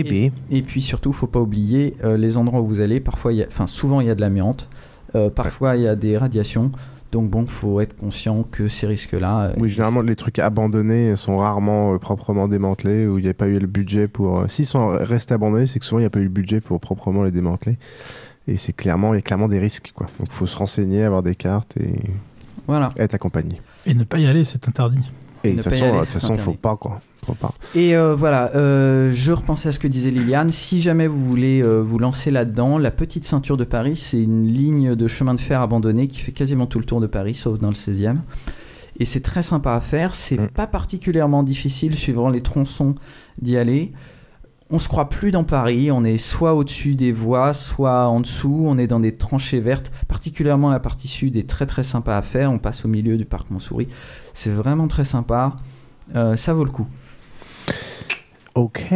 Et, 0.00 0.32
et, 0.50 0.62
puis 0.62 0.82
surtout, 0.82 1.12
faut 1.12 1.26
pas 1.26 1.40
oublier 1.40 1.96
euh, 2.04 2.16
les 2.16 2.36
endroits 2.36 2.60
où 2.60 2.66
vous 2.66 2.80
allez. 2.80 3.00
Parfois, 3.00 3.32
enfin 3.46 3.66
souvent 3.66 4.00
il 4.00 4.06
y 4.06 4.10
a 4.10 4.14
de 4.14 4.20
l'amiante. 4.20 4.68
Euh, 5.14 5.30
parfois 5.30 5.76
il 5.76 5.82
y 5.82 5.88
a 5.88 5.96
des 5.96 6.16
radiations. 6.16 6.70
Donc 7.12 7.30
bon, 7.30 7.46
faut 7.46 7.80
être 7.80 7.96
conscient 7.96 8.42
que 8.42 8.68
ces 8.68 8.86
risques-là. 8.86 9.42
Euh, 9.42 9.52
oui, 9.58 9.68
généralement 9.68 10.02
les 10.02 10.16
trucs 10.16 10.38
abandonnés 10.38 11.16
sont 11.16 11.36
rarement 11.36 11.96
proprement 11.98 12.48
démantelés 12.48 13.06
ou 13.06 13.18
il 13.18 13.24
n'y 13.24 13.30
a 13.30 13.34
pas 13.34 13.46
eu 13.46 13.58
le 13.58 13.66
budget 13.66 14.08
pour. 14.08 14.44
S'ils 14.50 14.66
sont 14.66 14.88
restés 14.88 15.34
abandonnés, 15.34 15.66
c'est 15.66 15.78
que 15.78 15.84
souvent 15.84 16.00
il 16.00 16.02
n'y 16.02 16.06
a 16.06 16.10
pas 16.10 16.18
eu 16.18 16.24
le 16.24 16.28
budget 16.28 16.60
pour 16.60 16.80
proprement 16.80 17.22
les 17.22 17.30
démanteler. 17.30 17.78
Et 18.48 18.56
c'est 18.56 18.72
clairement, 18.72 19.14
il 19.14 19.16
y 19.16 19.20
a 19.20 19.22
clairement 19.22 19.48
des 19.48 19.58
risques 19.58 19.92
quoi. 19.94 20.06
Donc 20.18 20.30
faut 20.30 20.46
se 20.46 20.56
renseigner, 20.56 21.04
avoir 21.04 21.22
des 21.22 21.34
cartes 21.34 21.76
et 21.78 21.96
voilà. 22.66 22.92
être 22.96 23.14
accompagné. 23.14 23.60
Et 23.86 23.94
ne 23.94 24.04
pas 24.04 24.18
y 24.18 24.26
aller, 24.26 24.44
c'est 24.44 24.68
interdit. 24.68 25.04
Et 25.50 25.52
de 25.52 25.62
toute 25.62 25.72
façon, 25.72 25.92
de 25.92 26.00
toute 26.00 26.08
façon, 26.08 26.34
faut 26.36 26.52
pas 26.52 26.76
quoi. 26.76 27.00
Et 27.74 27.96
euh, 27.96 28.14
voilà, 28.14 28.54
euh, 28.54 29.10
je 29.12 29.32
repensais 29.32 29.68
à 29.68 29.72
ce 29.72 29.78
que 29.78 29.88
disait 29.88 30.10
Liliane. 30.10 30.52
Si 30.52 30.80
jamais 30.80 31.06
vous 31.06 31.20
voulez 31.20 31.62
euh, 31.62 31.80
vous 31.80 31.98
lancer 31.98 32.30
là-dedans, 32.30 32.78
la 32.78 32.90
petite 32.90 33.24
ceinture 33.24 33.56
de 33.56 33.64
Paris, 33.64 33.96
c'est 33.96 34.22
une 34.22 34.46
ligne 34.46 34.94
de 34.94 35.08
chemin 35.08 35.34
de 35.34 35.40
fer 35.40 35.60
abandonnée 35.60 36.08
qui 36.08 36.20
fait 36.20 36.32
quasiment 36.32 36.66
tout 36.66 36.78
le 36.78 36.84
tour 36.84 37.00
de 37.00 37.06
Paris, 37.06 37.34
sauf 37.34 37.58
dans 37.58 37.68
le 37.68 37.74
16e. 37.74 38.16
Et 38.98 39.04
c'est 39.04 39.20
très 39.20 39.42
sympa 39.42 39.74
à 39.74 39.80
faire. 39.80 40.14
C'est 40.14 40.38
mm. 40.38 40.48
pas 40.48 40.66
particulièrement 40.66 41.42
difficile 41.42 41.94
suivant 41.94 42.28
les 42.28 42.40
tronçons 42.40 42.94
d'y 43.40 43.56
aller. 43.56 43.92
On 44.68 44.80
se 44.80 44.88
croit 44.88 45.08
plus 45.08 45.30
dans 45.30 45.44
Paris, 45.44 45.92
on 45.92 46.02
est 46.02 46.18
soit 46.18 46.52
au-dessus 46.52 46.96
des 46.96 47.12
voies, 47.12 47.54
soit 47.54 48.08
en 48.08 48.18
dessous, 48.18 48.64
on 48.66 48.78
est 48.78 48.88
dans 48.88 48.98
des 48.98 49.16
tranchées 49.16 49.60
vertes. 49.60 49.92
Particulièrement 50.08 50.70
la 50.70 50.80
partie 50.80 51.06
sud 51.06 51.36
est 51.36 51.48
très 51.48 51.66
très 51.66 51.84
sympa 51.84 52.16
à 52.16 52.22
faire. 52.22 52.50
On 52.50 52.58
passe 52.58 52.84
au 52.84 52.88
milieu 52.88 53.16
du 53.16 53.24
parc 53.24 53.48
Montsouris. 53.50 53.86
C'est 54.38 54.50
vraiment 54.50 54.86
très 54.86 55.04
sympa. 55.04 55.56
ça 56.14 56.52
vaut 56.52 56.64
le 56.64 56.70
coup. 56.70 56.86
Ok, 58.56 58.86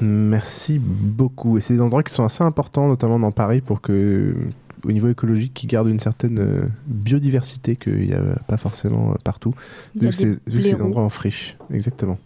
merci 0.00 0.78
beaucoup. 0.78 1.58
Et 1.58 1.60
c'est 1.60 1.74
des 1.74 1.82
endroits 1.82 2.02
qui 2.02 2.10
sont 2.10 2.24
assez 2.24 2.42
importants, 2.42 2.88
notamment 2.88 3.18
dans 3.18 3.30
Paris, 3.30 3.60
pour 3.60 3.82
que, 3.82 4.34
au 4.82 4.92
niveau 4.92 5.10
écologique, 5.10 5.52
qui 5.52 5.66
gardent 5.66 5.90
une 5.90 6.00
certaine 6.00 6.38
euh, 6.38 6.62
biodiversité 6.86 7.76
qu'il 7.76 8.06
n'y 8.06 8.14
a 8.14 8.22
pas 8.46 8.56
forcément 8.56 9.10
euh, 9.10 9.16
partout, 9.22 9.54
vu 9.94 10.08
que 10.08 10.14
c'est 10.14 10.42
des 10.48 10.80
endroits 10.80 11.02
en 11.02 11.10
friche. 11.10 11.58
Exactement. 11.70 12.18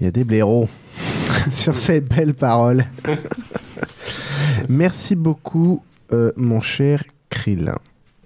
Il 0.00 0.04
y 0.04 0.06
a 0.06 0.12
des 0.12 0.22
blaireaux 0.22 0.68
sur 1.50 1.76
ces 1.76 2.00
belles 2.00 2.34
paroles. 2.34 2.84
merci 4.68 5.16
beaucoup, 5.16 5.82
euh, 6.12 6.30
mon 6.36 6.60
cher 6.60 7.02
Krill. 7.28 7.74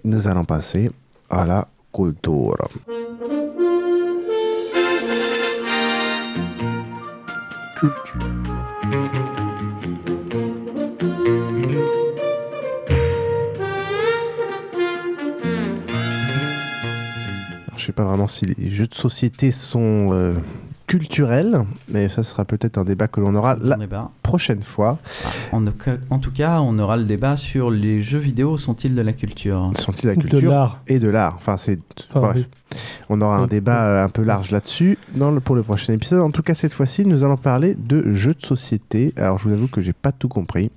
Nous 0.03 0.27
allons 0.27 0.45
passer 0.45 0.91
à 1.31 1.47
la 1.47 1.67
culture. 1.95 2.67
culture. 7.77 8.19
je 17.77 17.85
sais 17.85 17.93
pas 17.93 18.03
vraiment 18.03 18.27
si 18.27 18.45
les 18.45 18.69
jeux 18.71 18.87
de 18.87 18.93
société 18.93 19.51
sont 19.51 20.07
euh, 20.11 20.33
culturel, 20.87 21.63
mais 21.89 22.09
ça 22.09 22.23
sera 22.23 22.45
peut-être 22.45 22.77
un 22.77 22.83
débat 22.83 23.07
que 23.07 23.19
l'on 23.19 23.33
aura 23.35 23.55
la 23.61 23.77
prochaine 24.21 24.61
fois. 24.61 24.97
Ah, 25.25 25.57
en, 26.09 26.19
tout 26.19 26.31
cas, 26.31 26.59
on 26.61 26.77
aura 26.79 26.97
le 26.97 27.05
débat 27.05 27.37
sur 27.37 27.71
les 27.71 27.99
jeux 27.99 28.19
vidéo 28.19 28.57
sont-ils 28.57 28.93
de 28.93 29.01
la 29.01 29.13
culture? 29.13 29.71
Sont-ils 29.75 30.03
de 30.03 30.09
la 30.09 30.15
culture 30.15 30.51
de. 30.87 30.93
Et 30.93 30.99
de 30.99 31.07
l'art? 31.07 31.33
Enfin, 31.37 31.57
c'est 31.57 31.79
bref. 32.13 32.47
On 33.09 33.21
aura 33.21 33.37
un 33.37 33.47
débat 33.47 33.83
euh, 33.83 34.03
un 34.03 34.09
peu 34.09 34.23
large 34.23 34.51
là-dessus 34.51 34.97
pour 35.43 35.55
le 35.55 35.63
prochain 35.63 35.93
épisode. 35.93 36.21
En 36.21 36.31
tout 36.31 36.43
cas, 36.43 36.53
cette 36.53 36.73
fois-ci, 36.73 37.05
nous 37.05 37.23
allons 37.23 37.37
parler 37.37 37.75
de 37.75 38.13
jeux 38.13 38.33
de 38.33 38.45
société. 38.45 39.13
Alors, 39.17 39.37
je 39.37 39.47
vous 39.47 39.53
avoue 39.53 39.67
que 39.67 39.81
j'ai 39.81 39.93
pas 39.93 40.11
tout 40.11 40.27
compris, 40.27 40.71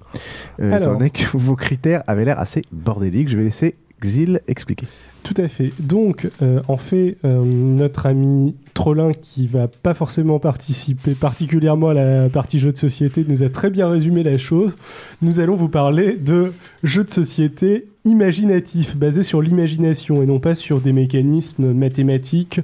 euh, 0.60 0.78
étant 0.78 0.92
donné 0.92 1.10
que 1.10 1.36
vos 1.36 1.56
critères 1.56 2.02
avaient 2.06 2.24
l'air 2.24 2.38
assez 2.38 2.62
bordéliques. 2.72 3.28
Je 3.28 3.36
vais 3.36 3.44
laisser 3.44 3.74
Xil 4.00 4.40
expliquer. 4.46 4.86
Tout 5.24 5.34
à 5.36 5.48
fait. 5.48 5.72
Donc, 5.80 6.28
euh, 6.42 6.60
en 6.68 6.76
fait, 6.76 7.18
euh, 7.24 7.42
notre 7.44 8.06
ami 8.06 8.56
Trollin, 8.74 9.12
qui 9.12 9.46
va 9.46 9.68
pas 9.68 9.92
forcément 9.92 10.38
participer 10.38 11.12
particulièrement 11.12 11.88
à 11.88 11.94
la 11.94 12.28
partie 12.28 12.58
jeux 12.58 12.72
de 12.72 12.76
société, 12.76 13.24
nous 13.28 13.42
a 13.42 13.48
très 13.48 13.70
bien 13.70 13.88
résumé 13.88 14.22
la 14.22 14.38
chose. 14.38 14.76
Nous 15.20 15.40
allons 15.40 15.56
vous 15.56 15.68
parler 15.68 16.14
de 16.14 16.52
jeux 16.82 17.04
de 17.04 17.10
société 17.10 17.88
imaginatifs, 18.04 18.96
basés 18.96 19.24
sur 19.24 19.42
l'imagination 19.42 20.22
et 20.22 20.26
non 20.26 20.38
pas 20.38 20.54
sur 20.54 20.80
des 20.80 20.92
mécanismes 20.92 21.72
mathématiques 21.72 22.60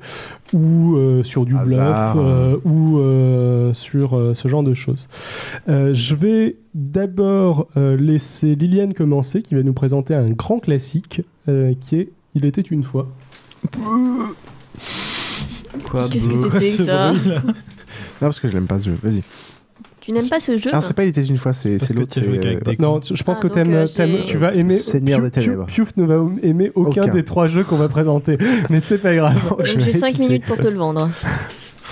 ou 0.54 0.96
euh, 0.96 1.22
sur 1.22 1.44
du 1.44 1.54
bluff 1.54 2.16
ou 2.64 3.00
sur 3.74 4.30
ce 4.34 4.48
genre 4.48 4.62
de 4.62 4.74
choses. 4.74 5.08
je 5.66 6.14
vais 6.14 6.56
d'abord 6.74 7.66
laisser 7.76 8.54
Liliane 8.54 8.94
commencer, 8.94 9.42
qui 9.42 9.54
va 9.54 9.62
nous 9.62 9.74
présenter 9.74 10.14
un 10.14 10.30
grand 10.30 10.60
classique 10.60 11.22
qui 11.46 11.96
est 11.96 12.08
il 12.34 12.44
était 12.44 12.62
une 12.62 12.84
fois. 12.84 13.08
Quoi 15.90 16.08
Qu'est-ce 16.10 16.28
que 16.28 16.60
c'était 16.60 16.84
ça 16.84 17.12
Non, 18.22 18.28
parce 18.28 18.40
que 18.40 18.48
je 18.48 18.54
l'aime 18.54 18.66
pas 18.66 18.78
ce 18.78 18.90
jeu. 18.90 18.98
Vas-y. 19.02 19.22
Tu 20.04 20.12
n'aimes 20.12 20.28
pas 20.28 20.38
ce 20.38 20.56
jeu 20.58 20.68
Ah, 20.72 20.82
c'est 20.82 20.92
pas 20.92 21.04
Il 21.04 21.08
était 21.08 21.24
une 21.24 21.38
fois, 21.38 21.54
c'est 21.54 21.78
l'autre. 21.94 22.20
Euh, 22.20 22.74
non, 22.78 23.00
je 23.02 23.22
pense 23.22 23.38
ah, 23.42 23.48
que 23.48 23.58
euh, 23.58 24.24
tu 24.26 24.36
vas 24.36 24.54
aimer. 24.54 24.76
Seigneur 24.76 25.22
des 25.22 25.30
Ténèbres. 25.30 25.64
Piouf 25.64 25.96
ne 25.96 26.04
va 26.04 26.22
aimer 26.42 26.70
aucun, 26.74 27.06
des 27.08 27.24
trois 27.24 27.46
jeux 27.46 27.64
qu'on 27.64 27.76
va 27.76 27.88
présenter. 27.88 28.36
Mais 28.70 28.80
c'est 28.80 28.98
pas 28.98 29.14
grave. 29.14 29.56
J'ai 29.64 29.92
5 29.92 30.18
minutes 30.18 30.44
pour 30.44 30.58
te 30.58 30.68
le 30.68 30.76
vendre. 30.76 31.10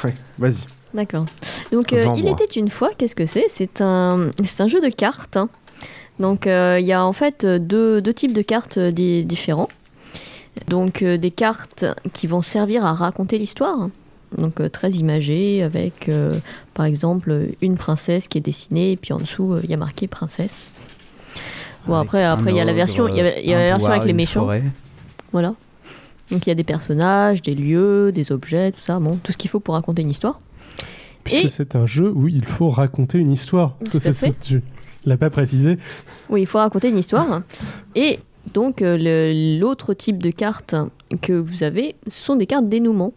Ouais, 0.04 0.14
vas-y. 0.36 0.62
D'accord. 0.94 1.26
Donc, 1.70 1.92
euh, 1.92 2.06
Il 2.16 2.26
était 2.26 2.44
une 2.44 2.70
fois, 2.70 2.90
qu'est-ce 2.98 3.14
que 3.14 3.24
c'est? 3.24 3.44
C'est 3.48 3.80
un, 3.80 4.30
un 4.58 4.66
jeu 4.66 4.80
de 4.80 4.88
cartes. 4.88 5.36
Hein. 5.36 5.48
Donc, 6.18 6.46
il 6.46 6.84
y 6.84 6.92
a 6.92 7.04
en 7.04 7.12
fait 7.12 7.46
deux, 7.46 8.02
deux 8.02 8.12
types 8.12 8.32
de 8.32 8.42
cartes 8.42 8.80
différents. 8.80 9.68
Donc 10.68 11.02
euh, 11.02 11.16
des 11.16 11.30
cartes 11.30 11.84
qui 12.12 12.26
vont 12.26 12.42
servir 12.42 12.84
à 12.84 12.92
raconter 12.92 13.38
l'histoire. 13.38 13.88
Donc 14.36 14.60
euh, 14.60 14.68
très 14.68 14.90
imagées 14.90 15.62
avec 15.62 16.08
euh, 16.08 16.34
par 16.74 16.86
exemple 16.86 17.48
une 17.60 17.76
princesse 17.76 18.28
qui 18.28 18.38
est 18.38 18.42
dessinée 18.42 18.92
et 18.92 18.96
puis 18.96 19.12
en 19.12 19.18
dessous 19.18 19.56
il 19.62 19.70
y 19.70 19.74
a 19.74 19.76
marqué 19.76 20.08
princesse. 20.08 20.70
Bon 21.86 21.94
après 21.94 22.24
après 22.24 22.50
il 22.50 22.56
y 22.56 22.60
a 22.60 22.64
la 22.64 22.72
version 22.72 23.08
il 23.08 23.16
y 23.16 23.20
a, 23.20 23.58
la 23.58 23.66
version 23.66 23.90
avec 23.90 24.04
les 24.04 24.12
méchants. 24.12 24.48
Voilà. 25.32 25.54
Donc 26.30 26.46
il 26.46 26.48
y 26.48 26.52
a 26.52 26.54
des 26.54 26.64
personnages, 26.64 27.42
des 27.42 27.54
lieux, 27.54 28.12
des 28.12 28.32
objets, 28.32 28.72
tout 28.72 28.80
ça, 28.80 28.98
bon, 29.00 29.18
tout 29.22 29.32
ce 29.32 29.36
qu'il 29.36 29.50
faut 29.50 29.60
pour 29.60 29.74
raconter 29.74 30.02
une 30.02 30.10
histoire. 30.10 30.40
Puisque 31.24 31.50
c'est 31.50 31.76
un 31.76 31.86
jeu 31.86 32.10
où 32.14 32.28
il 32.28 32.44
faut 32.44 32.68
raconter 32.68 33.18
une 33.18 33.32
histoire. 33.32 33.76
Tout 33.90 34.00
à 34.04 34.12
fait. 34.12 34.34
Je 34.48 34.58
l'ai 35.04 35.16
pas 35.16 35.30
précisé. 35.30 35.78
Oui, 36.28 36.42
il 36.42 36.46
faut 36.46 36.58
raconter 36.58 36.88
une 36.88 36.98
histoire. 36.98 37.42
Et 37.94 38.18
donc 38.52 38.82
euh, 38.82 39.58
l'autre 39.58 39.94
type 39.94 40.22
de 40.22 40.30
cartes 40.30 40.74
que 41.20 41.32
vous 41.32 41.62
avez, 41.62 41.96
ce 42.06 42.20
sont 42.20 42.36
des 42.36 42.46
cartes 42.46 42.68
dénouement. 42.68 43.12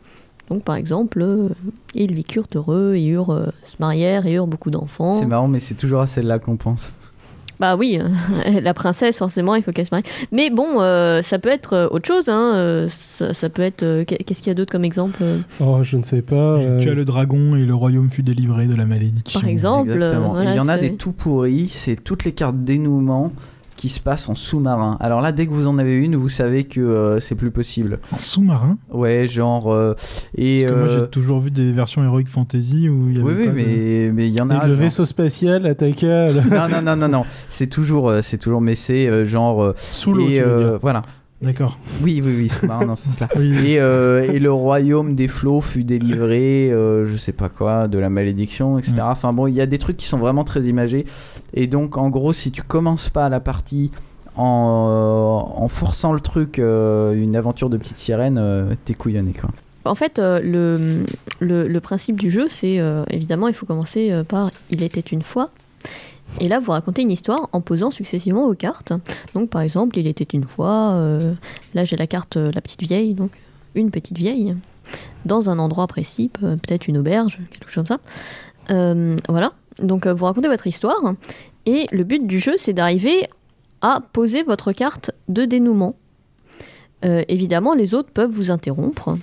Donc 0.49 0.63
par 0.63 0.76
exemple, 0.76 1.21
euh, 1.21 1.49
ils 1.95 2.13
vécurent 2.13 2.47
heureux, 2.53 2.95
ils 2.95 3.09
eurent, 3.09 3.32
euh, 3.32 3.47
se 3.63 3.76
marièrent 3.80 4.28
et 4.28 4.34
eurent 4.34 4.47
beaucoup 4.47 4.69
d'enfants. 4.69 5.13
C'est 5.13 5.26
marrant, 5.26 5.47
mais 5.47 5.59
c'est 5.59 5.73
toujours 5.73 6.01
à 6.01 6.07
celle-là 6.07 6.38
qu'on 6.38 6.57
pense. 6.57 6.93
Bah 7.59 7.78
oui, 7.78 7.99
la 8.61 8.73
princesse, 8.73 9.17
forcément, 9.17 9.55
il 9.55 9.63
faut 9.63 9.71
qu'elle 9.71 9.86
se 9.86 9.95
marie. 9.95 10.03
Mais 10.34 10.49
bon, 10.49 10.80
ça 11.21 11.39
peut 11.39 11.49
être 11.49 11.88
autre 11.89 12.05
chose. 12.05 12.28
Hein. 12.28 12.86
Ça, 12.89 13.49
peut 13.49 13.61
être. 13.61 14.03
Qu'est-ce 14.03 14.39
qu'il 14.39 14.47
y 14.47 14.51
a 14.51 14.53
d'autre 14.53 14.73
comme 14.73 14.84
exemple 14.84 15.23
Oh, 15.61 15.80
je 15.82 15.95
ne 15.95 16.03
sais 16.03 16.21
pas. 16.21 16.59
Tu 16.82 16.89
as 16.89 16.93
le 16.93 17.05
dragon 17.05 17.55
et 17.55 17.63
le 17.63 17.73
royaume 17.73 18.11
fut 18.11 18.23
délivré 18.23 18.67
de 18.67 18.76
la 18.76 18.86
malédiction. 18.86 19.39
Par 19.39 19.49
exemple. 19.49 19.93
Exactement. 19.93 20.41
il 20.41 20.53
y 20.53 20.59
en 20.59 20.67
a 20.67 20.78
des 20.78 20.95
tout 20.95 21.13
pourris. 21.13 21.69
C'est 21.71 21.95
toutes 21.95 22.26
les 22.26 22.34
cartes 22.34 22.57
dénouement 22.57 23.32
qui 23.76 23.89
se 23.89 23.99
passe 23.99 24.30
en 24.30 24.36
sous-marin. 24.36 24.97
Alors 24.99 25.21
là, 25.21 25.32
dès 25.32 25.45
que 25.45 25.51
vous 25.51 25.67
en 25.67 25.78
avez 25.78 25.95
une, 25.95 26.15
vous 26.15 26.30
savez 26.30 26.63
que 26.63 26.80
euh, 26.80 27.19
c'est 27.19 27.36
plus 27.36 27.51
possible. 27.51 27.99
En 28.11 28.19
sous-marin 28.19 28.78
Ouais, 28.89 29.28
genre. 29.28 29.71
Euh, 29.71 29.95
et 30.36 30.65
Parce 30.65 30.73
que 30.73 30.80
moi, 30.80 30.88
j'ai 30.88 30.99
euh, 31.01 31.07
toujours 31.07 31.39
vu 31.41 31.51
des 31.51 31.71
versions 31.71 32.03
Heroic 32.03 32.26
Fantasy 32.28 32.89
où 32.89 33.09
il 33.09 33.17
y 33.17 33.21
avait. 33.21 33.28
Oui, 33.28 33.36
oui, 33.38 33.49
mais 33.53 34.11
mais 34.13 34.28
il 34.28 34.34
y 34.34 34.41
en 34.41 34.49
a. 34.49 34.65
le 34.67 34.73
vaisseau 34.73 35.05
spatial 35.05 35.65
attaqué. 35.65 36.32
non, 36.49 36.69
non, 36.69 36.82
non, 36.82 36.95
non, 36.95 37.07
non. 37.09 37.26
C'est 37.49 37.67
toujours, 37.67 38.13
c'est 38.21 38.38
toujours, 38.38 38.61
mais 38.61 38.76
c'est 38.76 39.26
genre. 39.26 39.73
Sous 39.76 40.13
l'eau. 40.13 40.28
Voilà. 40.82 41.01
D'accord. 41.42 41.78
Oui, 42.02 42.22
oui, 42.24 42.34
oui, 42.38 42.50
c'est 42.50 42.66
marrant 42.66 42.86
dans 42.86 42.96
ce 42.96 43.10
sens-là. 43.10 43.28
et, 43.36 43.80
euh, 43.80 44.32
et, 44.32 44.40
le 44.40 44.52
royaume 44.52 45.16
des 45.16 45.28
flots 45.28 45.62
fut 45.62 45.84
délivré, 45.84 46.72
euh, 46.72 47.06
je 47.06 47.16
sais 47.18 47.34
pas 47.34 47.50
quoi, 47.50 47.88
de 47.88 47.98
la 47.98 48.10
malédiction, 48.10 48.78
etc. 48.78 48.96
Enfin 49.02 49.34
bon, 49.34 49.48
il 49.48 49.54
y 49.54 49.62
a 49.62 49.66
des 49.66 49.78
trucs 49.78 49.98
qui 49.98 50.08
sont 50.08 50.18
vraiment 50.18 50.46
très 50.46 50.64
imagés. 50.64 51.06
Et 51.54 51.68
donc, 51.68 51.98
en 51.98 52.10
gros, 52.10 52.32
si 52.32 52.52
tu 52.52 52.64
commences 52.64 53.10
pas 53.10 53.28
la 53.28 53.42
partie 53.42 53.92
en, 54.38 55.54
en 55.56 55.68
forçant 55.68 56.14
le 56.14 56.22
truc, 56.22 56.58
euh, 56.58 57.14
une 57.14 57.36
aventure 57.36 57.70
de 57.70 57.78
petite 57.78 57.98
sirène, 57.98 58.76
t'es 58.86 58.94
couillonné, 58.94 59.34
quoi. 59.34 59.50
En 59.84 59.94
fait, 59.94 60.18
le, 60.18 61.04
le, 61.40 61.68
le, 61.68 61.80
principe 61.80 62.20
du 62.20 62.32
jeu, 62.32 62.48
c'est 62.50 62.82
évidemment, 63.12 63.50
il 63.50 63.54
faut 63.54 63.68
commencer 63.68 64.24
par 64.28 64.50
Il 64.72 64.82
était 64.82 65.02
une 65.02 65.22
fois. 65.22 65.52
Et 66.39 66.47
là, 66.47 66.59
vous 66.59 66.71
racontez 66.71 67.01
une 67.01 67.11
histoire 67.11 67.49
en 67.53 67.61
posant 67.61 67.91
successivement 67.91 68.45
vos 68.47 68.55
cartes. 68.55 68.93
Donc, 69.34 69.49
par 69.49 69.61
exemple, 69.61 69.97
il 69.97 70.07
était 70.07 70.26
une 70.26 70.43
fois, 70.43 70.93
euh, 70.93 71.34
là 71.73 71.86
j'ai 71.86 71.95
la 71.95 72.07
carte 72.07 72.38
euh, 72.38 72.51
La 72.53 72.61
Petite 72.61 72.82
Vieille, 72.82 73.13
donc 73.13 73.32
une 73.73 73.91
petite 73.91 74.17
vieille, 74.17 74.55
dans 75.26 75.49
un 75.49 75.59
endroit 75.59 75.88
précis, 75.88 76.30
peut-être 76.30 76.88
une 76.88 76.97
auberge, 76.97 77.39
quelque 77.51 77.69
chose 77.69 77.88
comme 77.88 77.97
ça. 77.97 77.99
Euh, 78.73 79.17
voilà. 79.28 79.53
Donc, 79.80 80.07
vous 80.07 80.26
racontez 80.26 80.47
votre 80.47 80.67
histoire. 80.67 81.15
Et 81.65 81.88
le 81.91 82.03
but 82.03 82.26
du 82.26 82.39
jeu, 82.39 82.53
c'est 82.57 82.73
d'arriver 82.73 83.28
à 83.82 84.01
poser 84.13 84.43
votre 84.43 84.71
carte 84.71 85.11
de 85.28 85.43
dénouement. 85.43 85.95
évidemment, 87.03 87.73
les 87.73 87.93
autres 87.93 88.11
peuvent 88.11 88.32
vous 88.32 88.51
interrompre 88.51 89.17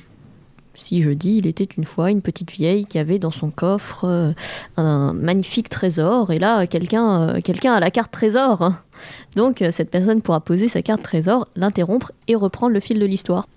si 0.75 1.03
je 1.03 1.11
dis, 1.11 1.37
il 1.37 1.47
était 1.47 1.65
une 1.65 1.85
fois 1.85 2.11
une 2.11 2.23
petite 2.23 2.51
vieille 2.51 2.85
qui 2.85 2.99
avait 2.99 3.19
dans 3.19 3.31
son 3.31 3.51
coffre 3.51 4.05
euh, 4.05 4.33
un 4.77 5.13
magnifique 5.13 5.69
trésor, 5.69 6.33
et 6.33 6.39
là, 6.39 6.67
quelqu'un 6.67 7.23
euh, 7.23 7.41
quelqu'un 7.43 7.75
a 7.75 7.81
la 7.81 7.91
carte 7.91 8.13
trésor. 8.13 8.73
Donc, 9.37 9.63
euh, 9.63 9.71
cette 9.73 9.91
personne 9.91 10.23
pourra 10.23 10.41
poser 10.41 10.69
sa 10.69 10.83
carte 10.83 11.03
trésor, 11.03 11.49
l'interrompre 11.57 12.13
et 12.29 12.35
reprendre 12.35 12.73
le 12.73 12.81
fil 12.81 12.99
de 12.99 13.07
l'histoire. 13.07 13.49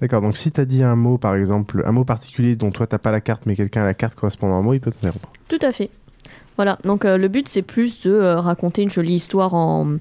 D'accord, 0.00 0.22
donc 0.22 0.36
si 0.36 0.50
tu 0.50 0.60
as 0.60 0.64
dit 0.64 0.82
un 0.82 0.96
mot, 0.96 1.18
par 1.18 1.34
exemple, 1.34 1.82
un 1.84 1.92
mot 1.92 2.04
particulier 2.04 2.56
dont 2.56 2.70
toi 2.70 2.86
t'as 2.86 2.98
pas 2.98 3.10
la 3.10 3.20
carte, 3.20 3.42
mais 3.46 3.54
quelqu'un 3.54 3.82
a 3.82 3.84
la 3.84 3.94
carte 3.94 4.14
correspondant 4.14 4.54
à 4.54 4.58
un 4.58 4.62
mot, 4.62 4.74
il 4.74 4.80
peut 4.80 4.90
t'interrompre. 4.90 5.28
Tout 5.48 5.58
à 5.62 5.72
fait. 5.72 5.90
Voilà, 6.56 6.78
donc 6.84 7.04
le 7.04 7.28
but 7.28 7.48
c'est 7.48 7.62
plus 7.62 8.02
de 8.02 8.12
raconter 8.34 8.82
une 8.82 8.90
jolie 8.90 9.14
histoire 9.14 9.54
en, 9.54 9.96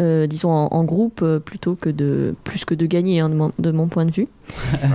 euh, 0.00 0.26
disons 0.26 0.50
en, 0.50 0.84
groupe 0.84 1.20
euh, 1.22 1.40
plutôt 1.40 1.74
que 1.74 1.90
de 1.90 2.34
plus 2.44 2.64
que 2.64 2.74
de 2.74 2.86
gagner 2.86 3.18
hein, 3.18 3.28
de, 3.58 3.70
mon, 3.72 3.88
point 3.88 4.04
de 4.04 4.12
vue. 4.12 4.28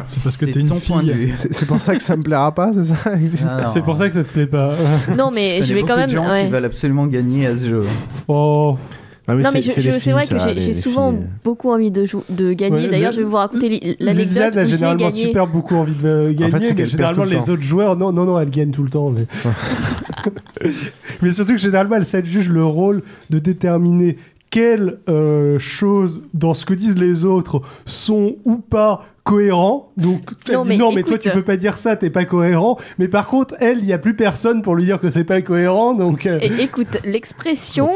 c'est 0.07 0.23
parce 0.23 0.37
que 0.37 0.45
t'es 0.45 0.61
une 0.61 0.73
fille. 0.73 1.33
C'est 1.35 1.65
pour 1.65 1.81
ça 1.81 1.95
que 1.95 2.03
ça 2.03 2.15
me 2.15 2.23
plaira 2.23 2.53
pas, 2.53 2.71
c'est 2.73 2.83
ça 2.83 3.65
C'est 3.65 3.81
pour 3.81 3.97
ça 3.97 4.07
que 4.07 4.13
ça 4.13 4.23
te 4.23 4.31
plaît 4.31 4.47
pas. 4.47 4.75
non, 5.17 5.31
mais 5.33 5.61
je, 5.61 5.73
vais 5.73 5.81
quand 5.81 5.97
même. 5.97 6.09
De 6.09 6.15
gens 6.15 6.33
qui 6.35 6.47
veulent 6.47 6.65
absolument 6.65 7.07
gagner 7.07 7.47
à 7.47 7.57
ce 7.57 7.67
jeu. 7.67 7.83
Oh. 8.27 8.77
Ah, 9.25 9.35
non, 9.35 9.51
mais 9.53 9.61
c'est 9.61 10.11
vrai 10.11 10.25
que 10.27 10.59
j'ai 10.59 10.73
souvent 10.73 11.15
beaucoup 11.45 11.71
envie 11.71 11.91
de, 11.91 12.05
de 12.29 12.53
gagner. 12.53 12.89
D'ailleurs, 12.89 13.13
je 13.13 13.21
vais 13.21 13.27
vous 13.27 13.37
raconter 13.37 13.95
l'anecdote. 13.99 14.57
a 14.57 14.65
généralement 14.65 15.11
super 15.11 15.47
beaucoup 15.47 15.75
envie 15.75 15.95
de 15.95 16.33
gagner, 16.33 16.71
en 16.71 16.75
mais 16.75 16.85
généralement 16.85 17.23
les 17.23 17.49
autres 17.49 17.61
joueurs, 17.61 17.95
non, 17.95 18.11
non, 18.11 18.25
non, 18.25 18.39
elle 18.39 18.49
gagne 18.49 18.71
tout 18.71 18.83
le 18.83 18.89
temps. 18.89 19.11
Mais, 19.11 19.25
mais 21.21 21.31
surtout 21.31 21.53
que 21.53 21.57
généralement, 21.57 21.95
elle 21.95 22.05
s'adjuge 22.05 22.49
le 22.49 22.65
rôle 22.65 23.01
de 23.29 23.39
déterminer 23.39 24.17
quelles 24.53 24.99
euh, 25.09 25.57
choses 25.57 26.21
dans 26.35 26.53
ce 26.53 26.67
que 26.67 26.75
disent 26.75 26.95
les 26.95 27.25
autres 27.25 27.63
sont 27.85 28.35
ou 28.45 28.57
pas 28.57 29.03
cohérents. 29.23 29.91
Donc, 29.97 30.21
elle 30.47 30.53
non, 30.53 30.61
dit 30.61 30.69
mais 30.69 30.77
non, 30.77 30.91
mais 30.91 31.01
toi, 31.01 31.17
tu 31.17 31.31
peux 31.31 31.41
pas 31.41 31.57
dire 31.57 31.75
ça, 31.75 31.95
t'es 31.95 32.11
pas 32.11 32.25
cohérent. 32.25 32.77
Mais 32.99 33.07
par 33.07 33.25
contre, 33.25 33.55
elle, 33.59 33.79
il 33.79 33.85
y 33.85 33.93
a 33.93 33.97
plus 33.97 34.15
personne 34.15 34.61
pour 34.61 34.75
lui 34.75 34.85
dire 34.85 34.99
que 34.99 35.09
c'est 35.09 35.23
pas 35.23 35.41
cohérent. 35.41 35.95
Donc, 35.95 36.27
euh. 36.27 36.37
écoute, 36.59 36.99
l'expression 37.03 37.89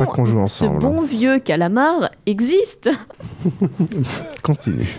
ce 0.47 0.65
bon 0.65 1.03
vieux 1.03 1.37
calamar 1.37 2.09
existe. 2.25 2.89
Continue. 4.41 4.97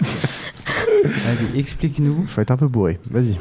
Vas-y, 1.05 1.59
explique-nous. 1.59 2.24
Faut 2.28 2.40
être 2.40 2.52
un 2.52 2.56
peu 2.56 2.68
bourré. 2.68 3.01
Vas-y. 3.10 3.36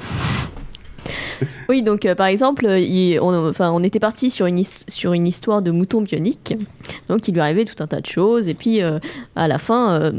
Oui, 1.69 1.83
donc 1.83 2.05
euh, 2.05 2.15
par 2.15 2.27
exemple, 2.27 2.65
on, 2.65 3.49
enfin, 3.49 3.71
on 3.71 3.83
était 3.83 3.99
parti 3.99 4.29
sur 4.29 4.45
une, 4.45 4.61
sur 4.87 5.13
une 5.13 5.27
histoire 5.27 5.61
de 5.61 5.71
mouton 5.71 6.01
bionique. 6.01 6.55
Donc 7.09 7.27
il 7.27 7.33
lui 7.33 7.41
arrivait 7.41 7.65
tout 7.65 7.81
un 7.83 7.87
tas 7.87 7.99
de 7.99 8.05
choses. 8.05 8.47
Et 8.47 8.53
puis 8.53 8.81
à 9.35 9.47
la 9.47 9.57
fin, 9.57 10.11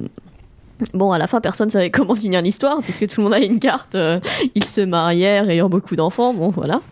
Bon, 0.95 1.11
à 1.11 1.19
la 1.19 1.27
fin, 1.27 1.41
personne 1.41 1.67
ne 1.67 1.73
savait 1.73 1.91
comment 1.93 2.15
finir 2.15 2.41
l'histoire, 2.41 2.79
puisque 2.83 3.09
tout 3.09 3.21
le 3.21 3.25
monde 3.25 3.35
avait 3.35 3.47
une 3.47 3.59
carte. 3.59 3.97
ils 4.55 4.65
se 4.65 4.81
marièrent, 4.81 5.51
ayant 5.51 5.69
beaucoup 5.69 5.97
d'enfants, 5.97 6.33
bon, 6.33 6.51
voilà. 6.51 6.83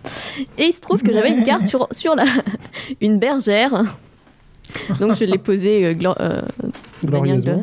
Et 0.58 0.64
il 0.64 0.72
se 0.72 0.80
trouve 0.80 1.02
que 1.02 1.12
j'avais 1.12 1.30
une 1.30 1.44
carte 1.44 1.68
sur, 1.68 1.86
sur 1.92 2.16
la, 2.16 2.24
une 3.00 3.20
bergère 3.20 3.84
donc 5.00 5.14
je 5.16 5.24
l'ai 5.24 5.38
posé 5.38 5.86
euh, 5.86 5.94
euh, 6.20 6.42
glorieusement. 7.04 7.60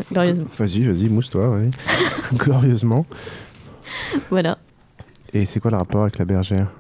Vas-y, 0.58 0.84
vas-y, 0.84 1.10
mousse-toi, 1.10 1.60
glorieusement. 2.34 3.06
Voilà. 4.30 4.58
Et 5.34 5.46
c'est 5.46 5.60
quoi 5.60 5.72
le 5.72 5.78
rapport 5.78 6.04
avec 6.04 6.18
la 6.18 6.26
bergère? 6.26 6.72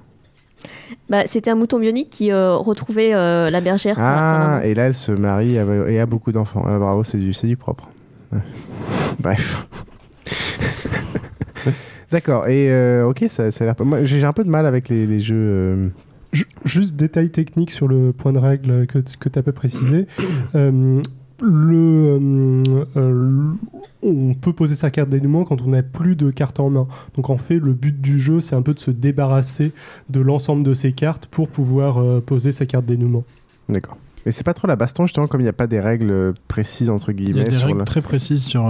Bah, 1.09 1.23
C'était 1.25 1.49
un 1.49 1.55
mouton 1.55 1.79
bionique 1.79 2.09
qui 2.09 2.31
euh, 2.31 2.55
retrouvait 2.55 3.11
la 3.11 3.61
bergère. 3.61 3.95
Ah, 3.99 4.61
et 4.63 4.73
là 4.73 4.83
elle 4.83 4.95
se 4.95 5.11
marie 5.11 5.55
et 5.55 5.99
a 5.99 6.05
beaucoup 6.05 6.31
d'enfants. 6.31 6.63
Ah, 6.65 6.77
bravo, 6.77 7.03
c'est 7.03 7.17
du, 7.17 7.31
du 7.31 7.57
propre. 7.57 7.89
Bref. 9.19 9.67
D'accord, 12.11 12.47
et 12.47 13.01
ok, 13.01 13.25
ça, 13.27 13.49
ça 13.49 13.63
a 13.63 13.67
l'air. 13.67 13.75
Moi, 13.79 14.05
j'ai 14.05 14.23
un 14.23 14.33
peu 14.33 14.43
de 14.43 14.49
mal 14.49 14.65
avec 14.67 14.87
les, 14.87 15.07
les 15.07 15.19
jeux 15.19 15.91
Juste 16.65 16.95
détail 16.95 17.29
technique 17.29 17.71
sur 17.71 17.87
le 17.87 18.11
point 18.11 18.33
de 18.33 18.39
règle 18.39 18.87
que, 18.87 18.99
que 19.19 19.29
tu 19.29 19.39
as 19.39 19.43
peu 19.43 19.51
précisé. 19.51 20.07
Euh, 20.55 21.01
euh, 21.41 22.63
euh, 22.97 23.53
on 24.01 24.33
peut 24.33 24.53
poser 24.53 24.75
sa 24.75 24.91
carte 24.91 25.09
dénouement 25.09 25.43
quand 25.43 25.61
on 25.61 25.69
n'a 25.69 25.83
plus 25.83 26.15
de 26.15 26.31
cartes 26.31 26.59
en 26.59 26.69
main. 26.69 26.87
Donc 27.15 27.29
en 27.29 27.37
fait, 27.37 27.59
le 27.59 27.73
but 27.73 27.99
du 27.99 28.19
jeu, 28.19 28.39
c'est 28.39 28.55
un 28.55 28.61
peu 28.61 28.73
de 28.73 28.79
se 28.79 28.91
débarrasser 28.91 29.71
de 30.09 30.19
l'ensemble 30.19 30.63
de 30.63 30.73
ces 30.73 30.93
cartes 30.93 31.25
pour 31.25 31.47
pouvoir 31.47 32.21
poser 32.21 32.51
sa 32.51 32.65
carte 32.65 32.85
dénouement. 32.85 33.23
D'accord. 33.69 33.97
Et 34.25 34.31
c'est 34.31 34.43
pas 34.43 34.53
trop 34.53 34.67
la 34.67 34.75
baston, 34.75 35.05
justement, 35.05 35.27
comme 35.27 35.41
il 35.41 35.45
n'y 35.45 35.49
a 35.49 35.53
pas 35.53 35.67
des 35.67 35.79
règles 35.79 36.33
précises, 36.47 36.89
entre 36.89 37.11
guillemets. 37.11 37.43
Il 37.47 37.51
y 37.51 37.55
a 37.55 37.59
des 37.59 37.65
règles 37.65 37.83
très 37.83 38.01
précises 38.01 38.43
sur 38.43 38.67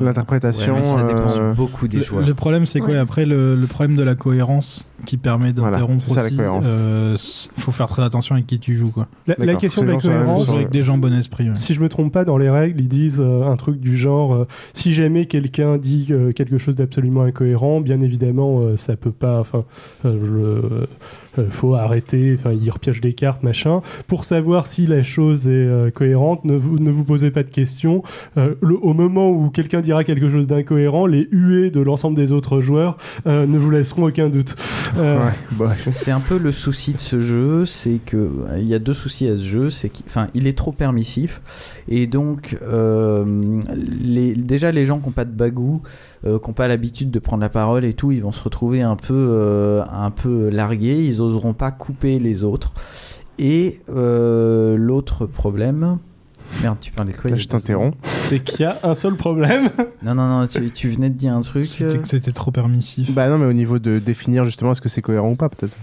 l'interprétation. 0.00 0.82
ça 0.82 1.02
dépend 1.04 1.52
beaucoup 1.54 1.88
des 1.88 2.02
joueurs. 2.02 2.26
Le, 2.26 2.34
problème, 2.34 2.66
c'est 2.66 2.80
quoi 2.80 2.96
Après, 2.98 3.26
le, 3.26 3.54
le, 3.54 3.66
problème 3.66 3.96
de 3.96 4.02
la 4.02 4.14
cohérence 4.14 4.86
qui 5.04 5.16
permet 5.16 5.52
d'interrompre 5.52 6.02
voilà, 6.06 6.26
aussi. 6.26 6.34
Il 6.34 6.40
euh, 6.40 7.16
faut 7.58 7.72
faire 7.72 7.86
très 7.86 8.02
attention 8.02 8.34
avec 8.34 8.46
qui 8.46 8.58
tu 8.58 8.74
joues. 8.74 8.90
Quoi. 8.90 9.08
La, 9.26 9.54
question 9.56 9.82
de 9.82 9.88
la 9.88 9.98
cohérence, 9.98 10.48
avec 10.50 10.70
des 10.70 10.82
gens 10.82 10.98
bon 10.98 11.12
esprit. 11.12 11.48
Si 11.54 11.74
je 11.74 11.80
me 11.80 11.88
trompe 11.88 12.12
pas, 12.12 12.24
dans 12.24 12.38
les 12.38 12.48
règles, 12.48 12.80
ils 12.80 12.88
disent 12.88 13.20
euh, 13.20 13.44
un 13.44 13.56
truc 13.56 13.78
du 13.80 13.96
genre 13.96 14.34
euh, 14.34 14.46
si 14.72 14.94
jamais 14.94 15.26
quelqu'un 15.26 15.76
dit 15.76 16.12
quelque 16.34 16.58
chose 16.58 16.74
d'absolument 16.74 17.22
incohérent, 17.22 17.80
bien 17.80 18.00
évidemment, 18.00 18.76
ça 18.76 18.96
peut 18.96 19.12
pas. 19.12 19.40
Enfin, 19.40 19.64
faut 21.50 21.74
arrêter. 21.74 22.36
Enfin, 22.38 22.52
il 22.52 22.70
repiège 22.70 23.00
des 23.00 23.12
cartes, 23.12 23.42
machin. 23.42 23.82
Pour 24.06 24.24
savoir 24.24 24.66
si 24.66 24.86
la 24.86 25.02
chose 25.02 25.48
est 25.48 25.92
cohérente, 25.94 26.44
ne 26.44 26.56
vous, 26.56 26.78
ne 26.78 26.90
vous 26.90 27.04
posez 27.04 27.30
pas 27.30 27.42
de 27.42 27.50
questions. 27.50 28.02
Le, 28.36 28.76
au 28.80 28.92
moment 28.92 29.30
où 29.30 29.50
quelqu'un 29.50 29.80
dira 29.80 30.04
quelque 30.04 30.30
chose 30.30 30.46
d'incohérent, 30.46 31.06
les 31.06 31.28
huées 31.30 31.70
de 31.70 31.80
l'ensemble 31.80 32.16
des 32.16 32.32
autres 32.32 32.60
joueurs 32.60 32.96
ne 33.26 33.58
vous 33.58 33.70
laisseront 33.70 34.06
aucun 34.06 34.28
doute. 34.28 34.56
Euh, 34.98 35.30
bah, 35.52 35.66
c'est 35.90 36.10
un 36.10 36.20
peu 36.20 36.38
le 36.38 36.52
souci 36.52 36.92
de 36.92 37.00
ce 37.00 37.20
jeu, 37.20 37.66
c'est 37.66 38.00
que 38.04 38.16
euh, 38.16 38.58
il 38.58 38.66
y 38.66 38.74
a 38.74 38.78
deux 38.78 38.94
soucis 38.94 39.28
à 39.28 39.36
ce 39.36 39.42
jeu, 39.42 39.70
c'est 39.70 39.88
qu'il 39.88 40.04
il 40.34 40.46
est 40.46 40.56
trop 40.56 40.72
permissif 40.72 41.40
et 41.88 42.06
donc 42.06 42.56
euh, 42.62 43.62
les, 43.76 44.34
déjà 44.34 44.72
les 44.72 44.84
gens 44.84 44.98
qui 44.98 45.06
n'ont 45.06 45.12
pas 45.12 45.24
de 45.24 45.32
bagou, 45.32 45.82
qui 46.22 46.28
n'ont 46.28 46.54
pas 46.54 46.68
l'habitude 46.68 47.10
de 47.10 47.18
prendre 47.18 47.42
la 47.42 47.48
parole 47.48 47.84
et 47.84 47.92
tout, 47.92 48.12
ils 48.12 48.22
vont 48.22 48.32
se 48.32 48.42
retrouver 48.42 48.82
un 48.82 48.96
peu 48.96 49.82
un 49.90 50.10
peu 50.10 50.48
largués, 50.48 51.04
ils 51.04 51.20
oseront 51.20 51.54
pas 51.54 51.70
couper 51.70 52.18
les 52.18 52.44
autres. 52.44 52.72
Et 53.38 53.80
l'autre 53.88 55.26
problème, 55.26 55.98
Merde, 56.62 56.78
tu 56.80 56.90
parlais 56.90 57.12
quoi 57.12 57.34
Je 57.34 57.46
t'interromps. 57.46 57.96
C'est 58.04 58.40
qu'il 58.40 58.60
y 58.60 58.64
a 58.64 58.78
un 58.82 58.94
seul 58.94 59.16
problème. 59.16 59.68
Non, 60.02 60.14
non, 60.14 60.28
non, 60.28 60.46
tu, 60.46 60.90
venais 60.90 61.10
de 61.10 61.14
dire 61.14 61.32
un 61.32 61.40
truc. 61.40 61.66
C'était 61.66 61.98
que 61.98 62.06
c'était 62.06 62.30
trop 62.30 62.52
permissif. 62.52 63.12
Bah 63.12 63.28
non, 63.28 63.38
mais 63.38 63.46
au 63.46 63.52
niveau 63.52 63.80
de 63.80 63.98
définir 63.98 64.44
justement 64.44 64.70
est-ce 64.70 64.80
que 64.80 64.88
c'est 64.88 65.02
cohérent 65.02 65.30
ou 65.30 65.34
pas, 65.34 65.48
peut-être. 65.48 65.76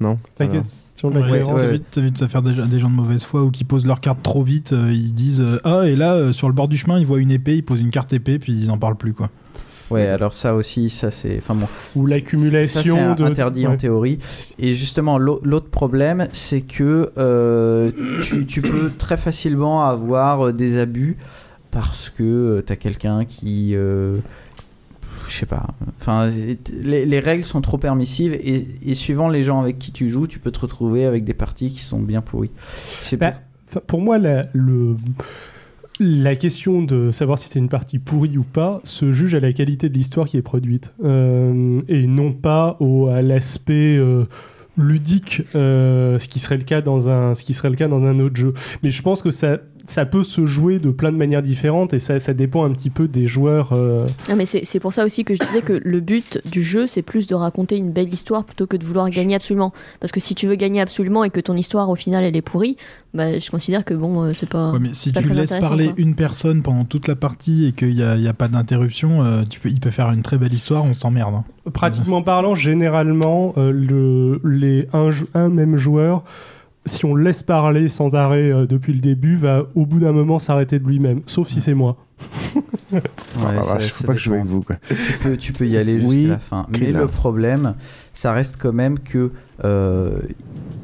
Non 0.00 0.18
La 0.38 0.46
question 0.46 1.10
de 1.10 1.18
la 1.18 1.28
cohérence. 1.28 1.62
T'as 1.90 2.00
vu, 2.00 2.10
ça 2.16 2.28
faire 2.28 2.42
des, 2.42 2.54
des, 2.66 2.78
gens 2.78 2.90
de 2.90 2.94
mauvaise 2.94 3.24
foi 3.24 3.42
ou 3.42 3.50
qui 3.50 3.64
posent 3.64 3.86
leur 3.86 4.00
carte 4.00 4.22
trop 4.22 4.42
vite, 4.42 4.72
euh, 4.72 4.90
ils 4.92 5.14
disent 5.14 5.40
euh, 5.40 5.60
Ah, 5.64 5.86
et 5.86 5.96
là, 5.96 6.14
euh, 6.14 6.32
sur 6.32 6.48
le 6.48 6.54
bord 6.54 6.68
du 6.68 6.76
chemin, 6.76 6.98
ils 6.98 7.06
voient 7.06 7.20
une 7.20 7.30
épée, 7.30 7.56
ils 7.56 7.62
posent 7.62 7.80
une 7.80 7.90
carte 7.90 8.12
épée, 8.12 8.38
puis 8.38 8.52
ils 8.52 8.70
en 8.70 8.78
parlent 8.78 8.96
plus, 8.96 9.14
quoi. 9.14 9.30
Ouais, 9.90 10.06
alors 10.06 10.34
ça 10.34 10.54
aussi, 10.54 10.90
ça 10.90 11.10
c'est. 11.10 11.38
Enfin 11.38 11.54
bon. 11.54 11.68
Ou 11.94 12.06
l'accumulation 12.06 13.14
de. 13.14 13.24
interdit 13.24 13.66
en 13.66 13.76
théorie. 13.76 14.18
Et 14.58 14.72
justement, 14.72 15.16
l'autre 15.16 15.70
problème, 15.70 16.28
c'est 16.32 16.62
que 16.62 17.12
euh, 17.16 17.92
tu, 18.24 18.46
tu, 18.46 18.62
peux 18.62 18.90
très 18.98 19.16
facilement 19.16 19.86
avoir 19.86 20.52
des 20.52 20.76
abus 20.76 21.16
parce 21.70 22.10
que 22.10 22.64
tu 22.66 22.72
as 22.72 22.76
quelqu'un 22.76 23.24
qui. 23.24 23.76
Je 25.28 25.36
sais 25.36 25.46
pas. 25.46 25.66
Enfin, 26.00 26.28
les, 26.28 27.06
les, 27.06 27.20
règles 27.20 27.44
sont 27.44 27.60
trop 27.60 27.78
permissives 27.78 28.32
et, 28.34 28.66
et, 28.84 28.94
suivant 28.94 29.28
les 29.28 29.42
gens 29.44 29.60
avec 29.60 29.78
qui 29.78 29.92
tu 29.92 30.10
joues, 30.10 30.26
tu 30.26 30.38
peux 30.38 30.50
te 30.50 30.60
retrouver 30.60 31.04
avec 31.04 31.24
des 31.24 31.34
parties 31.34 31.70
qui 31.70 31.82
sont 31.82 32.00
bien 32.00 32.20
pourries. 32.20 32.50
Bah, 33.18 33.32
pour 33.86 34.00
moi, 34.00 34.18
la, 34.18 34.46
le 34.52 34.96
la 35.98 36.36
question 36.36 36.82
de 36.82 37.10
savoir 37.10 37.38
si 37.38 37.48
c'est 37.48 37.58
une 37.58 37.68
partie 37.68 37.98
pourrie 37.98 38.36
ou 38.36 38.42
pas 38.42 38.80
se 38.84 39.12
juge 39.12 39.34
à 39.34 39.40
la 39.40 39.52
qualité 39.52 39.88
de 39.88 39.94
l'histoire 39.94 40.26
qui 40.26 40.36
est 40.36 40.42
produite 40.42 40.92
euh, 41.02 41.80
et 41.88 42.06
non 42.06 42.32
pas 42.32 42.76
au, 42.80 43.06
à 43.08 43.22
l'aspect 43.22 43.96
euh, 43.96 44.24
ludique, 44.76 45.42
euh, 45.54 46.18
ce 46.18 46.28
qui 46.28 46.38
serait 46.38 46.58
le 46.58 46.64
cas 46.64 46.82
dans 46.82 47.08
un, 47.08 47.34
ce 47.34 47.44
qui 47.44 47.54
serait 47.54 47.70
le 47.70 47.76
cas 47.76 47.88
dans 47.88 48.04
un 48.04 48.18
autre 48.18 48.36
jeu. 48.36 48.52
Mais 48.82 48.90
je 48.90 49.02
pense 49.02 49.22
que 49.22 49.30
ça, 49.30 49.58
ça 49.86 50.06
peut 50.06 50.22
se 50.22 50.46
jouer 50.46 50.78
de 50.78 50.90
plein 50.90 51.12
de 51.12 51.16
manières 51.16 51.42
différentes 51.42 51.92
et 51.94 51.98
ça, 51.98 52.18
ça 52.18 52.34
dépend 52.34 52.64
un 52.64 52.70
petit 52.70 52.90
peu 52.90 53.08
des 53.08 53.26
joueurs. 53.26 53.72
Euh. 53.72 54.06
Ah, 54.28 54.34
mais 54.34 54.46
c'est 54.46 54.80
pour 54.80 54.92
ça 54.92 55.04
aussi 55.04 55.24
que 55.24 55.34
je 55.34 55.40
disais 55.40 55.62
que 55.62 55.72
le 55.72 56.00
but 56.00 56.40
du 56.50 56.62
jeu, 56.62 56.86
c'est 56.86 57.02
plus 57.02 57.26
de 57.26 57.34
raconter 57.34 57.76
une 57.76 57.90
belle 57.90 58.12
histoire 58.12 58.44
plutôt 58.44 58.66
que 58.66 58.76
de 58.76 58.84
vouloir 58.84 59.08
gagner 59.10 59.34
absolument. 59.34 59.72
Parce 60.00 60.12
que 60.12 60.20
si 60.20 60.34
tu 60.34 60.46
veux 60.46 60.56
gagner 60.56 60.80
absolument 60.80 61.24
et 61.24 61.30
que 61.30 61.40
ton 61.40 61.56
histoire 61.56 61.88
au 61.90 61.94
final 61.94 62.24
elle 62.24 62.36
est 62.36 62.42
pourrie, 62.42 62.76
bah, 63.14 63.38
je 63.38 63.50
considère 63.50 63.84
que 63.84 63.94
bon, 63.94 64.22
euh, 64.22 64.32
c'est 64.32 64.48
pas. 64.48 64.72
mais 64.78 64.90
si 64.92 65.12
tu 65.12 65.28
laisses 65.28 65.50
parler 65.50 65.90
une 65.96 66.14
personne 66.14 66.62
pendant 66.62 66.84
toute 66.84 67.08
la 67.08 67.16
partie 67.16 67.66
et 67.66 67.72
qu'il 67.72 67.94
n'y 67.94 68.02
a, 68.02 68.12
a, 68.12 68.32
pas 68.32 68.48
d'interruption, 68.48 69.22
euh, 69.22 69.42
tu 69.48 69.60
peux, 69.60 69.68
il 69.68 69.80
peut 69.80 69.90
faire 69.90 70.10
une 70.10 70.22
très 70.22 70.38
belle 70.38 70.52
histoire, 70.52 70.84
on 70.84 70.94
s'emmerde. 70.94 71.34
Hein. 71.34 71.70
Pratiquement 71.72 72.22
parlant, 72.22 72.54
généralement, 72.54 73.54
le, 73.56 74.40
les 74.44 74.86
un, 74.92 75.10
un 75.34 75.48
même 75.48 75.76
joueur 75.76 76.22
si 76.86 77.04
on 77.04 77.14
le 77.14 77.22
laisse 77.22 77.42
parler 77.42 77.88
sans 77.88 78.14
arrêt 78.14 78.50
euh, 78.50 78.66
depuis 78.66 78.92
le 78.92 79.00
début, 79.00 79.36
va 79.36 79.66
au 79.74 79.84
bout 79.84 79.98
d'un 79.98 80.12
moment 80.12 80.38
s'arrêter 80.38 80.78
de 80.78 80.86
lui-même. 80.86 81.20
Sauf 81.26 81.48
si 81.48 81.60
c'est 81.60 81.74
moi. 81.74 81.96
ouais, 82.92 83.02
ah, 83.36 83.76
je 83.78 83.90
sais 83.90 84.06
pas 84.06 84.14
que 84.14 84.18
je 84.18 84.24
joue 84.24 84.34
avec 84.34 84.46
vous. 84.46 84.64
Tu, 84.88 85.18
peux, 85.22 85.36
tu 85.36 85.52
peux 85.52 85.66
y 85.66 85.76
aller 85.76 86.00
jusqu'à 86.00 86.28
la 86.28 86.38
fin. 86.38 86.66
Mais 86.70 86.92
le 86.92 87.06
problème, 87.06 87.74
ça 88.14 88.32
reste 88.32 88.56
quand 88.58 88.72
même 88.72 88.98
que 88.98 89.32
euh, 89.64 90.20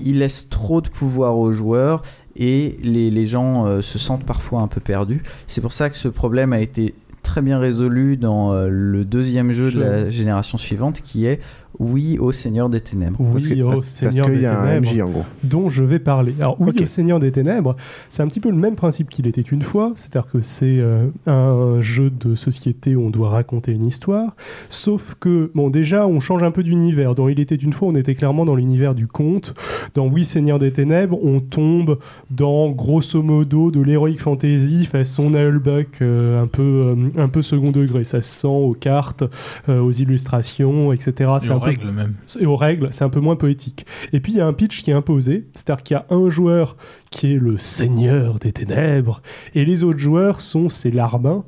il 0.01 0.19
laisse 0.19 0.49
trop 0.49 0.81
de 0.81 0.89
pouvoir 0.89 1.39
aux 1.39 1.53
joueurs 1.53 2.03
et 2.37 2.79
les, 2.83 3.11
les 3.11 3.27
gens 3.27 3.67
euh, 3.67 3.81
se 3.81 3.99
sentent 3.99 4.25
parfois 4.25 4.61
un 4.61 4.69
peu 4.69 4.81
perdus. 4.81 5.23
C'est 5.47 5.61
pour 5.61 5.73
ça 5.73 5.89
que 5.89 5.97
ce 5.97 6.09
problème 6.09 6.53
a 6.53 6.61
été 6.61 6.95
très 7.23 7.41
bien 7.41 7.61
résolu 7.61 8.17
dans 8.17 8.53
le 8.53 9.05
deuxième 9.05 9.53
jeu 9.53 9.71
de 9.71 9.79
la 9.79 10.11
génération 10.11 10.59
suivante 10.59 11.03
qui 11.03 11.25
est 11.27 11.41
oui 11.79 12.19
au 12.19 12.33
Seigneur 12.33 12.69
des 12.69 12.81
Ténèbres. 12.81 13.19
Oui 13.21 13.63
au 13.63 13.83
Seigneur 13.83 14.29
des 14.29 14.41
Ténèbres. 14.41 15.03
en 15.03 15.11
gros. 15.11 15.25
Dont 15.43 15.69
je 15.69 15.83
vais 15.83 15.99
parler. 15.99 16.35
Alors, 16.39 16.57
oui 16.61 16.73
au 16.81 16.87
Seigneur 16.87 17.19
des 17.19 17.33
Ténèbres, 17.33 17.77
c'est 18.11 18.23
un 18.23 18.29
petit 18.29 18.41
peu 18.41 18.51
le 18.51 18.57
même 18.57 18.77
principe 18.77 19.11
qu'il 19.11 19.27
était 19.27 19.41
une 19.41 19.63
fois. 19.63 19.93
C'est-à-dire 19.95 20.31
que 20.31 20.41
c'est 20.41 20.79
euh, 20.79 21.07
un 21.27 21.81
jeu 21.81 22.11
de 22.11 22.35
société 22.35 22.95
où 22.95 23.03
on 23.03 23.11
doit 23.11 23.31
raconter 23.31 23.73
une 23.73 23.87
histoire. 23.87 24.35
Sauf 24.69 25.17
que, 25.19 25.51
bon, 25.55 25.71
déjà, 25.71 26.07
on 26.07 26.21
change 26.21 26.43
un 26.43 26.51
peu 26.51 26.63
d'univers. 26.63 27.15
Dans 27.15 27.29
Il 27.29 27.41
était 27.41 27.55
une 27.55 27.73
fois, 27.73 27.89
on 27.89 27.95
était 27.95 28.15
clairement 28.15 28.45
dans 28.45 28.55
l'univers 28.55 28.95
du 28.95 29.07
conte. 29.07 29.55
Dans 29.95 30.07
Oui 30.07 30.25
Seigneur 30.25 30.59
des 30.59 30.73
Ténèbres, 30.73 31.19
on 31.23 31.41
tombe 31.41 31.99
dans, 32.31 32.71
grosso 32.71 33.23
modo, 33.23 33.71
de 33.71 33.81
l'heroic 33.81 34.19
fantasy 34.19 34.85
façon 34.85 35.31
Nullbuck, 35.31 36.03
euh, 36.03 36.43
un, 36.43 36.47
peu, 36.47 36.63
euh, 36.63 36.97
un 37.17 37.29
peu 37.29 37.43
second 37.43 37.71
degré. 37.71 38.05
Ça 38.05 38.21
se 38.21 38.41
sent 38.41 38.47
aux 38.47 38.77
cartes, 38.79 39.25
aux 39.69 39.91
illustrations, 39.91 40.93
etc. 40.93 41.33
C'est 41.41 41.62
règles 41.63 41.91
même. 41.91 42.15
Et 42.39 42.47
aux 42.47 42.57
règles, 42.57 42.89
c'est 42.93 43.05
un 43.05 43.09
peu 43.09 43.21
moins 43.21 43.37
poétique. 43.37 43.87
Et 44.13 44.21
puis 44.21 44.33
il 44.33 44.39
y 44.39 44.41
a 44.41 44.47
un 44.47 44.53
pitch 44.53 44.83
qui 44.83 44.91
est 44.91 44.95
imposé, 44.95 45.47
c'est-à-dire 45.53 45.83
qu'il 45.83 45.95
y 45.95 45.99
a 45.99 46.07
un 46.11 46.31
joueur 46.31 46.77
qui 47.11 47.35
est 47.35 47.39
le 47.39 47.57
seigneur 47.59 48.39
des 48.39 48.53
ténèbres, 48.53 49.23
et 49.55 49.65
les 49.65 49.85
autres 49.85 49.99
joueurs 49.99 50.41
sont 50.41 50.69
ces 50.69 50.91
larbins 50.91 51.45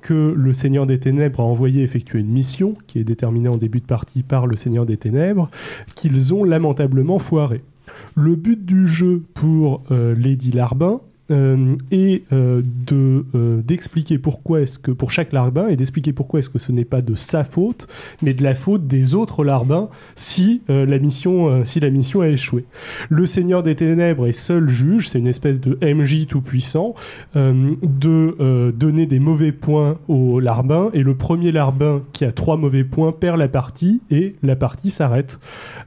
que 0.00 0.34
le 0.36 0.52
Seigneur 0.52 0.86
des 0.86 0.98
Ténèbres 0.98 1.40
a 1.40 1.44
envoyé 1.44 1.82
effectuer 1.82 2.20
une 2.20 2.30
mission, 2.30 2.74
qui 2.86 2.98
est 2.98 3.04
déterminée 3.04 3.48
en 3.48 3.56
début 3.56 3.80
de 3.80 3.86
partie 3.86 4.22
par 4.22 4.46
le 4.46 4.56
Seigneur 4.56 4.86
des 4.86 4.96
Ténèbres, 4.96 5.50
qu'ils 5.94 6.34
ont 6.34 6.44
lamentablement 6.44 7.18
foiré. 7.18 7.62
Le 8.14 8.36
but 8.36 8.64
du 8.64 8.86
jeu 8.86 9.22
pour 9.34 9.82
euh, 9.90 10.14
Lady 10.14 10.52
Larbin, 10.52 11.00
et 11.30 12.24
de 12.30 13.24
d'expliquer 13.62 14.18
pourquoi 14.18 14.62
est-ce 14.62 14.78
que 14.78 14.90
pour 14.90 15.10
chaque 15.10 15.32
larbin 15.32 15.68
et 15.68 15.76
d'expliquer 15.76 16.12
pourquoi 16.12 16.40
est-ce 16.40 16.50
que 16.50 16.58
ce 16.58 16.72
n'est 16.72 16.84
pas 16.84 17.00
de 17.00 17.14
sa 17.14 17.44
faute, 17.44 17.86
mais 18.22 18.34
de 18.34 18.42
la 18.42 18.54
faute 18.54 18.86
des 18.86 19.14
autres 19.14 19.44
larbins 19.44 19.88
si 20.16 20.62
la 20.68 20.98
mission 20.98 21.64
si 21.64 21.80
la 21.80 21.90
mission 21.90 22.20
a 22.20 22.28
échoué. 22.28 22.64
Le 23.08 23.26
Seigneur 23.26 23.62
des 23.62 23.74
Ténèbres 23.74 24.26
est 24.26 24.32
seul 24.32 24.68
juge, 24.68 25.08
c'est 25.08 25.18
une 25.18 25.26
espèce 25.26 25.60
de 25.60 25.78
MJ 25.82 26.26
tout 26.26 26.40
puissant 26.40 26.94
de 27.34 28.70
donner 28.72 29.06
des 29.06 29.20
mauvais 29.20 29.52
points 29.52 29.98
au 30.08 30.40
larbin 30.40 30.90
et 30.92 31.02
le 31.02 31.14
premier 31.14 31.52
larbin 31.52 32.02
qui 32.12 32.24
a 32.24 32.32
trois 32.32 32.56
mauvais 32.56 32.84
points 32.84 33.12
perd 33.12 33.38
la 33.38 33.48
partie 33.48 34.00
et 34.10 34.36
la 34.42 34.56
partie 34.56 34.90
s'arrête. 34.90 35.38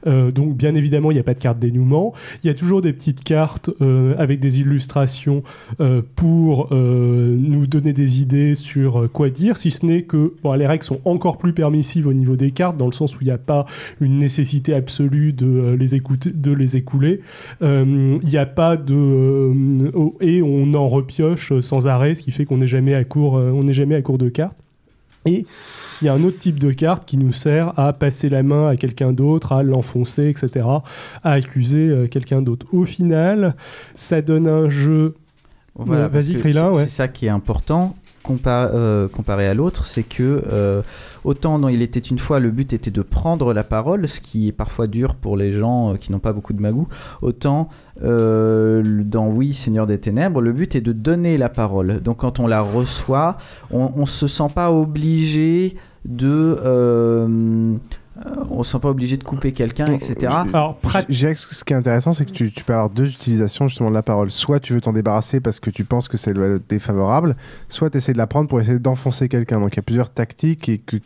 Euh, 0.06 0.30
donc 0.30 0.56
bien 0.56 0.74
évidemment, 0.74 1.10
il 1.10 1.14
n'y 1.14 1.20
a 1.20 1.24
pas 1.24 1.34
de 1.34 1.38
carte 1.38 1.58
dénouement. 1.58 2.12
Il 2.42 2.46
y 2.46 2.50
a 2.50 2.54
toujours 2.54 2.80
des 2.80 2.92
petites 2.92 3.22
cartes 3.22 3.70
euh, 3.80 4.14
avec 4.18 4.40
des 4.40 4.60
illustrations 4.60 5.33
euh, 5.80 6.02
pour 6.16 6.68
nous 6.72 7.66
donner 7.66 7.92
des 7.92 8.20
idées 8.20 8.54
sur 8.54 9.10
quoi 9.12 9.30
dire, 9.30 9.56
si 9.56 9.70
ce 9.70 9.84
n'est 9.84 10.02
que 10.02 10.34
les 10.56 10.66
règles 10.66 10.84
sont 10.84 11.00
encore 11.04 11.38
plus 11.38 11.52
permissives 11.52 12.06
au 12.06 12.12
niveau 12.12 12.36
des 12.36 12.50
cartes, 12.50 12.76
dans 12.76 12.86
le 12.86 12.92
sens 12.92 13.16
où 13.16 13.18
il 13.22 13.26
n'y 13.26 13.30
a 13.30 13.38
pas 13.38 13.66
une 14.00 14.18
nécessité 14.18 14.74
absolue 14.74 15.32
de 15.32 15.74
les 15.78 15.94
écouter, 15.94 16.30
de 16.32 16.52
les 16.52 16.76
écouler. 16.76 17.20
Il 17.60 18.18
n'y 18.22 18.36
a 18.36 18.46
pas 18.46 18.76
de 18.76 19.52
et 20.20 20.42
on 20.42 20.74
en 20.74 20.88
repioche 20.88 21.58
sans 21.60 21.86
arrêt, 21.86 22.14
ce 22.14 22.22
qui 22.22 22.30
fait 22.30 22.44
qu'on 22.44 22.58
n'est 22.58 22.66
jamais 22.66 22.94
à 22.94 23.04
court, 23.04 23.34
on 23.34 23.62
n'est 23.62 23.74
jamais 23.74 23.94
à 23.94 24.02
court 24.02 24.18
de 24.18 24.28
cartes. 24.28 24.58
Et 25.26 25.46
il 26.02 26.04
y 26.06 26.08
a 26.08 26.12
un 26.12 26.22
autre 26.24 26.38
type 26.38 26.58
de 26.58 26.72
carte 26.72 27.06
qui 27.06 27.16
nous 27.16 27.32
sert 27.32 27.78
à 27.78 27.92
passer 27.92 28.28
la 28.28 28.42
main 28.42 28.68
à 28.68 28.76
quelqu'un 28.76 29.12
d'autre, 29.12 29.52
à 29.52 29.62
l'enfoncer, 29.62 30.28
etc., 30.28 30.66
à 31.22 31.32
accuser 31.32 31.88
euh, 31.88 32.06
quelqu'un 32.08 32.42
d'autre. 32.42 32.66
Au 32.72 32.84
final, 32.84 33.54
ça 33.94 34.20
donne 34.20 34.46
un 34.46 34.68
jeu. 34.68 35.14
Vas-y, 35.76 36.34
Krillin. 36.38 36.70
Ouais. 36.70 36.84
C'est 36.84 36.90
ça 36.90 37.08
qui 37.08 37.26
est 37.26 37.30
important. 37.30 37.94
Euh, 38.46 39.06
comparé 39.08 39.46
à 39.46 39.52
l'autre, 39.52 39.84
c'est 39.84 40.02
que 40.02 40.42
euh, 40.50 40.80
autant 41.24 41.58
dans 41.58 41.68
Il 41.68 41.82
était 41.82 42.00
une 42.00 42.18
fois, 42.18 42.40
le 42.40 42.50
but 42.50 42.72
était 42.72 42.90
de 42.90 43.02
prendre 43.02 43.52
la 43.52 43.64
parole, 43.64 44.08
ce 44.08 44.18
qui 44.18 44.48
est 44.48 44.52
parfois 44.52 44.86
dur 44.86 45.14
pour 45.14 45.36
les 45.36 45.52
gens 45.52 45.96
qui 45.96 46.10
n'ont 46.10 46.20
pas 46.20 46.32
beaucoup 46.32 46.54
de 46.54 46.62
magou, 46.62 46.88
autant 47.20 47.68
dans 48.00 49.28
Oui, 49.28 49.52
Seigneur 49.52 49.86
des 49.86 49.98
Ténèbres, 49.98 50.40
le 50.40 50.52
but 50.52 50.74
est 50.74 50.80
de 50.80 50.92
donner 50.92 51.36
la 51.36 51.50
parole. 51.50 52.00
Donc 52.00 52.18
quand 52.18 52.40
on 52.40 52.46
la 52.46 52.62
reçoit, 52.62 53.36
on 53.70 54.00
ne 54.00 54.06
se 54.06 54.26
sent 54.26 54.48
pas 54.54 54.72
obligé 54.72 55.76
de 56.04 56.58
euh, 56.64 57.76
on 58.50 58.58
ne 58.58 58.62
se 58.62 58.72
sent 58.72 58.78
pas 58.78 58.90
obligé 58.90 59.16
de 59.16 59.24
couper 59.24 59.52
quelqu'un, 59.52 59.86
etc. 59.92 60.32
Alors, 60.52 60.78
ce 61.08 61.64
qui 61.64 61.72
est 61.72 61.76
intéressant, 61.76 62.12
c'est 62.12 62.24
que 62.24 62.30
tu, 62.30 62.50
peux 62.64 62.72
avoir 62.72 62.90
deux 62.90 63.10
utilisations 63.10 63.66
justement 63.66 63.90
de 63.90 63.94
la 63.94 64.02
parole. 64.02 64.30
Soit 64.30 64.60
tu 64.60 64.72
veux 64.72 64.80
t'en 64.80 64.92
débarrasser 64.92 65.40
parce 65.40 65.58
que 65.58 65.70
tu 65.70 65.84
penses 65.84 66.08
que 66.08 66.16
c'est 66.16 66.34
défavorable, 66.68 67.36
soit 67.68 67.90
tu 67.90 67.98
essaies 67.98 68.12
de 68.12 68.18
la 68.18 68.26
prendre 68.26 68.48
pour 68.48 68.60
essayer 68.60 68.78
d'enfoncer 68.78 69.28
quelqu'un. 69.28 69.60
Donc 69.60 69.74
il 69.74 69.76
y 69.76 69.80
a 69.80 69.82
plusieurs 69.82 70.10
tactiques 70.10 70.68
et 70.68 70.78
que 70.78 70.96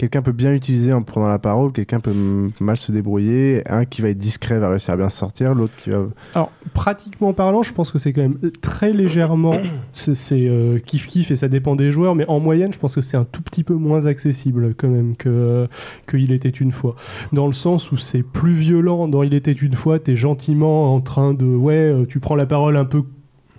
quelqu'un 0.00 0.22
peut 0.22 0.32
bien 0.32 0.50
l'utiliser 0.50 0.94
en 0.94 1.02
prenant 1.02 1.28
la 1.28 1.38
parole, 1.38 1.72
quelqu'un 1.72 2.00
peut 2.00 2.14
mal 2.58 2.78
se 2.78 2.90
débrouiller, 2.90 3.62
un 3.70 3.84
qui 3.84 4.00
va 4.00 4.08
être 4.08 4.16
discret 4.16 4.58
va 4.58 4.70
réussir 4.70 4.94
à 4.94 4.96
bien 4.96 5.10
sortir, 5.10 5.54
l'autre 5.54 5.74
qui 5.76 5.90
va... 5.90 6.04
Alors, 6.34 6.50
pratiquement 6.72 7.34
parlant, 7.34 7.62
je 7.62 7.74
pense 7.74 7.90
que 7.90 7.98
c'est 7.98 8.14
quand 8.14 8.22
même 8.22 8.38
très 8.62 8.94
légèrement, 8.94 9.56
c'est 9.92 10.48
euh, 10.48 10.78
kiff 10.78 11.06
kiff 11.06 11.30
et 11.30 11.36
ça 11.36 11.48
dépend 11.48 11.76
des 11.76 11.90
joueurs, 11.90 12.14
mais 12.14 12.24
en 12.28 12.40
moyenne, 12.40 12.72
je 12.72 12.78
pense 12.78 12.94
que 12.94 13.02
c'est 13.02 13.18
un 13.18 13.26
tout 13.26 13.42
petit 13.42 13.62
peu 13.62 13.74
moins 13.74 14.06
accessible 14.06 14.74
quand 14.74 14.88
même 14.88 15.16
que, 15.16 15.68
Il 16.14 16.32
était 16.32 16.48
une 16.48 16.72
fois. 16.72 16.96
Dans 17.34 17.46
le 17.46 17.52
sens 17.52 17.92
où 17.92 17.98
c'est 17.98 18.22
plus 18.22 18.54
violent, 18.54 19.06
dans 19.06 19.22
Il 19.22 19.34
était 19.34 19.52
une 19.52 19.74
fois, 19.74 19.98
t'es 19.98 20.16
gentiment 20.16 20.94
en 20.94 21.02
train 21.02 21.34
de, 21.34 21.44
ouais, 21.44 21.74
euh, 21.74 22.06
tu 22.06 22.20
prends 22.20 22.36
la 22.36 22.46
parole 22.46 22.78
un 22.78 22.86
peu 22.86 23.02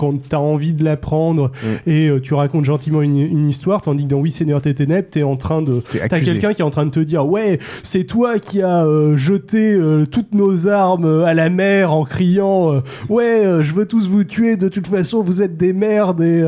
quand 0.01 0.27
tu 0.27 0.35
as 0.35 0.41
envie 0.41 0.73
de 0.73 0.83
l'apprendre 0.83 1.51
mm. 1.63 1.89
et 1.89 2.07
euh, 2.07 2.19
tu 2.19 2.33
racontes 2.33 2.65
gentiment 2.65 3.03
une, 3.03 3.45
histoire, 3.45 3.83
tandis 3.83 4.05
que 4.05 4.09
dans 4.09 4.17
Oui 4.17 4.31
Seigneur 4.31 4.59
tes 4.59 4.73
ténèbres, 4.73 5.07
t'es 5.11 5.21
en 5.21 5.35
train 5.35 5.61
de, 5.61 5.83
t'as 6.09 6.19
quelqu'un 6.19 6.53
qui 6.53 6.61
est 6.61 6.65
en 6.65 6.71
train 6.71 6.87
de 6.87 6.91
te 6.91 6.99
dire 6.99 7.27
ouais, 7.27 7.59
c'est 7.83 8.05
toi 8.05 8.39
qui 8.39 8.63
as 8.63 8.83
euh, 8.83 9.15
jeté 9.15 9.73
euh, 9.73 10.05
toutes 10.07 10.33
nos 10.33 10.67
armes 10.67 11.23
à 11.23 11.35
la 11.35 11.49
mer 11.49 11.91
en 11.93 12.03
criant 12.03 12.81
ouais, 13.09 13.43
je 13.61 13.73
veux 13.75 13.85
tous 13.85 14.07
vous 14.09 14.23
tuer, 14.23 14.57
de 14.57 14.69
toute 14.69 14.87
façon 14.87 15.21
vous 15.21 15.43
êtes 15.43 15.55
des 15.55 15.73
merdes 15.73 16.21
et, 16.21 16.43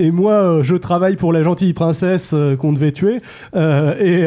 et 0.00 0.10
moi 0.10 0.60
je 0.62 0.74
travaille 0.74 1.14
pour 1.14 1.32
la 1.32 1.44
gentille 1.44 1.74
princesse 1.74 2.34
qu'on 2.58 2.72
devait 2.72 2.92
tuer. 2.92 3.20
et 3.54 4.26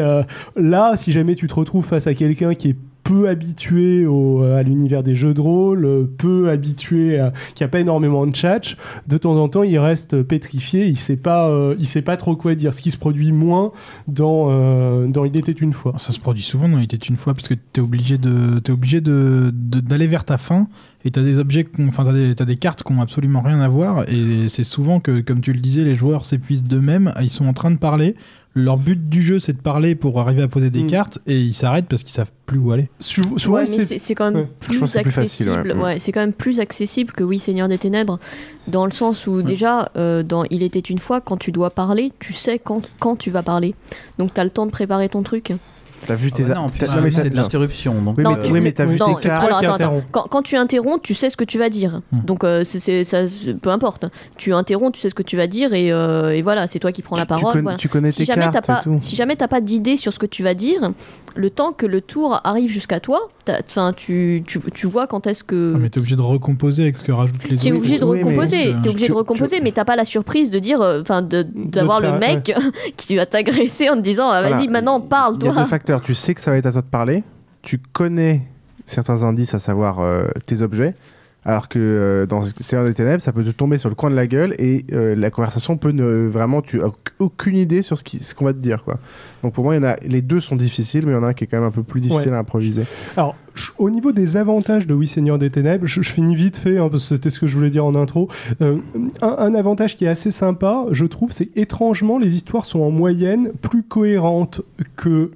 là, 0.56 0.92
si 0.96 1.12
jamais 1.12 1.34
tu 1.34 1.48
te 1.48 1.54
retrouves 1.54 1.84
face 1.84 2.06
à 2.06 2.14
quelqu'un 2.14 2.54
qui 2.54 2.70
est 2.70 2.76
peu 3.10 3.28
habitué 3.28 4.06
au, 4.06 4.42
à 4.44 4.62
l'univers 4.62 5.02
des 5.02 5.16
jeux 5.16 5.34
de 5.34 5.40
rôle, 5.40 6.08
peu 6.16 6.48
habitué, 6.48 7.18
à, 7.18 7.32
qui 7.56 7.64
a 7.64 7.68
pas 7.68 7.80
énormément 7.80 8.24
de 8.24 8.36
chat, 8.36 8.76
de 9.08 9.18
temps 9.18 9.36
en 9.36 9.48
temps 9.48 9.64
il 9.64 9.78
reste 9.80 10.22
pétrifié, 10.22 10.86
il 10.86 10.96
sait 10.96 11.16
pas, 11.16 11.48
euh, 11.48 11.74
il 11.80 11.86
sait 11.86 12.02
pas 12.02 12.16
trop 12.16 12.36
quoi 12.36 12.54
dire. 12.54 12.72
Ce 12.72 12.80
qui 12.80 12.92
se 12.92 12.96
produit 12.96 13.32
moins 13.32 13.72
dans 14.06 14.46
euh, 14.50 15.08
dans 15.08 15.24
Il 15.24 15.36
était 15.36 15.50
une 15.50 15.72
fois. 15.72 15.94
Ça 15.98 16.12
se 16.12 16.20
produit 16.20 16.44
souvent 16.44 16.68
dans 16.68 16.78
Il 16.78 16.84
était 16.84 16.96
une 16.96 17.16
fois 17.16 17.34
parce 17.34 17.48
que 17.48 17.54
tu 17.54 17.80
es 17.80 17.82
obligé 17.82 18.16
de 18.16 18.62
es 18.64 18.70
obligé 18.70 19.00
de 19.00 19.50
d'aller 19.52 20.06
vers 20.06 20.24
ta 20.24 20.38
fin 20.38 20.68
et 21.04 21.10
t'as 21.10 21.22
des 21.22 21.38
objets, 21.38 21.66
enfin 21.88 22.04
t'as 22.04 22.12
des, 22.12 22.34
as 22.38 22.44
des 22.44 22.56
cartes 22.56 22.84
qui 22.84 22.92
ont 22.92 23.00
absolument 23.00 23.40
rien 23.40 23.60
à 23.60 23.68
voir 23.68 24.08
et 24.08 24.48
c'est 24.48 24.64
souvent 24.64 25.00
que, 25.00 25.20
comme 25.20 25.40
tu 25.40 25.52
le 25.52 25.60
disais, 25.60 25.82
les 25.82 25.94
joueurs 25.94 26.24
s'épuisent 26.24 26.62
d'eux-mêmes, 26.62 27.12
ils 27.20 27.30
sont 27.30 27.46
en 27.46 27.54
train 27.54 27.70
de 27.70 27.78
parler, 27.78 28.14
leur 28.54 28.76
but 28.76 29.08
du 29.08 29.22
jeu 29.22 29.38
c'est 29.38 29.52
de 29.52 29.60
parler 29.60 29.94
pour 29.94 30.18
arriver 30.20 30.42
à 30.42 30.48
poser 30.48 30.70
des 30.70 30.82
mm. 30.82 30.86
cartes 30.88 31.18
et 31.26 31.40
ils 31.40 31.54
s'arrêtent 31.54 31.86
parce 31.86 32.02
qu'ils 32.02 32.12
savent 32.12 32.32
plus 32.46 32.58
où 32.58 32.72
aller. 32.72 32.90
c'est 33.98 34.14
quand 34.14 34.30
même 34.30 34.48
plus 34.60 34.96
accessible. 34.96 35.72
ouais. 35.72 35.98
c'est 35.98 36.10
quand 36.10 36.20
même 36.20 36.32
plus 36.32 36.58
accessible 36.58 37.12
que 37.12 37.22
oui 37.22 37.38
Seigneur 37.38 37.68
des 37.68 37.78
Ténèbres 37.78 38.18
dans 38.66 38.84
le 38.84 38.90
sens 38.90 39.26
où 39.26 39.42
déjà 39.42 39.90
euh, 39.96 40.22
dans 40.22 40.44
Il 40.50 40.62
était 40.62 40.80
une 40.80 40.98
fois 40.98 41.20
quand 41.20 41.36
tu 41.36 41.52
dois 41.52 41.70
parler, 41.70 42.12
tu 42.18 42.32
sais 42.32 42.58
quand 42.58 42.82
quand 42.98 43.16
tu 43.16 43.30
vas 43.30 43.42
parler. 43.42 43.74
Donc 44.18 44.34
t'as 44.34 44.44
le 44.44 44.50
temps 44.50 44.66
de 44.66 44.72
préparer 44.72 45.08
ton 45.08 45.22
truc. 45.22 45.52
T'as 46.06 46.14
vu 46.14 46.32
tes. 46.32 46.44
Ah 46.50 46.54
non, 46.54 46.66
c'est 47.12 47.30
de 47.30 47.36
l'interruption. 47.36 47.94
Oui, 48.16 48.24
mais, 48.24 48.38
tu... 48.40 48.52
mais 48.52 48.72
t'as 48.72 48.84
vu 48.84 48.98
tes 48.98 49.28
cartes. 49.28 49.82
Quand, 50.10 50.26
quand, 50.28 50.42
tu 50.42 50.56
interromps, 50.56 51.02
tu 51.02 51.14
sais 51.14 51.30
ce 51.30 51.36
que 51.36 51.44
tu 51.44 51.58
vas 51.58 51.68
dire. 51.68 52.00
Hmm. 52.12 52.20
Donc, 52.24 52.44
euh, 52.44 52.64
c'est, 52.64 53.04
ça, 53.04 53.24
peu 53.60 53.70
importe. 53.70 54.06
Tu 54.36 54.52
interromps, 54.52 54.92
tu 54.92 55.00
sais 55.00 55.10
ce 55.10 55.14
que 55.14 55.22
tu 55.22 55.36
vas 55.36 55.46
dire 55.46 55.74
et, 55.74 55.92
euh, 55.92 56.34
et 56.34 56.42
voilà, 56.42 56.66
c'est 56.66 56.78
toi 56.78 56.92
qui 56.92 57.02
prends 57.02 57.16
la 57.16 57.26
parole. 57.26 57.76
Tu, 57.78 57.88
connais 57.88 58.12
si 58.12 58.18
tes 58.18 58.24
jamais 58.24 58.50
cartes. 58.50 58.66
Pas, 58.66 58.82
si 58.98 59.16
jamais 59.16 59.36
t'as 59.36 59.48
pas 59.48 59.60
d'idée 59.60 59.96
sur 59.96 60.12
ce 60.12 60.18
que 60.18 60.26
tu 60.26 60.42
vas 60.42 60.54
dire, 60.54 60.92
le 61.34 61.50
temps 61.50 61.72
que 61.72 61.86
le 61.86 62.00
tour 62.00 62.40
arrive 62.44 62.70
jusqu'à 62.70 63.00
toi, 63.00 63.28
tu, 63.96 64.42
tu, 64.46 64.60
tu, 64.72 64.86
vois 64.86 65.06
quand 65.06 65.26
est-ce 65.26 65.44
que. 65.44 65.72
Ah, 65.74 65.78
mais 65.80 65.90
t'es 65.90 65.98
obligé 65.98 66.16
de 66.16 66.22
recomposer 66.22 66.82
avec 66.84 66.96
ce 66.96 67.04
que 67.04 67.12
rajoutent 67.12 67.42
les 67.48 67.54
autres. 67.54 67.62
T'es 67.62 67.72
obligé 67.72 67.98
de 67.98 68.04
recomposer. 68.04 68.74
T'es 68.82 68.88
obligé 68.88 69.08
de 69.08 69.12
recomposer, 69.12 69.60
mais 69.60 69.72
t'as 69.72 69.84
pas 69.84 69.96
la 69.96 70.04
surprise 70.04 70.50
de 70.50 70.58
dire, 70.58 70.80
euh, 70.80 71.00
enfin, 71.00 71.22
d'avoir 71.22 72.00
le 72.00 72.18
mec 72.18 72.52
qui 72.96 73.16
va 73.16 73.26
t'agresser 73.26 73.88
en 73.88 73.96
te 73.96 74.00
disant, 74.00 74.28
ah, 74.30 74.42
vas-y, 74.42 74.68
maintenant 74.68 75.00
parle, 75.00 75.38
toi. 75.38 75.54
Tu 75.98 76.14
sais 76.14 76.34
que 76.34 76.40
ça 76.40 76.52
va 76.52 76.58
être 76.58 76.66
à 76.66 76.72
toi 76.72 76.82
de 76.82 76.86
parler. 76.86 77.24
Tu 77.62 77.78
connais 77.78 78.42
certains 78.86 79.22
indices, 79.22 79.54
à 79.54 79.58
savoir 79.58 80.00
euh, 80.00 80.28
tes 80.46 80.62
objets. 80.62 80.94
Alors 81.44 81.68
que 81.68 81.78
euh, 81.78 82.26
dans 82.26 82.42
Seigneur 82.42 82.84
des 82.84 82.92
Ténèbres, 82.92 83.22
ça 83.22 83.32
peut 83.32 83.42
te 83.42 83.50
tomber 83.50 83.78
sur 83.78 83.88
le 83.88 83.94
coin 83.94 84.10
de 84.10 84.14
la 84.14 84.26
gueule 84.26 84.54
et 84.58 84.84
euh, 84.92 85.14
la 85.16 85.30
conversation 85.30 85.78
peut 85.78 85.90
ne 85.90 86.28
vraiment, 86.28 86.60
tu 86.60 86.82
as 86.82 86.90
aucune 87.18 87.56
idée 87.56 87.80
sur 87.80 87.98
ce 87.98 88.04
qu'on 88.04 88.18
ce 88.20 88.34
qu'on 88.34 88.44
va 88.44 88.52
te 88.52 88.58
dire. 88.58 88.84
Quoi. 88.84 88.98
Donc 89.42 89.54
pour 89.54 89.64
moi, 89.64 89.74
il 89.74 89.82
y 89.82 89.84
en 89.84 89.88
a, 89.88 89.96
les 90.02 90.20
deux 90.20 90.40
sont 90.40 90.56
difficiles, 90.56 91.06
mais 91.06 91.12
il 91.12 91.14
y 91.14 91.18
en 91.18 91.22
a 91.22 91.28
un 91.28 91.32
qui 91.32 91.44
est 91.44 91.46
quand 91.46 91.56
même 91.56 91.66
un 91.66 91.72
peu 91.72 91.82
plus 91.82 92.02
difficile 92.02 92.34
à 92.34 92.38
improviser. 92.38 92.84
Alors, 93.16 93.36
au 93.78 93.90
niveau 93.90 94.12
des 94.12 94.36
avantages 94.36 94.86
de 94.86 94.94
Oui 94.94 95.06
Seigneur 95.06 95.38
des 95.38 95.50
Ténèbres, 95.50 95.86
je, 95.86 96.00
finis 96.02 96.34
vite 96.34 96.56
fait, 96.56 96.78
hein, 96.78 96.88
parce 96.90 97.02
que 97.02 97.16
c'était 97.16 97.30
ce 97.30 97.40
que 97.40 97.46
je 97.46 97.56
voulais 97.56 97.70
dire 97.70 97.84
en 97.84 97.94
intro. 97.94 98.28
Euh, 98.60 98.78
un, 99.22 99.54
avantage 99.54 99.96
qui 99.96 100.04
est 100.04 100.08
assez 100.08 100.30
sympa, 100.30 100.84
je 100.90 101.04
trouve, 101.06 101.32
c'est 101.32 101.50
étrangement, 101.56 102.18
les 102.18 102.34
histoires 102.34 102.64
sont 102.64 102.80
en 102.80 102.90
moyenne 102.90 103.52
plus 103.60 103.82
cohérentes 103.82 104.62
que 104.96 105.30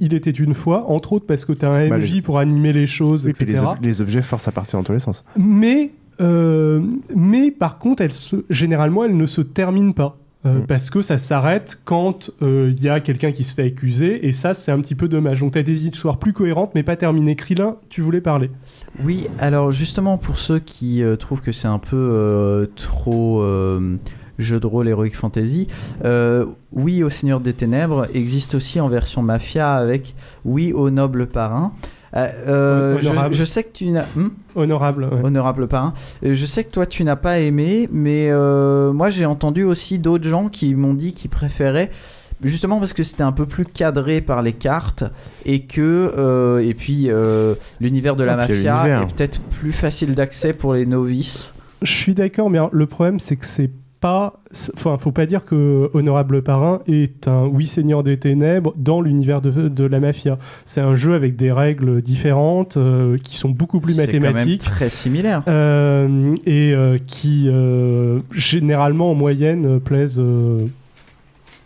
Il 0.00 0.14
était 0.14 0.30
une 0.30 0.54
fois, 0.54 0.90
entre 0.90 1.14
autres 1.14 1.26
parce 1.26 1.44
que 1.44 1.52
tu 1.52 1.64
as 1.64 1.70
un 1.70 1.88
MJ 1.88 2.16
bah, 2.16 2.22
pour 2.24 2.38
animer 2.38 2.72
les 2.72 2.86
choses, 2.86 3.26
etc. 3.26 3.64
les, 3.80 3.88
les 3.88 4.00
objets 4.00 4.22
forcent 4.22 4.48
à 4.48 4.52
partir 4.52 4.78
dans 4.78 4.84
tous 4.84 4.92
les 4.92 4.98
sens. 4.98 5.24
Mais, 5.36 5.92
euh, 6.20 6.82
mais 7.14 7.50
par 7.50 7.78
contre, 7.78 8.06
se, 8.12 8.36
généralement, 8.50 9.04
elle 9.04 9.16
ne 9.16 9.26
se 9.26 9.40
termine 9.40 9.94
pas. 9.94 10.18
Euh, 10.44 10.58
mm. 10.58 10.66
Parce 10.66 10.90
que 10.90 11.02
ça 11.02 11.18
s'arrête 11.18 11.80
quand 11.84 12.30
il 12.40 12.46
euh, 12.46 12.74
y 12.80 12.88
a 12.88 13.00
quelqu'un 13.00 13.32
qui 13.32 13.44
se 13.44 13.54
fait 13.54 13.64
accuser, 13.64 14.26
et 14.26 14.32
ça, 14.32 14.54
c'est 14.54 14.72
un 14.72 14.80
petit 14.80 14.94
peu 14.94 15.08
dommage. 15.08 15.40
Donc, 15.40 15.52
tu 15.52 15.58
as 15.58 15.62
des 15.62 15.86
histoires 15.86 16.18
plus 16.18 16.32
cohérentes, 16.32 16.72
mais 16.74 16.82
pas 16.82 16.96
terminées. 16.96 17.36
Krillin, 17.36 17.76
tu 17.88 18.00
voulais 18.00 18.20
parler 18.20 18.50
Oui, 19.04 19.28
alors 19.38 19.72
justement, 19.72 20.18
pour 20.18 20.38
ceux 20.38 20.58
qui 20.58 21.02
trouvent 21.18 21.40
que 21.40 21.52
c'est 21.52 21.68
un 21.68 21.78
peu 21.78 22.70
trop 22.76 23.44
jeu 24.38 24.60
de 24.60 24.66
rôle 24.66 24.88
Heroic 24.88 25.12
Fantasy. 25.12 25.68
oui, 26.72 27.02
au 27.02 27.08
Seigneur 27.08 27.40
des 27.40 27.54
Ténèbres 27.54 28.06
existe 28.14 28.54
aussi 28.54 28.80
en 28.80 28.88
version 28.88 29.22
Mafia 29.22 29.74
avec 29.74 30.14
Oui 30.44 30.72
au 30.72 30.90
Noble 30.90 31.26
Parrain. 31.26 31.72
Euh, 32.14 32.28
euh, 32.46 33.30
je, 33.30 33.44
sais 33.44 33.64
que 33.64 33.72
tu 33.72 33.86
n'as. 33.90 34.04
Hmm 34.14 34.30
honorable. 34.54 35.08
Honorable 35.22 35.66
parrain. 35.66 35.94
Euh, 36.24 36.34
je 36.34 36.46
sais 36.46 36.64
que 36.64 36.70
toi, 36.70 36.84
tu 36.84 37.04
n'as 37.04 37.16
pas 37.16 37.40
aimé, 37.40 37.88
mais 37.90 38.30
moi, 38.92 39.10
j'ai 39.10 39.26
entendu 39.26 39.64
aussi 39.64 39.98
d'autres 39.98 40.28
gens 40.28 40.48
qui 40.48 40.74
m'ont 40.74 40.94
dit 40.94 41.12
qu'ils 41.12 41.30
préféraient 41.30 41.90
justement 42.42 42.80
parce 42.80 42.92
que 42.92 43.04
c'était 43.04 43.22
un 43.22 43.30
peu 43.30 43.46
plus 43.46 43.64
cadré 43.64 44.20
par 44.20 44.42
les 44.42 44.52
cartes 44.52 45.04
et 45.46 45.64
que 45.64 46.60
et 46.62 46.74
puis 46.74 47.08
l'univers 47.80 48.16
de 48.16 48.24
la 48.24 48.36
mafia 48.36 49.02
est 49.02 49.14
peut-être 49.14 49.40
plus 49.40 49.72
facile 49.72 50.14
d'accès 50.14 50.52
pour 50.52 50.74
les 50.74 50.86
novices 50.86 51.54
Je 51.82 51.92
suis 51.92 52.14
d'accord, 52.14 52.50
mais 52.50 52.58
le 52.70 52.86
problème, 52.86 53.20
c'est 53.20 53.36
que 53.36 53.46
c'est 53.46 53.70
pas. 54.02 54.34
Enfin, 54.74 54.98
faut 54.98 55.12
pas 55.12 55.24
dire 55.24 55.46
que 55.46 55.88
Honorable 55.94 56.42
Parrain 56.42 56.82
est 56.86 57.28
un 57.28 57.46
Oui 57.46 57.66
Seigneur 57.66 58.02
des 58.02 58.18
Ténèbres 58.18 58.74
dans 58.76 59.00
l'univers 59.00 59.40
de, 59.40 59.68
de, 59.68 59.84
la 59.84 60.00
mafia. 60.00 60.38
C'est 60.66 60.82
un 60.82 60.94
jeu 60.94 61.14
avec 61.14 61.36
des 61.36 61.52
règles 61.52 62.02
différentes 62.02 62.76
euh, 62.76 63.16
qui 63.16 63.36
sont 63.36 63.48
beaucoup 63.48 63.80
plus 63.80 63.96
mathématiques. 63.96 64.62
très 64.62 64.90
similaire. 64.90 65.42
Euh, 65.46 66.34
et 66.44 66.74
euh, 66.74 66.98
qui, 67.06 67.48
généralement, 68.34 69.12
en 69.12 69.14
moyenne, 69.14 69.80
plaisent 69.80 70.20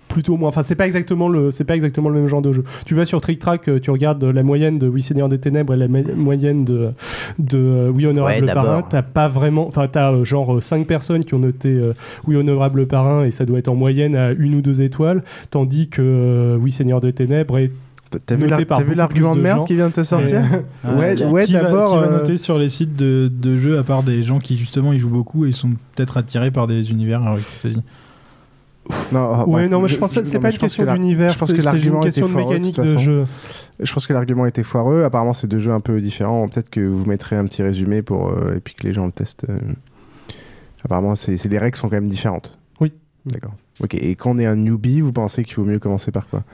plutôt 0.08 0.36
moins. 0.36 0.48
Enfin, 0.48 0.62
c'est 0.62 0.74
pas 0.74 0.86
exactement 0.86 1.28
le, 1.28 1.50
c'est 1.50 1.64
pas 1.64 1.76
exactement 1.76 2.08
le 2.08 2.20
même 2.20 2.28
genre 2.28 2.42
de 2.42 2.52
jeu. 2.52 2.64
Tu 2.84 2.94
vas 2.94 3.04
sur 3.04 3.20
Trick 3.20 3.38
Track, 3.38 3.68
euh, 3.68 3.80
tu 3.80 3.90
regardes 3.90 4.22
la 4.24 4.42
moyenne 4.42 4.78
de 4.78 4.88
Oui 4.88 5.02
Seigneur 5.02 5.28
des 5.28 5.38
Ténèbres 5.38 5.74
et 5.74 5.76
la 5.76 5.88
moyenne 5.88 6.64
de 6.64 6.90
de 7.38 7.58
euh, 7.58 7.90
Oui 7.90 8.06
Honorable 8.06 8.46
Parrain. 8.46 8.82
T'as 8.82 9.02
pas 9.02 9.28
vraiment, 9.28 9.66
enfin, 9.66 9.88
t'as 9.88 10.12
euh, 10.12 10.24
genre 10.24 10.62
5 10.62 10.86
personnes 10.86 11.24
qui 11.24 11.34
ont 11.34 11.38
noté 11.38 11.80
Oui 12.26 12.36
Honorable 12.36 12.86
Parrain 12.86 13.24
et 13.24 13.30
ça 13.30 13.44
doit 13.44 13.58
être 13.58 13.68
en 13.68 13.74
moyenne 13.74 14.14
à 14.14 14.30
une 14.30 14.54
ou 14.54 14.62
deux 14.62 14.82
étoiles, 14.82 15.22
tandis 15.50 15.88
que 15.88 16.56
Oui 16.60 16.70
Seigneur 16.70 17.00
des 17.00 17.12
Ténèbres 17.12 17.58
est 17.58 17.72
T'as 18.24 18.36
vu, 18.36 18.46
l'argument 18.94 19.34
de, 19.34 19.40
merde 19.40 19.66
qui 19.66 19.74
vient 19.74 19.88
de 19.88 19.94
te 19.94 20.04
sortir 20.04 20.40
Ouais, 20.84 21.22
ouais 21.24 21.46
d'abord. 21.48 21.90
Qui 21.90 22.08
va, 22.08 22.18
noter 22.18 22.36
sur 22.36 22.56
les 22.56 22.68
sites 22.68 22.94
de, 22.94 23.30
de, 23.30 23.56
jeux, 23.56 23.78
à 23.78 23.82
part 23.82 24.04
des 24.04 24.22
gens 24.22 24.38
qui 24.38 24.56
justement 24.56 24.92
ils 24.92 25.00
jouent 25.00 25.10
beaucoup 25.10 25.44
et 25.44 25.52
sont 25.52 25.70
peut-être 25.94 26.16
attirés 26.16 26.52
par 26.52 26.68
des 26.68 26.92
univers. 26.92 27.20
Ah 27.26 27.34
non, 29.12 29.44
oh, 29.46 29.50
ouais, 29.50 29.68
non, 29.68 29.80
mais 29.80 29.88
je, 29.88 29.98
pense 29.98 30.12
pas. 30.12 30.24
C'est 30.24 30.38
pas 30.38 30.50
une 30.50 30.58
question 30.58 30.84
d'univers. 30.92 31.32
Je 31.32 31.38
pense 31.38 31.52
que 31.52 31.62
l'argument 31.62 32.02
était 32.02 32.20
foireux, 32.20 32.34
de 32.34 32.48
mécanique 32.48 32.80
de, 32.80 32.98
jeu. 32.98 33.26
Je 33.80 33.92
pense 33.92 34.06
que 34.06 34.12
l'argument 34.12 34.46
était 34.46 34.62
foireux. 34.62 35.04
Apparemment, 35.04 35.34
c'est 35.34 35.46
deux 35.46 35.58
jeux 35.58 35.72
un 35.72 35.80
peu 35.80 36.00
différents. 36.00 36.48
Peut-être 36.48 36.70
que 36.70 36.80
vous 36.80 37.04
mettrez 37.06 37.36
un 37.36 37.44
petit 37.44 37.62
résumé 37.62 38.02
pour 38.02 38.28
euh, 38.28 38.56
et 38.56 38.60
puis 38.60 38.74
que 38.74 38.86
les 38.86 38.92
gens 38.92 39.06
le 39.06 39.12
testent. 39.12 39.46
Euh. 39.48 39.58
Apparemment, 40.84 41.14
c'est 41.14 41.42
les 41.44 41.58
règles 41.58 41.76
sont 41.76 41.88
quand 41.88 41.96
même 41.96 42.08
différentes. 42.08 42.58
Oui. 42.80 42.92
D'accord. 43.24 43.54
Ok. 43.82 43.94
Et 43.94 44.14
quand 44.14 44.30
on 44.30 44.38
est 44.38 44.46
un 44.46 44.56
newbie, 44.56 45.00
vous 45.00 45.12
pensez 45.12 45.42
qu'il 45.42 45.56
vaut 45.56 45.64
mieux 45.64 45.78
commencer 45.78 46.12
par 46.12 46.26
quoi? 46.26 46.44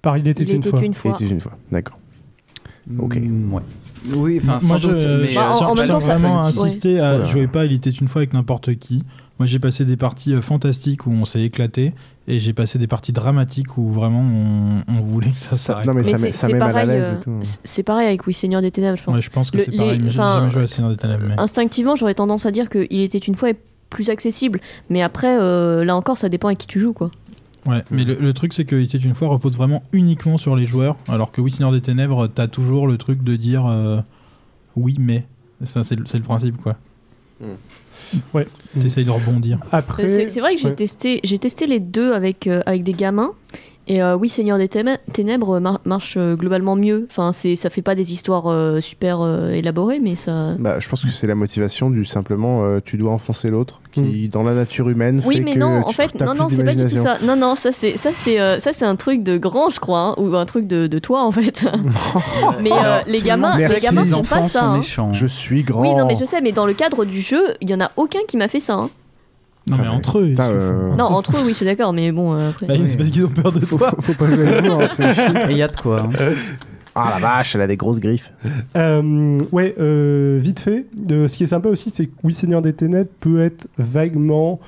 Par 0.00 0.16
il 0.16 0.28
était, 0.28 0.44
une, 0.44 0.62
fois. 0.62 0.80
une 0.80 0.94
fois. 0.94 1.16
Il 1.18 1.24
était 1.24 1.34
une 1.34 1.40
fois. 1.40 1.58
D'accord. 1.72 1.98
Ok. 2.98 3.16
Mm, 3.16 3.52
ouais. 3.52 3.62
Oui, 4.14 4.38
enfin, 4.40 4.52
moi, 4.52 4.60
sans 4.60 4.78
je, 4.78 4.88
doute. 4.88 5.06
Mais 5.22 5.34
bah, 5.34 5.50
en, 5.50 5.74
même 5.74 5.88
temps, 5.88 5.98
vraiment 5.98 6.42
insister 6.42 7.00
à 7.00 7.24
jouer 7.24 7.48
pas 7.48 7.64
Il 7.64 7.72
était 7.72 7.90
une 7.90 8.06
fois 8.06 8.20
avec 8.20 8.32
n'importe 8.32 8.76
qui. 8.76 9.04
Moi, 9.38 9.46
j'ai 9.46 9.58
passé 9.58 9.84
des 9.84 9.96
parties 9.96 10.34
euh, 10.34 10.40
fantastiques 10.40 11.06
où 11.06 11.10
on 11.10 11.24
s'est 11.24 11.42
éclaté, 11.42 11.92
et 12.26 12.38
j'ai 12.40 12.52
passé 12.52 12.78
des 12.78 12.86
parties 12.86 13.12
dramatiques 13.12 13.78
où 13.78 13.90
vraiment 13.90 14.20
on, 14.88 15.00
voulait 15.00 15.30
que 15.30 15.36
ça, 15.36 15.56
s'arrête. 15.56 15.86
Non, 15.86 15.94
mais, 15.94 16.02
ça, 16.02 16.18
met, 16.18 16.32
ça 16.32 16.48
met 16.48 16.58
mal 16.58 16.76
à 16.76 16.84
l'aise 16.84 17.14
et 17.14 17.20
tout. 17.20 17.40
C'est 17.64 17.82
pareil 17.82 18.08
avec 18.08 18.26
Oui 18.26 18.34
Seigneur 18.34 18.60
des 18.60 18.70
Ténèbres, 18.70 18.98
je 18.98 19.04
pense. 19.04 19.16
Ouais, 19.16 19.22
je 19.22 19.30
pense 19.30 19.50
que 19.50 19.58
c'est 19.60 19.76
pareil, 19.76 20.00
mais 20.02 20.10
j'ai 20.10 20.16
jamais 20.16 20.50
joué 20.50 20.62
à 20.62 20.66
Seigneur 20.66 20.90
des 20.90 20.96
Ténèbres. 20.96 21.24
Mais... 21.28 21.38
Instinctivement, 21.38 21.96
j'aurais 21.96 22.14
tendance 22.14 22.46
à 22.46 22.50
dire 22.50 22.68
qu'il 22.68 23.00
était 23.00 23.18
une 23.18 23.34
fois 23.34 23.50
plus 23.90 24.10
accessible, 24.10 24.60
mais 24.90 25.02
après, 25.02 25.38
euh, 25.40 25.84
là 25.84 25.96
encore, 25.96 26.18
ça 26.18 26.28
dépend 26.28 26.48
avec 26.48 26.58
qui 26.58 26.66
tu 26.66 26.80
joues, 26.80 26.92
quoi. 26.92 27.10
Ouais, 27.66 27.84
mais 27.90 28.04
le, 28.04 28.32
truc 28.32 28.54
c'est 28.54 28.64
que 28.64 28.76
était 28.76 28.98
une 28.98 29.14
fois 29.14 29.28
repose 29.28 29.56
vraiment 29.56 29.82
uniquement 29.92 30.38
sur 30.38 30.56
les 30.56 30.64
joueurs, 30.64 30.96
alors 31.06 31.32
que 31.32 31.40
Oui 31.40 31.50
Seigneur 31.50 31.72
des 31.72 31.82
Ténèbres, 31.82 32.26
t'as 32.26 32.46
toujours 32.46 32.86
le 32.86 32.96
truc 32.96 33.22
de 33.22 33.36
dire 33.36 33.66
euh, 33.66 34.00
oui 34.76 34.96
mais, 34.98 35.26
c'est 35.64 35.96
le, 35.96 36.22
principe 36.22 36.56
quoi. 36.56 36.76
Hmm. 37.40 37.56
Ouais. 38.34 38.46
T'essayes 38.80 39.04
de 39.04 39.10
rebondir. 39.10 39.58
Après, 39.72 40.08
c'est 40.08 40.40
vrai 40.40 40.54
que 40.54 40.60
j'ai 40.60 40.72
testé, 40.72 41.20
j'ai 41.24 41.38
testé 41.38 41.66
les 41.66 41.80
deux 41.80 42.12
avec 42.12 42.46
euh, 42.46 42.62
avec 42.66 42.82
des 42.82 42.92
gamins 42.92 43.32
et 43.88 44.02
euh, 44.02 44.16
oui, 44.16 44.28
Seigneur 44.28 44.58
des 44.58 44.68
Ténèbres 44.68 45.60
marche 45.84 46.16
euh, 46.18 46.36
globalement 46.36 46.76
mieux. 46.76 47.06
Enfin, 47.10 47.32
c'est, 47.32 47.56
ça 47.56 47.70
fait 47.70 47.80
pas 47.80 47.94
des 47.94 48.12
histoires 48.12 48.46
euh, 48.46 48.80
super 48.80 49.26
élaborées, 49.52 49.98
mais 49.98 50.14
ça. 50.14 50.54
Bah, 50.58 50.78
je 50.78 50.88
pense 50.90 51.02
que 51.02 51.10
c'est 51.10 51.26
la 51.26 51.34
motivation 51.34 51.88
du 51.88 52.04
simplement 52.04 52.80
tu 52.84 52.98
dois 52.98 53.12
enfoncer 53.12 53.48
l'autre, 53.48 53.80
qui 53.92 54.26
mm. 54.26 54.28
dans 54.28 54.42
la 54.42 54.52
nature 54.54 54.90
humaine 54.90 55.22
oui, 55.24 55.40
mais 55.40 55.54
non, 55.54 55.82
en 55.86 55.90
fait, 55.90 56.20
non, 56.20 56.34
non, 56.34 56.48
c'est 56.50 56.64
pas 56.64 56.74
du 56.74 56.86
tout 56.86 56.96
ça. 56.96 57.16
Non, 57.22 57.36
non, 57.36 57.54
ça 57.56 57.72
c'est 57.72 57.96
ça 57.96 58.10
c'est 58.12 58.36
ça 58.60 58.72
c'est 58.72 58.84
un 58.84 58.96
truc 58.96 59.22
de 59.22 59.38
grand, 59.38 59.70
je 59.70 59.80
crois, 59.80 60.00
hein, 60.00 60.14
ou 60.18 60.36
un 60.36 60.46
truc 60.46 60.66
de, 60.66 60.86
de 60.86 60.98
toi 60.98 61.24
en 61.24 61.32
fait. 61.32 61.66
mais 62.62 62.70
les 63.06 63.20
gamins, 63.20 63.56
les 63.56 63.80
gamins 63.80 64.04
font 64.04 64.22
pas 64.22 64.48
ça. 64.48 64.66
Hein. 64.66 65.12
Je 65.12 65.26
suis 65.26 65.62
grand. 65.62 65.80
Oui, 65.80 65.94
non, 65.94 66.06
mais 66.06 66.16
je 66.16 66.24
sais, 66.24 66.40
mais 66.40 66.52
dans 66.52 66.66
le 66.66 66.74
cadre 66.74 67.04
du 67.04 67.22
jeu, 67.22 67.42
il 67.60 67.70
y 67.70 67.74
en 67.74 67.80
a 67.80 67.90
aucun 67.96 68.20
qui 68.28 68.36
m'a 68.36 68.48
fait 68.48 68.60
ça. 68.60 68.74
Hein. 68.74 68.90
Non, 69.70 69.76
mais 69.80 69.88
entre 69.88 70.18
eux. 70.18 70.34
Euh, 70.38 70.94
non, 70.96 71.04
entre 71.04 71.36
eux, 71.36 71.40
oui, 71.44 71.50
je 71.50 71.56
suis 71.56 71.66
d'accord, 71.66 71.92
mais 71.92 72.12
bon. 72.12 72.34
Euh, 72.34 72.50
bah, 72.66 72.74
c'est 72.86 72.96
parce 72.96 73.10
qu'ils 73.10 73.24
ont 73.24 73.28
peur 73.28 73.52
de 73.52 73.60
toi. 73.60 73.92
Faut, 74.00 74.14
pas 74.14 74.30
jouer 74.30 74.46
avec 74.46 74.64
nous. 74.64 75.50
Il 75.50 75.56
y 75.56 75.62
a 75.62 75.68
de 75.68 75.76
quoi. 75.76 76.02
Hein. 76.02 76.32
Ah 77.00 77.12
la 77.14 77.20
vache, 77.20 77.54
elle 77.54 77.60
a 77.60 77.68
des 77.68 77.76
grosses 77.76 78.00
griffes. 78.00 78.32
Euh, 78.76 79.38
ouais, 79.52 79.76
euh, 79.78 80.40
vite 80.42 80.58
fait. 80.60 80.86
ce 81.08 81.36
qui 81.36 81.44
est 81.44 81.48
sympa 81.48 81.68
aussi, 81.68 81.90
c'est 81.90 82.06
que 82.06 82.12
Oui 82.24 82.32
Seigneur 82.32 82.60
des 82.60 82.72
Ténèbres 82.72 83.10
peut 83.20 83.40
être 83.40 83.68
vaguement 83.78 84.58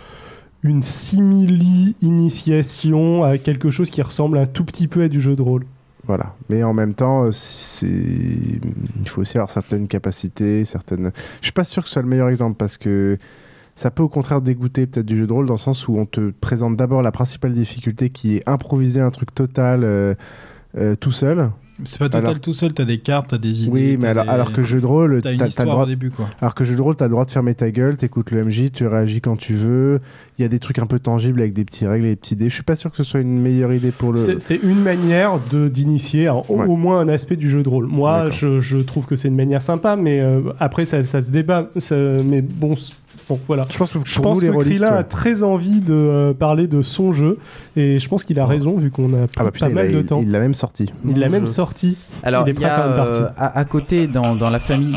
une 0.62 0.82
simili-initiation 0.82 3.24
à 3.24 3.36
quelque 3.38 3.70
chose 3.70 3.90
qui 3.90 4.00
ressemble 4.02 4.38
un 4.38 4.46
tout 4.46 4.64
petit 4.64 4.86
peu 4.86 5.02
à 5.02 5.08
du 5.08 5.20
jeu 5.20 5.34
de 5.34 5.42
rôle. 5.42 5.66
Voilà. 6.06 6.36
Mais 6.48 6.62
en 6.62 6.72
même 6.72 6.94
temps, 6.94 7.32
c'est... 7.32 7.88
il 7.88 9.08
faut 9.08 9.22
aussi 9.22 9.38
avoir 9.38 9.50
certaines 9.50 9.88
capacités, 9.88 10.64
certaines. 10.64 11.10
Je 11.40 11.46
suis 11.46 11.52
pas 11.52 11.64
sûr 11.64 11.82
que 11.82 11.88
ce 11.88 11.94
soit 11.94 12.02
le 12.02 12.08
meilleur 12.08 12.28
exemple 12.28 12.54
parce 12.56 12.78
que 12.78 13.18
ça 13.80 13.90
peut 13.90 14.02
au 14.02 14.10
contraire 14.10 14.42
dégoûter 14.42 14.86
peut-être 14.86 15.06
du 15.06 15.16
jeu 15.16 15.26
de 15.26 15.32
rôle 15.32 15.46
dans 15.46 15.54
le 15.54 15.58
sens 15.58 15.88
où 15.88 15.96
on 15.96 16.04
te 16.04 16.32
présente 16.32 16.76
d'abord 16.76 17.00
la 17.00 17.12
principale 17.12 17.54
difficulté 17.54 18.10
qui 18.10 18.36
est 18.36 18.42
improviser 18.46 19.00
un 19.00 19.10
truc 19.10 19.34
total 19.34 19.84
euh, 19.84 20.14
euh, 20.76 20.94
tout 20.96 21.12
seul. 21.12 21.50
C'est 21.84 21.98
pas 21.98 22.10
total 22.10 22.40
tout 22.40 22.52
seul, 22.52 22.74
t'as 22.74 22.84
des 22.84 22.98
cartes, 22.98 23.30
t'as 23.30 23.38
des 23.38 23.62
idées. 23.62 23.70
Oui, 23.70 23.96
mais 23.98 24.08
alors, 24.08 24.28
alors, 24.28 24.52
que 24.52 24.62
jeu 24.62 24.82
de 24.82 24.86
rôle, 24.86 25.22
t'as 25.22 25.32
le 25.32 25.64
droit. 25.64 25.84
Au 25.84 25.86
début, 25.86 26.10
quoi. 26.10 26.28
Alors 26.42 26.54
que 26.54 26.62
jeu 26.62 26.76
de 26.76 26.82
rôle, 26.82 26.94
t'as 26.94 27.06
le 27.06 27.12
droit 27.12 27.24
de 27.24 27.30
fermer 27.30 27.54
ta 27.54 27.70
gueule, 27.70 27.96
t'écoutes 27.96 28.32
le 28.32 28.44
MJ, 28.44 28.70
tu 28.70 28.86
réagis 28.86 29.22
quand 29.22 29.36
tu 29.36 29.54
veux. 29.54 30.00
Il 30.38 30.42
y 30.42 30.44
a 30.44 30.48
des 30.48 30.58
trucs 30.58 30.78
un 30.78 30.84
peu 30.84 30.98
tangibles 30.98 31.40
avec 31.40 31.54
des 31.54 31.64
petits 31.64 31.86
règles 31.86 32.04
et 32.04 32.10
des 32.10 32.16
petits 32.16 32.36
dés. 32.36 32.50
Je 32.50 32.54
suis 32.54 32.62
pas 32.62 32.76
sûr 32.76 32.90
que 32.90 32.98
ce 32.98 33.02
soit 33.02 33.20
une 33.20 33.40
meilleure 33.40 33.72
idée 33.72 33.92
pour 33.92 34.12
le. 34.12 34.18
C'est 34.18 34.60
une 34.62 34.82
manière 34.82 35.38
de 35.50 35.68
d'initier 35.68 36.28
au, 36.28 36.76
moins 36.76 37.00
un 37.00 37.08
aspect 37.08 37.36
du 37.36 37.48
jeu 37.48 37.62
de 37.62 37.68
rôle. 37.70 37.86
Moi, 37.86 38.28
je, 38.28 38.60
je, 38.60 38.76
trouve 38.76 39.06
que 39.06 39.16
c'est 39.16 39.28
une 39.28 39.36
manière 39.36 39.62
sympa, 39.62 39.96
mais 39.96 40.20
euh, 40.20 40.52
après 40.60 40.84
ça, 40.84 41.02
ça, 41.02 41.22
se 41.22 41.30
débat. 41.30 41.70
mais 41.90 42.42
bon, 42.42 42.76
voilà. 43.44 43.64
Je 43.70 43.78
pense 43.78 43.92
que, 43.92 43.98
je 44.04 44.20
pense 44.20 44.40
que 44.40 44.84
a 44.84 45.04
très 45.04 45.42
envie 45.42 45.80
de 45.80 45.94
euh, 45.94 46.34
parler 46.34 46.66
de 46.66 46.82
son 46.82 47.12
jeu 47.12 47.38
et 47.76 47.98
je 47.98 48.08
pense 48.08 48.24
qu'il 48.24 48.38
a 48.40 48.46
raison 48.46 48.76
vu 48.76 48.90
qu'on 48.90 49.12
a 49.12 49.26
ah 49.36 49.44
bah, 49.44 49.50
pas 49.58 49.68
mal 49.68 49.92
de 49.92 50.02
temps. 50.02 50.20
Il 50.22 50.30
l'a 50.30 50.40
même 50.40 50.54
sorti. 50.54 50.90
Il 51.06 51.18
l'a 51.18 51.28
même 51.28 51.46
sorti. 51.46 51.96
Alors, 52.22 52.44
il, 52.46 52.50
est 52.50 52.54
prêt 52.54 52.66
euh, 52.66 53.28
à, 53.36 53.58
à, 53.58 53.64
côté 53.64 54.06
dans, 54.06 54.36
dans 54.36 54.50
la 54.50 54.60
famille 54.60 54.96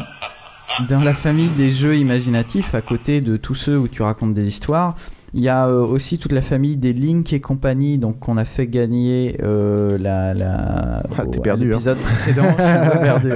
dans 0.89 1.01
la 1.01 1.14
famille 1.14 1.49
des 1.49 1.69
jeux 1.69 1.95
imaginatifs, 1.97 2.73
à 2.73 2.81
côté 2.81 3.22
de 3.22 3.38
tous 3.38 3.55
ceux 3.55 3.77
où 3.77 3.88
tu 3.88 4.01
racontes 4.01 4.34
des 4.34 4.47
histoires, 4.47 4.95
il 5.35 5.41
y 5.41 5.49
a 5.49 5.68
euh, 5.68 5.81
aussi 5.81 6.19
toute 6.19 6.31
la 6.31 6.41
famille 6.41 6.77
des 6.77 6.93
Link 6.93 7.34
et 7.34 7.41
compagnie, 7.41 7.97
donc 7.97 8.19
qu'on 8.19 8.38
a 8.38 8.45
fait 8.45 8.68
gagner 8.68 9.38
euh, 9.41 9.97
la, 9.97 10.34
la 10.34 11.03
ah, 11.18 11.26
perdu, 11.41 11.49
à 11.49 11.55
l'épisode 11.55 11.97
hein. 11.99 12.05
précédent. 12.05 12.53
perdu, 13.01 13.31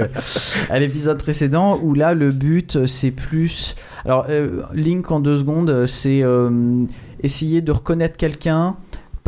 À 0.70 0.78
l'épisode 0.78 1.18
précédent, 1.18 1.80
où 1.82 1.94
là 1.94 2.14
le 2.14 2.30
but 2.30 2.86
c'est 2.86 3.10
plus. 3.10 3.74
Alors 4.04 4.26
euh, 4.28 4.62
Link 4.74 5.10
en 5.10 5.18
deux 5.18 5.38
secondes, 5.38 5.86
c'est 5.86 6.22
essayer 7.22 7.60
de 7.62 7.72
reconnaître 7.72 8.16
quelqu'un 8.16 8.76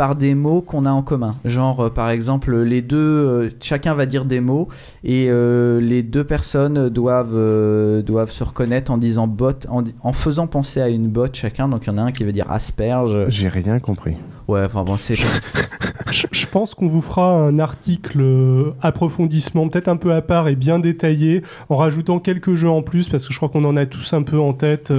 par 0.00 0.16
des 0.16 0.34
mots 0.34 0.62
qu'on 0.62 0.86
a 0.86 0.90
en 0.90 1.02
commun. 1.02 1.36
Genre, 1.44 1.78
euh, 1.84 1.90
par 1.90 2.08
exemple, 2.08 2.56
les 2.56 2.80
deux, 2.80 2.96
euh, 2.96 3.50
chacun 3.60 3.92
va 3.92 4.06
dire 4.06 4.24
des 4.24 4.40
mots 4.40 4.68
et 5.04 5.26
euh, 5.28 5.78
les 5.78 6.02
deux 6.02 6.24
personnes 6.24 6.88
doivent, 6.88 8.02
doivent 8.02 8.30
se 8.30 8.42
reconnaître 8.42 8.90
en 8.90 8.96
disant 8.96 9.26
bot, 9.26 9.66
en, 9.68 10.12
faisant 10.14 10.46
penser 10.46 10.80
à 10.80 10.88
une 10.88 11.08
botte 11.08 11.36
chacun. 11.36 11.68
Donc, 11.68 11.84
il 11.84 11.88
y 11.88 11.92
en 11.92 11.98
a 11.98 12.00
un 12.00 12.12
qui 12.12 12.24
va 12.24 12.32
dire 12.32 12.50
asperge. 12.50 13.26
J'ai 13.28 13.48
rien 13.48 13.78
compris. 13.78 14.16
Ouais, 14.48 14.64
enfin 14.64 14.84
bon, 14.84 14.96
c'est. 14.96 15.16
je 16.10 16.46
pense 16.46 16.74
qu'on 16.74 16.88
vous 16.88 17.02
fera 17.02 17.30
un 17.30 17.58
article 17.60 18.72
approfondissement, 18.80 19.68
peut-être 19.68 19.86
un 19.86 19.96
peu 19.96 20.12
à 20.12 20.22
part 20.22 20.48
et 20.48 20.56
bien 20.56 20.80
détaillé, 20.80 21.42
en 21.68 21.76
rajoutant 21.76 22.18
quelques 22.18 22.54
jeux 22.54 22.70
en 22.70 22.82
plus, 22.82 23.08
parce 23.08 23.26
que 23.26 23.32
je 23.32 23.38
crois 23.38 23.48
qu'on 23.48 23.64
en 23.64 23.76
a 23.76 23.86
tous 23.86 24.12
un 24.14 24.22
peu 24.22 24.40
en 24.40 24.54
tête, 24.54 24.92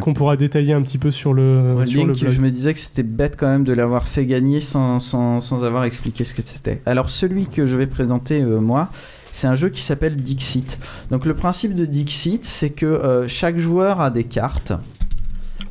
qu'on 0.00 0.14
pourra 0.14 0.36
détailler 0.36 0.72
un 0.72 0.80
petit 0.80 0.96
peu 0.98 1.10
sur 1.10 1.34
le, 1.34 1.84
sur 1.84 2.06
le 2.06 2.14
blog. 2.14 2.30
Je 2.30 2.40
me 2.40 2.50
disais 2.50 2.72
que 2.72 2.78
c'était 2.78 3.02
bête 3.02 3.36
quand 3.36 3.48
même 3.48 3.64
de 3.64 3.74
l'avoir 3.74 4.06
fait 4.06 4.24
gagner 4.24 4.35
sans, 4.60 4.98
sans, 4.98 5.64
avoir 5.64 5.84
expliqué 5.84 6.24
ce 6.24 6.34
que 6.34 6.42
c'était. 6.44 6.80
Alors 6.86 7.10
celui 7.10 7.46
que 7.46 7.66
je 7.66 7.76
vais 7.76 7.86
présenter 7.86 8.40
euh, 8.40 8.60
moi, 8.60 8.90
c'est 9.32 9.46
un 9.46 9.54
jeu 9.54 9.68
qui 9.68 9.82
s'appelle 9.82 10.16
Dixit. 10.16 10.78
Donc 11.10 11.26
le 11.26 11.34
principe 11.34 11.74
de 11.74 11.84
Dixit, 11.84 12.44
c'est 12.44 12.70
que 12.70 12.86
euh, 12.86 13.28
chaque 13.28 13.58
joueur 13.58 14.00
a 14.00 14.10
des 14.10 14.24
cartes. 14.24 14.72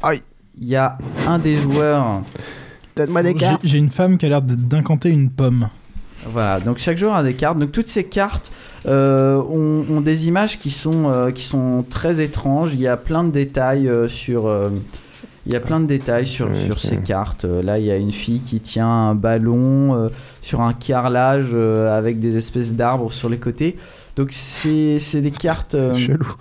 Aïe. 0.02 0.22
Il 0.60 0.68
y 0.68 0.76
a 0.76 0.98
un 1.28 1.40
des 1.40 1.58
joueurs. 1.58 2.22
Donne-moi 2.96 3.24
des 3.24 3.34
cartes. 3.34 3.62
J'ai 3.64 3.78
une 3.78 3.90
femme 3.90 4.18
qui 4.18 4.26
a 4.26 4.30
l'air 4.30 4.42
d'incanter 4.42 5.10
une 5.10 5.30
pomme. 5.30 5.70
Voilà, 6.28 6.60
donc 6.60 6.78
chaque 6.78 6.98
joueur 6.98 7.16
a 7.16 7.24
des 7.24 7.34
cartes. 7.34 7.60
Donc 7.60 7.72
toutes 7.72 7.90
ces 7.90 8.06
cartes 8.06 8.52
euh, 8.88 9.36
ont, 9.42 10.02
des 10.02 10.28
images 10.28 10.58
qui 10.58 10.72
sont, 10.72 11.32
qui 11.36 11.44
sont 11.44 11.84
très 11.90 12.22
étranges. 12.22 12.74
Il 12.74 12.80
y 12.80 12.88
a 12.88 12.98
plein 12.98 13.24
de 13.24 13.32
détails 13.32 13.92
sur 14.08 14.50
il 15.46 15.54
y 15.54 15.56
a 15.56 15.60
plein 15.60 15.80
de 15.80 15.86
détails 15.86 16.26
sur, 16.26 16.56
sur 16.56 16.80
ces 16.80 16.98
cartes. 16.98 17.46
Euh, 17.46 17.62
là, 17.62 17.78
il 17.78 17.86
y 17.86 17.92
a 17.92 17.98
une 17.98 18.12
fille 18.12 18.40
qui 18.40 18.60
tient 18.60 18.88
un 18.88 19.16
ballon 19.16 19.94
euh, 19.94 20.10
sur 20.42 20.62
un 20.62 20.74
carrelage 20.74 21.50
euh, 21.54 21.96
avec 21.96 22.20
des 22.20 22.36
espèces 22.36 22.74
d'arbres 22.74 23.12
sur 23.12 23.30
les 23.30 23.38
côtés. 23.38 23.76
Donc, 24.16 24.30
c'est 24.32 24.98
des 25.22 25.32
cartes. 25.32 25.76
chelou. 25.96 26.34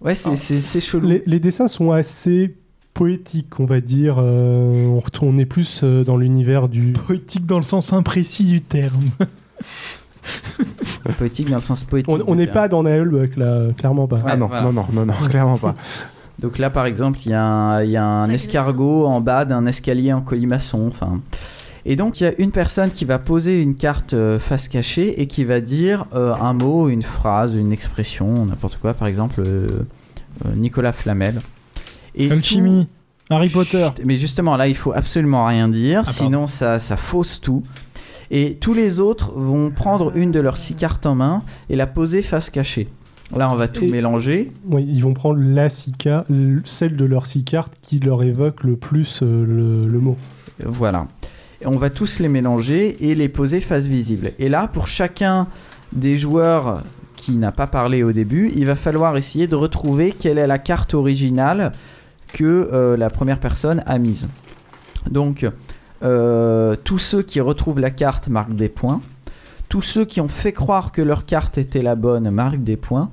Ouais, 0.00 0.14
c'est 0.14 0.80
chelou. 0.80 1.08
Les, 1.08 1.22
les, 1.26 1.40
dessins 1.40 1.66
sont 1.66 1.90
assez 1.90 2.54
poétiques, 2.92 3.58
on 3.58 3.64
va 3.64 3.80
dire. 3.80 4.18
on, 4.18 5.02
on 5.22 5.38
est 5.38 5.46
plus 5.46 5.82
dans 5.82 6.16
l'univers 6.16 6.68
du. 6.68 6.92
Poétique 7.06 7.46
dans 7.46 7.58
le 7.58 7.64
sens 7.64 7.92
imprécis 7.92 8.44
du 8.44 8.60
terme. 8.60 9.00
poétique 11.18 11.50
dans 11.50 11.56
le 11.56 11.62
sens 11.62 11.82
poétique. 11.82 12.14
On 12.26 12.34
n'est 12.36 12.46
pas 12.46 12.68
dans 12.68 12.84
Naël, 12.84 13.08
là, 13.36 13.72
clairement 13.76 14.06
pas. 14.06 14.20
ah 14.26 14.36
non, 14.36 14.48
non, 14.48 14.72
non, 14.72 14.86
non, 14.92 15.06
non, 15.06 15.14
clairement 15.28 15.58
pas. 15.58 15.74
Donc 16.44 16.58
là, 16.58 16.68
par 16.68 16.84
exemple, 16.84 17.18
il 17.24 17.30
y 17.30 17.34
a 17.34 17.42
un, 17.42 17.84
y 17.84 17.96
a 17.96 18.04
un 18.04 18.28
escargot 18.28 19.06
en 19.06 19.22
bas 19.22 19.46
d'un 19.46 19.64
escalier 19.64 20.12
en 20.12 20.20
colimaçon. 20.20 20.86
Enfin. 20.88 21.22
Et 21.86 21.96
donc, 21.96 22.20
il 22.20 22.24
y 22.24 22.26
a 22.26 22.34
une 22.36 22.52
personne 22.52 22.90
qui 22.90 23.06
va 23.06 23.18
poser 23.18 23.62
une 23.62 23.76
carte 23.76 24.12
euh, 24.12 24.38
face 24.38 24.68
cachée 24.68 25.22
et 25.22 25.26
qui 25.26 25.44
va 25.44 25.62
dire 25.62 26.04
euh, 26.12 26.34
un 26.34 26.52
mot, 26.52 26.90
une 26.90 27.02
phrase, 27.02 27.56
une 27.56 27.72
expression, 27.72 28.44
n'importe 28.44 28.76
quoi. 28.76 28.92
Par 28.92 29.08
exemple, 29.08 29.42
euh, 29.46 29.66
Nicolas 30.54 30.92
Flamel. 30.92 31.40
Et 32.14 32.30
Alchimie. 32.30 32.88
Harry 33.30 33.48
Potter. 33.48 33.88
mais 34.04 34.18
justement, 34.18 34.58
là, 34.58 34.68
il 34.68 34.76
faut 34.76 34.92
absolument 34.92 35.46
rien 35.46 35.68
dire, 35.68 36.02
ah, 36.06 36.12
sinon 36.12 36.46
ça, 36.46 36.78
ça 36.78 36.98
fausse 36.98 37.40
tout. 37.40 37.62
Et 38.30 38.56
tous 38.56 38.74
les 38.74 39.00
autres 39.00 39.32
vont 39.32 39.70
prendre 39.70 40.14
une 40.14 40.30
de 40.30 40.40
leurs 40.40 40.58
six 40.58 40.74
cartes 40.74 41.06
en 41.06 41.14
main 41.14 41.42
et 41.70 41.76
la 41.76 41.86
poser 41.86 42.20
face 42.20 42.50
cachée. 42.50 42.90
Là, 43.34 43.50
on 43.50 43.56
va 43.56 43.68
tout 43.68 43.86
mélanger. 43.86 44.50
Oui, 44.66 44.86
ils 44.88 45.02
vont 45.02 45.14
prendre 45.14 45.40
la 45.40 45.68
celle 45.70 46.96
de 46.96 47.04
leurs 47.04 47.26
six 47.26 47.44
cartes 47.44 47.72
qui 47.80 47.98
leur 47.98 48.22
évoque 48.22 48.64
le 48.64 48.76
plus 48.76 49.22
le, 49.22 49.86
le, 49.86 49.98
mot. 49.98 50.16
Voilà. 50.64 51.06
Et 51.60 51.66
on 51.66 51.78
va 51.78 51.90
tous 51.90 52.20
les 52.20 52.28
mélanger 52.28 53.10
et 53.10 53.14
les 53.14 53.28
poser 53.28 53.60
face 53.60 53.86
visible. 53.86 54.32
Et 54.38 54.48
là, 54.48 54.68
pour 54.68 54.86
chacun 54.86 55.48
des 55.92 56.16
joueurs 56.16 56.82
qui 57.16 57.36
n'a 57.36 57.52
pas 57.52 57.66
parlé 57.66 58.02
au 58.02 58.12
début, 58.12 58.52
il 58.54 58.66
va 58.66 58.76
falloir 58.76 59.16
essayer 59.16 59.46
de 59.46 59.56
retrouver 59.56 60.12
quelle 60.12 60.38
est 60.38 60.46
la 60.46 60.58
carte 60.58 60.94
originale 60.94 61.72
que 62.32 62.68
euh, 62.72 62.96
la 62.96 63.08
première 63.08 63.40
personne 63.40 63.82
a 63.86 63.98
mise. 63.98 64.28
Donc, 65.10 65.46
euh, 66.02 66.74
tous 66.84 66.98
ceux 66.98 67.22
qui 67.22 67.40
retrouvent 67.40 67.80
la 67.80 67.90
carte 67.90 68.28
marquent 68.28 68.54
des 68.54 68.68
points. 68.68 69.00
Tous 69.74 69.82
ceux 69.82 70.04
qui 70.04 70.20
ont 70.20 70.28
fait 70.28 70.52
croire 70.52 70.92
que 70.92 71.02
leur 71.02 71.26
carte 71.26 71.58
était 71.58 71.82
la 71.82 71.96
bonne 71.96 72.30
marquent 72.30 72.62
des 72.62 72.76
points. 72.76 73.10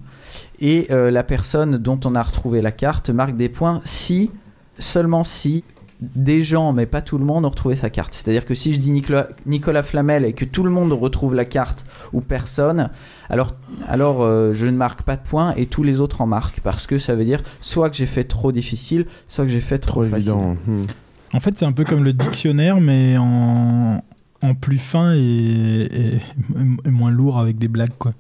Et 0.60 0.86
euh, 0.92 1.10
la 1.10 1.24
personne 1.24 1.80
dont 1.80 2.00
on 2.06 2.14
a 2.14 2.22
retrouvé 2.22 2.62
la 2.62 2.72
carte 2.72 3.10
marque 3.10 3.36
des 3.36 3.50
points 3.50 3.82
si, 3.84 4.30
seulement 4.78 5.24
si, 5.24 5.64
des 6.02 6.44
gens, 6.44 6.72
mais 6.72 6.86
pas 6.86 7.02
tout 7.02 7.18
le 7.18 7.26
monde, 7.26 7.46
ont 7.46 7.50
retrouvé 7.50 7.76
sa 7.76 7.90
carte. 7.90 8.14
C'est-à-dire 8.14 8.46
que 8.46 8.54
si 8.54 8.76
je 8.76 8.80
dis 8.80 8.92
Nicolas, 8.92 9.30
Nicolas, 9.48 9.82
Flamel 9.82 10.24
et 10.24 10.34
que 10.34 10.46
tout 10.46 10.62
le 10.62 10.70
monde 10.70 10.94
retrouve 10.94 11.34
la 11.34 11.46
carte 11.46 11.84
ou 12.14 12.22
personne, 12.22 12.92
alors, 13.28 13.56
alors 13.88 14.22
euh, 14.22 14.54
je 14.54 14.68
ne 14.68 14.78
marque 14.78 15.02
pas 15.02 15.16
de 15.16 15.24
points 15.24 15.56
et 15.56 15.66
tous 15.66 15.82
les 15.82 16.00
autres 16.00 16.22
en 16.22 16.28
marquent. 16.28 16.60
Parce 16.60 16.86
que 16.86 17.00
ça 17.00 17.16
veut 17.16 17.26
dire 17.26 17.42
soit 17.60 17.90
que 17.90 17.96
j'ai 17.96 18.06
fait 18.06 18.26
trop 18.26 18.52
difficile, 18.52 19.08
soit 19.28 19.46
que 19.46 19.52
j'ai 19.52 19.62
fait 19.62 19.80
trop, 19.80 20.04
facile. 20.04 20.34
Hmm. 20.34 20.86
En 21.34 21.40
fait, 21.40 21.58
c'est 21.58 21.66
un 21.66 21.72
peu 21.72 21.86
comme 21.86 22.04
le 22.04 22.14
dictionnaire, 22.14 22.80
mais 22.80 23.18
en, 23.18 24.04
en 24.42 24.54
plus 24.56 24.80
fin 24.80 25.14
et, 25.14 26.20
moins 26.86 27.12
lourd 27.12 27.38
avec 27.38 27.58
des 27.58 27.68
blagues, 27.68 27.98
quoi. 27.98 28.14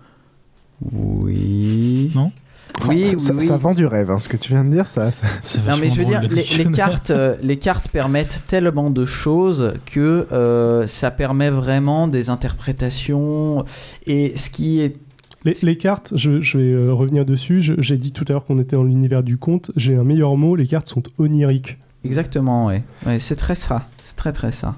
Oui. 0.92 2.12
Non? 2.16 2.32
Oui, 2.88 3.14
ça, 3.18 3.34
oui, 3.34 3.42
ça, 3.42 3.58
vend 3.58 3.74
du 3.74 3.86
rêve, 3.86 4.10
hein, 4.10 4.18
ce 4.18 4.30
que 4.30 4.38
tu 4.38 4.54
viens 4.54 4.64
de 4.64 4.72
dire, 4.72 4.88
ça. 4.88 5.10
non, 5.68 5.78
mais 5.80 5.90
je 5.90 6.00
veux 6.00 6.06
dire, 6.06 6.22
les, 6.22 6.72
cartes, 6.72 7.12
euh, 7.12 7.36
les 7.42 7.58
cartes 7.58 7.90
permettent 7.90 8.44
tellement 8.48 8.90
de 8.90 9.06
choses 9.06 9.74
que 9.86 10.28
euh, 10.32 10.88
ça 10.88 11.12
permet 11.12 11.50
vraiment 11.50 12.08
des 12.08 12.30
interprétations. 12.30 13.66
Et 14.08 14.36
ce 14.38 14.50
qui 14.50 14.82
est 14.82 14.96
les, 15.44 15.56
les, 15.64 15.78
cartes, 15.78 16.14
je, 16.16 16.42
je 16.42 16.58
vais 16.58 16.72
euh, 16.72 16.94
revenir 16.94 17.26
dessus. 17.26 17.62
J'ai 17.62 17.98
dit 17.98 18.12
tout 18.12 18.26
à 18.30 18.34
l'heure 18.34 18.46
qu'on 18.46 18.60
était 18.60 18.76
dans 18.76 18.84
l'univers 18.84 19.24
du 19.24 19.38
conte. 19.38 19.72
J'ai 19.76 19.96
un 19.96 20.04
meilleur 20.04 20.38
mot. 20.38 20.56
Les 20.56 20.68
cartes 20.68 20.88
sont 20.88 21.04
oniriques. 21.18 21.78
Exactement, 22.04 22.68
ouais. 22.68 22.84
ouais 23.06 23.20
c'est 23.20 23.36
très 23.36 23.56
ça. 23.56 23.88
C'est 24.04 24.16
très 24.16 24.34
très 24.34 24.52
ça. 24.52 24.76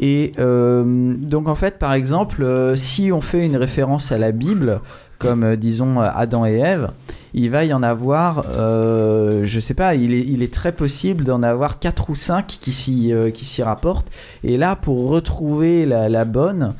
Et 0.00 0.32
euh, 0.38 1.14
donc 1.14 1.46
en 1.46 1.54
fait, 1.54 1.78
par 1.78 1.92
exemple, 1.92 2.42
euh, 2.42 2.74
si 2.74 3.12
on 3.12 3.20
fait 3.20 3.44
une 3.44 3.56
référence 3.56 4.12
à 4.12 4.18
la 4.18 4.32
Bible, 4.32 4.80
comme 5.18 5.44
euh, 5.44 5.56
disons 5.56 6.00
Adam 6.00 6.46
et 6.46 6.54
Ève, 6.54 6.90
il 7.34 7.50
va 7.50 7.66
y 7.66 7.74
en 7.74 7.82
avoir, 7.82 8.42
je 8.56 9.60
sais 9.60 9.74
pas, 9.74 9.94
il 9.94 10.42
est, 10.42 10.52
très 10.52 10.72
possible 10.72 11.22
d'en 11.24 11.44
avoir 11.44 11.78
4 11.78 12.10
ou 12.10 12.16
5 12.16 12.46
qui 12.46 12.72
s'y, 12.72 13.62
rapportent. 13.62 14.08
Et 14.42 14.56
là, 14.56 14.74
pour 14.74 15.08
retrouver 15.08 15.86
la, 15.86 16.24
bonne, 16.24 16.74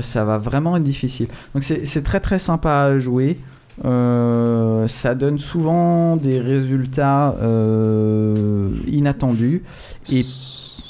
ça 0.00 0.24
va 0.24 0.38
vraiment 0.38 0.76
être 0.78 0.82
difficile. 0.82 1.28
Donc 1.54 1.62
c'est, 1.62 2.02
très 2.02 2.18
très 2.18 2.40
sympa 2.40 2.72
à 2.80 2.98
jouer. 2.98 3.38
Euh, 3.84 4.86
ça 4.86 5.14
donne 5.14 5.38
souvent 5.38 6.16
des 6.16 6.40
résultats 6.40 7.36
euh, 7.42 8.68
inattendus. 8.86 9.64
Et 10.12 10.22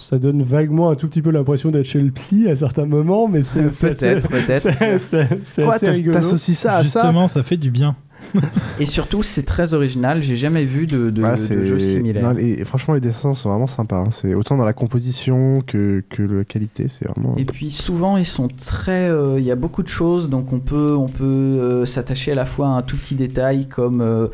ça 0.09 0.18
donne 0.18 0.43
vaguement 0.43 0.90
un 0.90 0.97
tout 0.97 1.09
petit 1.09 1.22
peu 1.22 1.31
l'impression 1.31 1.70
d'être 1.70 1.86
chez 1.86 2.01
le 2.01 2.10
psy 2.10 2.47
à 2.48 2.56
certains 2.56 2.85
moments, 2.85 3.26
mais 3.26 3.43
c'est 3.43 3.62
peut-être, 3.81 4.28
peut-être. 4.28 4.68
C'est 5.44 5.62
assez 5.62 5.90
rigolo. 5.90 6.12
T'associes 6.12 6.55
ça 6.55 6.76
à 6.76 6.82
Justement, 6.82 7.26
ça 7.26 7.43
fait 7.43 7.56
du 7.56 7.70
bien. 7.70 7.97
et 8.81 8.86
surtout, 8.86 9.22
c'est 9.22 9.43
très 9.43 9.74
original. 9.74 10.22
J'ai 10.22 10.36
jamais 10.36 10.64
vu 10.64 10.86
de, 10.86 11.10
de, 11.10 11.24
jeu 11.64 11.78
similaire. 11.78 12.35
et 12.39 12.64
franchement, 12.64 12.94
les 12.94 13.01
dessins 13.01 13.35
sont 13.35 13.51
vraiment 13.51 13.66
sympas. 13.66 13.98
Hein. 13.98 14.10
C'est 14.10 14.35
autant 14.35 14.56
dans 14.56 14.64
la 14.64 14.72
composition 14.72 15.62
que, 15.66 16.02
que 16.09 16.22
la 16.22 16.44
qualité. 16.44 16.89
C'est 16.89 17.06
vraiment. 17.06 17.36
Et 17.36 17.44
puis 17.44 17.70
souvent, 17.70 18.16
ils 18.16 18.26
sont 18.26 18.48
très. 18.48 19.09
Euh, 19.09 19.39
il 19.39 19.44
y 19.44 19.51
a 19.51 19.56
beaucoup 19.56 19.82
de 19.82 19.89
choses, 19.89 20.28
donc 20.28 20.52
on 20.52 20.60
peut, 20.60 20.94
on 20.97 21.09
peut 21.09 21.24
euh, 21.24 21.86
s'attacher 21.86 22.32
à 22.32 22.35
la 22.35 22.47
fois 22.47 22.68
à 22.68 22.70
un 22.70 22.82
tout 22.82 22.97
petit 22.97 23.14
détail 23.14 23.68
comme 23.68 24.01
euh, 24.01 24.28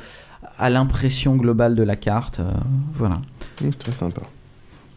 à 0.59 0.71
l'impression 0.71 1.37
globale 1.37 1.75
de 1.75 1.83
la 1.83 1.97
carte. 1.97 2.41
voilà. 2.93 3.17
Mmh, 3.63 3.71
très 3.71 3.93
sympa. 3.93 4.23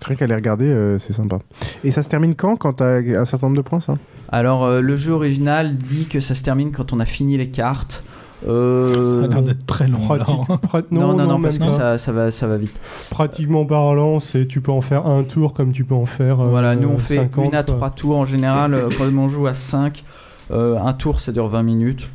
Rien 0.04 0.16
qu'à 0.16 0.28
les 0.28 0.36
regarder, 0.36 0.96
c'est 1.00 1.14
sympa. 1.14 1.40
Et 1.84 1.92
ça 1.92 2.04
se 2.04 2.10
termine 2.10 2.36
quand 2.36 2.56
Quand 2.56 2.74
t'as 2.74 3.00
un 3.00 3.26
certain 3.26 3.48
nombre 3.48 3.58
de 3.58 3.62
points, 3.62 3.80
ça? 3.80 3.96
Alors, 4.30 4.70
le 4.70 4.96
jeu 4.96 5.14
original 5.14 5.78
dit 5.78 6.06
que 6.06 6.20
ça 6.20 6.36
se 6.36 6.44
termine 6.44 6.72
quand 6.72 6.94
on 6.94 7.00
a 7.00 7.06
fini 7.06 7.38
les 7.38 7.50
cartes. 7.50 8.04
Euh... 8.48 9.20
Ça 9.20 9.26
a 9.26 9.28
l'air 9.28 9.42
d'être 9.42 9.66
très 9.66 9.88
long. 9.88 10.00
non, 10.92 11.14
non, 11.16 11.28
non, 11.28 11.42
parce 11.42 11.58
que 11.58 11.68
ça, 11.68 11.98
ça, 11.98 12.12
va, 12.12 12.32
ça 12.32 12.48
va 12.48 12.58
vite. 12.58 12.76
Pratiquement 13.10 13.66
parlant, 13.66 14.20
c'est 14.20 14.48
tu 14.48 14.62
peux 14.62 14.72
en 14.72 14.82
faire 14.82 15.08
un 15.08 15.24
tour 15.24 15.54
comme 15.54 15.72
tu 15.72 15.84
peux 15.84 15.96
en 15.96 16.06
faire. 16.06 16.42
Euh, 16.42 16.50
voilà, 16.50 16.76
nous 16.76 16.90
on 16.90 16.98
fait 16.98 17.30
une 17.38 17.56
à 17.56 17.64
trois 17.64 17.90
tours 17.90 18.18
en 18.18 18.26
général. 18.26 18.74
Euh, 18.74 18.90
quand 18.98 19.06
on 19.06 19.28
joue 19.28 19.48
à 19.48 19.54
5, 19.54 20.04
euh, 20.52 20.78
un 20.80 20.94
tour 20.94 21.20
ça 21.20 21.32
dure 21.32 21.48
20 21.48 21.64
minutes. 21.64 22.10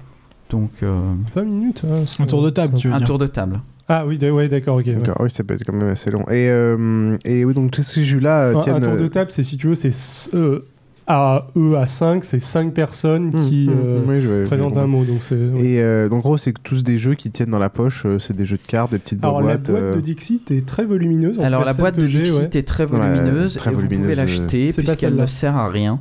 Donc, 0.51 0.71
20 0.83 1.43
minutes 1.45 1.83
hein, 1.87 2.05
Un 2.19 2.27
tour 2.27 2.43
de 2.43 2.49
table, 2.49 2.79
tu 2.79 2.89
veux 2.89 2.95
Un 2.95 2.99
dire. 2.99 3.07
tour 3.07 3.19
de 3.19 3.27
table. 3.27 3.61
Ah 3.89 4.05
oui, 4.07 4.19
ouais, 4.19 4.49
d'accord, 4.49 4.77
ok. 4.77 4.87
Ouais. 4.87 4.97
Oui, 5.21 5.31
c'est 5.31 5.45
quand 5.65 5.73
même 5.73 5.89
assez 5.89 6.11
long. 6.11 6.25
Et, 6.31 6.47
et 7.25 7.45
oui, 7.45 7.55
donc 7.55 7.71
tous 7.71 7.83
ces 7.83 8.05
jeux-là 8.05 8.61
tiennent. 8.63 8.77
Un 8.77 8.81
tour 8.81 8.97
de 8.97 9.09
table, 9.09 9.31
c'est 9.31 9.43
si 9.43 9.57
tu 9.57 9.69
veux, 9.69 9.75
c'est 9.75 9.93
à 11.09 11.47
eux 11.57 11.77
à 11.79 11.87
5, 11.87 12.23
c'est 12.23 12.39
5 12.39 12.75
personnes 12.75 13.29
mmh, 13.29 13.49
qui 13.49 13.69
mmh, 13.69 14.11
euh, 14.11 14.45
présentent 14.45 14.77
un 14.77 14.87
mot. 14.87 15.05
Donc 15.05 15.21
Et 15.33 15.83
euh, 15.83 16.09
donc, 16.09 16.19
en 16.19 16.29
gros, 16.29 16.37
c'est 16.37 16.53
tous 16.63 16.85
des 16.85 16.99
jeux 16.99 17.15
qui 17.15 17.31
tiennent 17.31 17.51
dans 17.51 17.59
la 17.59 17.71
poche. 17.71 18.03
Euh, 18.05 18.19
c'est 18.19 18.37
des 18.37 18.45
jeux 18.45 18.59
de 18.59 18.67
cartes, 18.67 18.93
des 18.93 18.99
petites 18.99 19.25
Alors, 19.25 19.41
boîtes. 19.41 19.67
la 19.69 19.81
boîte 19.81 19.97
de 19.97 20.01
Dixit 20.01 20.51
est 20.51 20.67
très 20.67 20.85
volumineuse. 20.85 21.41
Alors, 21.41 21.65
la 21.65 21.73
boîte 21.73 21.97
de 21.97 22.07
Dixit 22.07 22.55
est 22.55 22.63
très 22.63 22.85
volumineuse. 22.85 23.55
très 23.55 23.71
et 23.71 23.75
volumineuse, 23.75 23.97
vous 23.97 24.03
pouvez 24.03 24.15
l'acheter 24.15 24.73
puisqu'elle 24.73 25.17
ne 25.17 25.27
sert 25.27 25.57
à 25.57 25.69
rien. 25.69 25.99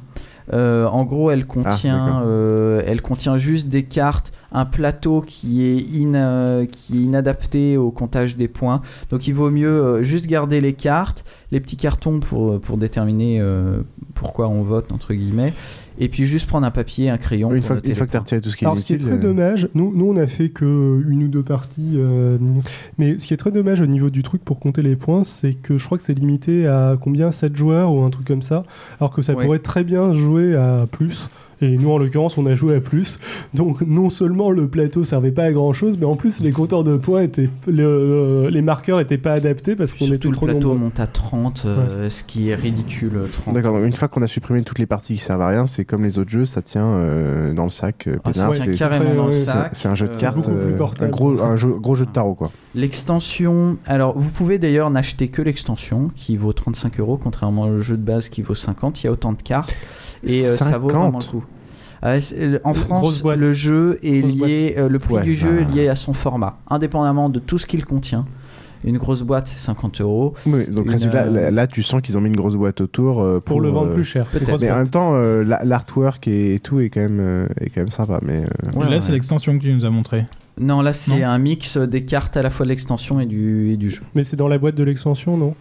En 0.52 1.04
gros, 1.04 1.32
elle 1.32 1.46
contient, 1.46 2.24
ah, 2.24 2.82
elle 2.86 3.02
contient 3.02 3.38
juste 3.38 3.70
des 3.70 3.84
cartes 3.84 4.32
un 4.52 4.66
plateau 4.66 5.22
qui 5.22 5.64
est, 5.64 6.04
in, 6.04 6.66
qui 6.66 6.98
est 6.98 7.02
inadapté 7.02 7.78
au 7.78 7.92
comptage 7.92 8.38
des 8.38 8.48
points. 8.48 8.82
Donc 9.10 9.28
il 9.28 9.34
vaut 9.34 9.52
mieux 9.52 9.68
euh, 9.68 10.04
juste 10.04 10.28
garder 10.28 10.62
les 10.62 10.74
cartes, 10.74 11.26
les 11.52 11.60
petits 11.60 11.78
cartons 11.78 12.20
pour, 12.20 12.60
pour 12.60 12.78
déterminer 12.78 13.40
euh, 13.40 13.82
pourquoi 14.14 14.48
on 14.50 14.64
vote, 14.64 14.92
entre 14.92 15.14
guillemets. 15.14 15.54
Et 16.00 16.10
puis 16.10 16.26
juste 16.26 16.48
prendre 16.48 16.68
un 16.68 16.72
papier, 16.72 17.10
un 17.10 17.18
crayon. 17.18 17.54
Une 17.54 17.64
fois, 17.64 17.78
une 17.84 17.96
fois 17.96 18.06
que 18.06 18.12
tu 18.12 18.18
as 18.18 18.20
retiré 18.20 18.42
tout 18.42 18.50
ce 18.50 18.58
qui 18.58 18.66
est 18.66 18.68
Alors, 18.68 18.78
ce 18.78 18.86
qui 18.86 18.94
est 18.94 19.00
très 19.00 19.18
dommage, 19.18 19.70
nous, 19.74 19.96
nous 19.96 20.06
on 20.06 20.18
a 20.18 20.28
fait 20.28 20.50
que 20.50 21.04
une 21.08 21.24
ou 21.24 21.28
deux 21.28 21.44
parties, 21.44 21.98
mais 22.98 23.18
ce 23.18 23.28
qui 23.28 23.34
est 23.34 23.38
très 23.38 23.52
dommage 23.52 23.82
au 23.82 23.88
niveau 23.88 24.10
du 24.10 24.24
truc 24.24 24.44
pour 24.44 24.60
compter 24.60 24.82
les 24.82 24.96
points, 24.96 25.24
c'est 25.24 25.54
que 25.54 25.78
je 25.78 25.86
crois 25.86 25.98
que 25.98 26.04
c'est 26.04 26.14
limité 26.14 26.68
à 26.68 26.98
combien 27.02 27.32
7 27.32 27.56
joueurs 27.56 27.92
ou 27.94 28.04
un 28.04 28.10
truc 28.10 28.28
comme 28.28 28.44
ça, 28.44 28.64
alors 29.00 29.12
que 29.12 29.22
ça 29.22 29.34
pourrait 29.34 29.60
très 29.60 29.84
bien 29.84 30.14
jouer 30.14 30.56
à 30.56 30.86
plus. 30.92 31.30
Et 31.62 31.78
nous, 31.78 31.92
en 31.92 31.98
l'occurrence, 31.98 32.38
on 32.38 32.46
a 32.46 32.56
joué 32.56 32.76
à 32.76 32.82
plus. 32.82 33.20
Donc, 33.54 33.82
non 33.82 34.10
seulement 34.10 34.52
le 34.52 34.68
plateau 34.68 35.04
servait 35.04 35.32
pas 35.32 35.44
à 35.44 35.52
grand 35.52 35.74
chose, 35.74 35.98
mais 35.98 36.06
en 36.06 36.16
plus, 36.16 36.40
les 36.40 36.52
compteurs 36.52 36.84
de 36.84 36.98
points 36.98 37.22
étaient. 37.22 37.50
Euh, 37.68 38.50
les 38.50 38.62
marqueurs 38.62 39.00
étaient 39.00 39.18
pas 39.18 39.34
adaptés 39.34 39.76
parce 39.76 39.94
qu'on 39.94 40.06
était 40.06 40.30
trop 40.32 40.46
Le 40.46 40.54
plateau 40.54 40.70
nombreux. 40.70 40.86
monte 40.86 41.00
à 41.00 41.08
30, 41.08 41.64
euh, 41.66 42.10
ce 42.10 42.24
qui 42.24 42.50
est 42.50 42.56
ridicule. 42.56 43.22
D'accord, 43.48 43.74
donc 43.74 43.86
une 43.86 43.96
fois 43.96 44.08
qu'on 44.08 44.22
a 44.22 44.28
supprimé 44.28 44.62
toutes 44.62 44.80
les 44.80 44.86
parties 44.86 45.16
qui 45.16 45.22
servent 45.22 45.42
à 45.42 45.48
rien, 45.48 45.66
c'est 45.66 45.86
comme 45.86 46.04
les 46.04 46.20
autres 46.20 46.30
jeux, 46.30 46.46
ça 46.46 46.62
tient 46.62 46.86
euh, 46.86 47.54
dans 47.54 47.64
le 47.64 47.70
sac. 47.70 48.08
Ah, 48.24 48.34
ça 48.34 48.50
tient 48.50 48.74
carrément 48.74 49.16
dans 49.16 49.28
le 49.28 49.34
sac. 49.34 49.70
C'est 49.74 49.88
un 49.88 49.96
jeu 49.96 50.08
de 50.08 50.18
cartes, 50.18 50.48
un, 51.00 51.08
gros, 51.08 51.42
un 51.42 51.56
jeu, 51.56 51.70
gros 51.70 51.96
jeu 51.96 52.06
de 52.06 52.12
tarot, 52.12 52.36
quoi. 52.36 52.52
L'extension. 52.76 53.78
Alors, 53.88 54.18
vous 54.18 54.30
pouvez 54.30 54.60
d'ailleurs 54.60 54.92
n'acheter 54.92 55.30
que 55.30 55.42
l'extension 55.42 56.12
qui 56.16 56.38
vaut 56.38 56.54
35 56.54 57.00
euros, 57.00 57.18
contrairement 57.22 57.64
au 57.64 57.80
jeu 57.80 57.98
de 57.98 58.04
base 58.04 58.30
qui 58.30 58.44
vaut 58.44 58.54
50. 58.54 59.02
Il 59.02 59.08
y 59.08 59.10
a 59.10 59.12
autant 59.12 59.34
de 59.34 59.42
cartes 59.42 59.74
et 60.24 60.44
ça 60.44 60.78
vaut 60.78 60.90
vraiment 60.90 61.20
le 61.20 61.26
coup. 61.26 61.44
Ah 62.02 62.16
en 62.64 62.74
France, 62.74 63.24
le 63.24 63.52
jeu 63.52 64.00
est 64.04 64.22
lié, 64.22 64.76
le 64.90 65.00
prix 65.00 65.22
du 65.22 65.36
jeu 65.36 65.62
est 65.62 65.76
lié 65.76 65.88
à 65.88 65.96
son 65.96 66.14
format, 66.14 66.58
indépendamment 66.70 67.30
de 67.30 67.40
tout 67.40 67.58
ce 67.58 67.66
qu'il 67.66 67.86
contient. 67.86 68.26
Une 68.84 68.98
grosse 68.98 69.24
boîte, 69.24 69.48
50 69.48 70.02
euros. 70.02 70.34
Oui, 70.46 70.66
donc 70.68 70.88
euh, 70.88 71.52
là, 71.52 71.68
tu 71.68 71.82
sens 71.82 72.02
qu'ils 72.02 72.18
ont 72.18 72.22
mis 72.22 72.30
une 72.30 72.36
grosse 72.36 72.56
boîte 72.56 72.80
autour. 72.80 73.22
Euh, 73.22 73.40
pour, 73.40 73.60
le 73.60 73.70
vendre 73.70 73.92
euh, 73.92 73.96
plus 73.96 74.04
cher. 74.04 74.28
Mais 74.62 74.72
en 74.72 74.78
même 74.78 74.90
temps, 74.90 75.14
l'artwork 75.14 76.28
et, 76.28 76.60
tout 76.64 76.80
est 76.80 76.90
quand 76.90 77.02
même, 77.02 77.48
est 77.60 77.70
quand 77.70 77.82
même 77.82 77.90
sympa. 77.90 78.20
Mais, 78.22 78.44
là, 78.76 79.02
c'est 79.02 79.12
l'extension 79.12 79.58
que 79.58 79.64
tu 79.64 79.74
nous 79.74 79.86
as 79.86 79.90
montré. 79.90 80.26
Non, 80.60 80.82
là, 80.82 80.94
c'est 80.94 81.24
un 81.24 81.38
mix 81.38 81.78
des 81.78 82.04
cartes 82.06 82.38
à 82.38 82.42
la 82.42 82.50
fois 82.50 82.66
de 82.66 82.70
l'extension 82.70 83.20
et 83.20 83.26
du, 83.26 83.72
et 83.72 83.78
du 83.78 83.90
jeu. 83.90 84.02
Mais 84.16 84.24
c'est 84.24 84.36
dans 84.36 84.48
la 84.48 84.58
boîte 84.58 84.76
de 84.76 84.84
l'extension, 84.84 85.38
non? 85.38 85.54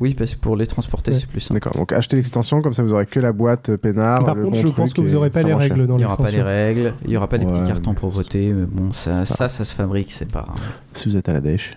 Oui, 0.00 0.14
parce 0.14 0.34
que 0.34 0.40
pour 0.40 0.56
les 0.56 0.66
transporter, 0.66 1.12
c'est 1.12 1.26
plus 1.26 1.40
simple. 1.40 1.60
D'accord, 1.60 1.74
donc 1.74 1.92
achetez 1.92 2.16
l'extension, 2.16 2.62
comme 2.62 2.72
ça 2.72 2.82
vous 2.82 2.92
aurez 2.92 3.06
que 3.06 3.20
la 3.20 3.32
boîte 3.32 3.76
peinard. 3.76 4.24
Par 4.24 4.34
contre, 4.34 4.56
je 4.56 4.68
pense 4.68 4.92
que 4.92 5.00
vous 5.00 5.10
n'aurez 5.10 5.30
pas 5.30 5.42
les 5.42 5.54
règles 5.54 5.86
dans 5.86 5.96
Il 5.96 5.98
n'y 5.98 6.04
aura 6.04 6.16
pas 6.16 6.30
les 6.30 6.42
règles, 6.42 6.94
il 7.04 7.10
n'y 7.10 7.16
aura 7.16 7.28
pas 7.28 7.36
les 7.36 7.46
petits 7.46 7.64
cartons 7.64 7.94
pour 7.94 8.10
voter, 8.10 8.52
mais 8.52 8.66
bon, 8.66 8.92
ça, 8.92 9.26
ça, 9.26 9.48
ça, 9.48 9.64
se 9.64 9.74
fabrique, 9.74 10.12
c'est 10.12 10.30
pas. 10.30 10.46
Si 10.92 11.08
vous 11.08 11.16
êtes 11.16 11.28
à 11.28 11.32
la 11.32 11.40
dèche 11.40 11.76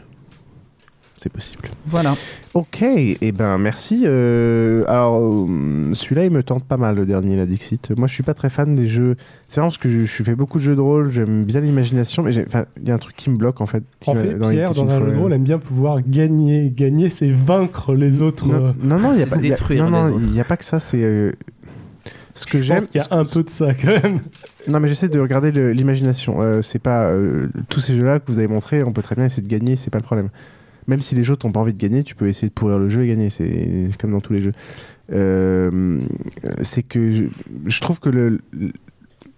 c'est 1.21 1.31
possible. 1.31 1.69
Voilà. 1.85 2.15
Ok, 2.55 2.81
et 2.81 3.15
eh 3.21 3.31
ben 3.31 3.59
merci. 3.59 4.03
Euh, 4.05 4.83
alors 4.87 5.19
euh, 5.21 5.93
celui-là, 5.93 6.25
il 6.25 6.31
me 6.31 6.41
tente 6.41 6.63
pas 6.63 6.77
mal 6.77 6.95
le 6.95 7.05
dernier, 7.05 7.35
la 7.35 7.45
Dixit. 7.45 7.91
Moi, 7.95 8.07
je 8.07 8.13
suis 8.13 8.23
pas 8.23 8.33
très 8.33 8.49
fan 8.49 8.73
des 8.73 8.87
jeux. 8.87 9.15
C'est 9.47 9.59
vraiment 9.59 9.69
parce 9.69 9.77
que 9.77 9.89
je, 9.89 10.23
fais 10.23 10.33
beaucoup 10.33 10.57
de 10.57 10.63
jeux 10.63 10.75
de 10.75 10.81
rôle, 10.81 11.11
j'aime 11.11 11.43
bien 11.43 11.61
l'imagination, 11.61 12.23
mais 12.23 12.33
il 12.33 12.87
y 12.87 12.91
a 12.91 12.95
un 12.95 12.97
truc 12.97 13.15
qui 13.15 13.29
me 13.29 13.37
bloque 13.37 13.61
en 13.61 13.67
fait. 13.67 13.83
En 14.07 14.15
fait, 14.15 14.33
dans 14.33 14.49
Pierre, 14.49 14.73
dans 14.73 14.89
un 14.89 14.99
jeu 14.99 15.11
de 15.11 15.17
rôle, 15.17 15.33
aime 15.33 15.43
bien 15.43 15.59
pouvoir 15.59 16.01
gagner. 16.01 16.71
Gagner, 16.75 17.09
c'est 17.09 17.31
vaincre 17.31 17.93
les 17.93 18.23
autres. 18.23 18.47
Non, 18.47 18.97
non, 18.97 19.13
il 19.13 19.17
n'y 19.17 19.23
a 19.23 19.27
pas. 19.27 19.37
détruire 19.37 19.91
non, 19.91 20.17
il 20.17 20.31
n'y 20.31 20.39
a 20.39 20.45
pas 20.45 20.57
que 20.57 20.65
ça. 20.65 20.79
C'est 20.79 21.03
euh, 21.03 21.33
ce 22.33 22.47
que 22.47 22.61
j'aime. 22.61 22.81
qu'il 22.87 22.99
y 22.99 23.03
a 23.03 23.15
un 23.15 23.25
peu 23.25 23.43
de 23.43 23.49
ça 23.49 23.75
quand 23.75 24.01
même. 24.01 24.21
Non, 24.67 24.79
mais 24.79 24.87
j'essaie 24.87 25.09
de 25.09 25.19
regarder 25.19 25.51
l'imagination. 25.71 26.61
c'est 26.63 26.79
pas 26.79 27.13
tous 27.69 27.79
ces 27.79 27.95
jeux-là 27.95 28.19
que 28.19 28.31
vous 28.31 28.39
avez 28.39 28.47
montrés. 28.47 28.81
On 28.81 28.91
peut 28.91 29.03
très 29.03 29.13
bien 29.13 29.25
essayer 29.25 29.43
de 29.43 29.47
gagner, 29.47 29.75
c'est 29.75 29.91
pas 29.91 29.99
le 29.99 30.03
problème 30.03 30.29
même 30.91 30.99
si 30.99 31.15
les 31.15 31.23
jeux 31.23 31.37
n'ont 31.41 31.53
pas 31.53 31.61
envie 31.61 31.73
de 31.73 31.77
gagner, 31.77 32.03
tu 32.03 32.15
peux 32.15 32.27
essayer 32.27 32.49
de 32.49 32.53
pourrir 32.53 32.77
le 32.77 32.89
jeu 32.89 33.05
et 33.05 33.07
gagner. 33.07 33.29
C'est 33.29 33.89
comme 33.97 34.11
dans 34.11 34.19
tous 34.19 34.33
les 34.33 34.41
jeux. 34.41 34.51
Euh, 35.13 36.01
c'est 36.63 36.83
que 36.83 37.29
je, 37.65 37.79
trouve 37.79 38.01
que 38.01 38.09
le, 38.09 38.41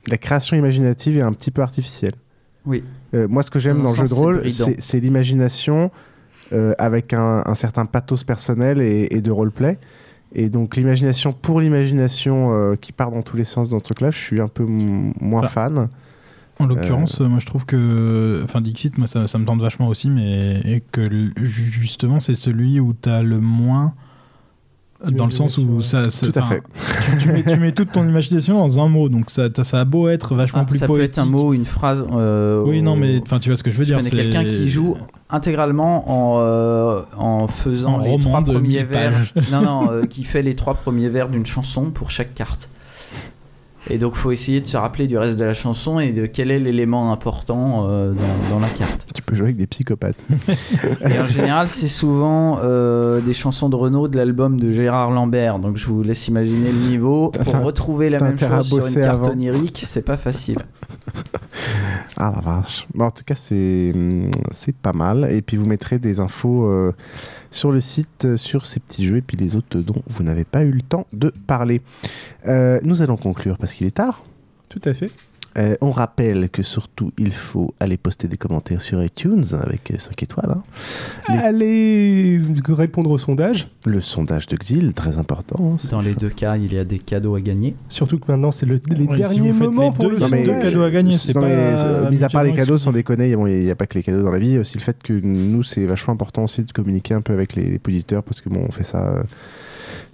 la 0.07 0.17
création 0.17 0.57
imaginative 0.57 1.17
est 1.17 1.21
un 1.21 1.31
petit 1.31 1.51
peu 1.51 1.61
artificielle. 1.61 2.15
Oui. 2.65 2.83
Euh, 3.13 3.27
moi, 3.27 3.43
ce 3.43 3.51
que 3.51 3.59
j'aime 3.59 3.83
dans, 3.83 3.91
le 3.91 3.95
jeu 3.95 4.05
de 4.05 4.13
rôle, 4.15 4.43
c'est 4.51 4.99
l'imagination 4.99 5.91
euh, 6.53 6.73
avec 6.79 7.13
un, 7.13 7.53
certain 7.53 7.85
pathos 7.85 8.23
personnel 8.23 8.81
et, 8.81 9.21
de 9.21 9.31
roleplay. 9.31 9.77
Et 10.35 10.49
donc 10.49 10.75
l'imagination 10.75 11.33
pour 11.33 11.61
l'imagination 11.61 12.75
qui 12.81 12.91
part 12.93 13.11
dans 13.11 13.21
tous 13.21 13.37
les 13.37 13.43
sens 13.43 13.69
dans 13.69 13.77
ce 13.77 13.83
truc-là, 13.83 14.09
je 14.09 14.17
suis 14.17 14.41
un 14.41 14.47
peu 14.47 14.65
moins 14.65 15.43
fan. 15.43 15.87
En 16.59 16.65
l'occurrence, 16.65 17.19
moi 17.19 17.39
je 17.39 17.45
trouve 17.45 17.65
que. 17.65 18.41
Enfin, 18.43 18.61
Dixit, 18.61 18.97
moi 18.97 19.07
ça, 19.07 19.37
me 19.37 19.45
tente 19.45 19.61
vachement 19.61 19.87
aussi, 19.87 20.09
mais 20.09 20.61
et 20.63 20.83
que 20.91 21.31
justement 21.41 22.19
c'est 22.19 22.35
celui 22.35 22.79
où 22.79 22.93
tu 22.99 23.09
as 23.09 23.21
le 23.21 23.39
moins. 23.39 23.93
Dans 25.11 25.25
le 25.25 25.31
sens 25.31 25.57
où 25.57 25.81
ça. 25.81 26.03
Tout 26.03 26.31
à 26.35 26.43
fait. 26.43 26.63
Tu, 27.19 27.59
mets, 27.59 27.73
toute 27.73 27.91
ton 27.91 28.03
imagination 28.07 28.59
dans 28.59 28.79
un 28.79 28.87
mot, 28.87 29.09
donc 29.09 29.29
ça, 29.29 29.49
ça 29.63 29.81
a 29.81 29.85
beau 29.85 30.07
être 30.07 30.33
vachement 30.33 30.61
ah, 30.61 30.65
plus 30.65 30.79
ça 30.79 30.87
poétique. 30.87 31.15
Ça 31.15 31.23
peut 31.23 31.25
être 31.25 31.27
un 31.27 31.37
mot, 31.37 31.53
une 31.53 31.65
phrase. 31.65 32.05
Euh, 32.13 32.63
oui, 32.65 32.81
non, 32.81 32.95
mais 32.95 33.21
tu 33.41 33.49
vois 33.49 33.57
ce 33.57 33.63
que 33.63 33.71
je 33.71 33.77
veux 33.77 33.85
dire. 33.85 33.99
C'est 34.01 34.11
quelqu'un 34.11 34.45
qui 34.45 34.69
joue 34.69 34.95
intégralement 35.29 36.09
en, 36.09 36.39
euh, 36.39 37.01
en 37.17 37.47
faisant 37.47 37.97
les 37.97 38.17
trois 38.19 38.43
premiers 38.43 38.83
vers. 38.83 39.13
non, 39.51 39.61
non, 39.61 39.87
euh, 39.91 40.05
qui 40.05 40.23
fait 40.23 40.41
les 40.41 40.55
trois 40.55 40.75
premiers 40.75 41.09
vers 41.09 41.27
d'une 41.27 41.45
chanson 41.45 41.91
pour 41.91 42.11
chaque 42.11 42.33
carte. 42.33 42.69
Et 43.89 43.97
donc, 43.97 44.15
faut 44.15 44.31
essayer 44.31 44.61
de 44.61 44.67
se 44.67 44.77
rappeler 44.77 45.07
du 45.07 45.17
reste 45.17 45.37
de 45.37 45.43
la 45.43 45.53
chanson 45.53 45.99
et 45.99 46.13
de 46.13 46.25
quel 46.25 46.51
est 46.51 46.59
l'élément 46.59 47.11
important 47.11 47.89
euh, 47.89 48.13
dans, 48.49 48.59
la 48.59 48.69
carte. 48.69 49.07
Tu 49.13 49.21
peux 49.21 49.35
jouer 49.35 49.47
avec 49.47 49.57
des 49.57 49.67
psychopathes. 49.67 50.15
et 51.01 51.19
en 51.19 51.25
général, 51.25 51.67
c'est 51.67 51.89
souvent 51.89 52.59
euh, 52.63 53.19
des 53.19 53.33
chansons 53.33 53.67
de 53.67 53.75
Renault 53.75 54.07
de 54.07 54.15
l'album 54.15 54.59
de 54.59 54.71
Gérard 54.71 55.11
Lambert. 55.11 55.59
Donc, 55.59 55.75
je 55.77 55.85
vous 55.85 56.01
laisse 56.01 56.27
imaginer 56.29 56.71
le 56.71 56.89
niveau. 56.89 57.29
Pour 57.43 57.61
retrouver 57.61 58.09
la 58.09 58.19
même 58.19 58.39
chose 58.39 58.67
sur 58.67 58.87
une 58.87 59.05
carte 59.05 59.27
onirique, 59.27 59.83
c'est 59.85 60.01
pas 60.01 60.17
facile. 60.17 60.59
ah 62.17 62.31
la 62.33 62.41
vache. 62.41 62.87
Bon, 62.93 63.05
en 63.05 63.11
tout 63.11 63.23
cas, 63.25 63.35
c'est 63.35 63.93
pas 64.81 64.93
mal. 64.93 65.27
Et 65.29 65.41
puis, 65.41 65.57
vous 65.57 65.65
mettrez 65.65 65.99
des 65.99 66.21
infos. 66.21 66.67
Euh, 66.67 66.93
sur 67.55 67.71
le 67.71 67.79
site 67.79 68.25
euh, 68.25 68.37
sur 68.37 68.65
ces 68.65 68.79
petits 68.79 69.05
jeux 69.05 69.17
et 69.17 69.21
puis 69.21 69.37
les 69.37 69.55
autres 69.55 69.79
dont 69.79 70.01
vous 70.07 70.23
n'avez 70.23 70.43
pas 70.43 70.63
eu 70.63 70.71
le 70.71 70.81
temps 70.81 71.07
de 71.13 71.33
parler. 71.47 71.81
Euh, 72.47 72.79
nous 72.83 73.01
allons 73.01 73.17
conclure 73.17 73.57
parce 73.57 73.73
qu'il 73.73 73.87
est 73.87 73.95
tard. 73.95 74.23
Tout 74.69 74.81
à 74.85 74.93
fait. 74.93 75.11
Euh, 75.57 75.75
on 75.81 75.91
rappelle 75.91 76.49
que 76.49 76.63
surtout, 76.63 77.11
il 77.17 77.31
faut 77.31 77.73
aller 77.79 77.97
poster 77.97 78.27
des 78.27 78.37
commentaires 78.37 78.81
sur 78.81 79.03
iTunes 79.03 79.43
avec 79.53 79.93
5 79.97 80.23
étoiles. 80.23 80.55
Hein. 80.57 80.63
Allez 81.27 82.41
répondre 82.67 83.11
au 83.11 83.17
sondage. 83.17 83.69
Le 83.85 84.01
sondage 84.01 84.47
de 84.47 84.55
Xil, 84.55 84.93
très 84.93 85.17
important. 85.17 85.73
Hein, 85.73 85.87
Dans 85.91 86.01
les 86.01 86.15
deux 86.15 86.29
cas, 86.29 86.57
il 86.57 86.73
y 86.73 86.79
a 86.79 86.83
des 86.83 86.99
cadeaux 86.99 87.35
à 87.35 87.41
gagner. 87.41 87.75
Surtout 87.89 88.17
que 88.17 88.31
maintenant, 88.31 88.51
c'est 88.51 88.65
le, 88.65 88.79
les 88.87 89.07
derniers 89.07 89.51
moments 89.51 89.91
pour 89.91 90.09
le 90.09 90.19
sondage. 90.19 90.45
cadeaux 90.61 90.83
à 90.83 90.91
gagner. 90.91 91.11
C'est 91.13 91.33
pas. 91.33 92.09
mis 92.09 92.23
à 92.23 92.29
part 92.29 92.43
les 92.43 92.53
cadeaux, 92.53 92.77
sans 92.77 92.91
déconner, 92.91 93.31
il 93.31 93.37
n'y 93.37 93.71
a, 93.71 93.75
pas 93.75 93.85
que 93.85 93.95
les 93.95 94.03
cadeaux 94.03 94.23
dans 94.23 94.31
la 94.31 94.39
vie. 94.39 94.49
Il 94.49 94.53
y 94.53 94.57
a 94.57 94.61
aussi 94.61 94.77
le 94.77 94.83
fait 94.83 95.01
que 95.03 95.13
nous, 95.13 95.63
c'est 95.63 95.85
vachement 95.85 96.13
important 96.13 96.43
aussi 96.43 96.63
de 96.63 96.71
communiquer 96.71 97.13
un 97.13 97.21
peu 97.21 97.33
avec 97.33 97.55
les, 97.55 97.63
les 97.63 97.79
auditeurs 97.87 98.23
parce 98.23 98.41
que 98.41 98.49
bon, 98.49 98.65
on 98.67 98.71
fait 98.71 98.83
ça 98.83 99.23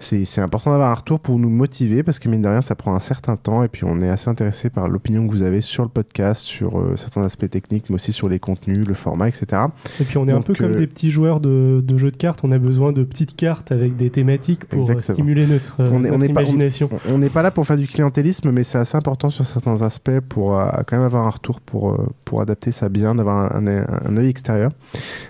c'est 0.00 0.40
important 0.40 0.70
d'avoir 0.70 0.90
un 0.90 0.94
retour 0.94 1.20
pour 1.20 1.38
nous 1.38 1.50
motiver 1.50 2.02
parce 2.02 2.18
que 2.18 2.28
mine 2.28 2.40
de 2.40 2.48
rien, 2.48 2.62
ça 2.62 2.74
prend 2.74 2.94
un 2.94 3.00
certain 3.00 3.36
temps 3.36 3.62
et 3.62 3.68
puis 3.68 3.84
on 3.84 4.00
est 4.00 4.08
assez 4.08 4.30
intéressé 4.30 4.70
par 4.70 4.88
l'opinion 4.88 5.26
que 5.26 5.32
vous 5.32 5.42
avez 5.42 5.60
sur 5.60 5.82
le 5.82 5.90
podcast, 5.90 6.42
sur 6.42 6.78
euh, 6.78 6.96
certains 6.96 7.22
aspects 7.22 7.48
techniques, 7.50 7.90
mais 7.90 7.96
aussi 7.96 8.12
sur 8.12 8.28
les 8.28 8.38
contenus, 8.38 8.86
le 8.88 8.94
format, 8.94 9.28
etc. 9.28 9.62
Et 10.00 10.04
puis 10.04 10.16
on 10.16 10.26
est 10.26 10.32
un 10.32 10.40
peu 10.40 10.54
comme 10.54 10.72
euh, 10.72 10.78
des 10.78 10.86
petits 10.86 11.10
joueurs 11.10 11.40
de, 11.40 11.84
jeux 11.96 12.10
de 12.10 12.16
cartes, 12.16 12.40
on 12.44 12.50
a 12.50 12.58
besoin 12.58 12.92
de 12.92 13.04
petites 13.04 13.36
cartes 13.36 13.72
avec 13.72 13.96
des 13.96 14.08
thématiques 14.08 14.64
pour 14.64 14.90
euh, 14.90 15.00
stimuler 15.00 15.46
notre, 15.46 15.74
on 15.78 16.02
est, 16.04 16.28
imagination. 16.28 16.88
on 17.10 17.18
n'est 17.18 17.28
pas 17.28 17.42
là 17.42 17.50
pour 17.50 17.66
faire 17.66 17.76
du 17.76 17.86
clientélisme, 17.86 18.50
mais 18.52 18.64
c'est 18.64 18.78
assez 18.78 18.96
important 18.96 19.28
sur 19.28 19.44
certains 19.44 19.82
aspects 19.82 20.20
pour 20.28 20.58
quand 20.86 20.96
même 20.96 21.04
avoir 21.04 21.26
un 21.26 21.30
retour 21.30 21.60
pour, 21.60 21.98
pour 22.24 22.40
adapter 22.40 22.72
ça 22.72 22.88
bien, 22.88 23.14
d'avoir 23.14 23.54
un, 23.54 23.66
un, 23.66 24.16
œil 24.16 24.28
extérieur. 24.28 24.72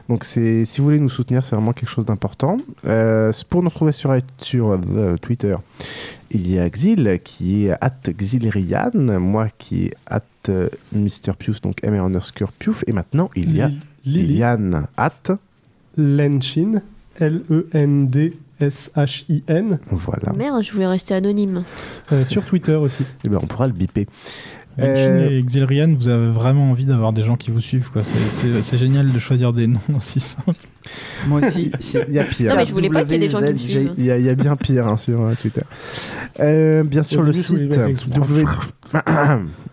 Donc 0.08 0.24
si 0.24 0.64
vous 0.78 0.84
voulez 0.84 1.00
nous 1.00 1.08
soutenir, 1.08 1.44
c'est 1.44 1.56
vraiment 1.56 1.72
quelque 1.72 1.88
chose 1.88 2.06
d'important. 2.06 2.56
pour 3.48 3.62
nous 3.62 3.68
retrouver 3.68 3.92
sur, 3.92 4.14
sur 4.38 4.59
euh, 4.68 5.16
Twitter, 5.16 5.56
il 6.30 6.50
y 6.50 6.58
a 6.58 6.68
Xil 6.68 7.20
qui 7.24 7.66
est 7.66 7.72
at 7.80 8.00
Xilrian, 8.10 9.18
moi 9.20 9.48
qui 9.58 9.86
est 9.86 9.94
at 10.06 10.22
euh, 10.48 10.68
Mr. 10.92 11.34
Pius, 11.38 11.60
donc 11.60 11.78
M 11.82 11.94
underscore 11.94 12.52
Piuf, 12.52 12.84
et 12.86 12.92
maintenant 12.92 13.30
il 13.36 13.56
y 13.56 13.60
a 13.60 13.70
Liliane 14.04 14.86
at 14.96 15.36
Lenshin, 15.96 16.82
L-E-N-D-S-H-I-N. 17.18 18.38
Voilà. 19.90 20.32
Merde, 20.32 20.62
je 20.62 20.72
voulais 20.72 20.86
rester 20.86 21.14
anonyme. 21.14 21.64
Euh, 22.12 22.24
sur 22.24 22.44
Twitter 22.44 22.76
aussi. 22.76 23.04
Eh 23.24 23.28
ben, 23.28 23.38
on 23.42 23.46
pourra 23.46 23.66
le 23.66 23.72
biper. 23.72 24.06
Euh... 24.78 25.28
et 25.28 25.42
Xilrian, 25.42 25.94
vous 25.94 26.08
avez 26.08 26.30
vraiment 26.30 26.70
envie 26.70 26.84
d'avoir 26.84 27.12
des 27.12 27.22
gens 27.22 27.36
qui 27.36 27.50
vous 27.50 27.60
suivent. 27.60 27.90
C'est 28.62 28.78
génial 28.78 29.12
de 29.12 29.18
choisir 29.18 29.52
des 29.52 29.66
noms 29.68 29.80
aussi 29.96 30.20
simples. 30.20 30.54
Moi 31.26 31.40
aussi, 31.40 31.70
il 32.08 32.14
y 32.14 32.18
a 32.18 32.24
pire. 32.24 32.50
Non, 32.50 32.56
mais 32.56 32.66
je 32.66 32.72
voulais 32.72 32.88
pas 32.88 33.02
qu'il 33.02 33.12
y 33.12 33.16
ait 33.16 33.18
des 33.18 33.28
gens 33.28 33.42
qui 33.42 33.52
me 33.52 33.58
suivent. 33.58 33.94
Il 33.98 34.04
y, 34.04 34.28
a 34.28 34.34
bien 34.34 34.56
pire 34.56 34.88
hein, 34.88 34.96
sur 34.96 35.20
euh, 35.20 35.34
Twitter. 35.34 35.60
Euh, 36.40 36.82
bien 36.84 37.02
sûr, 37.02 37.22
le 37.22 37.32
site 37.32 37.78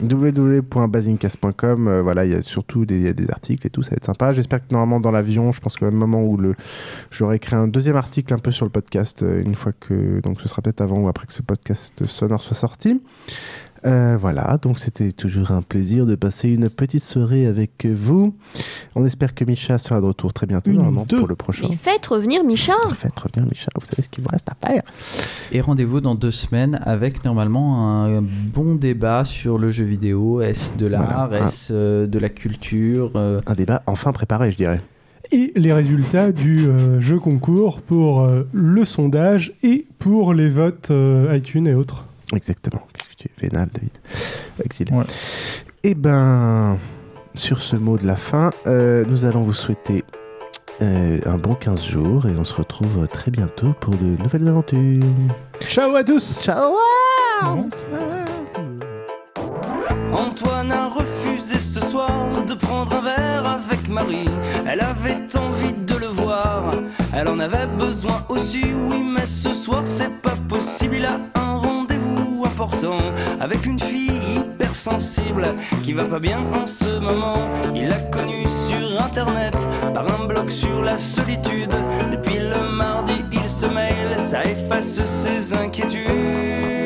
www.basincast.com. 0.01 1.87
Euh, 1.87 2.01
voilà, 2.01 2.25
il 2.25 2.31
y 2.31 2.35
a 2.35 2.41
surtout 2.41 2.85
des, 2.85 3.01
y 3.01 3.07
a 3.07 3.13
des 3.13 3.29
articles 3.29 3.65
et 3.65 3.69
tout, 3.69 3.81
ça 3.81 3.91
va 3.91 3.97
être 3.97 4.05
sympa. 4.05 4.33
J'espère 4.33 4.59
que 4.59 4.73
normalement 4.73 4.99
dans 4.99 5.11
l'avion, 5.11 5.51
je 5.51 5.61
pense 5.61 5.77
qu'au 5.77 5.85
même 5.85 5.95
moment 5.95 6.23
où 6.23 6.37
le, 6.37 6.55
j'aurai 7.11 7.39
créé 7.39 7.57
un 7.57 7.67
deuxième 7.67 7.95
article 7.95 8.33
un 8.33 8.39
peu 8.39 8.51
sur 8.51 8.65
le 8.65 8.71
podcast, 8.71 9.23
une 9.23 9.55
fois 9.55 9.71
que. 9.79 10.19
Donc 10.21 10.41
ce 10.41 10.47
sera 10.47 10.61
peut-être 10.61 10.81
avant 10.81 10.97
ou 10.99 11.07
après 11.07 11.25
que 11.27 11.33
ce 11.33 11.41
podcast 11.41 12.05
sonore 12.05 12.41
soit 12.41 12.57
sorti. 12.57 12.99
Euh, 13.85 14.17
voilà, 14.19 14.57
donc 14.61 14.79
c'était 14.79 15.11
toujours 15.11 15.51
un 15.51 15.61
plaisir 15.61 16.05
de 16.05 16.15
passer 16.15 16.49
une 16.49 16.69
petite 16.69 17.03
soirée 17.03 17.45
avec 17.45 17.85
vous. 17.85 18.35
On 18.95 19.05
espère 19.05 19.35
que 19.35 19.45
Micha 19.45 19.77
sera 19.77 20.01
de 20.01 20.05
retour 20.05 20.33
très 20.33 20.47
bientôt, 20.47 20.71
normalement, 20.71 21.05
pour 21.05 21.27
le 21.27 21.35
prochain. 21.35 21.69
faites 21.79 22.05
revenir 22.07 22.43
Micha 22.43 22.73
Faites 22.95 23.19
revenir 23.19 23.47
Micha, 23.49 23.69
vous 23.79 23.85
savez 23.85 24.01
ce 24.01 24.09
qu'il 24.09 24.23
vous 24.23 24.29
reste 24.29 24.49
à 24.49 24.67
faire. 24.67 24.83
Et 25.51 25.61
rendez-vous 25.61 26.01
dans 26.01 26.15
deux 26.15 26.31
semaines 26.31 26.79
avec 26.85 27.23
normalement 27.23 28.05
un 28.05 28.21
bon 28.21 28.75
débat 28.75 29.25
sur 29.25 29.57
le 29.57 29.71
jeu 29.71 29.85
vidéo. 29.85 30.41
Est-ce 30.41 30.75
de 30.75 30.85
l'art? 30.85 31.33
Est-ce 31.33 31.73
euh, 31.73 32.07
de 32.07 32.19
la 32.19 32.29
culture 32.29 33.11
euh? 33.15 33.41
Un 33.45 33.53
débat 33.53 33.83
enfin 33.85 34.11
préparé, 34.11 34.51
je 34.51 34.57
dirais 34.57 34.81
et 35.29 35.51
les 35.57 35.73
résultats 35.73 36.31
du 36.31 36.69
jeu 36.99 37.19
concours 37.19 37.81
pour 37.81 38.25
le 38.53 38.85
sondage 38.85 39.51
et 39.61 39.85
pour 39.99 40.33
les 40.33 40.49
votes 40.49 40.89
iTunes 41.33 41.67
et 41.67 41.73
autres. 41.73 42.05
Exactement. 42.33 42.81
Tu 43.17 43.27
es 43.27 43.47
vénal, 43.47 43.67
David 43.73 43.97
Exilé. 44.63 44.91
Et 45.83 45.91
eh 45.91 45.95
ben, 45.95 46.77
sur 47.33 47.61
ce 47.61 47.75
mot 47.75 47.97
de 47.97 48.05
la 48.05 48.15
fin, 48.15 48.51
euh, 48.67 49.05
nous 49.07 49.25
allons 49.25 49.41
vous 49.41 49.53
souhaiter 49.53 50.03
euh, 50.81 51.19
un 51.25 51.37
bon 51.37 51.55
15 51.55 51.83
jours 51.83 52.27
et 52.27 52.35
on 52.37 52.43
se 52.43 52.53
retrouve 52.53 53.07
très 53.07 53.31
bientôt 53.31 53.73
pour 53.79 53.95
de 53.95 54.21
nouvelles 54.21 54.47
aventures. 54.47 55.03
Ciao 55.61 55.95
à 55.95 56.03
tous 56.03 56.43
Ciao 56.43 56.73
Bonsoir 57.41 58.27
Antoine 60.11 60.71
a 60.71 60.87
refusé 60.87 61.57
ce 61.57 61.81
soir 61.81 62.43
de 62.45 62.53
prendre 62.53 62.97
un 62.97 63.01
verre 63.01 63.47
avec 63.47 63.87
Marie. 63.89 64.29
Elle 64.67 64.81
avait 64.81 65.25
envie 65.35 65.73
de 65.73 65.95
le 65.95 66.07
voir, 66.07 66.71
elle 67.13 67.27
en 67.27 67.39
avait 67.39 67.67
besoin 67.67 68.23
aussi, 68.29 68.63
oui, 68.89 69.01
mais 69.03 69.25
ce 69.25 69.53
soir 69.53 69.83
c'est 69.85 70.21
pas 70.21 70.35
possible. 70.47 70.95
Il 70.97 71.05
a 71.05 71.19
un 71.35 71.57
rendez-vous 71.57 71.76
avec 73.39 73.65
une 73.65 73.79
fille 73.79 74.19
hypersensible 74.35 75.55
qui 75.83 75.93
va 75.93 76.05
pas 76.05 76.19
bien 76.19 76.39
en 76.55 76.65
ce 76.65 76.97
moment. 76.99 77.37
Il 77.75 77.87
l'a 77.87 77.99
connue 77.99 78.45
sur 78.67 78.99
internet 78.99 79.55
par 79.93 80.05
un 80.19 80.25
blog 80.25 80.49
sur 80.49 80.81
la 80.81 80.97
solitude. 80.97 81.73
Depuis 82.11 82.39
le 82.39 82.71
mardi, 82.71 83.21
il 83.31 83.47
se 83.47 83.67
mail, 83.67 84.19
ça 84.19 84.43
efface 84.43 85.05
ses 85.05 85.53
inquiétudes. 85.53 86.76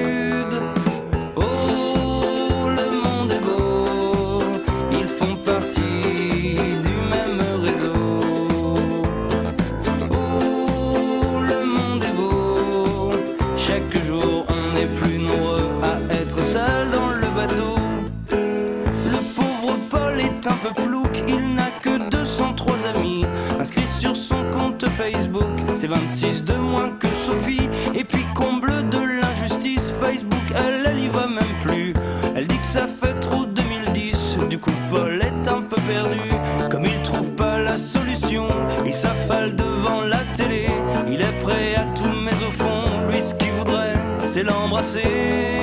C'est 25.81 25.87
26 25.87 26.43
de 26.43 26.53
moins 26.53 26.91
que 26.99 27.07
Sophie. 27.07 27.67
Et 27.95 28.03
puis 28.03 28.23
comble 28.35 28.87
de 28.89 28.99
l'injustice, 28.99 29.91
Facebook, 29.99 30.39
elle, 30.55 30.83
elle 30.85 30.99
y 30.99 31.07
va 31.07 31.25
même 31.25 31.57
plus. 31.59 31.95
Elle 32.35 32.45
dit 32.45 32.59
que 32.59 32.65
ça 32.67 32.85
fait 32.85 33.19
trop 33.19 33.45
2010. 33.45 34.37
Du 34.47 34.59
coup, 34.59 34.69
Paul 34.91 35.19
est 35.23 35.47
un 35.47 35.63
peu 35.63 35.77
perdu. 35.87 36.19
Comme 36.69 36.85
il 36.85 37.01
trouve 37.01 37.31
pas 37.31 37.57
la 37.57 37.77
solution, 37.77 38.47
il 38.85 38.93
s'affale 38.93 39.55
devant 39.55 40.01
la 40.01 40.19
télé. 40.35 40.67
Il 41.09 41.19
est 41.19 41.39
prêt 41.41 41.73
à 41.75 41.85
tout, 41.95 42.13
mais 42.13 42.45
au 42.47 42.51
fond, 42.51 42.85
lui, 43.09 43.19
ce 43.19 43.33
qu'il 43.33 43.49
voudrait, 43.53 43.95
c'est 44.19 44.43
l'embrasser. 44.43 45.60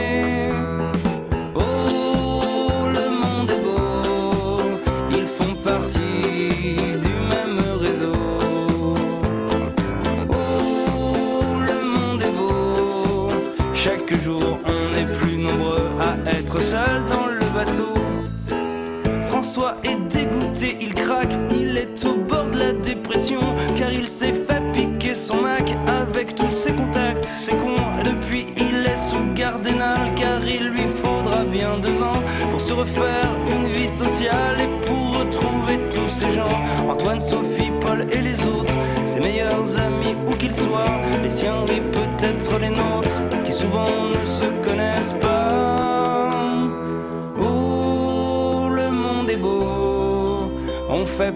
Il 20.66 20.94
craque, 20.94 21.32
il 21.52 21.76
est 21.76 22.04
au 22.04 22.16
bord 22.16 22.50
de 22.50 22.58
la 22.58 22.72
dépression, 22.72 23.40
car 23.76 23.92
il 23.92 24.06
s'est 24.08 24.32
fait 24.32 24.62
piquer 24.72 25.14
son 25.14 25.42
Mac 25.42 25.70
avec 25.86 26.34
tous 26.34 26.50
ses 26.50 26.72
contacts. 26.72 27.28
C'est 27.32 27.52
con, 27.52 27.76
depuis 28.04 28.46
il 28.56 28.84
est 28.84 28.96
sous 28.96 29.32
gardénal, 29.34 30.14
car 30.16 30.44
il 30.44 30.68
lui 30.68 30.88
faudra 30.88 31.44
bien 31.44 31.78
deux 31.78 32.02
ans 32.02 32.22
pour 32.50 32.60
se 32.60 32.72
refaire 32.72 33.30
une 33.50 33.68
vie 33.68 33.88
sociale 33.88 34.56
et 34.60 34.86
pour 34.86 35.18
retrouver 35.18 35.78
tous 35.92 36.08
ces 36.08 36.30
gens. 36.30 36.62
Antoine, 36.88 37.20
Sophie, 37.20 37.70
Paul 37.80 38.06
et 38.10 38.20
les 38.20 38.44
autres, 38.44 38.74
ses 39.06 39.20
meilleurs 39.20 39.78
amis 39.78 40.16
où 40.26 40.32
qu'ils 40.32 40.54
soient, 40.54 41.00
les 41.22 41.30
siens 41.30 41.64
et 41.66 41.80
peut-être 41.80 42.58
les 42.58 42.70
nôtres, 42.70 43.42
qui 43.44 43.52
souvent 43.52 44.07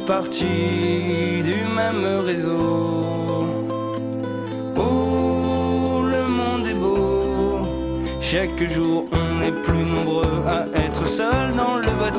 partie 0.06 1.42
du 1.44 1.64
même 1.74 2.04
réseau. 2.24 3.46
Oh, 4.76 6.02
le 6.02 6.26
monde 6.26 6.66
est 6.66 6.74
beau. 6.74 7.66
Chaque 8.20 8.68
jour, 8.68 9.06
on 9.12 9.42
est 9.42 9.52
plus 9.62 9.84
nombreux 9.84 10.44
à 10.46 10.66
être 10.78 11.06
seuls 11.08 11.54
dans 11.56 11.76
le 11.76 11.90
bateau. 12.00 12.11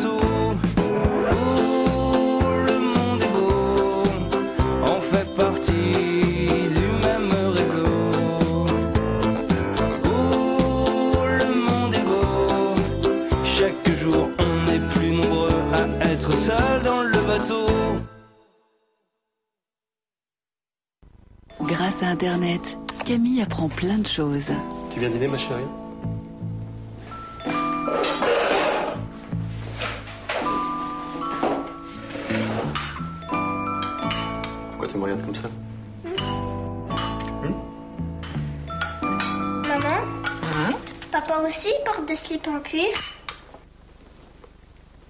Plein 23.76 23.98
de 23.98 24.08
choses. 24.08 24.52
Tu 24.91 25.00
viens 25.00 25.10
dîner, 25.10 25.28
ma 25.28 25.38
chérie 25.38 25.64
Pourquoi 34.70 34.88
tu 34.88 34.98
me 34.98 35.04
regardes 35.04 35.26
comme 35.26 35.36
ça 35.36 35.50
hmm 36.06 37.54
Maman 39.68 40.02
hein 40.56 40.74
Papa 41.12 41.44
aussi 41.48 41.70
porte 41.86 42.08
des 42.08 42.16
slips 42.16 42.48
en 42.48 42.60
cuir 42.60 42.90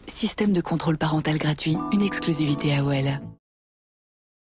Système 0.08 0.54
de 0.54 0.62
contrôle 0.62 0.98
parental 0.98 1.38
gratuit, 1.38 1.78
une 1.92 2.02
exclusivité 2.02 2.78
AOL. 2.78 3.20